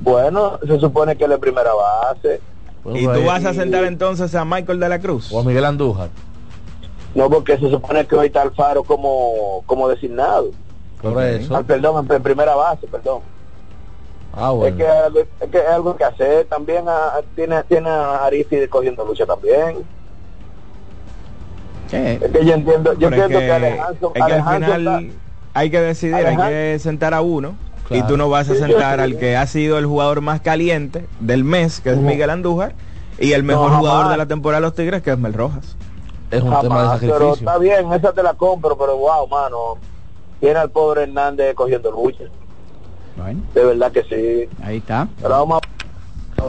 Bueno, 0.00 0.58
se 0.66 0.78
supone 0.78 1.16
que 1.16 1.24
él 1.24 1.32
es 1.32 1.38
primera 1.38 1.70
base. 1.72 2.40
¿Y 2.94 3.06
tú 3.06 3.24
vas 3.24 3.44
a 3.44 3.54
sentar 3.54 3.84
entonces 3.84 4.34
a 4.34 4.44
Michael 4.44 4.80
de 4.80 4.88
la 4.88 4.98
Cruz? 4.98 5.32
O 5.32 5.40
a 5.40 5.44
Miguel 5.44 5.64
Andújar. 5.64 6.10
No, 7.14 7.28
porque 7.28 7.56
se 7.58 7.70
supone 7.70 8.06
que 8.06 8.14
hoy 8.14 8.26
está 8.26 8.42
Alfaro 8.42 8.84
como, 8.84 9.62
como 9.66 9.88
designado. 9.88 10.50
Por 11.00 11.22
eso. 11.22 11.56
Ah, 11.56 11.62
perdón, 11.62 12.06
en 12.10 12.22
primera 12.22 12.54
base, 12.54 12.86
perdón. 12.86 13.20
Ah, 14.38 14.50
Es, 14.52 14.56
bueno. 14.56 14.76
que, 14.76 15.20
es 15.44 15.50
que 15.50 15.58
es 15.58 15.66
algo 15.68 15.96
que 15.96 16.04
hacer. 16.04 16.46
También 16.46 16.84
ah, 16.88 17.20
tiene, 17.34 17.62
tiene 17.64 17.88
a 17.90 18.24
Aristide 18.24 18.68
cogiendo 18.68 19.04
lucha 19.04 19.26
también. 19.26 19.78
Es 21.90 22.18
que 22.30 22.44
yo 22.44 22.52
entiendo, 22.54 22.92
yo 22.94 23.08
Pero 23.10 23.16
es 23.16 23.22
entiendo 23.22 23.38
que, 23.40 23.46
que- 23.46 23.52
Alejandro, 23.52 24.08
es 24.08 24.12
que 24.14 24.22
al 24.22 24.32
Alejandro 24.32 24.74
final 24.74 24.80
está- 25.06 25.18
hay 25.54 25.70
que 25.70 25.80
decidir, 25.80 26.14
hay 26.26 26.36
que 26.36 26.78
sentar 26.78 27.14
a 27.14 27.20
uno. 27.20 27.56
Y 27.90 28.02
tú 28.02 28.18
no 28.18 28.28
vas 28.28 28.50
a 28.50 28.54
sentar 28.54 29.00
al 29.00 29.16
que 29.16 29.34
ha 29.36 29.46
sido 29.46 29.78
el 29.78 29.86
jugador 29.86 30.20
más 30.20 30.42
caliente 30.42 31.06
del 31.20 31.42
mes, 31.42 31.80
que 31.80 31.90
es. 31.90 31.96
Miguel 31.96 32.28
Andújar, 32.28 32.74
y 33.18 33.32
el 33.32 33.42
mejor 33.42 33.70
jugador 33.72 34.10
de 34.10 34.18
la 34.18 34.26
temporada 34.26 34.60
de 34.60 34.66
los 34.66 34.74
Tigres, 34.74 35.00
que 35.02 35.10
es 35.12 35.18
Mel 35.18 35.32
Rojas. 35.32 35.74
Es 36.30 36.42
Jamás, 36.42 37.00
pero 37.00 37.32
está 37.32 37.56
bien, 37.56 37.90
esa 37.94 38.12
te 38.12 38.22
la 38.22 38.34
compro, 38.34 38.76
pero 38.76 38.98
wow, 38.98 39.26
mano, 39.28 39.78
tiene 40.38 40.58
al 40.58 40.70
pobre 40.70 41.04
Hernández 41.04 41.54
cogiendo 41.54 41.90
lucha. 41.90 42.24
Bueno, 43.18 43.40
De 43.54 43.64
verdad 43.64 43.92
que 43.92 44.02
sí. 44.04 44.48
ahí 44.64 44.76
está. 44.78 45.08
Pero 45.20 45.30
vamos 45.30 45.60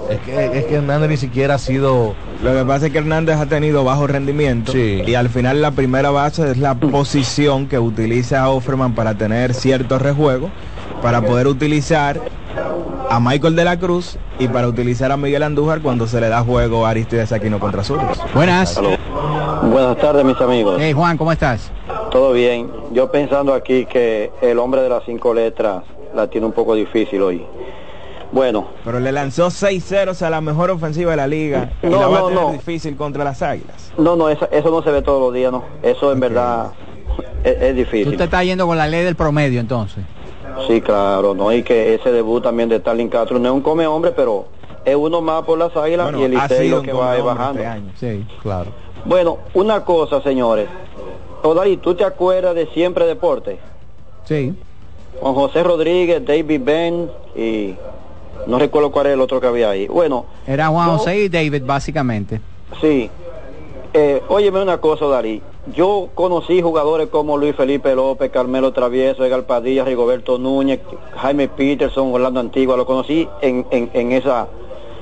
Es 0.10 0.20
que, 0.20 0.58
es 0.60 0.66
que 0.66 0.76
Hernández 0.76 1.10
ni 1.10 1.18
siquiera 1.18 1.56
ha 1.56 1.58
sido... 1.58 2.14
Lo 2.44 2.54
que 2.54 2.64
pasa 2.64 2.86
es 2.88 2.92
que 2.92 3.00
Hernández 3.00 3.38
ha 3.38 3.48
tenido 3.48 3.84
bajo 3.84 4.06
rendimiento 4.08 4.72
Sí. 4.72 5.02
y 5.06 5.16
al 5.16 5.30
final 5.30 5.62
la 5.62 5.72
primera 5.72 6.12
base 6.12 6.50
es 6.52 6.58
la 6.58 6.76
posición 6.76 7.68
que 7.68 7.80
utiliza 7.80 8.48
Offerman 8.50 8.94
para 8.96 9.16
tener 9.16 9.54
cierto 9.54 9.98
rejuego, 10.00 10.50
para 11.02 11.22
poder 11.22 11.48
utilizar 11.48 12.20
a 13.10 13.20
Michael 13.20 13.56
de 13.56 13.66
la 13.66 13.80
Cruz 13.80 14.18
y 14.38 14.48
para 14.48 14.68
utilizar 14.68 15.12
a 15.12 15.18
Miguel 15.18 15.42
Andújar 15.44 15.82
cuando 15.82 16.06
se 16.08 16.22
le 16.22 16.30
da 16.30 16.42
juego 16.44 16.86
a 16.86 16.92
Aristides 16.92 17.32
Aquino 17.32 17.60
contra 17.60 17.84
Zurdos. 17.84 18.20
Buenas. 18.36 18.80
Buenas 19.64 19.98
tardes, 19.98 20.24
mis 20.24 20.40
amigos. 20.40 20.78
Hey, 20.80 20.94
Juan, 20.94 21.18
¿cómo 21.18 21.32
estás? 21.32 21.72
Todo 22.12 22.32
bien. 22.34 22.70
Yo 22.92 23.12
pensando 23.12 23.54
aquí 23.54 23.86
que 23.86 24.32
el 24.42 24.58
hombre 24.60 24.82
de 24.82 24.90
las 24.90 25.04
cinco 25.06 25.34
letras 25.34 25.84
la 26.16 26.28
tiene 26.28 26.48
un 26.48 26.54
poco 26.54 26.76
difícil 26.76 27.22
hoy. 27.22 27.46
Bueno, 28.32 28.68
Pero 28.86 29.00
le 29.00 29.12
lanzó 29.12 29.50
6 29.50 29.84
ceros 29.84 30.22
a 30.22 30.30
la 30.30 30.40
mejor 30.40 30.70
ofensiva 30.70 31.12
de 31.12 31.18
la 31.18 31.26
liga 31.28 31.72
y 31.82 31.88
No, 31.88 32.00
la 32.00 32.08
va 32.08 32.18
a 32.18 32.22
no, 32.22 32.28
tener 32.28 32.44
no. 32.44 32.52
difícil 32.52 32.96
contra 32.96 33.24
las 33.24 33.42
Águilas. 33.42 33.92
no, 33.98 34.16
no, 34.16 34.30
eso, 34.30 34.48
eso 34.52 34.70
no 34.70 34.84
se 34.84 34.92
ve 34.92 35.02
todos 35.02 35.20
los 35.20 35.34
días, 35.34 35.52
¿no? 35.52 35.64
Eso 35.82 36.12
en 36.12 36.20
verdad 36.20 36.72
es, 37.44 37.58
es 37.60 37.70
Tú 37.72 37.76
difícil. 37.78 38.18
te 38.18 38.24
estás 38.26 38.44
yendo 38.44 38.68
con 38.68 38.78
la 38.78 38.88
ley 38.88 39.04
del 39.04 39.16
promedio 39.16 39.60
entonces. 39.60 40.04
Sí, 40.68 40.80
claro, 40.82 41.34
¿no? 41.34 41.52
Y 41.52 41.64
que 41.64 41.96
ese 41.96 42.12
debut 42.12 42.44
también 42.44 42.70
de 42.70 42.78
Starling 42.80 43.08
Castro 43.10 43.40
no 43.40 43.50
es 43.50 43.54
un 43.56 43.62
come 43.62 43.88
hombre, 43.88 44.12
pero 44.16 44.46
es 44.86 44.96
uno 44.96 45.22
más 45.22 45.44
por 45.44 45.58
las 45.58 45.76
águilas 45.76 46.06
Bueno, 46.12 46.20
y 46.20 46.24
el 46.26 46.74
un 46.74 46.84
que 46.84 46.94
va 46.94 47.18
bajando. 47.18 47.62
este 47.62 47.66
año. 47.66 47.92
Sí. 47.96 48.26
Claro. 48.44 48.70
Bueno, 49.06 49.38
una 49.56 49.84
cosa, 49.84 50.22
señores. 50.22 50.68
Odalí, 51.42 51.78
¿tú 51.78 51.96
te 51.96 52.04
acuerdas 52.04 52.54
de 52.54 52.68
Siempre 52.68 53.06
Deporte? 53.06 53.58
Sí. 54.26 54.54
Juan 55.20 55.34
José 55.34 55.64
Rodríguez, 55.64 56.26
David 56.26 56.62
Ben 56.64 57.10
y 57.36 57.76
no 58.48 58.58
recuerdo 58.60 58.92
cuál 58.92 59.08
era 59.08 59.16
el 59.16 59.22
otro 59.22 59.42
que 59.42 59.48
había 59.48 59.70
ahí. 59.70 59.88
Bueno, 59.88 60.26
Era 60.48 60.68
Juan 60.68 60.88
yo- 60.88 60.98
José 60.98 61.18
y 61.18 61.30
David, 61.30 61.64
básicamente. 61.66 62.40
Sí. 62.82 63.10
Eh, 63.94 64.22
óyeme 64.30 64.62
una 64.62 64.78
cosa, 64.78 65.08
Dalí. 65.08 65.42
Yo 65.76 66.10
conocí 66.16 66.62
jugadores 66.62 67.10
como 67.10 67.38
Luis 67.38 67.56
Felipe 67.56 67.94
López, 67.96 68.32
Carmelo 68.32 68.72
Travieso, 68.72 69.26
Edgar 69.26 69.44
Padilla, 69.44 69.84
Rigoberto 69.84 70.38
Núñez, 70.38 70.80
Jaime 71.18 71.48
Peterson, 71.48 72.14
Orlando 72.14 72.40
Antigua. 72.40 72.78
Lo 72.78 72.86
conocí 72.86 73.28
en, 73.42 73.66
en, 73.72 73.90
en 73.94 74.12
esa, 74.14 74.48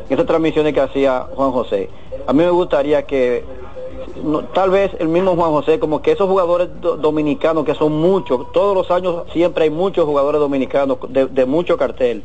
en 0.09 0.13
esas 0.13 0.25
transmisiones 0.25 0.73
que 0.73 0.81
hacía 0.81 1.25
Juan 1.35 1.51
José. 1.51 1.89
A 2.25 2.33
mí 2.33 2.43
me 2.43 2.49
gustaría 2.49 3.03
que 3.03 3.43
no, 4.23 4.43
tal 4.45 4.69
vez 4.69 4.91
el 4.99 5.07
mismo 5.07 5.35
Juan 5.35 5.51
José, 5.51 5.79
como 5.79 6.01
que 6.01 6.11
esos 6.11 6.27
jugadores 6.29 6.69
do- 6.81 6.97
dominicanos, 6.97 7.65
que 7.65 7.75
son 7.75 7.93
muchos, 7.99 8.51
todos 8.51 8.75
los 8.75 8.89
años 8.91 9.23
siempre 9.33 9.65
hay 9.65 9.69
muchos 9.69 10.05
jugadores 10.05 10.39
dominicanos 10.39 10.97
de, 11.09 11.25
de 11.27 11.45
mucho 11.45 11.77
cartel. 11.77 12.23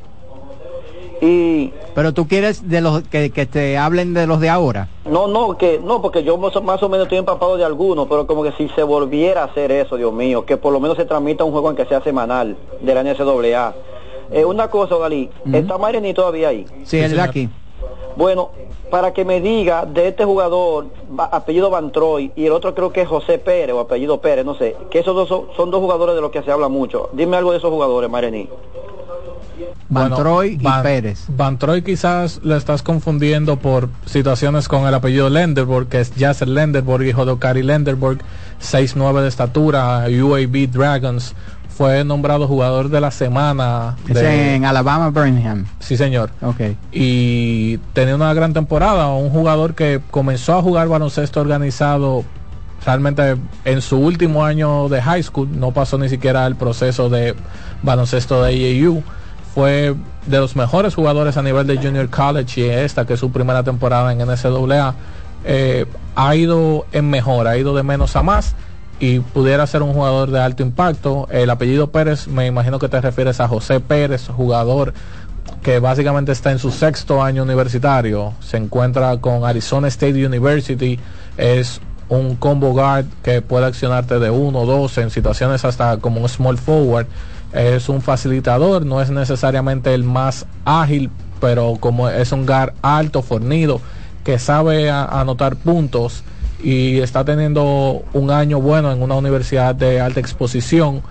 Y 1.20 1.72
Pero 1.94 2.12
tú 2.12 2.26
quieres 2.26 2.68
de 2.68 2.80
los 2.80 3.02
que, 3.04 3.30
que 3.30 3.46
te 3.46 3.78
hablen 3.78 4.12
de 4.12 4.26
los 4.26 4.40
de 4.40 4.48
ahora. 4.48 4.88
No, 5.04 5.28
no, 5.28 5.56
que 5.56 5.78
no, 5.82 6.02
porque 6.02 6.24
yo 6.24 6.36
más 6.36 6.54
o- 6.56 6.62
más 6.62 6.82
o 6.82 6.88
menos 6.88 7.04
estoy 7.06 7.18
empapado 7.18 7.56
de 7.56 7.64
algunos, 7.64 8.08
pero 8.08 8.26
como 8.26 8.42
que 8.42 8.52
si 8.52 8.68
se 8.70 8.82
volviera 8.82 9.42
a 9.42 9.44
hacer 9.46 9.70
eso, 9.70 9.96
Dios 9.96 10.12
mío, 10.12 10.44
que 10.44 10.56
por 10.56 10.72
lo 10.72 10.80
menos 10.80 10.96
se 10.96 11.04
transmita 11.04 11.44
un 11.44 11.52
juego 11.52 11.70
en 11.70 11.76
que 11.76 11.84
sea 11.84 12.02
semanal 12.02 12.56
de 12.80 12.94
la 12.94 13.02
NCAA. 13.04 13.74
Eh, 14.32 14.44
una 14.44 14.68
cosa, 14.68 14.96
Dalí, 14.96 15.28
¿está 15.52 15.78
Mayreni 15.78 16.14
todavía 16.14 16.48
ahí? 16.48 16.66
Sí, 16.84 16.98
él 16.98 17.12
de 17.14 17.20
aquí. 17.20 17.48
Bueno, 18.16 18.50
para 18.90 19.12
que 19.12 19.24
me 19.24 19.40
diga 19.40 19.86
de 19.86 20.08
este 20.08 20.24
jugador, 20.24 20.86
apellido 21.30 21.70
Van 21.70 21.92
Troy, 21.92 22.30
y 22.36 22.46
el 22.46 22.52
otro 22.52 22.74
creo 22.74 22.92
que 22.92 23.02
es 23.02 23.08
José 23.08 23.38
Pérez 23.38 23.74
o 23.74 23.80
apellido 23.80 24.20
Pérez, 24.20 24.44
no 24.44 24.54
sé, 24.54 24.76
que 24.90 24.98
esos 24.98 25.14
dos 25.14 25.28
son, 25.28 25.46
son 25.56 25.70
dos 25.70 25.80
jugadores 25.80 26.14
de 26.14 26.20
los 26.20 26.30
que 26.30 26.42
se 26.42 26.50
habla 26.52 26.68
mucho. 26.68 27.08
Dime 27.12 27.36
algo 27.36 27.52
de 27.52 27.58
esos 27.58 27.70
jugadores, 27.70 28.10
Mayreni. 28.10 28.48
Van 29.88 30.08
Bueno, 30.08 30.16
Troy 30.16 30.58
y 30.60 30.62
Van- 30.64 30.82
Pérez. 30.82 31.24
Van 31.28 31.58
Troy 31.58 31.82
quizás 31.82 32.40
lo 32.42 32.56
estás 32.56 32.82
confundiendo 32.82 33.56
por 33.56 33.88
situaciones 34.06 34.66
con 34.68 34.86
el 34.86 34.94
apellido 34.94 35.28
Lenderborg, 35.28 35.88
que 35.88 36.00
es 36.00 36.12
Jasser 36.16 36.48
Lenderborg, 36.48 37.04
hijo 37.04 37.24
de 37.26 37.32
Okari 37.32 37.62
Lenderborg, 37.62 38.18
6'9 38.60 39.20
de 39.20 39.28
estatura, 39.28 40.04
UAB 40.08 40.68
Dragons. 40.70 41.34
Fue 41.76 42.04
nombrado 42.04 42.46
jugador 42.46 42.90
de 42.90 43.00
la 43.00 43.10
semana. 43.10 43.96
Es 44.08 44.14
de- 44.14 44.54
en 44.56 44.64
Alabama, 44.64 45.10
Birmingham. 45.10 45.64
Sí, 45.80 45.96
señor. 45.96 46.30
Ok. 46.42 46.60
y 46.92 47.78
tenía 47.94 48.14
una 48.14 48.32
gran 48.34 48.52
temporada, 48.52 49.08
un 49.08 49.30
jugador 49.30 49.74
que 49.74 50.00
comenzó 50.10 50.54
a 50.58 50.62
jugar 50.62 50.88
baloncesto 50.88 51.40
organizado 51.40 52.24
realmente 52.84 53.36
en 53.64 53.80
su 53.80 53.96
último 53.98 54.44
año 54.44 54.88
de 54.88 55.00
high 55.00 55.22
school, 55.22 55.48
no 55.58 55.70
pasó 55.70 55.98
ni 55.98 56.08
siquiera 56.08 56.46
el 56.46 56.56
proceso 56.56 57.08
de 57.08 57.34
baloncesto 57.82 58.42
de 58.42 58.50
AAU, 58.86 59.02
fue 59.54 59.94
de 60.26 60.38
los 60.38 60.56
mejores 60.56 60.94
jugadores 60.94 61.36
a 61.36 61.42
nivel 61.42 61.66
de 61.66 61.76
junior 61.76 62.08
college 62.10 62.60
y 62.60 62.64
esta 62.64 63.06
que 63.06 63.14
es 63.14 63.20
su 63.20 63.30
primera 63.30 63.62
temporada 63.62 64.12
en 64.12 64.18
NCAA, 64.20 64.94
eh, 65.44 65.86
ha 66.16 66.34
ido 66.36 66.86
en 66.92 67.08
mejor, 67.08 67.46
ha 67.46 67.56
ido 67.56 67.74
de 67.74 67.82
menos 67.82 68.16
a 68.16 68.22
más 68.22 68.54
y 69.02 69.18
pudiera 69.18 69.66
ser 69.66 69.82
un 69.82 69.92
jugador 69.92 70.30
de 70.30 70.38
alto 70.38 70.62
impacto. 70.62 71.26
El 71.28 71.50
apellido 71.50 71.90
Pérez, 71.90 72.28
me 72.28 72.46
imagino 72.46 72.78
que 72.78 72.88
te 72.88 73.00
refieres 73.00 73.40
a 73.40 73.48
José 73.48 73.80
Pérez, 73.80 74.28
jugador 74.28 74.94
que 75.60 75.80
básicamente 75.80 76.30
está 76.30 76.52
en 76.52 76.60
su 76.60 76.70
sexto 76.70 77.20
año 77.20 77.42
universitario, 77.42 78.32
se 78.38 78.58
encuentra 78.58 79.16
con 79.16 79.44
Arizona 79.44 79.88
State 79.88 80.24
University, 80.24 81.00
es 81.36 81.80
un 82.08 82.36
combo 82.36 82.70
guard 82.70 83.06
que 83.24 83.42
puede 83.42 83.66
accionarte 83.66 84.20
de 84.20 84.30
uno 84.30 84.60
o 84.60 84.66
dos 84.66 84.96
en 84.98 85.10
situaciones 85.10 85.64
hasta 85.64 85.96
como 85.96 86.20
un 86.20 86.28
small 86.28 86.56
forward, 86.56 87.08
es 87.52 87.88
un 87.88 88.02
facilitador, 88.02 88.86
no 88.86 89.02
es 89.02 89.10
necesariamente 89.10 89.94
el 89.94 90.04
más 90.04 90.46
ágil, 90.64 91.10
pero 91.40 91.76
como 91.80 92.08
es 92.08 92.30
un 92.30 92.46
guard 92.46 92.74
alto, 92.82 93.22
fornido, 93.22 93.80
que 94.22 94.38
sabe 94.38 94.92
anotar 94.92 95.56
puntos 95.56 96.22
y 96.62 97.00
está 97.00 97.24
teniendo 97.24 98.02
un 98.12 98.30
año 98.30 98.60
bueno 98.60 98.92
en 98.92 99.02
una 99.02 99.16
universidad 99.16 99.74
de 99.74 100.00
alta 100.00 100.20
exposición 100.20 101.02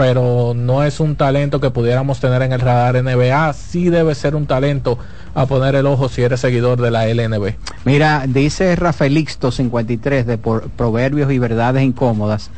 pero 0.00 0.54
no 0.56 0.82
es 0.82 0.98
un 0.98 1.14
talento 1.14 1.60
que 1.60 1.70
pudiéramos 1.70 2.20
tener 2.20 2.40
en 2.40 2.54
el 2.54 2.60
radar 2.60 3.02
NBA, 3.02 3.52
sí 3.52 3.90
debe 3.90 4.14
ser 4.14 4.34
un 4.34 4.46
talento 4.46 4.98
a 5.34 5.44
poner 5.44 5.74
el 5.74 5.84
ojo 5.84 6.08
si 6.08 6.22
eres 6.22 6.40
seguidor 6.40 6.80
de 6.80 6.90
la 6.90 7.06
LNB. 7.06 7.52
Mira, 7.84 8.24
dice 8.26 8.74
Rafaelixto 8.76 9.50
53 9.50 10.26
de 10.26 10.38
por, 10.38 10.70
Proverbios 10.70 11.30
y 11.30 11.38
Verdades 11.38 11.82
Incómodas, 11.82 12.50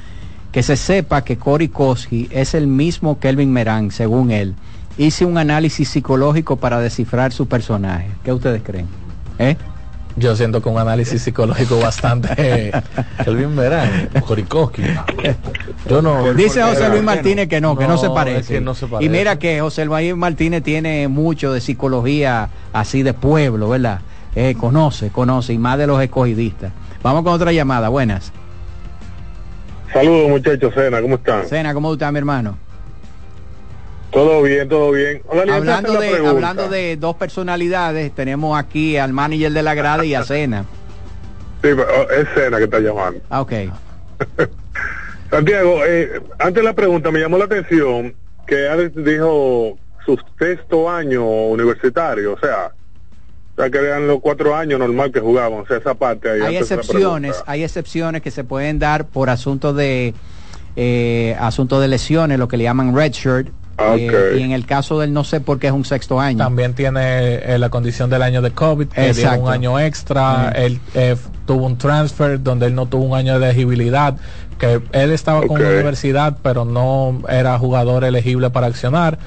que 0.52 0.62
se 0.62 0.76
sepa 0.76 1.24
que 1.24 1.36
Cory 1.36 1.66
Koski 1.66 2.28
es 2.30 2.54
el 2.54 2.68
mismo 2.68 3.18
Kelvin 3.18 3.52
Merán, 3.52 3.90
según 3.90 4.30
él. 4.30 4.54
Hice 4.96 5.24
un 5.24 5.36
análisis 5.36 5.88
psicológico 5.88 6.58
para 6.58 6.78
descifrar 6.78 7.32
su 7.32 7.48
personaje. 7.48 8.08
¿Qué 8.22 8.32
ustedes 8.32 8.62
creen? 8.62 8.86
¿Eh? 9.40 9.56
Yo 10.16 10.36
siento 10.36 10.62
que 10.62 10.68
un 10.68 10.78
análisis 10.78 11.22
psicológico 11.22 11.78
bastante 11.78 12.72
Kelvin 13.24 13.54
Merán, 13.54 14.10
Korikoski. 14.26 14.82
Yo 15.88 16.02
no. 16.02 16.34
Dice 16.34 16.62
José 16.62 16.88
Luis 16.88 17.02
Martínez 17.02 17.48
que 17.48 17.60
no, 17.60 17.76
que 17.76 17.86
no, 17.86 17.96
se 17.96 18.10
parece. 18.10 18.60
no 18.60 18.74
se 18.74 18.86
parece. 18.86 19.06
Y 19.06 19.08
mira 19.08 19.38
que 19.38 19.60
José 19.60 19.84
Luis 19.84 20.14
Martínez 20.14 20.62
tiene 20.62 21.08
mucho 21.08 21.52
de 21.52 21.60
psicología 21.60 22.50
así 22.72 23.02
de 23.02 23.14
pueblo, 23.14 23.70
¿verdad? 23.70 24.00
Eh, 24.34 24.54
conoce, 24.58 25.10
conoce, 25.10 25.52
y 25.52 25.58
más 25.58 25.78
de 25.78 25.86
los 25.86 26.02
escogidistas. 26.02 26.72
Vamos 27.02 27.22
con 27.22 27.32
otra 27.32 27.52
llamada, 27.52 27.88
buenas. 27.88 28.32
Saludos 29.92 30.30
muchachos, 30.30 30.72
Sena, 30.74 31.02
¿cómo 31.02 31.16
están? 31.16 31.46
Sena, 31.46 31.74
¿cómo 31.74 31.92
está 31.92 32.10
mi 32.10 32.18
hermano? 32.18 32.56
Todo 34.12 34.42
bien, 34.42 34.68
todo 34.68 34.92
bien. 34.92 35.22
Hola, 35.26 35.56
hablando, 35.56 35.98
de, 35.98 36.26
hablando 36.26 36.68
de 36.68 36.96
dos 36.96 37.16
personalidades, 37.16 38.14
tenemos 38.14 38.58
aquí 38.58 38.98
al 38.98 39.12
manager 39.12 39.52
de 39.52 39.62
la 39.62 39.74
grada 39.74 40.04
y 40.04 40.14
a 40.14 40.22
Cena. 40.22 40.66
Sí, 41.62 41.68
oh, 41.70 42.10
es 42.10 42.28
Cena 42.34 42.58
que 42.58 42.64
está 42.64 42.80
llamando. 42.80 43.20
Ah, 43.30 43.40
ok. 43.40 43.52
Santiago, 45.30 45.80
eh, 45.86 46.20
antes 46.38 46.54
de 46.56 46.62
la 46.62 46.74
pregunta 46.74 47.10
me 47.10 47.20
llamó 47.20 47.38
la 47.38 47.46
atención 47.46 48.14
que 48.46 48.68
Alex 48.68 48.94
dijo 49.02 49.78
su 50.04 50.18
sexto 50.38 50.90
año 50.90 51.24
universitario, 51.24 52.34
o 52.34 52.38
sea, 52.38 52.72
sea, 53.56 53.70
que 53.70 53.78
eran 53.78 54.06
los 54.06 54.20
cuatro 54.20 54.54
años 54.54 54.78
normal 54.78 55.12
que 55.12 55.20
jugaban, 55.20 55.60
o 55.60 55.66
sea, 55.66 55.78
esa 55.78 55.94
parte 55.94 56.30
ahí. 56.30 56.40
Hay 56.42 56.56
excepciones, 56.56 57.42
hay 57.46 57.64
excepciones 57.64 58.22
que 58.22 58.30
se 58.30 58.44
pueden 58.44 58.78
dar 58.78 59.06
por 59.06 59.30
asuntos 59.30 59.76
de 59.76 60.14
eh, 60.76 61.36
asuntos 61.38 61.80
de 61.80 61.88
lesiones, 61.88 62.38
lo 62.38 62.48
que 62.48 62.56
le 62.56 62.64
llaman 62.64 62.94
eh, 63.78 64.36
y 64.38 64.42
en 64.42 64.52
el 64.52 64.66
caso 64.66 64.98
del 64.98 65.12
no 65.12 65.24
sé 65.24 65.40
por 65.40 65.58
qué 65.58 65.68
es 65.68 65.72
un 65.72 65.84
sexto 65.84 66.20
año. 66.20 66.38
También 66.38 66.74
tiene 66.74 67.34
eh, 67.36 67.58
la 67.58 67.68
condición 67.70 68.10
del 68.10 68.22
año 68.22 68.42
de 68.42 68.50
COVID, 68.50 68.88
que 68.88 69.12
dio 69.12 69.32
un 69.40 69.48
año 69.48 69.78
extra. 69.78 70.50
Él 70.54 70.80
eh, 70.94 71.16
tuvo 71.46 71.66
un 71.66 71.78
transfer 71.78 72.42
donde 72.42 72.66
él 72.66 72.74
no 72.74 72.86
tuvo 72.86 73.04
un 73.04 73.16
año 73.16 73.38
de 73.38 73.46
elegibilidad, 73.46 74.16
que 74.58 74.80
él 74.92 75.10
estaba 75.10 75.46
con 75.46 75.62
la 75.62 75.68
universidad, 75.70 76.38
pero 76.42 76.64
no 76.64 77.22
era 77.28 77.58
jugador 77.58 78.04
elegible 78.04 78.50
para 78.50 78.66
accionar. 78.66 79.18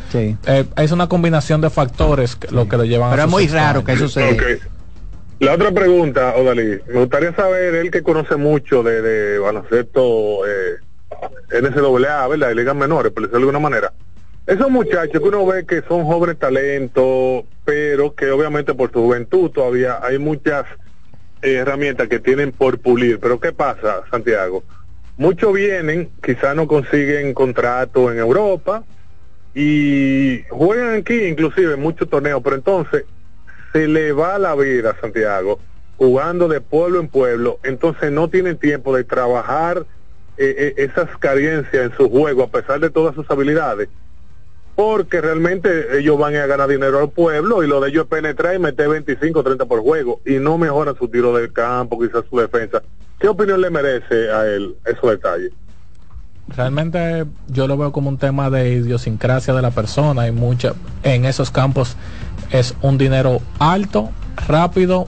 es 0.78 0.92
una 0.92 1.08
combinación 1.08 1.62
de 1.62 1.70
factores 1.70 2.38
lo 2.52 2.68
que 2.68 2.78
lo 2.78 2.86
llevan 2.86 3.12
pero 3.12 3.24
es 3.24 3.30
muy 3.30 3.48
raro 3.48 3.84
que 3.84 3.94
eso 3.94 4.08
se... 4.08 4.60
La 5.40 5.54
otra 5.54 5.70
pregunta, 5.72 6.34
Odalí, 6.38 6.80
me 6.88 7.00
gustaría 7.02 7.36
saber, 7.36 7.76
él 7.76 7.92
que 7.92 8.02
conoce 8.02 8.38
mucho 8.38 8.84
de, 8.84 9.02
de 9.02 9.38
baloncesto 9.38 10.48
eh, 10.48 10.78
NCAA, 11.62 12.28
¿verdad? 12.28 12.48
De 12.48 12.56
ligas 12.56 12.76
menores, 12.76 13.12
por 13.12 13.24
decirlo 13.24 13.40
de 13.40 13.44
alguna 13.44 13.60
manera. 13.60 13.94
Esos 14.48 14.70
muchachos 14.70 15.20
que 15.20 15.28
uno 15.28 15.44
ve 15.44 15.66
que 15.66 15.82
son 15.82 16.06
jóvenes 16.06 16.38
talentos, 16.38 17.46
pero 17.64 18.14
que 18.14 18.30
obviamente 18.30 18.76
por 18.76 18.92
su 18.92 19.02
juventud 19.02 19.50
todavía 19.50 19.98
hay 20.04 20.20
muchas 20.20 20.66
eh, 21.42 21.54
herramientas 21.54 22.08
que 22.08 22.20
tienen 22.20 22.52
por 22.52 22.78
pulir. 22.78 23.20
Pero 23.20 23.40
¿qué 23.40 23.52
pasa, 23.54 24.04
Santiago? 24.12 24.64
Muchos 25.18 25.52
vienen, 25.52 26.12
quizás 26.24 26.56
no 26.56 26.68
consiguen 26.68 27.34
contrato 27.34 28.12
en 28.12 28.20
Europa 28.20 28.84
y 29.56 30.44
juegan 30.50 31.00
aquí 31.00 31.24
inclusive 31.24 31.74
en 31.74 31.80
muchos 31.80 32.08
torneos, 32.08 32.42
pero 32.44 32.58
entonces 32.58 33.06
se 33.74 33.88
le 33.88 34.12
va 34.12 34.38
la 34.38 34.54
vida, 34.54 34.96
Santiago, 35.02 35.60
jugando 35.98 36.48
de 36.48 36.62
pueblo 36.62 37.00
en 37.00 37.08
pueblo, 37.08 37.60
entonces 37.64 38.12
no 38.12 38.30
tienen 38.30 38.58
tiempo 38.58 38.96
de 38.96 39.06
trabajar 39.06 39.88
eh, 40.38 40.56
eh, 40.58 40.74
esas 40.78 41.10
carencias 41.18 41.92
en 41.92 41.98
su 41.98 42.12
juego 42.12 42.44
a 42.44 42.48
pesar 42.48 42.80
de 42.80 42.92
todas 42.92 43.16
sus 43.16 43.28
habilidades 43.32 43.90
porque 44.76 45.22
realmente 45.22 45.98
ellos 45.98 46.18
van 46.18 46.36
a 46.36 46.46
ganar 46.46 46.70
dinero 46.70 47.00
al 47.00 47.10
pueblo 47.10 47.64
y 47.64 47.68
lo 47.68 47.80
de 47.80 47.90
ellos 47.90 48.04
es 48.04 48.10
penetrar 48.10 48.56
y 48.56 48.60
meter 48.60 48.90
25 48.90 49.42
30 49.42 49.66
por 49.66 49.82
juego 49.82 50.20
y 50.26 50.34
no 50.34 50.58
mejoran 50.58 50.96
su 50.98 51.08
tiro 51.08 51.36
del 51.36 51.52
campo, 51.54 52.00
quizás 52.00 52.24
su 52.30 52.38
defensa. 52.38 52.82
¿Qué 53.18 53.30
opinión 53.30 53.62
le 53.62 53.70
merece 53.70 54.30
a 54.30 54.46
él 54.46 54.76
esos 54.86 55.10
detalles? 55.10 55.54
Realmente 56.50 57.26
yo 57.48 57.68
lo 57.68 57.78
veo 57.78 57.92
como 57.92 58.10
un 58.10 58.18
tema 58.18 58.50
de 58.50 58.74
idiosincrasia 58.74 59.54
de 59.54 59.62
la 59.62 59.72
persona 59.72 60.28
y 60.28 60.32
mucha 60.32 60.74
en 61.04 61.26
esos 61.26 61.50
campos 61.50 61.96
es 62.52 62.76
un 62.82 62.98
dinero 62.98 63.40
alto, 63.58 64.12
rápido 64.48 65.08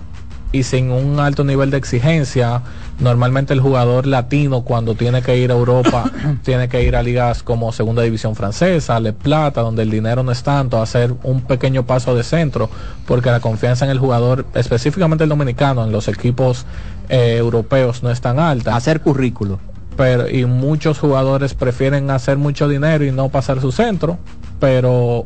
y 0.51 0.63
sin 0.63 0.91
un 0.91 1.19
alto 1.19 1.43
nivel 1.43 1.69
de 1.69 1.77
exigencia 1.77 2.61
Normalmente 2.99 3.53
el 3.53 3.59
jugador 3.59 4.07
latino 4.07 4.61
cuando 4.61 4.95
tiene 4.95 5.21
que 5.21 5.37
ir 5.37 5.51
a 5.51 5.55
Europa 5.55 6.11
tiene 6.43 6.67
que 6.67 6.83
ir 6.83 6.95
a 6.95 7.03
ligas 7.03 7.43
como 7.43 7.71
Segunda 7.71 8.01
División 8.01 8.35
Francesa, 8.35 8.99
Le 8.99 9.13
Plata, 9.13 9.61
donde 9.61 9.83
el 9.83 9.91
dinero 9.91 10.23
no 10.23 10.31
es 10.31 10.41
tanto, 10.41 10.81
hacer 10.81 11.13
un 11.23 11.41
pequeño 11.41 11.85
paso 11.85 12.15
de 12.15 12.23
centro, 12.23 12.69
porque 13.05 13.29
la 13.29 13.39
confianza 13.39 13.85
en 13.85 13.91
el 13.91 13.99
jugador, 13.99 14.45
específicamente 14.55 15.25
el 15.25 15.29
dominicano, 15.29 15.83
en 15.83 15.91
los 15.91 16.07
equipos 16.07 16.65
eh, 17.09 17.35
europeos 17.37 18.01
no 18.01 18.09
es 18.09 18.19
tan 18.19 18.39
alta. 18.39 18.75
Hacer 18.75 19.01
currículo. 19.01 19.59
Pero, 19.95 20.29
y 20.29 20.45
muchos 20.45 20.99
jugadores 20.99 21.53
prefieren 21.53 22.09
hacer 22.11 22.37
mucho 22.37 22.67
dinero 22.67 23.03
y 23.03 23.11
no 23.11 23.29
pasar 23.29 23.61
su 23.61 23.71
centro, 23.71 24.17
pero 24.59 25.25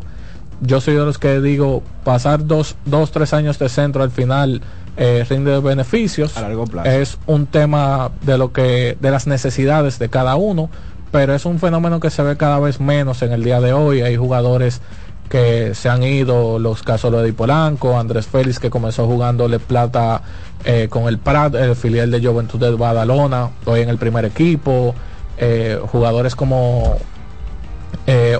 yo 0.61 0.79
soy 0.79 0.93
de 0.93 1.05
los 1.05 1.17
que 1.17 1.41
digo, 1.41 1.83
pasar 2.03 2.45
dos, 2.45 2.75
dos 2.85 3.11
tres 3.11 3.33
años 3.33 3.57
de 3.59 3.67
centro 3.67 4.03
al 4.03 4.11
final 4.11 4.61
eh, 4.97 5.25
rinde 5.29 5.59
beneficios. 5.59 6.37
A 6.37 6.41
largo 6.41 6.65
plazo. 6.65 6.89
Es 6.89 7.17
un 7.25 7.45
tema 7.45 8.11
de 8.21 8.37
lo 8.37 8.51
que, 8.51 8.97
de 8.99 9.11
las 9.11 9.27
necesidades 9.27 9.99
de 9.99 10.09
cada 10.09 10.35
uno, 10.35 10.69
pero 11.11 11.33
es 11.33 11.45
un 11.45 11.59
fenómeno 11.59 11.99
que 11.99 12.09
se 12.09 12.21
ve 12.23 12.37
cada 12.37 12.59
vez 12.59 12.79
menos 12.79 13.21
en 13.21 13.31
el 13.31 13.43
día 13.43 13.61
de 13.61 13.73
hoy. 13.73 14.01
Hay 14.01 14.17
jugadores 14.17 14.81
que 15.29 15.73
se 15.75 15.87
han 15.87 16.03
ido, 16.03 16.59
los 16.59 16.83
casos 16.83 17.23
de 17.23 17.33
Polanco, 17.33 17.97
Andrés 17.97 18.27
Félix 18.27 18.59
que 18.59 18.69
comenzó 18.69 19.07
jugando 19.07 19.47
Le 19.47 19.59
Plata 19.59 20.21
eh, 20.65 20.87
con 20.89 21.07
el 21.07 21.19
Prat, 21.19 21.55
el 21.55 21.75
filial 21.75 22.11
de 22.11 22.25
Juventud 22.25 22.59
de 22.59 22.71
Badalona, 22.71 23.49
hoy 23.65 23.79
en 23.79 23.89
el 23.89 23.97
primer 23.97 24.25
equipo, 24.25 24.93
eh, 25.37 25.79
jugadores 25.87 26.35
como 26.35 26.97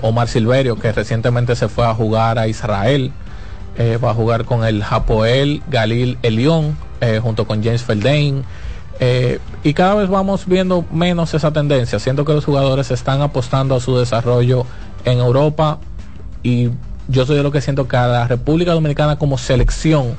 Omar 0.02 0.28
Silverio 0.28 0.78
que 0.78 0.92
recientemente 0.92 1.56
se 1.56 1.66
fue 1.68 1.86
a 1.86 1.94
jugar 1.94 2.38
a 2.38 2.46
Israel, 2.46 3.10
eh, 3.78 3.98
va 4.02 4.10
a 4.10 4.14
jugar 4.14 4.44
con 4.44 4.64
el 4.64 4.82
Japoel 4.82 5.62
Galil 5.70 6.18
Elión 6.22 6.76
eh, 7.00 7.20
junto 7.22 7.46
con 7.46 7.62
James 7.62 7.82
Feldain. 7.82 8.44
Eh, 9.00 9.40
y 9.64 9.74
cada 9.74 9.94
vez 9.94 10.08
vamos 10.08 10.46
viendo 10.46 10.84
menos 10.92 11.34
esa 11.34 11.52
tendencia. 11.52 11.98
Siento 11.98 12.24
que 12.24 12.32
los 12.32 12.44
jugadores 12.44 12.90
están 12.90 13.22
apostando 13.22 13.74
a 13.74 13.80
su 13.80 13.96
desarrollo 13.96 14.66
en 15.04 15.18
Europa 15.18 15.78
y 16.42 16.70
yo 17.08 17.26
soy 17.26 17.36
de 17.36 17.42
lo 17.42 17.50
que 17.50 17.60
siento 17.60 17.88
que 17.88 17.96
a 17.96 18.06
la 18.06 18.28
República 18.28 18.72
Dominicana 18.72 19.18
como 19.18 19.38
selección 19.38 20.14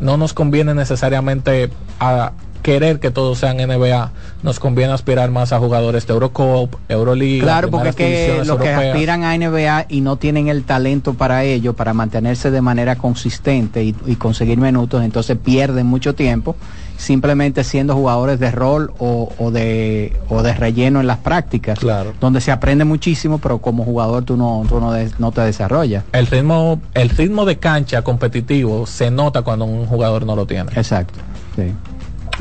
no 0.00 0.16
nos 0.16 0.34
conviene 0.34 0.74
necesariamente 0.74 1.70
a 1.98 2.32
querer 2.62 3.00
que 3.00 3.10
todos 3.10 3.38
sean 3.38 3.56
NBA, 3.56 4.12
nos 4.42 4.58
conviene 4.60 4.92
aspirar 4.92 5.30
más 5.30 5.52
a 5.52 5.58
jugadores 5.58 6.06
de 6.06 6.12
Eurocop, 6.12 6.74
Euroliga. 6.88 7.44
Claro, 7.44 7.70
porque 7.70 7.88
es 7.88 7.96
que 7.96 8.42
los 8.44 8.58
que 8.58 8.70
aspiran 8.70 9.24
a 9.24 9.36
NBA 9.36 9.86
y 9.88 10.00
no 10.00 10.16
tienen 10.16 10.48
el 10.48 10.64
talento 10.64 11.14
para 11.14 11.44
ello, 11.44 11.74
para 11.74 11.92
mantenerse 11.92 12.50
de 12.50 12.60
manera 12.62 12.96
consistente 12.96 13.84
y, 13.84 13.92
conseguir 14.16 14.58
minutos, 14.58 15.02
entonces 15.02 15.36
pierden 15.36 15.86
mucho 15.86 16.14
tiempo 16.14 16.54
simplemente 16.96 17.64
siendo 17.64 17.96
jugadores 17.96 18.38
de 18.38 18.52
rol 18.52 18.92
o, 18.98 19.50
de, 19.50 20.16
o 20.28 20.42
de 20.42 20.54
relleno 20.54 21.00
en 21.00 21.08
las 21.08 21.18
prácticas, 21.18 21.80
claro. 21.80 22.12
donde 22.20 22.40
se 22.40 22.52
aprende 22.52 22.84
muchísimo, 22.84 23.38
pero 23.38 23.58
como 23.58 23.84
jugador 23.84 24.22
tú 24.22 24.36
no, 24.36 24.64
tú 24.68 24.78
no, 24.78 24.92
no 25.18 25.32
te 25.32 25.40
desarrollas. 25.40 26.04
El 26.12 26.28
ritmo, 26.28 26.80
el 26.94 27.08
ritmo 27.08 27.44
de 27.44 27.58
cancha 27.58 28.02
competitivo 28.02 28.86
se 28.86 29.10
nota 29.10 29.42
cuando 29.42 29.64
un 29.64 29.86
jugador 29.86 30.24
no 30.24 30.36
lo 30.36 30.46
tiene. 30.46 30.70
Exacto. 30.76 31.18
Sí. 31.56 31.72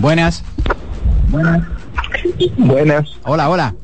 Buenas. 0.02 0.44
Buenas. 1.30 1.68
Buenas. 2.57 3.19
Hola, 3.23 3.49
hola. 3.52 3.76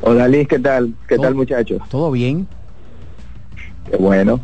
Hola 0.00 0.26
Liz, 0.28 0.48
¿qué 0.48 0.58
tal? 0.58 0.94
¿Qué 1.06 1.18
tal 1.18 1.34
muchachos? 1.34 1.82
Todo 1.90 2.10
bien. 2.10 2.48
Qué 3.90 3.98
bueno. 3.98 4.40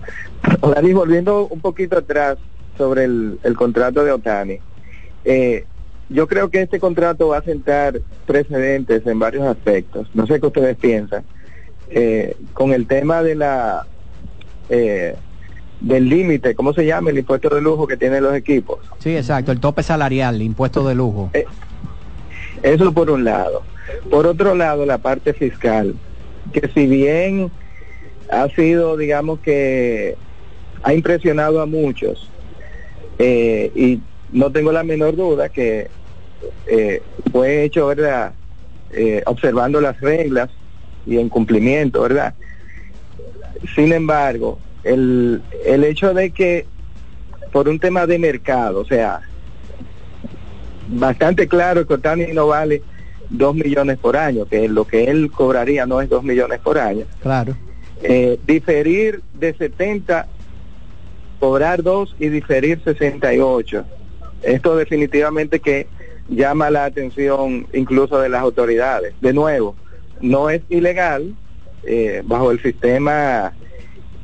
Hola 0.61 0.83
Liz, 0.83 0.93
volviendo 0.93 1.47
un 1.47 1.61
poquito 1.61 1.97
atrás 1.97 2.37
sobre 2.77 3.05
el, 3.05 3.55
contrato 3.57 4.05
de 4.05 4.13
Otani. 4.13 4.59
Eh, 5.25 5.65
yo 6.11 6.29
creo 6.29 6.51
que 6.51 6.61
este 6.61 6.79
contrato 6.79 7.29
va 7.29 7.39
a 7.39 7.43
sentar 7.43 8.03
precedentes 8.27 9.07
en 9.07 9.19
varios 9.19 9.47
aspectos. 9.47 10.11
No 10.13 10.27
sé 10.27 10.41
qué 10.41 10.47
ustedes 10.47 10.77
piensan. 10.77 11.25
Eh, 11.89 12.37
con 12.53 12.75
el 12.75 12.87
tema 12.87 13.23
de 13.23 13.35
la 13.35 13.87
eh, 14.69 15.17
del 15.85 16.09
límite, 16.09 16.55
¿cómo 16.55 16.73
se 16.73 16.87
llama? 16.87 17.11
El 17.11 17.19
impuesto 17.19 17.51
de 17.51 17.61
lujo 17.61 17.87
que 17.87 17.97
tienen 17.97 18.23
los 18.23 18.35
equipos. 18.35 18.79
Sí, 18.99 19.15
exacto, 19.15 19.53
el 19.53 19.61
tope 19.61 19.83
salarial, 19.83 20.37
el 20.37 20.43
impuesto 20.43 20.87
de 20.87 20.95
lujo. 20.95 21.31
Eh, 21.35 21.45
eso 22.63 22.93
por 22.93 23.11
un 23.11 23.25
lado. 23.25 23.63
Por 24.11 24.27
otro 24.27 24.55
lado, 24.55 24.87
la 24.87 24.99
parte 24.99 25.35
fiscal, 25.35 25.95
que 26.53 26.71
si 26.73 26.87
bien 26.87 27.51
ha 28.31 28.49
sido, 28.49 28.97
digamos 28.97 29.41
que, 29.41 30.17
ha 30.83 30.95
impresionado 30.95 31.61
a 31.61 31.67
muchos, 31.67 32.31
eh, 33.19 33.71
y 33.75 34.01
no 34.33 34.51
tengo 34.51 34.73
la 34.73 34.83
menor 34.83 35.17
duda 35.17 35.51
que 35.51 35.89
eh, 36.67 37.03
fue 37.31 37.63
hecho, 37.63 37.87
¿verdad? 37.89 38.33
Eh, 38.91 39.23
observando 39.27 39.81
las 39.81 40.01
reglas 40.01 40.51
y 41.07 41.19
en 41.19 41.29
cumplimiento, 41.29 42.03
¿verdad? 42.03 42.35
Sin 43.75 43.93
embargo, 43.93 44.59
el, 44.85 45.43
el 45.65 45.85
hecho 45.85 46.15
de 46.15 46.31
que 46.31 46.67
por 47.53 47.69
un 47.69 47.79
tema 47.79 48.07
de 48.07 48.19
mercado, 48.19 48.81
o 48.81 48.85
sea, 48.85 49.21
bastante 50.89 51.49
claro 51.49 51.87
que 51.87 51.95
Otani 51.95 52.27
no 52.33 52.49
vale 52.49 52.83
dos 53.31 53.55
millones 53.55 53.99
por 53.99 54.17
año, 54.17 54.47
que 54.47 54.69
lo 54.69 54.87
que 54.87 55.05
él 55.05 55.31
cobraría 55.31 55.87
no 55.87 56.01
es 56.01 56.09
dos 56.09 56.23
millones 56.23 56.61
por 56.61 56.79
año. 56.79 57.07
Claro. 57.23 57.57
Eh, 58.03 58.39
diferir 58.47 59.23
de 59.35 59.55
70, 59.55 60.27
cobrar 61.41 61.83
dos 61.83 62.15
y 62.19 62.29
diferir 62.29 62.81
68. 62.85 63.85
Esto 64.43 64.77
definitivamente 64.77 65.61
que 65.61 65.87
llama 66.29 66.71
la 66.71 66.85
atención 66.85 67.67
incluso 67.73 68.21
de 68.21 68.29
las 68.29 68.43
autoridades. 68.43 69.15
De 69.21 69.33
nuevo, 69.33 69.75
no 70.21 70.51
es 70.51 70.63
ilegal 70.69 71.35
eh, 71.85 72.23
bajo 72.25 72.51
el 72.51 72.61
sistema 72.63 73.53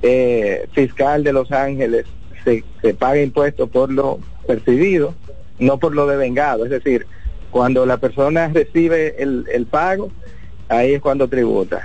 eh, 0.03 0.67
fiscal 0.73 1.23
de 1.25 1.33
Los 1.33 1.51
Ángeles 1.53 2.07
se, 2.45 2.65
se 2.81 2.95
paga 2.95 3.21
impuesto 3.23 3.67
por 3.67 3.91
lo 3.93 4.19
percibido, 4.47 5.15
no 5.59 5.79
por 5.79 5.95
lo 5.95 6.07
devengado. 6.07 6.65
Es 6.65 6.71
decir, 6.71 7.07
cuando 7.51 7.85
la 7.87 7.99
persona 7.99 8.49
recibe 8.49 9.17
el, 9.23 9.45
el 9.53 9.67
pago, 9.67 10.11
ahí 10.69 10.95
es 10.95 11.01
cuando 11.01 11.29
tributa. 11.29 11.83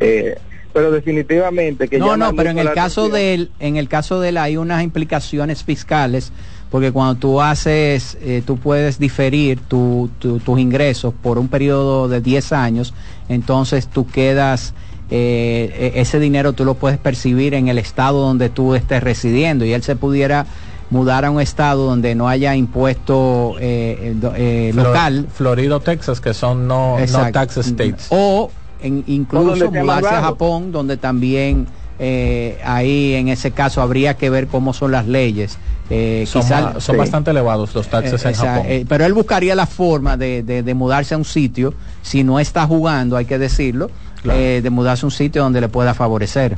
Eh, 0.00 0.36
pero 0.72 0.90
definitivamente 0.90 1.86
que 1.88 1.98
no 1.98 2.16
no 2.16 2.34
pero 2.34 2.48
en 2.48 2.58
el 2.58 2.72
caso 2.72 3.02
atención. 3.02 3.12
de 3.12 3.34
él 3.34 3.50
en 3.60 3.76
el 3.76 3.88
caso 3.88 4.20
de 4.20 4.30
él 4.30 4.38
hay 4.38 4.56
unas 4.56 4.82
implicaciones 4.82 5.62
fiscales 5.64 6.32
porque 6.70 6.90
cuando 6.92 7.16
tú 7.20 7.42
haces 7.42 8.16
eh, 8.22 8.42
tú 8.46 8.56
puedes 8.56 8.98
diferir 8.98 9.60
tu- 9.60 10.08
tu- 10.18 10.38
tus 10.38 10.58
ingresos 10.58 11.12
por 11.22 11.38
un 11.38 11.48
periodo 11.48 12.08
de 12.08 12.22
10 12.22 12.52
años 12.54 12.94
entonces 13.28 13.86
tú 13.86 14.06
quedas 14.06 14.72
eh, 15.10 15.92
e- 15.94 16.00
ese 16.00 16.18
dinero 16.18 16.52
tú 16.52 16.64
lo 16.64 16.74
puedes 16.74 16.98
percibir 16.98 17.54
en 17.54 17.68
el 17.68 17.78
estado 17.78 18.20
donde 18.20 18.48
tú 18.48 18.74
estés 18.74 19.02
residiendo 19.02 19.64
y 19.64 19.72
él 19.72 19.82
se 19.82 19.96
pudiera 19.96 20.46
mudar 20.90 21.24
a 21.24 21.30
un 21.30 21.40
estado 21.40 21.84
donde 21.86 22.14
no 22.14 22.28
haya 22.28 22.54
impuesto 22.54 23.56
eh, 23.60 24.14
eh, 24.36 24.70
Flor- 24.72 24.86
local 24.86 25.26
Florida 25.32 25.76
o 25.76 25.80
Texas, 25.80 26.20
que 26.20 26.34
son 26.34 26.66
no, 26.68 26.98
no 26.98 27.30
tax 27.32 27.56
states. 27.58 28.06
O 28.10 28.50
en- 28.82 29.04
incluso 29.06 29.70
mudarse 29.70 30.08
a. 30.10 30.20
Japón, 30.22 30.72
donde 30.72 30.96
también 30.96 31.66
eh, 31.98 32.58
ahí 32.64 33.14
en 33.14 33.28
ese 33.28 33.52
caso 33.52 33.80
habría 33.80 34.14
que 34.14 34.28
ver 34.28 34.48
cómo 34.48 34.72
son 34.74 34.92
las 34.92 35.06
leyes. 35.06 35.56
Eh, 35.90 36.24
son 36.26 36.42
quizá- 36.42 36.80
son 36.80 36.94
sí. 36.94 36.98
bastante 36.98 37.30
elevados 37.32 37.74
los 37.74 37.86
taxes 37.88 38.24
Eh, 38.24 38.28
en 38.30 38.34
Japón. 38.34 38.62
eh, 38.66 38.84
pero 38.88 39.04
él 39.04 39.12
buscaría 39.12 39.54
la 39.54 39.66
forma 39.66 40.16
de, 40.16 40.42
de- 40.42 40.62
de 40.62 40.74
mudarse 40.74 41.14
a 41.14 41.18
un 41.18 41.24
sitio, 41.24 41.74
si 42.02 42.24
no 42.24 42.40
está 42.40 42.66
jugando, 42.66 43.16
hay 43.16 43.24
que 43.26 43.38
decirlo, 43.38 43.90
eh, 44.30 44.60
de 44.62 44.70
mudarse 44.70 45.04
a 45.04 45.08
un 45.08 45.10
sitio 45.10 45.42
donde 45.42 45.60
le 45.60 45.68
pueda 45.68 45.94
favorecer. 45.94 46.56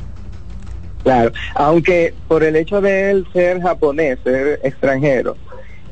Claro, 1.03 1.31
aunque 1.55 2.13
por 2.27 2.43
el 2.43 2.55
hecho 2.55 2.81
de 2.81 3.11
él 3.11 3.27
ser 3.31 3.61
japonés, 3.61 4.17
ser 4.23 4.59
extranjero, 4.63 5.37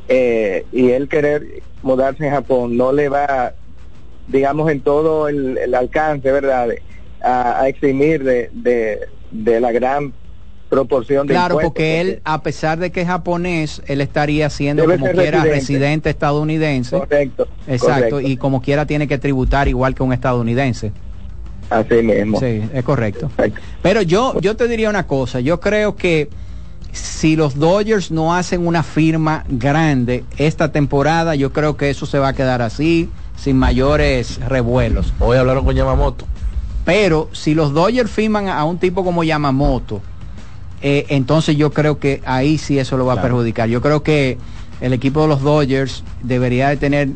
eh, 0.08 0.66
y 0.72 0.90
él 0.90 1.08
querer 1.08 1.46
mudarse 1.84 2.26
en 2.26 2.32
Japón, 2.34 2.76
no 2.78 2.92
le 2.92 3.10
va, 3.10 3.54
digamos, 4.28 4.72
en 4.72 4.82
todo 4.82 5.28
el, 5.28 5.58
el 5.58 5.76
alcance, 5.76 6.32
¿verdad?, 6.32 6.70
de- 6.70 6.82
a, 7.22 7.62
a 7.62 7.68
eximir 7.70 8.24
de, 8.24 8.50
de, 8.52 9.00
de 9.32 9.60
la 9.62 9.72
gran 9.72 10.14
proporción 10.68 11.26
de 11.28 11.36
Claro, 11.36 11.60
porque 11.62 12.02
él, 12.02 12.22
a 12.26 12.42
pesar 12.42 12.80
de 12.80 12.92
que 12.92 13.02
es 13.02 13.08
japonés, 13.08 13.82
él 13.88 14.02
estaría 14.02 14.50
siendo 14.50 14.84
como 14.86 15.06
quiera 15.12 15.38
residente. 15.44 15.50
residente 15.56 16.10
estadounidense. 16.10 17.00
Correcto. 17.00 17.48
Exacto, 17.68 18.10
correcto. 18.10 18.20
y 18.22 18.36
como 18.38 18.62
quiera 18.62 18.86
tiene 18.86 19.08
que 19.08 19.20
tributar 19.20 19.68
igual 19.70 19.96
que 19.96 20.04
un 20.04 20.12
estadounidense. 20.12 20.92
Así 21.74 22.04
mismo. 22.04 22.40
Sí, 22.40 22.62
es 22.72 22.84
correcto. 22.84 23.32
Pero 23.82 24.02
yo, 24.04 24.40
yo 24.40 24.56
te 24.56 24.68
diría 24.68 24.90
una 24.90 25.08
cosa, 25.08 25.40
yo 25.40 25.60
creo 25.60 25.96
que 25.96 26.30
si 26.92 27.36
los 27.36 27.58
Dodgers 27.58 28.12
no 28.12 28.36
hacen 28.36 28.68
una 28.68 28.84
firma 28.84 29.44
grande 29.50 30.24
esta 30.38 30.72
temporada, 30.72 31.34
yo 31.36 31.52
creo 31.52 31.76
que 31.76 31.90
eso 31.90 32.06
se 32.06 32.20
va 32.20 32.30
a 32.30 32.34
quedar 32.34 32.62
así, 32.62 33.10
sin 33.36 33.58
mayores 33.58 34.40
revuelos. 34.48 35.14
Hoy 35.20 35.38
hablaron 35.38 35.66
con 35.66 35.76
Yamamoto. 35.76 36.26
Pero 36.86 37.30
si 37.32 37.56
los 37.56 37.74
Dodgers 37.74 38.12
firman 38.12 38.48
a 38.48 38.64
un 38.66 38.78
tipo 38.78 39.04
como 39.04 39.24
Yamamoto, 39.24 40.02
eh, 40.84 41.06
entonces 41.10 41.56
yo 41.56 41.72
creo 41.72 41.98
que 41.98 42.22
ahí 42.26 42.60
sí 42.60 42.78
eso 42.78 42.98
lo 42.98 43.06
va 43.06 43.14
a 43.14 43.22
perjudicar. 43.22 43.70
Yo 43.70 43.82
creo 43.82 44.04
que 44.04 44.38
el 44.80 44.94
equipo 44.94 45.24
de 45.24 45.30
los 45.30 45.42
Dodgers 45.42 46.04
debería 46.22 46.70
de 46.70 46.78
tener, 46.78 47.10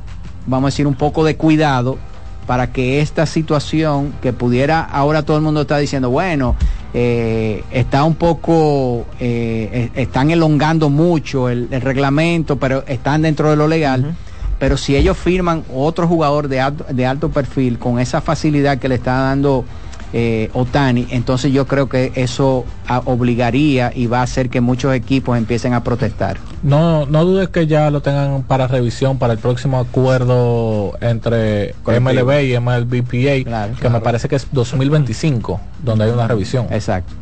vamos 0.47 0.69
a 0.69 0.71
decir, 0.71 0.87
un 0.87 0.95
poco 0.95 1.23
de 1.23 1.35
cuidado 1.35 1.99
para 2.47 2.71
que 2.71 3.01
esta 3.01 3.25
situación 3.25 4.13
que 4.21 4.31
pudiera, 4.33 4.81
ahora 4.81 5.23
todo 5.23 5.35
el 5.37 5.43
mundo 5.43 5.61
está 5.61 5.77
diciendo, 5.77 6.09
bueno, 6.09 6.55
eh, 6.93 7.63
está 7.71 8.05
un 8.05 8.15
poco, 8.15 9.05
eh, 9.19 9.91
eh, 9.93 10.01
están 10.01 10.31
elongando 10.31 10.89
mucho 10.89 11.49
el, 11.49 11.67
el 11.69 11.81
reglamento, 11.81 12.55
pero 12.55 12.85
están 12.87 13.21
dentro 13.21 13.49
de 13.49 13.57
lo 13.57 13.67
legal. 13.67 14.15
Pero 14.59 14.77
si 14.77 14.95
ellos 14.95 15.17
firman 15.17 15.63
otro 15.71 16.07
jugador 16.07 16.47
de 16.47 16.61
alto, 16.61 16.85
de 16.89 17.05
alto 17.05 17.29
perfil 17.29 17.77
con 17.77 17.99
esa 17.99 18.21
facilidad 18.21 18.79
que 18.79 18.87
le 18.87 18.95
está 18.95 19.17
dando 19.17 19.65
eh, 20.13 20.49
Otani, 20.53 21.07
entonces 21.11 21.51
yo 21.51 21.67
creo 21.67 21.89
que 21.89 22.11
eso 22.15 22.63
ah, 22.87 23.01
obligaría 23.05 23.91
y 23.93 24.07
va 24.07 24.19
a 24.19 24.23
hacer 24.23 24.49
que 24.49 24.61
muchos 24.61 24.93
equipos 24.93 25.37
empiecen 25.37 25.73
a 25.73 25.83
protestar. 25.83 26.37
No, 26.63 27.05
no 27.05 27.25
dudes 27.25 27.49
que 27.49 27.67
ya 27.67 27.91
lo 27.91 28.01
tengan 28.01 28.43
para 28.43 28.67
revisión 28.67 29.17
para 29.19 29.33
el 29.33 29.39
próximo 29.39 29.79
acuerdo 29.79 30.93
entre 31.01 31.75
Colectivo. 31.83 32.23
MLB 32.25 32.41
y 32.43 32.59
MLBPA, 32.59 33.79
que 33.81 33.89
me 33.89 33.99
parece 33.99 34.29
que 34.29 34.37
es 34.37 34.47
2025, 34.51 35.59
donde 35.83 36.05
hay 36.05 36.11
una 36.11 36.27
revisión. 36.27 36.67
Exacto. 36.71 37.13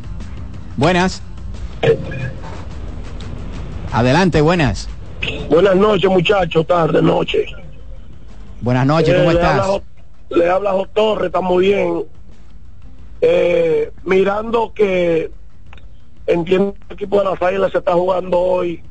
Buenas. 0.76 1.22
Adelante, 3.92 4.40
buenas. 4.40 4.88
Buenas 5.50 5.76
noches, 5.76 6.10
muchachos, 6.10 6.66
tarde, 6.66 7.00
noche. 7.02 7.46
Buenas 8.60 8.86
noches, 8.86 9.08
Eh, 9.14 9.16
¿cómo 9.18 9.30
le 9.32 9.38
estás? 9.38 9.60
habla 9.60 9.82
le 10.30 10.50
habla 10.50 10.72
Torres, 10.94 11.26
está 11.26 11.40
muy 11.40 11.66
bien. 11.68 12.04
Eh, 13.28 13.90
mirando 14.04 14.72
que 14.72 15.32
entiendo 16.28 16.74
que 16.74 16.84
el 16.90 16.94
equipo 16.94 17.18
de 17.18 17.24
las 17.24 17.42
Águilas 17.42 17.72
se 17.72 17.78
está 17.78 17.92
jugando 17.94 18.38
hoy 18.38 18.84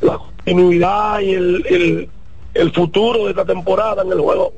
la 0.00 0.18
continuidad 0.18 1.20
y 1.20 1.30
el, 1.34 1.64
el, 1.68 2.10
el 2.54 2.72
futuro 2.72 3.24
de 3.26 3.30
esta 3.30 3.44
temporada 3.44 4.02
en 4.02 4.10
el 4.10 4.18
juego 4.20 4.52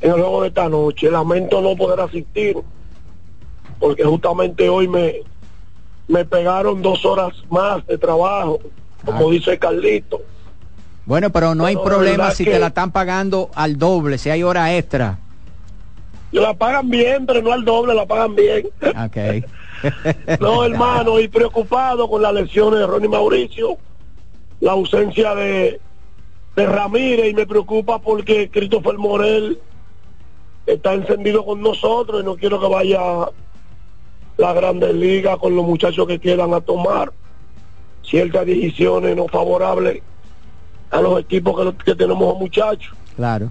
en 0.00 0.10
el 0.10 0.16
juego 0.16 0.42
de 0.42 0.48
esta 0.48 0.68
noche. 0.68 1.08
Lamento 1.08 1.60
no 1.62 1.76
poder 1.76 2.00
asistir 2.00 2.56
porque 3.78 4.02
justamente 4.02 4.68
hoy 4.68 4.88
me 4.88 5.20
me 6.08 6.24
pegaron 6.24 6.82
dos 6.82 7.04
horas 7.06 7.32
más 7.48 7.86
de 7.86 7.96
trabajo, 7.96 8.58
como 9.04 9.30
dice 9.30 9.56
Carlito. 9.56 10.20
Bueno, 11.06 11.30
pero 11.30 11.54
no 11.54 11.64
hay 11.66 11.76
Pero 11.76 11.84
problema 11.84 12.32
si 12.32 12.44
que- 12.44 12.50
te 12.50 12.58
la 12.58 12.66
están 12.68 12.90
pagando 12.90 13.50
al 13.54 13.78
doble, 13.78 14.18
si 14.18 14.30
hay 14.30 14.42
hora 14.42 14.74
extra. 14.76 15.20
La 16.40 16.54
pagan 16.54 16.88
bien, 16.88 17.26
pero 17.26 17.42
no 17.42 17.52
al 17.52 17.64
doble, 17.64 17.94
la 17.94 18.06
pagan 18.06 18.34
bien. 18.34 18.68
Ok. 18.82 20.40
No, 20.40 20.64
hermano, 20.64 21.20
y 21.20 21.28
preocupado 21.28 22.08
con 22.08 22.22
las 22.22 22.32
lesiones 22.32 22.80
de 22.80 22.86
Ronnie 22.86 23.08
Mauricio, 23.08 23.76
la 24.60 24.72
ausencia 24.72 25.34
de, 25.34 25.80
de 26.56 26.66
Ramírez, 26.66 27.30
y 27.30 27.34
me 27.34 27.46
preocupa 27.46 27.98
porque 27.98 28.50
Christopher 28.50 28.96
Morel 28.96 29.60
está 30.66 30.94
encendido 30.94 31.44
con 31.44 31.60
nosotros 31.60 32.22
y 32.22 32.24
no 32.24 32.36
quiero 32.36 32.60
que 32.60 32.68
vaya 32.68 33.00
la 34.38 34.52
Grandes 34.54 34.94
Ligas 34.94 35.36
con 35.38 35.54
los 35.54 35.66
muchachos 35.66 36.06
que 36.06 36.18
quieran 36.18 36.54
a 36.54 36.60
tomar 36.60 37.12
ciertas 38.02 38.46
decisiones 38.46 39.16
no 39.16 39.28
favorables 39.28 40.02
a 40.90 41.00
los 41.00 41.20
equipos 41.20 41.74
que, 41.76 41.84
que 41.84 41.94
tenemos 41.94 42.38
muchachos. 42.38 42.94
Claro. 43.16 43.50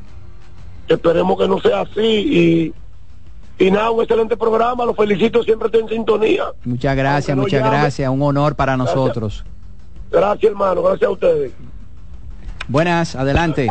Esperemos 0.93 1.37
que 1.37 1.47
no 1.47 1.59
sea 1.59 1.81
así 1.81 2.01
y, 2.01 2.73
y 3.65 3.71
nada, 3.71 3.91
un 3.91 4.01
excelente 4.01 4.35
programa, 4.37 4.85
los 4.85 4.95
felicito, 4.95 5.43
siempre 5.43 5.67
estoy 5.67 5.81
en 5.81 5.89
sintonía. 5.89 6.45
Muchas 6.65 6.95
gracias, 6.95 7.35
no 7.37 7.43
muchas 7.43 7.61
llame. 7.63 7.77
gracias. 7.77 8.09
Un 8.09 8.21
honor 8.21 8.55
para 8.55 8.75
Gracias. 8.75 8.95
nosotros. 8.95 9.45
Gracias 10.11 10.51
hermano, 10.51 10.81
gracias 10.83 11.07
a 11.07 11.11
ustedes. 11.11 11.51
Buenas, 12.67 13.15
adelante. 13.15 13.67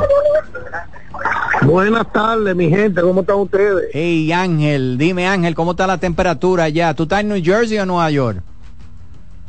Buenas 1.62 2.10
tardes, 2.12 2.56
mi 2.56 2.68
gente, 2.70 3.02
¿cómo 3.02 3.20
están 3.20 3.36
ustedes? 3.36 3.90
Hey 3.92 4.32
Ángel, 4.32 4.96
dime 4.96 5.26
Ángel, 5.26 5.54
¿cómo 5.54 5.72
está 5.72 5.86
la 5.86 5.98
temperatura 5.98 6.64
allá? 6.64 6.94
¿Tú 6.94 7.02
estás 7.02 7.20
en 7.20 7.28
New 7.28 7.42
Jersey 7.44 7.78
o 7.78 7.84
Nueva 7.86 8.10
York? 8.10 8.42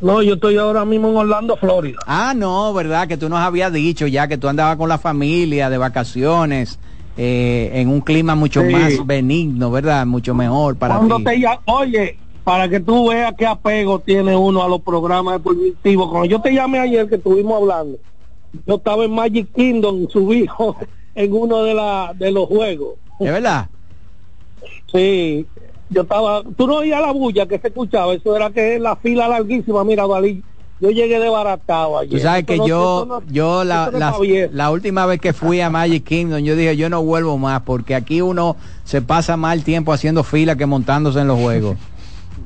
No, 0.02 0.22
yo 0.22 0.34
estoy 0.34 0.58
ahora 0.58 0.84
mismo 0.84 1.10
en 1.12 1.16
Orlando, 1.18 1.56
Florida. 1.56 2.00
Ah, 2.08 2.34
no, 2.36 2.74
¿verdad? 2.74 3.08
Que 3.08 3.18
tú 3.18 3.30
nos 3.30 3.40
habías 3.40 3.72
dicho 3.72 4.08
ya 4.08 4.28
que 4.28 4.38
tú 4.38 4.48
andabas 4.50 4.76
con 4.78 4.90
la 4.90 4.98
familia 4.98 5.70
de 5.70 5.78
vacaciones 5.78 6.80
eh, 7.18 7.70
en 7.74 7.90
un 7.90 8.02
clima 8.02 8.36
mucho 8.36 8.64
Sí. 8.64 8.72
más 8.72 9.06
benigno, 9.06 9.72
¿verdad? 9.72 10.06
Mucho 10.06 10.34
mejor 10.34 10.78
para 10.78 10.98
Cuando 10.98 11.18
ti. 11.18 11.24
te 11.24 11.38
lla- 11.38 11.60
oye, 11.66 12.18
para 12.44 12.70
que 12.70 12.80
tú 12.80 13.10
veas 13.10 13.34
qué 13.38 13.46
apego 13.46 14.00
tiene 14.00 14.36
uno 14.36 14.64
a 14.64 14.68
los 14.70 14.82
programas 14.82 15.36
deportivos. 15.36 16.10
Cuando 16.10 16.26
yo 16.26 16.42
te 16.42 16.54
llamé 16.54 16.80
ayer 16.80 17.08
que 17.08 17.16
estuvimos 17.16 17.62
hablando, 17.62 18.00
yo 18.66 18.76
estaba 18.76 19.04
en 19.06 19.12
Magic 19.12 19.50
Kingdom, 19.56 20.08
su 20.10 20.34
hijo, 20.34 20.76
en 21.16 21.34
uno 21.34 21.64
de, 21.64 21.74
la, 21.74 22.14
de 22.16 22.32
los 22.32 22.48
juegos. 22.48 22.96
¿Es 23.20 23.32
verdad? 23.32 23.70
Sí, 24.92 25.48
yo 25.90 26.02
estaba, 26.04 26.44
tú 26.58 26.68
no 26.68 26.78
oías 26.78 27.02
la 27.02 27.12
bulla 27.12 27.46
que 27.48 27.60
se 27.60 27.68
escuchaba, 27.68 28.14
eso 28.14 28.36
era 28.36 28.50
que 28.52 28.80
la 28.80 28.96
fila 28.96 29.28
larguísima, 29.28 29.84
mira, 29.84 30.08
Dalí, 30.08 30.44
yo 30.82 30.90
llegué 30.90 31.20
desbaratado 31.20 32.00
ayer. 32.00 32.20
Tú 32.20 32.24
sabes 32.24 32.44
que 32.46 32.58
no- 32.58 32.68
yo, 32.68 33.06
no- 33.08 33.22
yo 33.32 33.64
la, 33.64 33.90
la, 33.94 34.16
la 34.52 34.72
última 34.72 35.06
vez 35.06 35.22
que 35.22 35.32
fui 35.32 35.62
a 35.62 35.70
Magic 35.70 36.04
Kingdom, 36.04 36.40
yo 36.40 36.56
dije, 36.56 36.76
yo 36.76 36.90
no 36.90 37.04
vuelvo 37.04 37.38
más, 37.38 37.62
porque 37.62 37.94
aquí 37.96 38.22
uno 38.22 38.58
se 38.84 39.02
pasa 39.02 39.38
más 39.38 39.64
tiempo 39.64 39.94
haciendo 39.94 40.24
fila 40.24 40.56
que 40.56 40.66
montándose 40.66 41.20
en 41.20 41.28
los 41.28 41.40
juegos. 41.40 41.78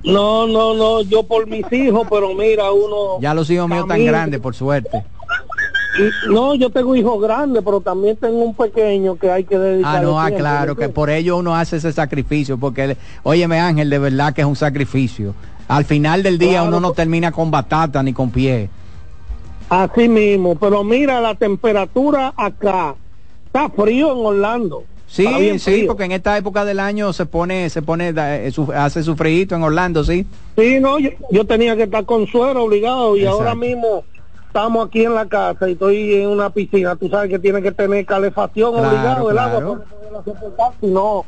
No, 0.04 0.46
no, 0.46 0.76
no, 0.76 1.02
yo 1.02 1.24
por 1.24 1.48
mis 1.48 1.66
hijos, 1.72 2.06
pero 2.08 2.32
mira, 2.36 2.72
uno... 2.72 3.20
Ya 3.22 3.34
los 3.34 3.50
hijos 3.50 3.68
míos 3.68 3.88
tan 3.88 3.98
camina- 3.98 4.12
grandes, 4.12 4.40
por 4.40 4.54
suerte. 4.54 5.04
y- 5.98 6.28
no, 6.32 6.54
yo 6.54 6.70
tengo 6.70 6.96
hijos 6.96 7.20
grandes, 7.20 7.64
pero 7.66 7.82
también 7.82 8.16
tengo 8.16 8.38
un 8.44 8.54
pequeño 8.54 9.18
que 9.18 9.32
hay 9.32 9.46
que 9.46 9.58
dedicar. 9.58 9.96
Ah, 9.98 10.02
no, 10.02 10.20
ah, 10.22 10.30
claro, 10.30 10.76
que 10.76 10.90
por 10.90 11.10
ello 11.10 11.38
uno 11.38 11.56
hace 11.56 11.78
ese 11.78 11.92
sacrificio, 11.92 12.60
porque, 12.60 12.96
óyeme 13.24 13.60
Ángel, 13.60 13.90
de 13.90 13.98
verdad 13.98 14.32
que 14.34 14.42
es 14.42 14.48
un 14.48 14.56
sacrificio. 14.56 15.34
Al 15.68 15.86
final 15.86 16.22
del 16.24 16.38
día 16.38 16.52
Claro. 16.62 16.68
uno 16.68 16.80
no 16.80 16.92
termina 16.92 17.32
con 17.32 17.50
batata 17.52 18.04
ni 18.04 18.14
con 18.14 18.30
pie. 18.32 18.70
Así 19.70 20.08
mismo, 20.08 20.56
pero 20.56 20.84
mira, 20.84 21.20
la 21.22 21.34
temperatura 21.36 22.34
acá 22.38 22.96
está 23.48 23.70
frío 23.70 24.12
en 24.12 24.26
Orlando. 24.26 24.84
Sí, 25.08 25.26
sí, 25.60 25.72
frío. 25.72 25.88
porque 25.88 26.04
en 26.04 26.12
esta 26.12 26.38
época 26.38 26.66
del 26.66 26.80
año 26.80 27.14
se 27.14 27.26
pone, 27.26 27.70
se 27.70 27.82
pone, 27.82 28.14
eh, 28.16 28.52
hace 28.76 29.02
su 29.04 29.16
frío 29.16 29.46
en 29.50 29.64
Orlando, 29.64 30.04
sí. 30.04 30.26
Sí, 30.58 30.80
no, 30.80 31.00
yo, 31.00 31.10
yo 31.32 31.46
tenía 31.46 31.76
que 31.76 31.84
estar 31.84 32.06
con 32.06 32.28
suero 32.28 32.64
obligado 32.64 33.16
y 33.16 33.22
Exacto. 33.22 33.40
ahora 33.40 33.56
mismo 33.56 34.04
estamos 34.48 34.88
aquí 34.88 35.04
en 35.06 35.16
la 35.16 35.26
casa 35.28 35.68
y 35.70 35.74
estoy 35.74 36.14
en 36.16 36.28
una 36.30 36.50
piscina. 36.52 36.96
Tú 36.96 37.10
sabes 37.10 37.30
que 37.30 37.40
tiene 37.40 37.62
que 37.62 37.72
tener 37.72 38.06
calefacción 38.06 38.74
Claro, 38.74 38.90
obligado 38.90 39.32
el 39.32 39.38
agua 39.38 39.60
para 39.60 39.90
poderla 39.90 40.24
soportar, 40.24 40.72
si 40.82 40.88
no, 40.88 41.26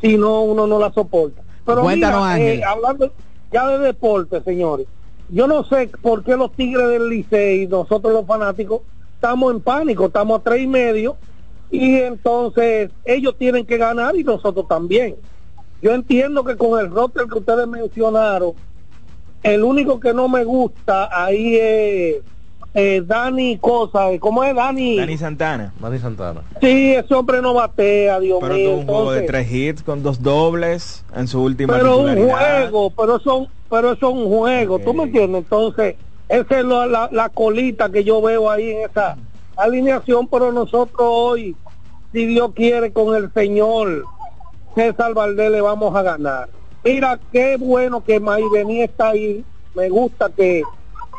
si 0.00 0.16
no 0.16 0.42
uno 0.42 0.66
no 0.66 0.78
la 0.78 0.92
soporta. 0.92 1.42
Pero 1.64 1.82
Cuéntanos, 1.82 2.22
mira, 2.34 2.38
eh, 2.38 2.62
hablando 2.64 3.12
ya 3.52 3.68
de 3.68 3.78
deporte, 3.78 4.42
señores, 4.42 4.86
yo 5.28 5.46
no 5.46 5.64
sé 5.64 5.90
por 6.00 6.22
qué 6.22 6.36
los 6.36 6.52
Tigres 6.52 6.88
del 6.88 7.08
Licey, 7.08 7.66
nosotros 7.66 8.12
los 8.12 8.26
fanáticos, 8.26 8.82
estamos 9.14 9.52
en 9.52 9.60
pánico, 9.60 10.06
estamos 10.06 10.40
a 10.40 10.42
tres 10.42 10.62
y 10.62 10.66
medio 10.66 11.16
y 11.70 11.96
entonces 11.96 12.90
ellos 13.04 13.36
tienen 13.38 13.66
que 13.66 13.76
ganar 13.76 14.16
y 14.16 14.24
nosotros 14.24 14.68
también. 14.68 15.16
Yo 15.82 15.92
entiendo 15.92 16.44
que 16.44 16.56
con 16.56 16.78
el 16.80 16.90
roster 16.90 17.26
que 17.26 17.38
ustedes 17.38 17.66
mencionaron, 17.66 18.52
el 19.42 19.62
único 19.62 20.00
que 20.00 20.14
no 20.14 20.28
me 20.28 20.44
gusta 20.44 21.08
ahí 21.12 21.56
es 21.56 22.16
eh, 22.78 23.02
Dani 23.04 23.56
Cosa, 23.56 24.08
¿cómo 24.20 24.44
es 24.44 24.54
Dani? 24.54 24.96
Dani 24.98 25.16
Santana. 25.16 25.72
Dani 25.80 25.98
Santana. 25.98 26.42
Sí, 26.60 26.92
ese 26.92 27.14
hombre 27.14 27.40
no 27.40 27.54
batea, 27.54 28.20
Dios 28.20 28.38
Pero 28.40 28.54
mío. 28.54 28.68
tuvo 28.70 28.78
un 28.80 28.86
juego 28.86 29.12
de 29.12 29.22
tres 29.22 29.50
hits 29.50 29.82
con 29.82 30.02
dos 30.02 30.22
dobles 30.22 31.02
en 31.14 31.26
su 31.26 31.42
última 31.42 31.72
pero 31.74 31.96
un 31.98 32.28
juego, 32.28 32.90
pero 32.90 33.18
son, 33.20 33.48
pero 33.70 33.92
eso 33.92 34.08
es 34.10 34.14
un 34.14 34.28
juego, 34.28 34.78
¿tú 34.78 34.92
me 34.92 35.04
entiendes? 35.04 35.42
Entonces, 35.44 35.96
esa 36.28 36.58
es 36.58 36.64
la, 36.66 36.86
la, 36.86 37.08
la 37.10 37.28
colita 37.30 37.88
que 37.90 38.04
yo 38.04 38.20
veo 38.20 38.50
ahí 38.50 38.70
en 38.72 38.90
esa 38.90 39.16
alineación, 39.56 40.28
pero 40.28 40.52
nosotros 40.52 40.98
hoy, 41.00 41.56
si 42.12 42.26
Dios 42.26 42.52
quiere, 42.54 42.92
con 42.92 43.16
el 43.16 43.32
señor 43.32 44.04
César 44.74 45.14
Valdés 45.14 45.50
le 45.50 45.62
vamos 45.62 45.96
a 45.96 46.02
ganar. 46.02 46.50
Mira, 46.84 47.18
qué 47.32 47.56
bueno 47.58 48.04
que 48.04 48.20
Maivení 48.20 48.82
está 48.82 49.08
ahí, 49.08 49.42
me 49.74 49.88
gusta 49.88 50.30
que 50.36 50.62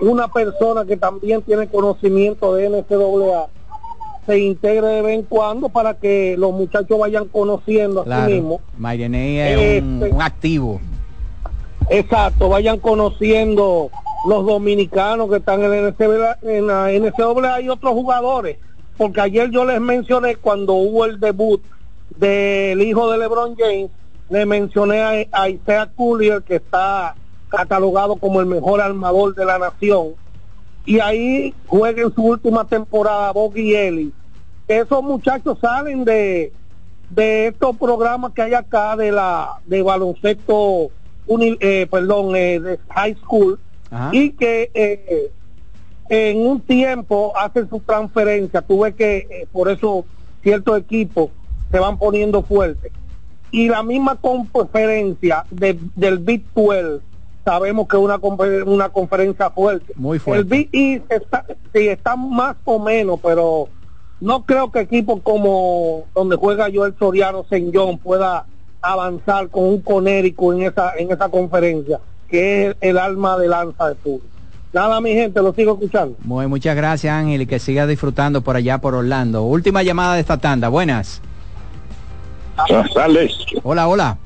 una 0.01 0.27
persona 0.27 0.85
que 0.85 0.97
también 0.97 1.41
tiene 1.41 1.67
conocimiento 1.67 2.53
de 2.55 2.69
NCAA 2.69 3.47
se 4.25 4.39
integre 4.39 4.87
de 4.87 5.01
vez 5.01 5.19
en 5.19 5.23
cuando 5.23 5.69
para 5.69 5.93
que 5.93 6.35
los 6.37 6.51
muchachos 6.51 6.99
vayan 6.99 7.27
conociendo 7.29 8.01
a 8.01 8.03
sí 8.27 8.33
mismos 8.33 8.59
Mayrene 8.77 9.51
es 9.77 9.81
un, 9.81 10.03
Este- 10.03 10.15
un 10.15 10.21
activo. 10.21 10.81
Exacto, 11.89 12.49
vayan 12.49 12.79
conociendo 12.79 13.89
los 14.27 14.45
dominicanos 14.45 15.29
que 15.29 15.37
están 15.37 15.63
en 15.63 15.71
la 15.71 15.77
NCAA, 15.91 16.37
en 16.41 16.67
la 16.67 16.91
NCAA 16.91 17.61
y 17.61 17.69
otros 17.69 17.93
jugadores, 17.93 18.57
porque 18.97 19.21
ayer 19.21 19.49
yo 19.51 19.63
les 19.63 19.79
mencioné 19.79 20.35
cuando 20.35 20.73
hubo 20.73 21.05
el 21.05 21.19
debut 21.19 21.61
del 22.17 22.81
hijo 22.81 23.09
de 23.11 23.17
LeBron 23.19 23.55
James, 23.55 23.89
le 24.29 24.45
mencioné 24.45 25.01
a, 25.31 25.41
a 25.43 25.49
Isaiah 25.49 25.89
Collier 25.95 26.41
que 26.43 26.55
está 26.57 27.15
catalogado 27.49 28.15
como 28.17 28.39
el 28.39 28.45
mejor 28.45 28.81
armador 28.81 29.35
de 29.35 29.45
la 29.45 29.57
nación 29.59 30.09
y 30.85 30.99
ahí 30.99 31.53
juega 31.67 32.01
en 32.03 32.13
su 32.13 32.23
última 32.23 32.65
temporada 32.65 33.31
Boggy 33.31 33.75
Ellis. 33.75 34.13
Esos 34.67 35.03
muchachos 35.03 35.57
salen 35.61 36.03
de 36.05 36.51
de 37.09 37.47
estos 37.47 37.77
programas 37.77 38.33
que 38.33 38.41
hay 38.41 38.53
acá 38.53 38.95
de 38.97 39.11
la 39.13 39.59
de 39.65 39.81
baloncesto 39.81 40.89
uni- 41.25 41.57
eh, 41.61 41.87
perdón 41.89 42.35
eh, 42.35 42.59
de 42.59 42.79
high 42.89 43.15
school 43.15 43.57
Ajá. 43.89 44.09
y 44.11 44.31
que 44.31 44.69
eh, 44.73 45.31
en 46.09 46.45
un 46.45 46.59
tiempo 46.59 47.31
hacen 47.37 47.69
su 47.69 47.79
transferencia 47.79 48.61
tú 48.61 48.81
ves 48.81 48.93
que 48.95 49.17
eh, 49.29 49.47
por 49.53 49.69
eso 49.69 50.05
ciertos 50.43 50.77
equipos 50.79 51.29
se 51.71 51.79
van 51.79 51.97
poniendo 51.97 52.43
fuertes 52.43 52.91
y 53.51 53.69
la 53.69 53.83
misma 53.83 54.17
conferencia 54.17 55.45
de, 55.49 55.79
del 55.95 56.17
Big 56.19 56.43
12 56.53 56.99
sabemos 57.47 57.87
que 57.87 57.95
es 57.95 58.03
una, 58.03 58.19
una 58.65 58.89
conferencia 58.89 59.49
fuerte 59.49 59.93
Muy 59.95 60.17
el 60.17 60.21
fuerte. 60.21 60.43
Big 60.43 60.69
East 60.73 61.09
está, 61.09 61.45
sí, 61.73 61.87
está 61.87 62.17
más 62.17 62.57
o 62.65 62.77
menos 62.77 63.21
pero 63.23 63.69
no 64.19 64.43
creo 64.43 64.69
que 64.69 64.81
equipos 64.81 65.21
como 65.23 66.03
donde 66.13 66.35
juega 66.35 66.67
Joel 66.73 66.93
Soriano. 66.99 67.45
John 67.73 67.99
pueda 67.99 68.45
avanzar 68.81 69.47
con 69.47 69.63
un 69.63 69.81
conérico 69.81 70.51
en 70.51 70.63
esa 70.63 70.93
en 70.97 71.09
esa 71.09 71.29
conferencia 71.29 72.01
que 72.27 72.67
es 72.67 72.75
el 72.81 72.97
alma 72.97 73.37
de 73.37 73.47
lanza 73.47 73.87
de 73.87 73.95
fútbol. 73.95 74.27
Nada, 74.73 74.99
mi 74.99 75.13
gente, 75.13 75.41
lo 75.41 75.53
sigo 75.53 75.73
escuchando. 75.73 76.17
Muy, 76.25 76.47
muchas 76.47 76.75
gracias 76.75 77.13
Ángel 77.13 77.43
y 77.43 77.45
que 77.45 77.59
siga 77.59 77.87
disfrutando 77.87 78.41
por 78.41 78.57
allá 78.57 78.79
por 78.79 78.93
Orlando. 78.93 79.43
Última 79.43 79.83
llamada 79.83 80.15
de 80.15 80.19
esta 80.19 80.37
tanda. 80.37 80.67
Buenas. 80.67 81.21
Buenas 82.67 82.93
tardes. 82.93 83.31
Hola, 83.63 83.87
hola. 83.87 84.17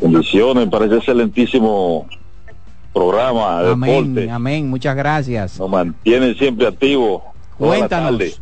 Bendiciones 0.00 0.68
para 0.68 0.86
ese 0.86 0.96
excelentísimo 0.96 2.06
programa 2.92 3.62
de 3.62 3.72
Amén, 3.72 4.14
deporte. 4.14 4.30
amén. 4.30 4.70
Muchas 4.70 4.96
gracias. 4.96 5.58
Nos 5.58 5.70
mantienen 5.70 6.34
siempre 6.36 6.66
activos. 6.66 7.22
Cuéntanos. 7.58 8.18
tarde. 8.18 8.34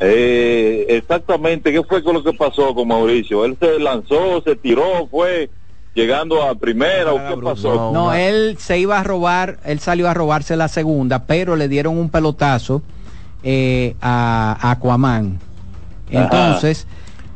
Eh, 0.00 0.86
exactamente, 0.88 1.72
¿qué 1.72 1.82
fue 1.84 2.02
con 2.02 2.14
lo 2.14 2.24
que 2.24 2.32
pasó 2.32 2.74
con 2.74 2.88
Mauricio? 2.88 3.44
Él 3.44 3.56
se 3.58 3.78
lanzó, 3.78 4.42
se 4.42 4.56
tiró, 4.56 5.06
fue 5.10 5.48
llegando 5.94 6.42
a 6.42 6.54
primera 6.56 7.12
o 7.12 7.28
qué 7.28 7.40
pasó? 7.42 7.92
No, 7.92 8.12
él 8.12 8.56
se 8.58 8.78
iba 8.78 8.98
a 8.98 9.04
robar, 9.04 9.58
él 9.64 9.78
salió 9.78 10.08
a 10.08 10.14
robarse 10.14 10.56
la 10.56 10.68
segunda, 10.68 11.26
pero 11.26 11.54
le 11.56 11.68
dieron 11.68 11.96
un 11.96 12.10
pelotazo 12.10 12.82
eh, 13.44 13.94
a, 14.00 14.56
a 14.60 14.72
Aquaman. 14.72 15.38
Entonces, 16.10 16.86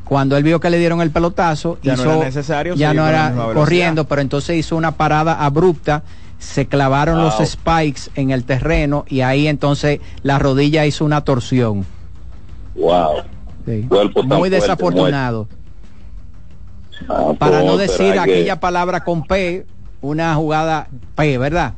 cuando 0.08 0.36
él 0.38 0.42
vio 0.42 0.58
que 0.58 0.70
le 0.70 0.78
dieron 0.78 1.02
el 1.02 1.10
pelotazo, 1.10 1.78
Ya 1.82 1.94
no 1.94 2.02
era 2.04 2.24
necesario 2.24 2.74
ya 2.74 2.94
no 2.94 3.06
era 3.06 3.32
corriendo, 3.52 4.06
pero 4.06 4.22
entonces 4.22 4.56
hizo 4.56 4.74
una 4.74 4.92
parada 4.92 5.44
abrupta, 5.44 6.02
se 6.38 6.66
clavaron 6.66 7.18
los 7.22 7.34
spikes 7.44 8.02
en 8.14 8.30
el 8.30 8.44
terreno 8.44 9.04
y 9.08 9.20
ahí 9.20 9.46
entonces 9.48 10.00
la 10.22 10.38
rodilla 10.38 10.86
hizo 10.86 11.04
una 11.04 11.20
torsión. 11.22 11.84
Wow. 12.74 13.22
Sí. 13.66 13.84
Cuerpo 13.88 14.20
tan 14.20 14.28
Muy 14.28 14.48
fuerte, 14.48 14.56
desafortunado. 14.56 15.48
Ah, 17.08 17.32
Para 17.38 17.62
no 17.62 17.76
decir 17.76 18.12
que- 18.14 18.18
aquella 18.20 18.58
palabra 18.60 19.04
con 19.04 19.24
P, 19.24 19.66
una 20.00 20.34
jugada 20.36 20.88
P, 21.16 21.36
¿verdad? 21.36 21.74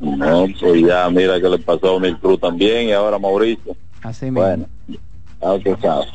No, 0.00 0.46
pues 0.60 0.82
ya 0.86 1.08
mira 1.10 1.40
que 1.40 1.48
le 1.48 1.58
pasó 1.58 1.88
a 1.88 1.96
Unil 1.96 2.18
Cruz 2.18 2.40
también 2.40 2.88
y 2.88 2.92
ahora 2.92 3.16
a 3.16 3.18
Mauricio. 3.18 3.74
Así 4.02 4.26
mismo. 4.26 4.40
Bueno, 4.42 4.66
ah, 5.42 5.56
que 5.62 5.76
sabe. 5.80 6.06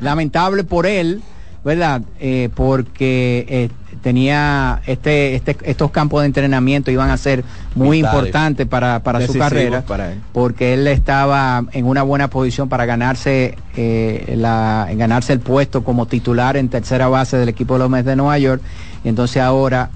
Lamentable 0.00 0.64
por 0.64 0.86
él, 0.86 1.22
¿verdad? 1.64 2.02
Eh, 2.20 2.48
porque 2.54 3.46
eh, 3.48 3.68
tenía 4.02 4.80
este, 4.86 5.34
este, 5.34 5.56
estos 5.62 5.90
campos 5.90 6.22
de 6.22 6.26
entrenamiento 6.26 6.90
iban 6.90 7.10
a 7.10 7.16
ser 7.16 7.44
muy 7.74 7.98
Vitales. 7.98 8.18
importantes 8.18 8.66
para, 8.66 9.02
para 9.02 9.26
su 9.26 9.34
carrera, 9.34 9.82
para 9.82 10.12
él. 10.12 10.20
porque 10.32 10.72
él 10.74 10.86
estaba 10.86 11.64
en 11.72 11.84
una 11.84 12.02
buena 12.02 12.28
posición 12.28 12.68
para 12.68 12.86
ganarse 12.86 13.56
eh, 13.76 14.34
la, 14.36 14.88
ganarse 14.94 15.32
el 15.32 15.40
puesto 15.40 15.84
como 15.84 16.06
titular 16.06 16.56
en 16.56 16.68
tercera 16.68 17.08
base 17.08 17.36
del 17.36 17.50
equipo 17.50 17.74
de 17.74 17.80
los 17.80 17.90
Mets 17.90 18.06
de 18.06 18.16
Nueva 18.16 18.38
York. 18.38 18.62
Y 19.04 19.08
entonces 19.08 19.42
ahora 19.42 19.90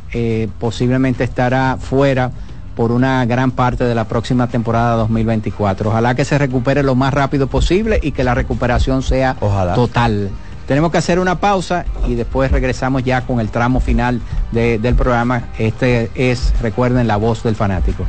posiblemente 0.58 1.24
estará 1.24 1.76
fuera 1.78 2.30
por 2.74 2.92
una 2.92 3.24
gran 3.24 3.50
parte 3.50 3.84
de 3.84 3.94
la 3.94 4.04
próxima 4.04 4.48
temporada 4.48 4.96
2024. 4.96 5.90
Ojalá 5.90 6.14
que 6.14 6.24
se 6.24 6.38
recupere 6.38 6.82
lo 6.82 6.94
más 6.94 7.14
rápido 7.14 7.46
posible 7.46 7.98
y 8.02 8.12
que 8.12 8.24
la 8.24 8.34
recuperación 8.34 9.02
sea 9.02 9.36
total. 9.74 10.30
Tenemos 10.66 10.90
que 10.90 10.98
hacer 10.98 11.18
una 11.18 11.40
pausa 11.40 11.84
y 12.06 12.14
después 12.14 12.50
regresamos 12.50 13.04
ya 13.04 13.20
con 13.22 13.38
el 13.40 13.50
tramo 13.50 13.80
final 13.80 14.20
del 14.52 14.94
programa. 14.94 15.48
Este 15.58 16.10
es, 16.14 16.54
recuerden, 16.62 17.06
la 17.06 17.16
voz 17.16 17.42
del 17.42 17.54
fanático. 17.54 18.04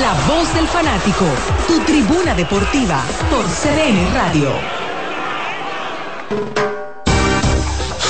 La 0.00 0.14
voz 0.26 0.52
del 0.54 0.66
fanático, 0.66 1.26
tu 1.68 1.78
tribuna 1.80 2.34
deportiva 2.34 3.02
por 3.30 3.44
CDN 3.44 4.12
Radio. 4.14 4.50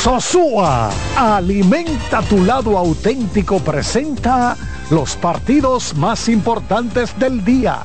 Sosúa, 0.02 0.90
alimenta 1.16 2.22
tu 2.22 2.44
lado 2.44 2.76
auténtico, 2.76 3.60
presenta 3.60 4.56
los 4.90 5.14
partidos 5.14 5.94
más 5.94 6.28
importantes 6.28 7.16
del 7.20 7.44
día. 7.44 7.84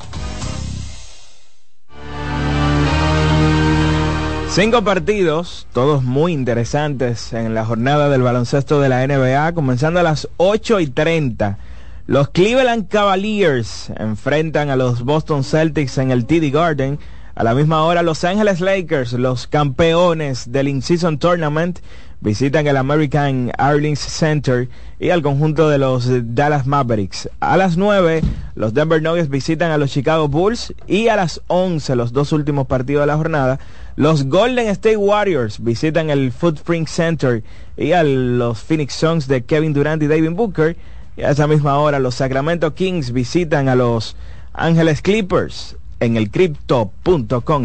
Cinco 4.49 4.83
partidos, 4.83 5.67
todos 5.73 6.01
muy 6.01 6.33
interesantes 6.33 7.33
en 7.33 7.53
la 7.53 7.63
jornada 7.63 8.09
del 8.09 8.23
baloncesto 8.23 8.81
de 8.81 8.89
la 8.89 9.05
NBA, 9.05 9.53
comenzando 9.53 9.99
a 9.99 10.03
las 10.03 10.27
8 10.37 10.79
y 10.79 10.87
30. 10.87 11.59
Los 12.07 12.29
Cleveland 12.29 12.87
Cavaliers 12.87 13.91
enfrentan 13.95 14.71
a 14.71 14.75
los 14.75 15.03
Boston 15.03 15.43
Celtics 15.43 15.99
en 15.99 16.09
el 16.09 16.25
TD 16.25 16.51
Garden. 16.51 16.97
A 17.37 17.43
la 17.43 17.53
misma 17.53 17.83
hora, 17.83 18.01
Los 18.01 18.23
Angeles 18.23 18.61
Lakers, 18.61 19.13
los 19.13 19.45
campeones 19.45 20.51
del 20.51 20.69
In-Season 20.69 21.19
Tournament, 21.19 21.77
visitan 22.19 22.65
el 22.65 22.75
American 22.77 23.51
Airlines 23.59 23.99
Center 23.99 24.67
y 24.99 25.11
al 25.11 25.21
conjunto 25.21 25.69
de 25.69 25.77
los 25.77 26.09
Dallas 26.33 26.65
Mavericks. 26.65 27.29
A 27.39 27.55
las 27.55 27.77
9, 27.77 28.23
los 28.55 28.73
Denver 28.73 29.03
Nuggets 29.03 29.29
visitan 29.29 29.69
a 29.69 29.77
los 29.77 29.91
Chicago 29.91 30.27
Bulls 30.27 30.73
y 30.87 31.09
a 31.09 31.15
las 31.15 31.43
11, 31.45 31.95
los 31.95 32.11
dos 32.11 32.31
últimos 32.31 32.65
partidos 32.65 33.03
de 33.03 33.07
la 33.07 33.17
jornada, 33.17 33.59
los 33.95 34.23
Golden 34.23 34.67
State 34.69 34.97
Warriors 34.97 35.63
visitan 35.63 36.09
el 36.09 36.31
Footprint 36.31 36.87
Center 36.87 37.43
y 37.77 37.91
a 37.91 38.01
los 38.01 38.61
Phoenix 38.61 38.95
Suns 38.95 39.27
de 39.27 39.43
Kevin 39.45 39.73
Durant 39.73 40.01
y 40.01 40.07
David 40.07 40.31
Booker. 40.31 40.75
Y 41.15 41.21
a 41.21 41.29
esa 41.29 41.45
misma 41.45 41.77
hora, 41.77 41.99
los 41.99 42.15
Sacramento 42.15 42.73
Kings 42.73 43.11
visitan 43.11 43.69
a 43.69 43.75
los 43.75 44.15
Ángeles 44.53 45.03
Clippers 45.03 45.75
en 45.99 46.17
el 46.17 46.29
Crypto.com. 46.29 47.63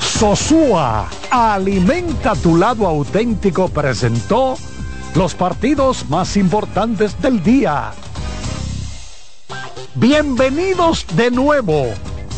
Sosúa, 0.00 1.08
alimenta 1.30 2.34
tu 2.34 2.56
lado 2.56 2.86
auténtico, 2.86 3.68
presentó 3.68 4.56
los 5.14 5.34
partidos 5.34 6.08
más 6.10 6.36
importantes 6.36 7.20
del 7.22 7.42
día. 7.42 7.92
Bienvenidos 9.94 11.06
de 11.16 11.30
nuevo. 11.30 11.86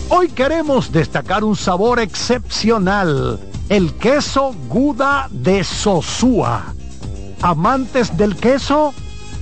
Hoy 0.08 0.28
queremos 0.28 0.92
destacar 0.92 1.42
un 1.42 1.56
sabor 1.56 1.98
excepcional, 1.98 3.40
el 3.68 3.94
queso 3.94 4.54
Guda 4.68 5.28
de 5.30 5.64
Sosúa. 5.64 6.74
Amantes 7.40 8.16
del 8.16 8.36
queso, 8.36 8.94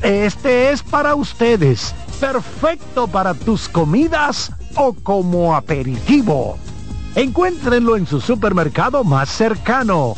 este 0.03 0.71
es 0.73 0.83
para 0.83 1.15
ustedes, 1.15 1.95
perfecto 2.21 3.07
para 3.07 3.35
tus 3.35 3.69
comidas 3.69 4.53
o 4.77 4.93
como 4.93 5.55
aperitivo. 5.55 6.59
Encuéntrenlo 7.15 7.97
en 7.97 8.07
su 8.07 8.21
supermercado 8.21 9.05
más 9.05 9.29
cercano. 9.29 10.15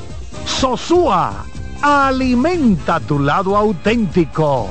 Sosúa, 0.46 1.44
alimenta 1.80 3.00
tu 3.00 3.18
lado 3.18 3.56
auténtico. 3.56 4.70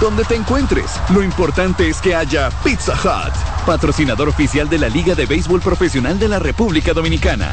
Donde 0.00 0.24
te 0.24 0.36
encuentres, 0.36 0.92
lo 1.12 1.24
importante 1.24 1.88
es 1.88 2.00
que 2.00 2.14
haya 2.14 2.50
Pizza 2.62 2.92
Hut, 2.92 3.34
patrocinador 3.66 4.28
oficial 4.28 4.68
de 4.68 4.78
la 4.78 4.88
Liga 4.88 5.16
de 5.16 5.26
Béisbol 5.26 5.60
Profesional 5.60 6.20
de 6.20 6.28
la 6.28 6.38
República 6.38 6.92
Dominicana. 6.92 7.50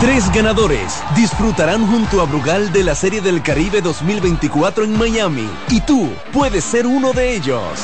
Tres 0.00 0.32
ganadores 0.32 1.02
disfrutarán 1.16 1.86
junto 1.88 2.20
a 2.22 2.24
Brugal 2.24 2.72
de 2.72 2.84
la 2.84 2.94
Serie 2.94 3.20
del 3.20 3.42
Caribe 3.42 3.82
2024 3.82 4.84
en 4.84 4.96
Miami 4.96 5.50
y 5.68 5.80
tú 5.80 6.08
puedes 6.32 6.62
ser 6.64 6.86
uno 6.86 7.12
de 7.12 7.34
ellos. 7.34 7.80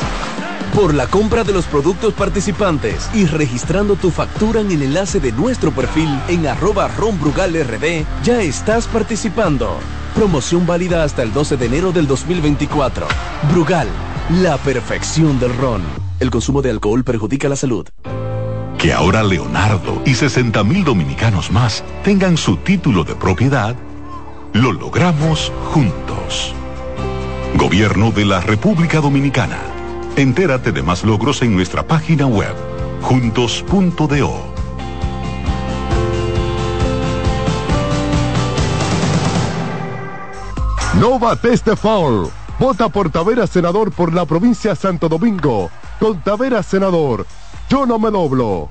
Por 0.75 0.95
la 0.95 1.07
compra 1.07 1.43
de 1.43 1.53
los 1.53 1.65
productos 1.67 2.13
participantes 2.15 3.09
y 3.15 3.25
registrando 3.27 3.97
tu 3.97 4.11
factura 4.11 4.61
en 4.61 4.71
el 4.71 4.83
enlace 4.83 5.21
de 5.21 5.33
nuestro 5.33 5.73
perfil 5.73 6.09
en 6.29 6.47
arroba 6.47 6.89
ronbrugalrd, 6.89 8.05
ya 8.23 8.43
estás 8.43 8.87
participando. 8.87 9.79
Promoción 10.15 10.67
válida 10.67 11.03
hasta 11.03 11.23
el 11.23 11.33
12 11.33 11.57
de 11.57 11.67
enero 11.67 11.93
del 11.93 12.07
2024. 12.07 13.07
Brugal, 13.51 13.89
la 14.43 14.59
perfección 14.59 15.39
del 15.39 15.57
ron. 15.57 15.83
El 16.21 16.31
consumo 16.31 16.63
de 16.63 16.71
alcohol 16.71 17.05
perjudica 17.05 17.49
la 17.49 17.57
salud. 17.57 17.87
Que 18.79 18.93
ahora 18.93 19.23
Leonardo 19.23 20.03
y 20.05 20.15
60 20.15 20.63
mil 20.65 20.85
dominicanos 20.85 21.51
más 21.51 21.85
tengan 22.05 22.37
su 22.37 22.59
título 22.59 23.05
de 23.05 23.15
propiedad, 23.15 23.75
lo 24.53 24.73
logramos 24.73 25.53
juntos. 25.73 26.55
Gobierno 27.55 28.11
de 28.11 28.27
la 28.27 28.41
República 28.41 29.01
Dominicana. 29.01 29.76
Entérate 30.17 30.73
de 30.73 30.83
más 30.83 31.05
logros 31.05 31.43
en 31.43 31.55
nuestra 31.55 31.87
página 31.87 32.27
web, 32.27 32.55
juntos.do. 33.03 34.33
No 40.99 41.19
bates. 41.19 41.63
Vota 42.59 42.89
por 42.89 43.11
Taveras 43.11 43.51
Senador 43.51 43.93
por 43.93 44.15
la 44.15 44.25
provincia 44.25 44.71
de 44.71 44.77
Santo 44.77 45.11
Domingo. 45.11 45.69
Con 46.01 46.23
Taveras 46.23 46.65
Senador, 46.65 47.27
yo 47.69 47.85
no 47.85 47.99
me 47.99 48.11
doblo. 48.11 48.71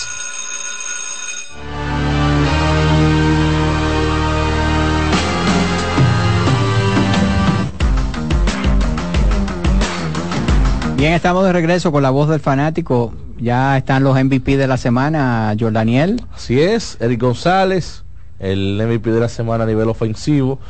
Bien, 10.96 11.12
estamos 11.12 11.44
de 11.44 11.52
regreso 11.52 11.92
con 11.92 12.02
la 12.02 12.08
voz 12.10 12.30
del 12.30 12.40
fanático. 12.40 13.12
Ya 13.42 13.76
están 13.76 14.04
los 14.04 14.14
MVP 14.14 14.56
de 14.56 14.68
la 14.68 14.76
semana, 14.76 15.52
Jordaniel. 15.58 16.22
Así 16.32 16.60
es, 16.60 16.96
Eric 17.00 17.20
González, 17.20 18.04
el 18.38 18.80
MVP 18.80 19.10
de 19.10 19.18
la 19.18 19.28
semana 19.28 19.64
a 19.64 19.66
nivel 19.66 19.88
ofensivo. 19.88 20.60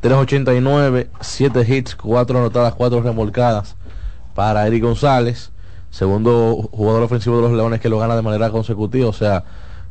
389, 0.00 1.08
7 1.20 1.64
hits, 1.68 1.94
4 1.94 2.36
anotadas, 2.36 2.74
4 2.74 3.00
remolcadas 3.00 3.76
para 4.34 4.66
Eric 4.66 4.82
González, 4.82 5.52
segundo 5.90 6.68
jugador 6.72 7.04
ofensivo 7.04 7.36
de 7.36 7.42
los 7.42 7.52
Leones 7.52 7.80
que 7.80 7.88
lo 7.88 8.00
gana 8.00 8.16
de 8.16 8.22
manera 8.22 8.50
consecutiva, 8.50 9.08
o 9.08 9.12
sea, 9.12 9.44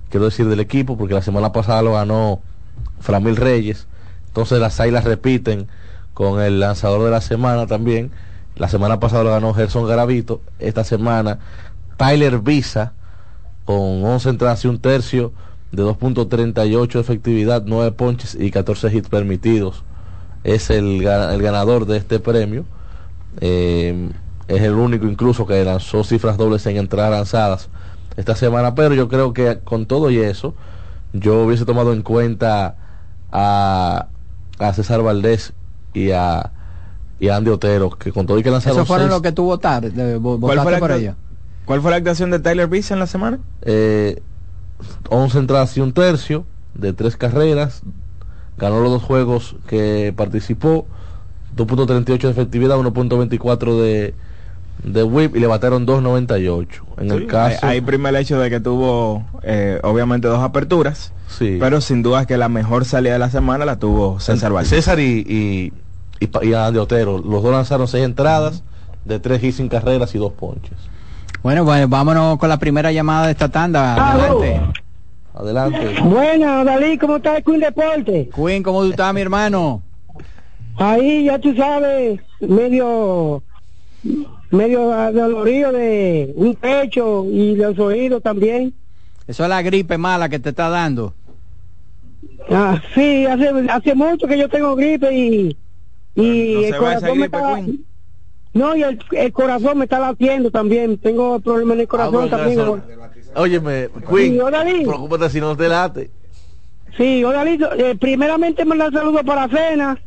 quiero 0.09 0.25
decir 0.25 0.45
del 0.49 0.59
equipo, 0.59 0.97
porque 0.97 1.13
la 1.13 1.21
semana 1.21 1.53
pasada 1.53 1.83
lo 1.83 1.93
ganó 1.93 2.41
Framil 2.99 3.37
Reyes, 3.37 3.87
entonces 4.27 4.59
las 4.59 4.77
águilas 4.81 5.05
repiten 5.05 5.67
con 6.13 6.41
el 6.41 6.59
lanzador 6.59 7.05
de 7.05 7.11
la 7.11 7.21
semana 7.21 7.65
también, 7.65 8.11
la 8.57 8.67
semana 8.67 8.99
pasada 8.99 9.23
lo 9.23 9.31
ganó 9.31 9.53
Gerson 9.53 9.87
Garavito, 9.87 10.41
esta 10.59 10.83
semana 10.83 11.39
Tyler 11.97 12.39
Visa 12.39 12.93
con 13.65 14.03
11 14.03 14.29
entradas 14.29 14.63
y 14.65 14.67
un 14.67 14.79
tercio 14.79 15.33
de 15.71 15.83
2.38 15.83 16.93
de 16.93 16.99
efectividad, 16.99 17.63
9 17.65 17.91
ponches 17.91 18.35
y 18.39 18.51
14 18.51 18.95
hits 18.95 19.09
permitidos. 19.09 19.83
Es 20.43 20.69
el, 20.69 21.05
el 21.05 21.41
ganador 21.41 21.85
de 21.85 21.97
este 21.97 22.19
premio. 22.19 22.65
Eh, 23.41 24.09
es 24.47 24.61
el 24.61 24.73
único 24.73 25.07
incluso 25.07 25.45
que 25.47 25.63
lanzó 25.65 26.03
cifras 26.03 26.37
dobles 26.37 26.65
en 26.67 26.77
entradas 26.77 27.11
lanzadas 27.11 27.69
esta 28.15 28.35
semana, 28.35 28.75
pero 28.75 28.93
yo 28.93 29.07
creo 29.09 29.33
que 29.33 29.59
con 29.63 29.87
todo 29.87 30.11
y 30.11 30.17
eso, 30.19 30.53
yo 31.13 31.43
hubiese 31.43 31.65
tomado 31.65 31.91
en 31.93 32.03
cuenta 32.03 32.75
a, 33.31 34.07
a 34.59 34.73
César 34.73 35.01
Valdés 35.01 35.51
y 35.93 36.11
a, 36.11 36.51
y 37.19 37.27
a 37.29 37.35
Andy 37.37 37.49
Otero, 37.49 37.89
que 37.89 38.11
con 38.13 38.25
todo 38.27 38.37
y 38.39 38.43
que 38.43 38.51
lanzaron 38.51 38.77
Eso 38.79 38.85
fueron 38.85 39.07
seis- 39.07 39.13
los 39.15 39.21
que 39.21 39.31
tú 39.31 39.45
votaste, 39.45 39.89
de- 39.89 40.17
vo- 40.19 40.39
¿Cuál 40.39 40.59
fue, 40.59 40.65
votaste 40.65 40.71
la 40.71 40.79
por 40.79 40.91
actua- 40.91 40.97
ellos. 40.99 41.15
¿Cuál 41.65 41.81
fue 41.81 41.91
la 41.91 41.97
actuación 41.97 42.31
de 42.31 42.39
Tyler 42.39 42.67
Beast 42.67 42.91
en 42.91 42.99
la 42.99 43.07
semana? 43.07 43.39
eh, 43.63 44.21
11 45.09 45.39
entradas 45.39 45.75
y 45.77 45.81
un 45.81 45.93
tercio 45.93 46.45
de 46.73 46.93
tres 46.93 47.15
carreras, 47.17 47.81
ganó 48.57 48.81
los 48.81 48.91
dos 48.91 49.03
juegos 49.03 49.55
que 49.67 50.13
participó, 50.15 50.85
2.38 51.55 52.19
de 52.19 52.29
efectividad, 52.29 52.75
1.24 52.77 53.81
de, 53.81 54.13
de 54.83 55.03
whip 55.03 55.35
y 55.35 55.39
le 55.39 55.47
bateron 55.47 55.87
2.98. 55.87 56.67
En 56.97 57.11
el 57.11 57.19
Sí, 57.21 57.27
caso... 57.27 57.59
Hay, 57.65 57.75
hay 57.77 57.81
primer 57.81 58.13
hecho 58.15 58.37
de 58.39 58.49
que 58.49 58.59
tuvo 58.59 59.25
eh, 59.43 59.79
obviamente 59.83 60.27
dos 60.27 60.39
aperturas, 60.39 61.13
Sí. 61.27 61.57
pero 61.59 61.79
sin 61.81 62.03
duda 62.03 62.25
que 62.25 62.37
la 62.37 62.49
mejor 62.49 62.83
salida 62.85 63.13
de 63.13 63.19
la 63.19 63.29
semana 63.31 63.63
la 63.65 63.79
tuvo 63.79 64.19
César 64.19 64.51
Valdés. 64.51 64.69
César 64.69 64.99
y, 64.99 65.23
y, 65.27 65.73
y, 66.19 66.47
y 66.49 66.53
Andy 66.53 66.77
Otero, 66.79 67.17
los 67.19 67.41
dos 67.41 67.51
lanzaron 67.51 67.87
seis 67.87 68.03
entradas 68.03 68.63
de 69.05 69.19
tres 69.19 69.41
hits 69.43 69.55
sin 69.57 69.69
carreras 69.69 70.13
y 70.13 70.17
dos 70.17 70.33
ponches. 70.33 70.77
Bueno, 71.45 71.63
bueno, 71.63 71.87
vámonos 71.87 72.39
con 72.39 72.49
la 72.49 72.57
primera 72.57 72.91
llamada 72.91 73.27
de 73.27 73.33
esta 73.33 73.49
tanda. 73.49 74.13
Adelante. 74.13 74.61
Adelante. 75.35 76.01
Buena, 76.01 76.63
Dalí, 76.63 76.97
¿cómo 76.97 77.17
está 77.17 77.37
el 77.37 77.43
Queen 77.43 77.59
Deporte? 77.59 78.29
Queen, 78.35 78.63
¿cómo 78.63 78.81
tú 78.81 78.89
estás, 78.89 79.13
mi 79.13 79.21
hermano? 79.21 79.83
Ahí, 80.77 81.25
ya 81.25 81.37
tú 81.37 81.55
sabes, 81.55 82.19
medio 82.39 83.43
medio 84.49 84.87
dolorido 85.11 85.71
de 85.71 86.33
un 86.35 86.55
pecho 86.55 87.25
y 87.25 87.55
los 87.55 87.77
oídos 87.77 88.23
también. 88.23 88.73
Eso 89.27 89.43
es 89.43 89.49
la 89.49 89.61
gripe 89.61 89.99
mala 89.99 90.27
que 90.27 90.39
te 90.39 90.49
está 90.49 90.69
dando. 90.69 91.13
Ah, 92.49 92.81
sí, 92.95 93.27
hace, 93.27 93.51
hace 93.69 93.93
mucho 93.93 94.25
que 94.25 94.39
yo 94.39 94.49
tengo 94.49 94.75
gripe 94.75 95.15
y, 95.15 95.55
y 96.15 96.53
no 96.55 96.61
se 96.61 96.67
el 96.69 96.73
va 96.73 96.93
esa 96.93 97.07
corazón 97.07 97.19
me 97.19 97.25
está... 97.25 97.61
No, 98.55 98.73
y 98.75 98.83
el, 98.83 98.97
el 99.11 99.33
corazón 99.33 99.77
me 99.79 99.83
está 99.83 99.99
latiendo 99.99 100.49
también. 100.49 100.97
Tengo 100.97 101.39
problemas 101.41 101.75
en 101.75 101.81
el 101.81 101.87
corazón 101.89 102.25
Ah, 102.27 102.29
también. 102.37 102.55
bueno, 102.65 102.83
Óyeme, 103.35 103.89
Queen, 104.09 104.39
Sí, 104.39 104.83
preocúpate 104.85 105.29
si 105.29 105.41
no 105.41 105.57
te 105.57 105.67
late. 105.67 106.09
Sí, 106.95 107.21
Odalito, 107.25 107.73
eh, 107.73 107.95
primeramente 107.99 108.63
mandar 108.63 108.93
saludos 108.93 109.23
para 109.25 109.49
Cena, 109.49 110.01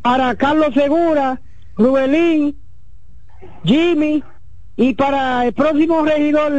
para 0.00 0.32
Carlos 0.36 0.72
Segura, 0.72 1.40
Rubelín, 1.76 2.56
Jimmy 3.64 4.22
y 4.76 4.94
para 4.94 5.44
el 5.46 5.52
próximo 5.52 6.04
regidor 6.04 6.52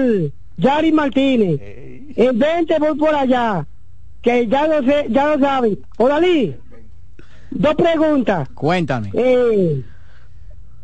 Yari 0.58 0.92
Martínez. 0.92 1.58
En 2.18 2.38
20 2.38 2.80
voy 2.80 2.98
por 2.98 3.16
allá, 3.16 3.66
que 4.22 4.46
ya 4.48 4.68
lo 4.68 4.84
sé, 4.84 5.06
ya 5.10 5.26
lo 5.34 5.40
saben. 5.40 5.80
Odalí, 5.98 6.54
dos 7.50 7.76
preguntas. 7.76 8.50
Cuéntame. 8.50 9.10
Eh, 9.14 9.82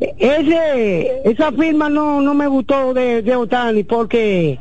ese, 0.00 1.20
esa 1.28 1.52
firma 1.52 1.88
no, 1.88 2.20
no 2.20 2.34
me 2.34 2.46
gustó 2.46 2.94
de, 2.94 3.22
de 3.22 3.36
Otani 3.36 3.84
porque 3.84 4.58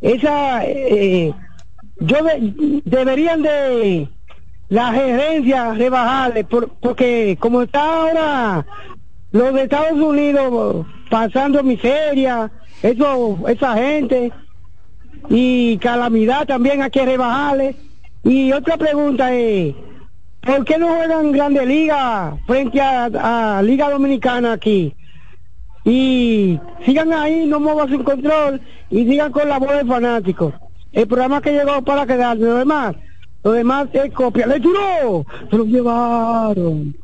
esa, 0.00 0.64
eh, 0.66 1.32
yo 2.00 2.16
de- 2.24 2.82
deberían 2.84 3.42
de 3.42 4.08
la 4.68 4.92
gerencia 4.92 5.74
rebajarle 5.74 6.44
por- 6.44 6.70
porque 6.80 7.36
como 7.38 7.62
está 7.62 7.80
ahora 7.94 8.66
los 9.30 9.54
de 9.54 9.62
Estados 9.62 10.00
Unidos 10.00 10.86
pasando 11.10 11.62
miseria, 11.62 12.50
eso, 12.82 13.38
esa 13.48 13.74
gente 13.74 14.32
y 15.28 15.78
calamidad 15.78 16.46
también 16.46 16.82
hay 16.82 16.90
que 16.90 17.04
rebajarle. 17.06 17.76
Y 18.24 18.52
otra 18.52 18.76
pregunta 18.76 19.32
es, 19.34 19.74
¿por 20.44 20.64
qué 20.64 20.78
no 20.78 20.88
juegan 20.94 21.32
Grande 21.32 21.64
Liga 21.66 22.36
frente 22.46 22.80
a, 22.80 23.60
Liga 23.62 23.90
Dominicana 23.90 24.52
aquí? 24.52 24.94
Y 25.84 26.60
sigan 26.84 27.12
ahí, 27.12 27.46
no 27.46 27.58
muevan 27.58 27.88
sin 27.88 28.04
control 28.04 28.60
y 28.90 29.04
sigan 29.04 29.32
con 29.32 29.48
la 29.48 29.58
voz 29.58 29.76
de 29.76 29.84
fanáticos. 29.84 30.54
El 30.92 31.08
programa 31.08 31.40
que 31.40 31.52
llegó 31.52 31.82
para 31.82 32.06
quedarse, 32.06 32.42
lo 32.42 32.56
demás, 32.56 32.94
lo 33.42 33.52
demás 33.52 33.88
es 33.92 34.12
copia. 34.12 34.46
¡Le 34.46 34.60
tiró! 34.60 35.24
Se 35.50 35.56
lo 35.56 35.64
llevaron. 35.64 36.94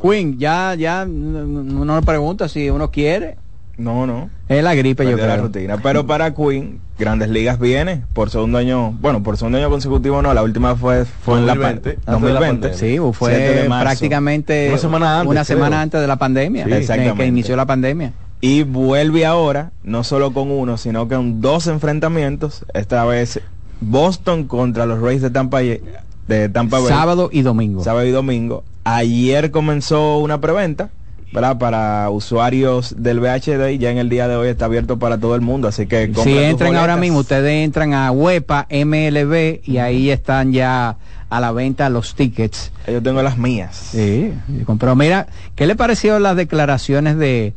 Queen, 0.00 0.38
ya, 0.38 0.74
ya, 0.74 1.04
no 1.06 2.02
pregunta 2.02 2.48
si 2.48 2.68
uno 2.70 2.90
quiere. 2.90 3.36
No, 3.78 4.06
no. 4.06 4.28
Es 4.48 4.62
la 4.64 4.74
gripe, 4.74 5.04
yo 5.04 5.10
Perdió 5.10 5.26
la 5.28 5.32
creo. 5.34 5.44
rutina. 5.46 5.76
Pero 5.82 6.06
para 6.06 6.34
Queen, 6.34 6.80
Grandes 6.98 7.28
Ligas 7.30 7.58
viene 7.60 8.02
por 8.12 8.28
segundo 8.28 8.58
año, 8.58 8.90
bueno, 9.00 9.22
por 9.22 9.36
segundo 9.36 9.56
año 9.58 9.70
consecutivo 9.70 10.20
no, 10.20 10.34
la 10.34 10.42
última 10.42 10.74
fue 10.74 11.04
fue 11.04 11.38
en 11.38 11.46
la 11.46 11.54
2020, 11.54 11.90
pa- 12.04 12.12
antes 12.12 12.28
de 12.28 12.32
la 12.34 12.40
2020. 12.40 12.68
pandemia. 12.68 12.78
Sí, 12.78 12.86
7 12.88 13.12
fue 13.12 13.66
prácticamente 13.80 14.68
Una 14.68 14.78
semana 14.78 15.20
antes, 15.20 15.30
una 15.30 15.44
creo. 15.44 15.56
semana 15.56 15.80
antes 15.82 16.00
de 16.00 16.06
la 16.06 16.16
pandemia, 16.16 16.64
Sí, 16.64 16.70
que- 16.70 16.76
exactamente. 16.78 17.18
que 17.22 17.26
inició 17.28 17.56
la 17.56 17.66
pandemia. 17.66 18.12
Y 18.40 18.62
vuelve 18.64 19.26
ahora, 19.26 19.70
no 19.84 20.04
solo 20.04 20.32
con 20.32 20.50
uno, 20.50 20.76
sino 20.76 21.08
con 21.08 21.40
dos 21.40 21.66
enfrentamientos. 21.66 22.64
Esta 22.74 23.04
vez 23.04 23.40
Boston 23.80 24.44
contra 24.44 24.86
los 24.86 25.00
Rays 25.00 25.22
de 25.22 25.30
Tampa, 25.30 25.60
de 25.60 26.48
Tampa 26.52 26.78
Bay. 26.78 26.88
Sábado 26.88 27.30
y 27.32 27.42
domingo. 27.42 27.82
Sábado 27.84 28.06
y 28.06 28.10
domingo 28.10 28.64
ayer 28.84 29.50
comenzó 29.50 30.18
una 30.18 30.40
preventa 30.40 30.88
¿verdad? 31.32 31.58
Para 31.58 32.10
usuarios 32.10 32.94
del 32.98 33.20
VHD 33.20 33.70
y 33.70 33.78
ya 33.78 33.90
en 33.90 33.98
el 33.98 34.08
día 34.08 34.28
de 34.28 34.36
hoy 34.36 34.48
está 34.48 34.64
abierto 34.64 34.98
para 34.98 35.18
todo 35.18 35.34
el 35.34 35.40
mundo, 35.40 35.68
así 35.68 35.86
que 35.86 36.12
si 36.22 36.38
entran 36.38 36.76
ahora 36.76 36.96
mismo, 36.96 37.18
ustedes 37.18 37.64
entran 37.64 37.92
a 37.94 38.10
WEPA 38.10 38.66
MLB 38.70 39.60
y 39.64 39.78
ahí 39.78 40.10
están 40.10 40.52
ya 40.52 40.96
a 41.28 41.40
la 41.40 41.52
venta 41.52 41.90
los 41.90 42.14
tickets. 42.14 42.72
Yo 42.86 43.02
tengo 43.02 43.22
las 43.22 43.36
mías. 43.36 43.76
Sí, 43.92 44.32
pero 44.78 44.96
mira, 44.96 45.26
¿qué 45.54 45.66
le 45.66 45.76
pareció 45.76 46.18
las 46.18 46.36
declaraciones 46.36 47.18
de 47.18 47.52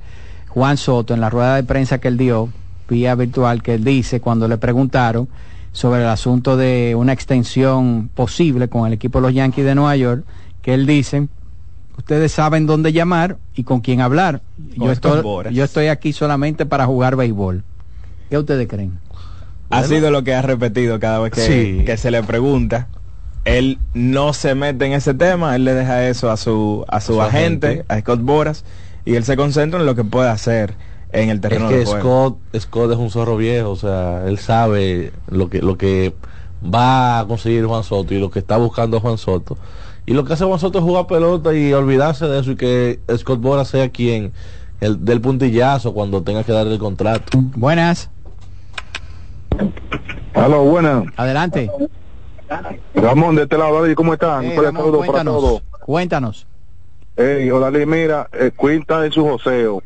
Juan 0.49 0.77
Soto 0.77 1.13
en 1.13 1.21
la 1.21 1.29
rueda 1.29 1.55
de 1.55 1.63
prensa 1.63 1.99
que 1.99 2.09
él 2.09 2.17
dio 2.17 2.49
vía 2.89 3.15
virtual 3.15 3.63
que 3.63 3.75
él 3.75 3.85
dice 3.85 4.19
cuando 4.19 4.49
le 4.49 4.57
preguntaron 4.57 5.29
sobre 5.71 6.01
el 6.01 6.09
asunto 6.09 6.57
de 6.57 6.93
una 6.97 7.13
extensión 7.13 8.09
posible 8.13 8.67
con 8.67 8.85
el 8.85 8.91
equipo 8.93 9.19
de 9.19 9.27
los 9.27 9.33
Yankees 9.33 9.63
de 9.63 9.75
Nueva 9.75 9.95
York, 9.95 10.25
que 10.61 10.73
él 10.73 10.85
dice 10.85 11.29
ustedes 12.01 12.31
saben 12.31 12.65
dónde 12.65 12.91
llamar 12.91 13.37
y 13.55 13.63
con 13.63 13.79
quién 13.81 14.01
hablar. 14.01 14.41
Yo 14.75 14.91
estoy, 14.91 15.23
yo 15.53 15.63
estoy 15.63 15.87
aquí 15.87 16.13
solamente 16.13 16.65
para 16.65 16.87
jugar 16.87 17.15
béisbol. 17.15 17.63
¿Qué 18.29 18.37
ustedes 18.37 18.67
creen? 18.67 18.99
Ha 19.69 19.83
sido 19.83 20.11
lo 20.11 20.23
que 20.23 20.33
ha 20.33 20.41
repetido 20.41 20.99
cada 20.99 21.19
vez 21.19 21.31
que, 21.31 21.83
que, 21.85 21.97
se 21.97 22.11
le 22.11 22.23
pregunta. 22.23 22.89
Él 23.45 23.77
no 23.93 24.33
se 24.33 24.55
mete 24.55 24.85
en 24.85 24.93
ese 24.93 25.13
tema, 25.13 25.55
él 25.55 25.63
le 25.63 25.73
deja 25.73 26.07
eso 26.07 26.29
a 26.29 26.37
su, 26.37 26.85
a 26.87 26.99
su, 27.01 27.21
agente, 27.21 27.85
a 27.87 27.99
Scott 27.99 28.21
Boras, 28.21 28.65
y 29.05 29.15
él 29.15 29.23
se 29.23 29.37
concentra 29.37 29.79
en 29.79 29.85
lo 29.85 29.95
que 29.95 30.03
puede 30.03 30.29
hacer 30.29 30.75
en 31.13 31.29
el 31.29 31.41
terreno 31.41 31.69
es 31.69 31.89
que 31.89 31.99
Scott, 31.99 32.37
Scott 32.57 32.91
es 32.91 32.97
un 32.97 33.09
zorro 33.09 33.37
viejo, 33.37 33.71
o 33.71 33.75
sea, 33.75 34.23
él 34.27 34.37
sabe 34.37 35.11
lo 35.29 35.49
que, 35.49 35.61
lo 35.61 35.77
que 35.77 36.13
va 36.63 37.19
a 37.19 37.27
conseguir 37.27 37.65
Juan 37.65 37.83
Soto 37.83 38.13
y 38.13 38.19
lo 38.19 38.31
que 38.31 38.39
está 38.39 38.57
buscando 38.57 38.99
Juan 38.99 39.17
Soto 39.17 39.57
y 40.11 40.13
lo 40.13 40.25
que 40.25 40.33
hace 40.33 40.45
nosotros 40.45 40.83
es 40.83 40.89
jugar 40.89 41.07
pelota 41.07 41.53
y 41.53 41.71
olvidarse 41.71 42.27
de 42.27 42.41
eso 42.41 42.51
y 42.51 42.57
que 42.57 42.99
Scott 43.15 43.39
Bora 43.39 43.63
sea 43.63 43.87
quien 43.87 44.33
el 44.81 45.05
del 45.05 45.21
puntillazo 45.21 45.93
cuando 45.93 46.21
tenga 46.21 46.43
que 46.43 46.51
darle 46.51 46.73
el 46.73 46.79
contrato. 46.79 47.37
Buenas. 47.55 48.09
Aló, 50.33 50.65
buenas. 50.65 51.05
Adelante. 51.15 51.71
Ramón, 52.93 53.37
de 53.37 53.43
este 53.43 53.57
lado, 53.57 53.85
¿cómo 53.95 54.11
están? 54.11 54.43
Eh, 54.43 54.55
cuéntanos, 54.55 55.61
cuéntanos. 55.79 56.45
Hey, 57.15 57.49
mira, 57.87 58.27
eh, 58.33 58.51
cuenta 58.53 58.99
de 58.99 59.11
su 59.11 59.23
joseo. 59.23 59.81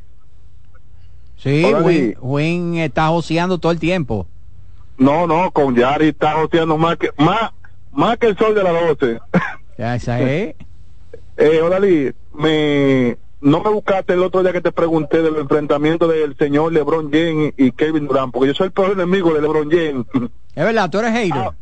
Sí, 1.37 1.71
Win, 2.19 2.79
está 2.79 3.09
joseando 3.09 3.59
todo 3.59 3.71
el 3.71 3.79
tiempo. 3.79 4.25
No, 4.97 5.27
no, 5.27 5.51
con 5.51 5.75
Yari 5.75 6.07
está 6.07 6.31
joseando 6.31 6.79
más 6.79 6.97
que, 6.97 7.11
más, 7.15 7.51
más 7.91 8.17
que 8.17 8.25
el 8.25 8.37
sol 8.39 8.55
de 8.55 8.63
las 8.63 8.73
12. 8.73 9.19
Ya, 9.77 9.95
esa 9.95 10.21
es. 10.21 10.55
Eh, 11.37 12.13
me, 12.33 13.17
no 13.41 13.61
me 13.61 13.69
buscaste 13.69 14.13
el 14.13 14.23
otro 14.23 14.41
día 14.41 14.53
que 14.53 14.61
te 14.61 14.71
pregunté 14.71 15.21
del 15.21 15.35
enfrentamiento 15.37 16.07
del 16.07 16.37
señor 16.37 16.71
LeBron 16.71 17.11
James 17.11 17.53
y 17.57 17.71
Kevin 17.71 18.07
Durant, 18.07 18.33
porque 18.33 18.47
yo 18.47 18.53
soy 18.53 18.67
el 18.67 18.73
peor 18.73 18.91
enemigo 18.91 19.33
de 19.33 19.41
LeBron 19.41 19.69
James. 19.69 20.05
Es 20.55 20.63
verdad, 20.63 20.89
tú 20.89 20.99
eres 20.99 21.11
hater. 21.11 21.33
Ah, 21.33 21.53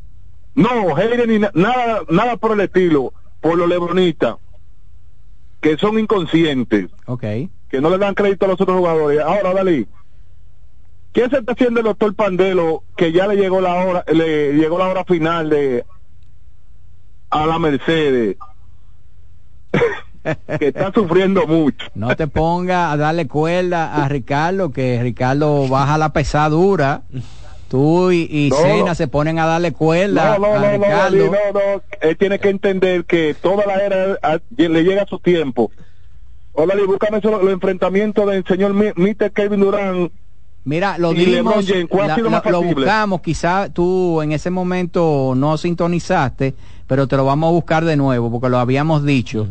no, 0.55 0.95
hater 0.95 1.27
ni 1.27 1.39
nada, 1.39 2.03
nada 2.09 2.37
por 2.37 2.51
el 2.51 2.61
estilo, 2.61 3.13
por 3.41 3.57
los 3.57 3.67
lebronistas, 3.67 4.35
que 5.61 5.77
son 5.77 5.97
inconscientes. 5.97 6.89
Ok. 7.07 7.23
Que 7.69 7.81
no 7.81 7.89
le 7.89 7.97
dan 7.97 8.13
crédito 8.13 8.45
a 8.45 8.49
los 8.49 8.61
otros 8.61 8.77
jugadores. 8.77 9.19
Ahora, 9.19 9.53
Dalí, 9.53 9.87
¿qué 11.11 11.27
se 11.27 11.39
está 11.39 11.53
haciendo 11.53 11.79
el 11.79 11.87
doctor 11.87 12.13
Pandelo 12.13 12.83
que 12.95 13.11
ya 13.11 13.25
le 13.27 13.35
llegó 13.35 13.59
la 13.61 13.73
hora, 13.73 14.05
le 14.13 14.53
llegó 14.53 14.77
la 14.77 14.87
hora 14.87 15.03
final 15.05 15.49
de 15.49 15.83
a 17.33 17.45
la 17.47 17.59
Mercedes. 17.59 18.37
que 20.59 20.67
está 20.67 20.91
sufriendo 20.93 21.45
mucho. 21.47 21.87
No 21.95 22.15
te 22.15 22.27
ponga 22.27 22.91
a 22.91 22.97
darle 22.97 23.27
cuerda 23.27 24.03
a 24.03 24.07
Ricardo, 24.07 24.71
que 24.71 25.01
Ricardo 25.01 25.67
baja 25.67 25.97
la 25.97 26.13
pesadura. 26.13 27.01
Tú 27.67 28.11
y, 28.11 28.51
Cena 28.51 28.93
se 28.93 29.07
ponen 29.07 29.39
a 29.39 29.47
darle 29.47 29.71
cuerda 29.71 30.37
no, 30.37 30.45
a 30.45 30.71
Ricardo. 30.71 31.17
No, 31.17 31.31
no, 31.31 31.59
no, 31.75 31.81
él 32.01 32.17
tiene 32.17 32.37
que 32.37 32.49
entender 32.49 33.05
que 33.05 33.33
toda 33.33 33.65
la 33.65 33.77
era 33.77 34.41
le 34.55 34.83
llega 34.83 35.01
a 35.01 35.07
su 35.07 35.17
tiempo. 35.17 35.71
Hola, 36.53 36.75
búscame 36.85 37.19
los 37.19 37.51
enfrentamientos 37.51 38.29
del 38.29 38.45
señor 38.45 38.73
Mr. 38.73 39.31
Kevin 39.31 39.61
Durán 39.61 40.11
Mira, 40.65 40.97
lo 40.97 41.13
dimos, 41.13 41.67
lo 42.45 42.61
buscamos, 42.63 43.21
quizá 43.21 43.67
tú 43.73 44.21
en 44.21 44.31
ese 44.31 44.49
momento 44.49 45.33
no 45.35 45.57
sintonizaste, 45.57 46.53
pero 46.87 47.07
te 47.07 47.17
lo 47.17 47.25
vamos 47.25 47.49
a 47.49 47.51
buscar 47.51 47.85
de 47.85 47.95
nuevo 47.95 48.31
porque 48.31 48.49
lo 48.49 48.59
habíamos 48.59 49.05
dicho. 49.05 49.47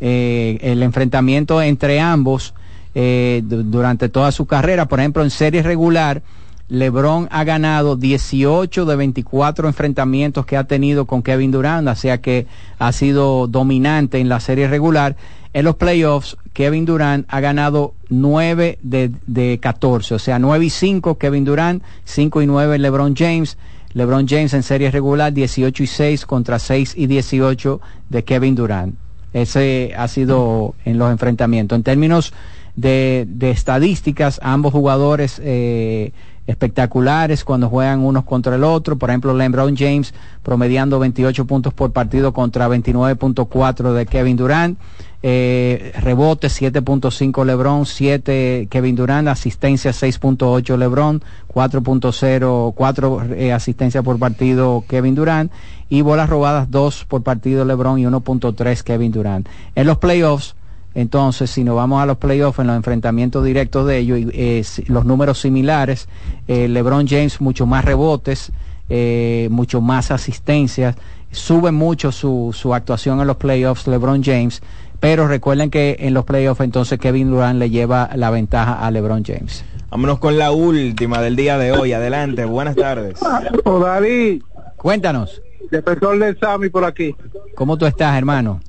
Eh, 0.00 0.58
el 0.60 0.82
enfrentamiento 0.82 1.62
entre 1.62 2.00
ambos 2.00 2.54
eh, 2.94 3.42
durante 3.44 4.08
toda 4.08 4.32
su 4.32 4.46
carrera, 4.46 4.86
por 4.86 5.00
ejemplo, 5.00 5.22
en 5.22 5.30
serie 5.30 5.62
regular, 5.62 6.22
LeBron 6.68 7.28
ha 7.30 7.44
ganado 7.44 7.96
18 7.96 8.86
de 8.86 8.96
24 8.96 9.68
enfrentamientos 9.68 10.46
que 10.46 10.56
ha 10.56 10.64
tenido 10.64 11.04
con 11.04 11.22
Kevin 11.22 11.50
Durant, 11.50 11.88
o 11.88 11.94
sea 11.94 12.20
que 12.20 12.46
ha 12.78 12.92
sido 12.92 13.46
dominante 13.46 14.18
en 14.18 14.28
la 14.28 14.40
serie 14.40 14.68
regular. 14.68 15.16
En 15.52 15.64
los 15.64 15.76
playoffs, 15.76 16.36
Kevin 16.52 16.84
Durant 16.84 17.26
ha 17.28 17.40
ganado 17.40 17.94
9 18.08 18.78
de, 18.82 19.12
de 19.26 19.58
14, 19.60 20.14
o 20.14 20.18
sea, 20.18 20.38
9 20.38 20.64
y 20.64 20.70
5 20.70 21.18
Kevin 21.18 21.44
Durant, 21.44 21.82
5 22.04 22.42
y 22.42 22.46
9 22.46 22.78
LeBron 22.78 23.14
James. 23.14 23.58
LeBron 23.94 24.26
James 24.28 24.52
en 24.54 24.62
serie 24.62 24.90
regular 24.90 25.32
18 25.32 25.82
y 25.82 25.86
6 25.86 26.26
contra 26.26 26.58
6 26.58 26.94
y 26.96 27.06
18 27.06 27.80
de 28.10 28.24
Kevin 28.24 28.54
Durant. 28.54 28.96
Ese 29.32 29.92
ha 29.96 30.06
sido 30.08 30.74
en 30.84 30.98
los 30.98 31.10
enfrentamientos. 31.10 31.76
En 31.76 31.82
términos 31.82 32.32
de, 32.76 33.26
estadísticas, 33.40 34.40
ambos 34.42 34.72
jugadores 34.72 35.40
eh, 35.42 36.12
espectaculares 36.46 37.44
cuando 37.44 37.68
juegan 37.68 38.00
unos 38.00 38.24
contra 38.24 38.56
el 38.56 38.64
otro. 38.64 38.96
Por 38.96 39.10
ejemplo, 39.10 39.34
LeBron 39.34 39.76
James 39.76 40.14
promediando 40.42 40.98
28 40.98 41.46
puntos 41.46 41.72
por 41.72 41.92
partido 41.92 42.32
contra 42.32 42.68
29.4 42.68 43.92
de 43.92 44.06
Kevin 44.06 44.36
Durant. 44.36 44.78
Eh, 45.26 45.92
rebote 46.02 46.48
7.5 46.48 47.46
LeBron, 47.46 47.86
7 47.86 48.68
Kevin 48.68 48.94
Durant, 48.94 49.26
asistencia 49.28 49.90
6.8 49.90 50.76
LeBron, 50.76 51.22
4.0, 51.48 52.74
4 52.74 53.22
eh, 53.34 53.52
asistencia 53.54 54.02
por 54.02 54.18
partido 54.18 54.84
Kevin 54.86 55.14
Durant 55.14 55.50
y 55.88 56.02
bolas 56.02 56.28
robadas 56.28 56.70
2 56.70 57.06
por 57.06 57.22
partido 57.22 57.64
LeBron 57.64 57.98
y 57.98 58.04
1.3 58.04 58.82
Kevin 58.82 59.12
Durant. 59.12 59.48
En 59.74 59.86
los 59.86 59.96
playoffs, 59.96 60.56
entonces, 60.94 61.50
si 61.50 61.64
nos 61.64 61.74
vamos 61.74 62.02
a 62.02 62.06
los 62.06 62.18
playoffs, 62.18 62.60
en 62.60 62.68
los 62.68 62.76
enfrentamientos 62.76 63.44
directos 63.44 63.86
de 63.86 63.98
ellos, 63.98 64.20
eh, 64.32 64.64
los 64.86 65.04
números 65.04 65.40
similares, 65.40 66.08
eh, 66.46 66.68
LeBron 66.68 67.06
James 67.08 67.40
mucho 67.40 67.66
más 67.66 67.84
rebotes, 67.84 68.52
eh, 68.88 69.48
mucho 69.50 69.80
más 69.80 70.10
asistencias, 70.10 70.96
sube 71.32 71.72
mucho 71.72 72.12
su, 72.12 72.50
su 72.54 72.74
actuación 72.74 73.20
en 73.20 73.26
los 73.26 73.36
playoffs 73.38 73.88
LeBron 73.88 74.22
James, 74.22 74.62
pero 75.00 75.26
recuerden 75.26 75.70
que 75.70 75.96
en 75.98 76.14
los 76.14 76.24
playoffs 76.24 76.60
entonces 76.60 76.98
Kevin 76.98 77.30
Durant 77.30 77.58
le 77.58 77.70
lleva 77.70 78.10
la 78.14 78.30
ventaja 78.30 78.86
a 78.86 78.90
LeBron 78.90 79.24
James. 79.24 79.64
Vámonos 79.90 80.18
con 80.18 80.38
la 80.38 80.52
última 80.52 81.20
del 81.20 81.36
día 81.36 81.58
de 81.58 81.72
hoy. 81.72 81.92
Adelante, 81.92 82.44
buenas 82.44 82.74
tardes. 82.74 83.18
Oh, 83.64 83.78
David. 83.78 84.42
Cuéntanos. 84.76 85.40
Defensor 85.70 86.18
de 86.18 86.36
Sammy 86.36 86.68
por 86.68 86.84
aquí. 86.84 87.14
¿Cómo 87.54 87.76
tú 87.76 87.86
estás, 87.86 88.16
hermano? 88.16 88.60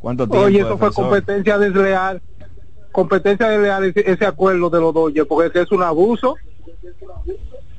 ¿Cuánto 0.00 0.26
tiempo? 0.26 0.46
Oye, 0.46 0.60
eso 0.60 0.78
fue 0.78 0.92
competencia 0.92 1.58
desleal. 1.58 2.20
Competencia 2.90 3.48
desleal 3.48 3.84
ese, 3.84 4.10
ese 4.10 4.26
acuerdo 4.26 4.68
de 4.70 4.80
los 4.80 4.92
Dodgers, 4.92 5.28
porque 5.28 5.60
es 5.60 5.70
un 5.70 5.82
abuso. 5.82 6.36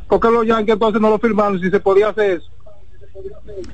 porque 0.08 0.30
los 0.30 0.46
Yankees 0.46 0.74
entonces 0.74 1.02
no 1.02 1.10
lo 1.10 1.20
firmaron 1.20 1.60
si 1.60 1.70
se 1.70 1.80
podía 1.80 2.10
hacer 2.10 2.40
eso? 2.40 2.48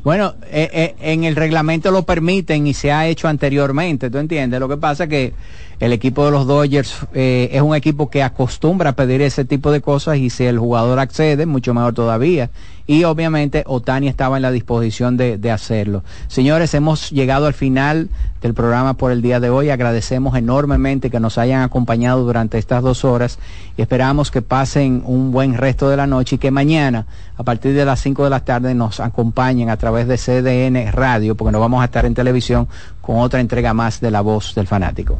Bueno, 0.03 0.33
eh, 0.45 0.69
eh, 0.73 0.95
en 0.99 1.23
el 1.23 1.35
reglamento 1.35 1.91
lo 1.91 2.03
permiten 2.03 2.65
y 2.67 2.73
se 2.73 2.91
ha 2.91 3.07
hecho 3.07 3.27
anteriormente, 3.27 4.09
¿tú 4.09 4.17
entiendes? 4.17 4.59
Lo 4.59 4.67
que 4.67 4.77
pasa 4.77 5.03
es 5.03 5.09
que 5.09 5.33
el 5.79 5.93
equipo 5.93 6.25
de 6.25 6.31
los 6.31 6.47
Dodgers 6.47 7.05
eh, 7.13 7.49
es 7.51 7.61
un 7.61 7.75
equipo 7.75 8.09
que 8.09 8.23
acostumbra 8.23 8.91
a 8.91 8.95
pedir 8.95 9.21
ese 9.21 9.45
tipo 9.45 9.71
de 9.71 9.81
cosas 9.81 10.17
y 10.17 10.31
si 10.31 10.45
el 10.45 10.57
jugador 10.57 10.99
accede, 10.99 11.45
mucho 11.45 11.73
mejor 11.75 11.93
todavía. 11.93 12.49
Y 12.87 13.03
obviamente 13.03 13.63
Otani 13.67 14.07
estaba 14.07 14.37
en 14.37 14.43
la 14.43 14.51
disposición 14.51 15.17
de, 15.17 15.37
de 15.37 15.51
hacerlo. 15.51 16.03
Señores, 16.27 16.73
hemos 16.73 17.11
llegado 17.11 17.45
al 17.45 17.53
final 17.53 18.09
del 18.41 18.53
programa 18.55 18.95
por 18.95 19.11
el 19.11 19.21
día 19.21 19.39
de 19.39 19.49
hoy. 19.51 19.69
Agradecemos 19.69 20.35
enormemente 20.35 21.11
que 21.11 21.19
nos 21.19 21.37
hayan 21.37 21.61
acompañado 21.61 22.23
durante 22.23 22.57
estas 22.57 22.81
dos 22.81 23.05
horas 23.05 23.37
y 23.75 23.81
esperamos 23.83 24.31
que 24.31 24.41
pasen 24.41 25.03
un 25.05 25.31
buen 25.31 25.55
resto 25.55 25.89
de 25.89 25.97
la 25.97 26.07
noche 26.07 26.37
y 26.37 26.39
que 26.39 26.49
mañana, 26.49 27.05
a 27.35 27.43
partir 27.43 27.75
de 27.75 27.85
las 27.85 27.99
5 27.99 28.23
de 28.23 28.29
la 28.31 28.39
tarde, 28.39 28.73
nos 28.73 28.99
acompañen 28.99 29.69
a 29.69 29.77
través 29.77 30.07
de 30.07 30.17
CDN 30.17 30.91
Radio, 30.91 31.35
porque 31.35 31.51
nos 31.51 31.61
vamos 31.61 31.81
a 31.83 31.85
estar 31.85 32.05
en 32.05 32.15
televisión 32.15 32.67
con 33.01 33.17
otra 33.17 33.41
entrega 33.41 33.75
más 33.75 33.99
de 33.99 34.09
La 34.09 34.21
Voz 34.21 34.55
del 34.55 34.65
Fanático. 34.65 35.19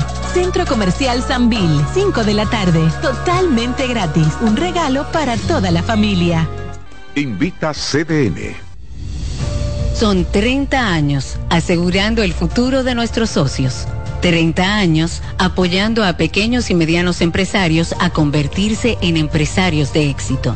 Centro 0.33 0.65
Comercial 0.65 1.21
Sanvil, 1.21 1.81
5 1.93 2.23
de 2.23 2.33
la 2.33 2.45
tarde, 2.45 2.81
totalmente 3.01 3.87
gratis. 3.87 4.27
Un 4.41 4.55
regalo 4.55 5.05
para 5.11 5.37
toda 5.37 5.71
la 5.71 5.83
familia. 5.83 6.47
Invita 7.15 7.73
CDN. 7.73 8.55
Son 9.93 10.25
30 10.25 10.93
años 10.93 11.37
asegurando 11.49 12.23
el 12.23 12.33
futuro 12.33 12.83
de 12.83 12.95
nuestros 12.95 13.29
socios. 13.29 13.87
30 14.21 14.63
años 14.77 15.21
apoyando 15.37 16.03
a 16.03 16.13
pequeños 16.17 16.69
y 16.69 16.75
medianos 16.75 17.21
empresarios 17.21 17.93
a 17.99 18.11
convertirse 18.11 18.97
en 19.01 19.17
empresarios 19.17 19.93
de 19.93 20.09
éxito. 20.09 20.55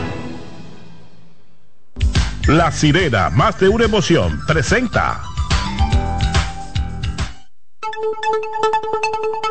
La 2.51 2.69
sirena, 2.69 3.29
más 3.29 3.57
de 3.61 3.69
una 3.69 3.85
emoción, 3.85 4.41
presenta. 4.45 5.21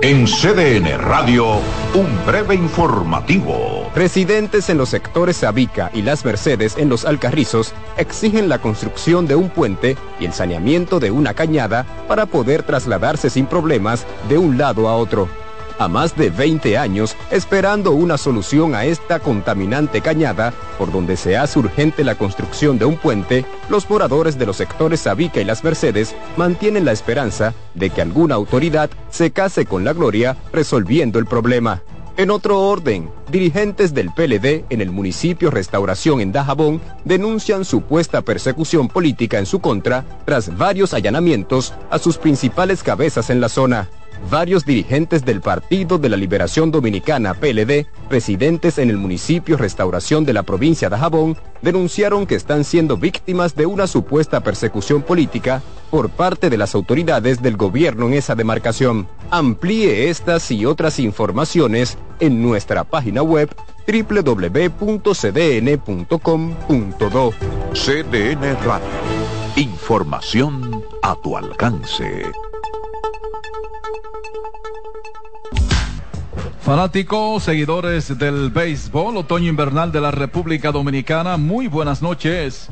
En 0.02 0.26
CDN 0.26 0.98
Radio, 0.98 1.46
un 1.94 2.26
breve 2.26 2.56
informativo. 2.56 3.90
Residentes 3.94 4.68
en 4.68 4.76
los 4.76 4.90
sectores 4.90 5.38
Sabica 5.38 5.90
y 5.94 6.02
Las 6.02 6.26
Mercedes 6.26 6.76
en 6.76 6.90
los 6.90 7.06
Alcarrizos 7.06 7.72
exigen 7.96 8.50
la 8.50 8.58
construcción 8.58 9.26
de 9.26 9.34
un 9.34 9.48
puente 9.48 9.96
y 10.20 10.26
el 10.26 10.34
saneamiento 10.34 11.00
de 11.00 11.10
una 11.10 11.32
cañada 11.32 11.86
para 12.06 12.26
poder 12.26 12.64
trasladarse 12.64 13.30
sin 13.30 13.46
problemas 13.46 14.06
de 14.28 14.36
un 14.36 14.58
lado 14.58 14.90
a 14.90 14.96
otro. 14.96 15.39
A 15.80 15.88
más 15.88 16.14
de 16.14 16.28
20 16.28 16.76
años 16.76 17.16
esperando 17.30 17.92
una 17.92 18.18
solución 18.18 18.74
a 18.74 18.84
esta 18.84 19.18
contaminante 19.18 20.02
cañada, 20.02 20.52
por 20.76 20.92
donde 20.92 21.16
se 21.16 21.38
hace 21.38 21.58
urgente 21.58 22.04
la 22.04 22.16
construcción 22.16 22.78
de 22.78 22.84
un 22.84 22.98
puente, 22.98 23.46
los 23.70 23.88
moradores 23.88 24.38
de 24.38 24.44
los 24.44 24.58
sectores 24.58 25.00
Sabica 25.00 25.40
y 25.40 25.44
Las 25.44 25.64
Mercedes 25.64 26.14
mantienen 26.36 26.84
la 26.84 26.92
esperanza 26.92 27.54
de 27.74 27.88
que 27.88 28.02
alguna 28.02 28.34
autoridad 28.34 28.90
se 29.08 29.30
case 29.30 29.64
con 29.64 29.82
la 29.82 29.94
gloria 29.94 30.36
resolviendo 30.52 31.18
el 31.18 31.24
problema. 31.24 31.82
En 32.18 32.30
otro 32.30 32.60
orden, 32.60 33.08
dirigentes 33.30 33.94
del 33.94 34.10
PLD 34.10 34.66
en 34.68 34.82
el 34.82 34.90
municipio 34.90 35.50
Restauración 35.50 36.20
en 36.20 36.30
Dajabón 36.30 36.82
denuncian 37.06 37.64
supuesta 37.64 38.20
persecución 38.20 38.88
política 38.88 39.38
en 39.38 39.46
su 39.46 39.60
contra 39.60 40.04
tras 40.26 40.58
varios 40.58 40.92
allanamientos 40.92 41.72
a 41.90 41.98
sus 41.98 42.18
principales 42.18 42.82
cabezas 42.82 43.30
en 43.30 43.40
la 43.40 43.48
zona. 43.48 43.88
Varios 44.28 44.64
dirigentes 44.64 45.24
del 45.24 45.40
Partido 45.40 45.98
de 45.98 46.08
la 46.08 46.16
Liberación 46.16 46.70
Dominicana 46.70 47.34
PLD, 47.34 47.86
residentes 48.10 48.78
en 48.78 48.90
el 48.90 48.96
municipio 48.96 49.56
Restauración 49.56 50.24
de 50.24 50.32
la 50.32 50.42
provincia 50.42 50.90
de 50.90 50.96
Jabón, 50.96 51.36
denunciaron 51.62 52.26
que 52.26 52.34
están 52.34 52.64
siendo 52.64 52.96
víctimas 52.96 53.56
de 53.56 53.66
una 53.66 53.86
supuesta 53.86 54.40
persecución 54.40 55.02
política 55.02 55.62
por 55.90 56.10
parte 56.10 56.50
de 56.50 56.58
las 56.58 56.74
autoridades 56.74 57.42
del 57.42 57.56
gobierno 57.56 58.06
en 58.06 58.14
esa 58.14 58.34
demarcación. 58.34 59.08
Amplíe 59.30 60.10
estas 60.10 60.50
y 60.50 60.66
otras 60.66 60.98
informaciones 60.98 61.98
en 62.20 62.42
nuestra 62.42 62.84
página 62.84 63.22
web 63.22 63.48
www.cdn.com.do. 63.86 64.90
CDN 67.72 68.56
Radio. 68.64 68.86
Información 69.56 70.84
a 71.02 71.16
tu 71.16 71.36
alcance. 71.36 72.24
Fanáticos, 76.62 77.44
seguidores 77.44 78.18
del 78.18 78.50
béisbol 78.50 79.16
otoño 79.16 79.48
invernal 79.48 79.90
de 79.92 80.02
la 80.02 80.10
República 80.10 80.70
Dominicana, 80.70 81.38
muy 81.38 81.68
buenas 81.68 82.02
noches. 82.02 82.68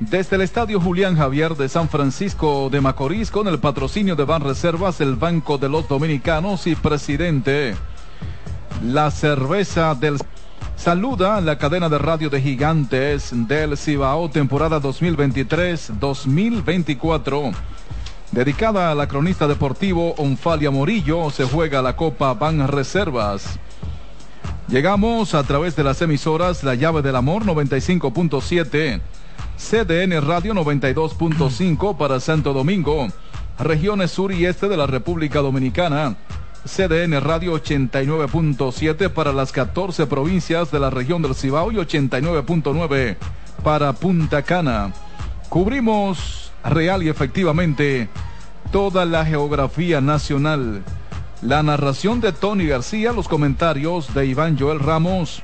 Desde 0.00 0.36
el 0.36 0.42
Estadio 0.42 0.80
Julián 0.80 1.14
Javier 1.14 1.54
de 1.54 1.68
San 1.68 1.90
Francisco 1.90 2.70
de 2.70 2.80
Macorís, 2.80 3.30
con 3.30 3.48
el 3.48 3.58
patrocinio 3.58 4.16
de 4.16 4.24
Ban 4.24 4.40
Reservas, 4.40 5.02
el 5.02 5.16
Banco 5.16 5.58
de 5.58 5.68
los 5.68 5.86
Dominicanos 5.88 6.66
y 6.66 6.74
presidente, 6.74 7.76
la 8.82 9.10
cerveza 9.10 9.94
del... 9.94 10.16
Saluda 10.76 11.42
la 11.42 11.58
cadena 11.58 11.90
de 11.90 11.98
radio 11.98 12.30
de 12.30 12.40
gigantes 12.40 13.28
del 13.32 13.76
Cibao, 13.76 14.30
temporada 14.30 14.80
2023-2024. 14.80 17.52
Dedicada 18.32 18.90
a 18.90 18.94
la 18.94 19.08
cronista 19.08 19.46
deportivo 19.46 20.14
Onfalia 20.16 20.70
Morillo, 20.70 21.28
se 21.28 21.44
juega 21.44 21.82
la 21.82 21.96
Copa 21.96 22.32
Ban 22.32 22.66
Reservas. 22.66 23.58
Llegamos 24.68 25.34
a 25.34 25.42
través 25.42 25.76
de 25.76 25.84
las 25.84 26.00
emisoras 26.00 26.64
La 26.64 26.74
Llave 26.74 27.02
del 27.02 27.16
Amor 27.16 27.44
95.7, 27.44 29.02
CDN 29.58 30.26
Radio 30.26 30.54
92.5 30.54 31.98
para 31.98 32.20
Santo 32.20 32.54
Domingo, 32.54 33.08
regiones 33.58 34.12
sur 34.12 34.32
y 34.32 34.46
este 34.46 34.66
de 34.66 34.78
la 34.78 34.86
República 34.86 35.40
Dominicana, 35.40 36.16
CDN 36.64 37.20
Radio 37.20 37.52
89.7 37.62 39.10
para 39.10 39.34
las 39.34 39.52
14 39.52 40.06
provincias 40.06 40.70
de 40.70 40.80
la 40.80 40.88
región 40.88 41.20
del 41.20 41.34
Cibao 41.34 41.70
y 41.70 41.74
89.9 41.74 43.16
para 43.62 43.92
Punta 43.92 44.40
Cana. 44.40 44.94
Cubrimos 45.50 46.51
real 46.64 47.02
y 47.02 47.08
efectivamente 47.08 48.08
toda 48.70 49.04
la 49.04 49.24
geografía 49.24 50.00
nacional. 50.00 50.82
La 51.42 51.62
narración 51.62 52.20
de 52.20 52.32
Tony 52.32 52.66
García, 52.66 53.12
los 53.12 53.28
comentarios 53.28 54.14
de 54.14 54.26
Iván 54.26 54.56
Joel 54.58 54.78
Ramos, 54.78 55.42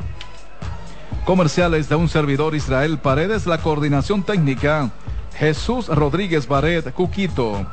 comerciales 1.24 1.88
de 1.88 1.96
un 1.96 2.08
servidor 2.08 2.54
Israel 2.54 2.98
Paredes, 2.98 3.46
la 3.46 3.58
coordinación 3.58 4.22
técnica 4.22 4.90
Jesús 5.38 5.86
Rodríguez 5.88 6.48
Baret 6.48 6.92
Cuquito. 6.92 7.66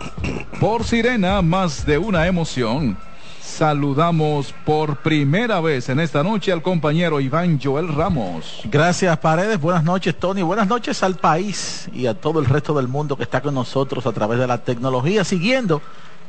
Por 0.60 0.84
Sirena, 0.84 1.42
más 1.42 1.86
de 1.86 1.98
una 1.98 2.28
emoción. 2.28 2.98
Saludamos 3.46 4.54
por 4.66 4.98
primera 4.98 5.62
vez 5.62 5.88
en 5.88 6.02
esta 6.02 6.24
noche 6.24 6.52
al 6.52 6.62
compañero 6.62 7.22
Iván 7.22 7.58
Joel 7.62 7.88
Ramos. 7.88 8.62
Gracias 8.66 9.18
Paredes, 9.20 9.62
buenas 9.62 9.84
noches 9.86 10.14
Tony, 10.20 10.42
buenas 10.42 10.68
noches 10.68 11.02
al 11.04 11.16
país 11.16 11.88
y 11.94 12.08
a 12.08 12.16
todo 12.16 12.40
el 12.40 12.48
resto 12.48 12.74
del 12.74 12.90
mundo 12.90 13.16
que 13.16 13.24
está 13.24 13.40
con 13.40 13.54
nosotros 13.54 14.06
a 14.08 14.12
través 14.12 14.40
de 14.40 14.48
la 14.48 14.58
tecnología, 14.58 15.24
siguiendo 15.24 15.82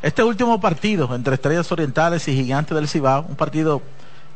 este 0.02 0.22
último 0.22 0.60
partido 0.60 1.12
entre 1.16 1.34
Estrellas 1.34 1.72
Orientales 1.72 2.28
y 2.28 2.36
Gigantes 2.36 2.76
del 2.76 2.86
Cibao, 2.86 3.24
un 3.28 3.34
partido 3.34 3.82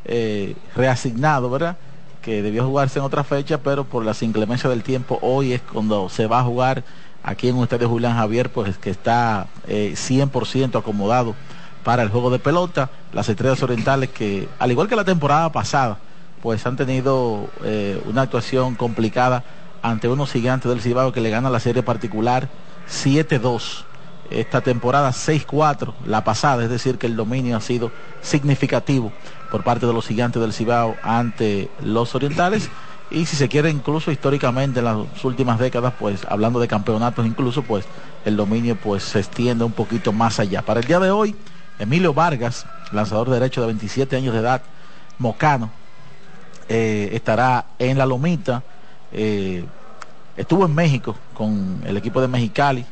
eh, 0.04 0.56
reasignado, 0.74 1.48
¿verdad? 1.48 1.76
Que 2.22 2.42
debió 2.42 2.66
jugarse 2.66 2.98
en 2.98 3.04
otra 3.04 3.22
fecha, 3.22 3.58
pero 3.58 3.84
por 3.84 4.04
las 4.04 4.20
inclemencias 4.22 4.70
del 4.70 4.82
tiempo, 4.82 5.18
hoy 5.22 5.52
es 5.52 5.60
cuando 5.60 6.08
se 6.08 6.26
va 6.26 6.40
a 6.40 6.44
jugar 6.44 6.82
aquí 7.22 7.48
en 7.50 7.58
estadio 7.58 7.88
Julián 7.88 8.16
Javier, 8.16 8.50
pues 8.50 8.78
que 8.78 8.90
está 8.90 9.46
eh, 9.68 9.92
100% 9.94 10.76
acomodado 10.76 11.36
para 11.84 12.02
el 12.02 12.08
juego 12.08 12.30
de 12.30 12.38
pelota. 12.38 12.90
Las 13.12 13.28
estrellas 13.28 13.62
orientales 13.62 14.10
que, 14.10 14.48
al 14.58 14.70
igual 14.70 14.88
que 14.88 14.96
la 14.96 15.04
temporada 15.04 15.50
pasada, 15.52 15.98
pues 16.42 16.64
han 16.66 16.76
tenido 16.76 17.48
eh, 17.64 18.00
una 18.06 18.22
actuación 18.22 18.74
complicada 18.74 19.44
ante 19.82 20.08
unos 20.08 20.32
gigantes 20.32 20.70
del 20.70 20.80
Cibao 20.80 21.12
que 21.12 21.20
le 21.20 21.30
ganan 21.30 21.52
la 21.52 21.60
serie 21.60 21.82
particular 21.82 22.48
7-2. 22.88 23.84
Esta 24.30 24.60
temporada 24.60 25.10
6-4, 25.10 25.92
la 26.06 26.22
pasada, 26.22 26.62
es 26.62 26.70
decir, 26.70 26.98
que 26.98 27.08
el 27.08 27.16
dominio 27.16 27.56
ha 27.56 27.60
sido 27.60 27.90
significativo 28.22 29.12
por 29.50 29.64
parte 29.64 29.86
de 29.86 29.92
los 29.92 30.06
gigantes 30.06 30.40
del 30.40 30.52
Cibao 30.52 30.96
ante 31.02 31.68
los 31.82 32.14
orientales. 32.14 32.70
Y 33.10 33.26
si 33.26 33.34
se 33.34 33.48
quiere, 33.48 33.70
incluso 33.70 34.12
históricamente 34.12 34.78
en 34.78 34.84
las 34.84 35.24
últimas 35.24 35.58
décadas, 35.58 35.94
pues 35.98 36.24
hablando 36.28 36.60
de 36.60 36.68
campeonatos, 36.68 37.26
incluso, 37.26 37.62
pues 37.62 37.84
el 38.24 38.36
dominio 38.36 38.76
pues 38.76 39.02
se 39.02 39.18
extiende 39.18 39.64
un 39.64 39.72
poquito 39.72 40.12
más 40.12 40.38
allá. 40.38 40.62
Para 40.62 40.78
el 40.78 40.86
día 40.86 41.00
de 41.00 41.10
hoy, 41.10 41.34
Emilio 41.80 42.12
Vargas, 42.12 42.66
lanzador 42.92 43.30
derecho 43.30 43.62
de 43.62 43.68
27 43.68 44.14
años 44.14 44.34
de 44.34 44.40
edad, 44.40 44.60
mocano, 45.18 45.70
eh, 46.68 47.08
estará 47.14 47.64
en 47.78 47.96
la 47.96 48.04
Lomita. 48.04 48.62
Eh, 49.12 49.64
estuvo 50.36 50.66
en 50.66 50.74
México 50.74 51.16
con 51.32 51.80
el 51.86 51.96
equipo 51.96 52.20
de 52.20 52.28
Mexicali, 52.28 52.84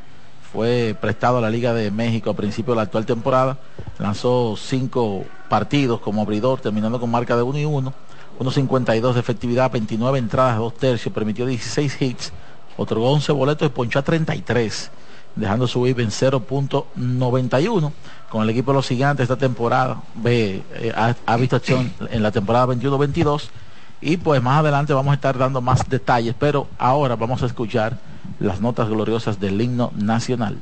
fue 0.51 0.97
prestado 0.99 1.37
a 1.37 1.41
la 1.43 1.51
Liga 1.51 1.75
de 1.75 1.91
México 1.91 2.31
a 2.31 2.35
principio 2.35 2.73
de 2.73 2.77
la 2.77 2.83
actual 2.85 3.05
temporada, 3.05 3.59
lanzó 3.99 4.57
cinco 4.57 5.27
partidos 5.51 6.01
como 6.01 6.23
abridor, 6.23 6.61
terminando 6.61 6.99
con 6.99 7.11
marca 7.11 7.37
de 7.37 7.43
1 7.43 7.59
y 7.59 7.65
1, 7.67 7.93
1.52 8.39 9.13
de 9.13 9.21
efectividad, 9.21 9.71
29 9.71 10.19
entradas, 10.19 10.57
2 10.57 10.75
tercios, 10.79 11.13
permitió 11.13 11.45
16 11.45 12.01
hits, 12.01 12.33
otorgó 12.79 13.13
11 13.13 13.33
boletos 13.33 13.67
y 13.67 13.71
ponchó 13.71 13.99
a 13.99 14.03
33 14.03 14.91
dejando 15.37 15.67
su 15.67 15.87
en 15.87 15.97
0.91. 15.97 17.93
Con 18.31 18.43
el 18.43 18.51
equipo 18.51 18.73
de 18.73 18.77
los 18.77 18.89
gigantes 18.89 19.25
esta 19.25 19.37
temporada 19.37 20.03
ve, 20.15 20.63
eh, 20.75 20.93
ha, 20.95 21.37
visto 21.37 21.57
acción 21.57 21.93
en 22.11 22.23
la 22.23 22.31
temporada 22.31 22.67
21-22 22.67 23.49
y 24.01 24.17
pues 24.19 24.43
más 24.43 24.61
adelante 24.61 24.93
vamos 24.93 25.13
a 25.13 25.15
estar 25.15 25.39
dando 25.39 25.61
más 25.61 25.89
detalles, 25.89 26.35
pero 26.39 26.69
ahora 26.79 27.17
vamos 27.17 27.43
a 27.43 27.47
escuchar 27.47 27.99
las 28.39 28.61
notas 28.61 28.89
gloriosas 28.89 29.41
del 29.41 29.61
himno 29.61 29.93
nacional. 29.97 30.59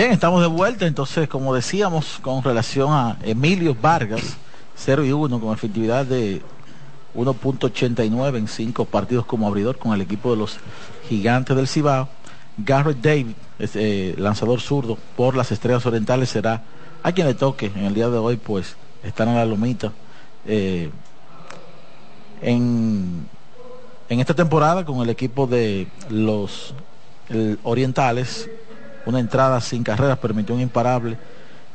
Bien, 0.00 0.12
estamos 0.12 0.40
de 0.40 0.46
vuelta. 0.46 0.86
Entonces, 0.86 1.28
como 1.28 1.54
decíamos, 1.54 2.20
con 2.22 2.42
relación 2.42 2.90
a 2.90 3.18
Emilio 3.22 3.76
Vargas, 3.78 4.38
0 4.74 5.04
y 5.04 5.12
1, 5.12 5.38
con 5.38 5.52
efectividad 5.52 6.06
de 6.06 6.40
1.89 7.14 8.38
en 8.38 8.48
cinco 8.48 8.86
partidos 8.86 9.26
como 9.26 9.46
abridor 9.46 9.76
con 9.76 9.92
el 9.92 10.00
equipo 10.00 10.30
de 10.30 10.38
los 10.38 10.56
gigantes 11.06 11.54
del 11.54 11.68
Cibao. 11.68 12.08
Garrett 12.56 12.96
David, 12.96 13.34
eh, 13.58 14.14
lanzador 14.16 14.62
zurdo 14.62 14.96
por 15.18 15.36
las 15.36 15.52
Estrellas 15.52 15.84
Orientales, 15.84 16.30
será 16.30 16.62
a 17.02 17.12
quien 17.12 17.26
le 17.26 17.34
toque 17.34 17.66
en 17.66 17.84
el 17.84 17.92
día 17.92 18.08
de 18.08 18.16
hoy, 18.16 18.38
pues 18.38 18.76
están 19.02 19.28
en 19.28 19.34
la 19.34 19.44
lomita. 19.44 19.92
Eh, 20.46 20.90
en, 22.40 23.28
en 24.08 24.20
esta 24.20 24.32
temporada 24.32 24.82
con 24.86 25.02
el 25.02 25.10
equipo 25.10 25.46
de 25.46 25.88
los 26.08 26.72
Orientales, 27.64 28.48
una 29.06 29.20
entrada 29.20 29.60
sin 29.60 29.82
carreras 29.82 30.18
permitió 30.18 30.54
un 30.54 30.60
imparable 30.60 31.18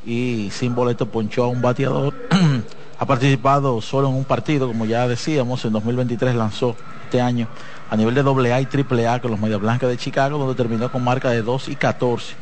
y 0.06 0.49
sin 0.52 0.76
boleto 0.76 1.07
ponchó 1.07 1.45
a 1.45 1.47
un 1.47 1.61
bateador. 1.61 2.14
ha 2.99 3.06
participado 3.06 3.81
solo 3.81 4.10
en 4.10 4.15
un 4.15 4.23
partido, 4.23 4.68
como 4.68 4.85
ya 4.85 5.07
decíamos, 5.07 5.65
en 5.65 5.73
2023 5.73 6.35
lanzó 6.35 6.76
este 7.03 7.22
año 7.22 7.47
a 7.89 7.95
nivel 7.95 8.15
de 8.15 8.22
AA 8.22 8.61
y 8.61 8.68
AAA 8.68 9.22
con 9.22 9.31
los 9.31 9.39
Medias 9.39 9.60
Blancas 9.60 9.89
de 9.89 9.97
Chicago, 9.97 10.38
donde 10.38 10.56
terminó 10.56 10.91
con 10.91 11.03
marca 11.03 11.30
de 11.30 11.41
2 11.41 11.69
y 11.69 11.76
14, 11.76 12.35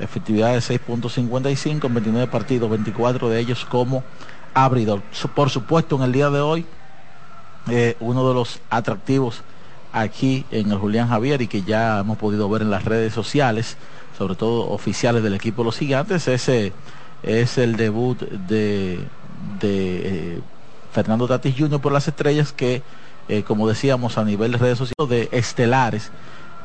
efectividad 0.00 0.52
de 0.52 0.58
6.55 0.58 1.86
en 1.86 1.94
29 1.94 2.26
partidos, 2.26 2.70
24 2.70 3.28
de 3.28 3.40
ellos 3.40 3.64
como 3.64 4.02
abridor. 4.54 5.02
Por 5.34 5.50
supuesto, 5.50 5.96
en 5.96 6.02
el 6.02 6.12
día 6.12 6.30
de 6.30 6.40
hoy, 6.40 6.66
eh, 7.70 7.96
uno 8.00 8.26
de 8.28 8.34
los 8.34 8.60
atractivos 8.70 9.42
aquí 9.92 10.44
en 10.50 10.70
el 10.70 10.78
Julián 10.78 11.08
Javier 11.08 11.42
y 11.42 11.48
que 11.48 11.62
ya 11.62 12.00
hemos 12.00 12.18
podido 12.18 12.48
ver 12.48 12.62
en 12.62 12.70
las 12.70 12.84
redes 12.84 13.12
sociales, 13.12 13.76
sobre 14.18 14.34
todo 14.34 14.68
oficiales 14.70 15.22
del 15.22 15.34
equipo 15.34 15.62
de 15.62 15.66
los 15.66 15.78
gigantes, 15.78 16.26
ese 16.26 16.72
es 17.22 17.56
el 17.56 17.76
debut 17.76 18.18
de, 18.18 18.98
de 19.60 20.00
eh, 20.34 20.40
Fernando 20.92 21.28
Tatis 21.28 21.54
Jr. 21.56 21.80
por 21.80 21.92
las 21.92 22.08
estrellas 22.08 22.52
que, 22.52 22.82
eh, 23.28 23.44
como 23.44 23.68
decíamos, 23.68 24.18
a 24.18 24.24
nivel 24.24 24.52
de 24.52 24.58
redes 24.58 24.78
sociales 24.78 25.08
de 25.08 25.38
estelares 25.38 26.10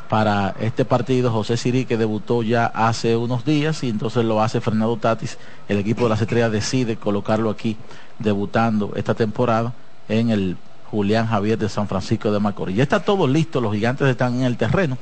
para 0.09 0.55
este 0.59 0.83
partido, 0.83 1.31
José 1.31 1.55
Siri 1.55 1.85
que 1.85 1.95
debutó 1.95 2.41
ya 2.41 2.65
hace 2.65 3.15
unos 3.15 3.45
días 3.45 3.83
y 3.83 3.89
entonces 3.89 4.25
lo 4.25 4.41
hace 4.41 4.59
Fernando 4.59 4.97
Tatis, 4.97 5.37
el 5.69 5.77
equipo 5.77 6.03
de 6.03 6.09
las 6.09 6.21
estrellas 6.21 6.51
decide 6.51 6.97
colocarlo 6.97 7.51
aquí 7.51 7.77
debutando 8.17 8.93
esta 8.95 9.13
temporada 9.13 9.73
en 10.09 10.31
el 10.31 10.57
Julián 10.89 11.27
Javier 11.27 11.59
de 11.59 11.69
San 11.69 11.87
Francisco 11.87 12.31
de 12.31 12.39
Macorís. 12.39 12.77
Ya 12.77 12.83
está 12.83 12.99
todo 12.99 13.27
listo, 13.27 13.61
los 13.61 13.73
gigantes 13.73 14.07
están 14.07 14.35
en 14.35 14.43
el 14.43 14.57
terreno 14.57 14.97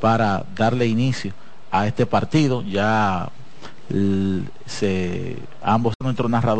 para 0.00 0.44
darle 0.54 0.86
inicio 0.86 1.32
a 1.70 1.86
este 1.86 2.06
partido. 2.06 2.62
Ya 2.62 3.30
se, 4.66 5.36
ambos 5.62 5.94
nuestros 6.02 6.30
narradores 6.30 6.56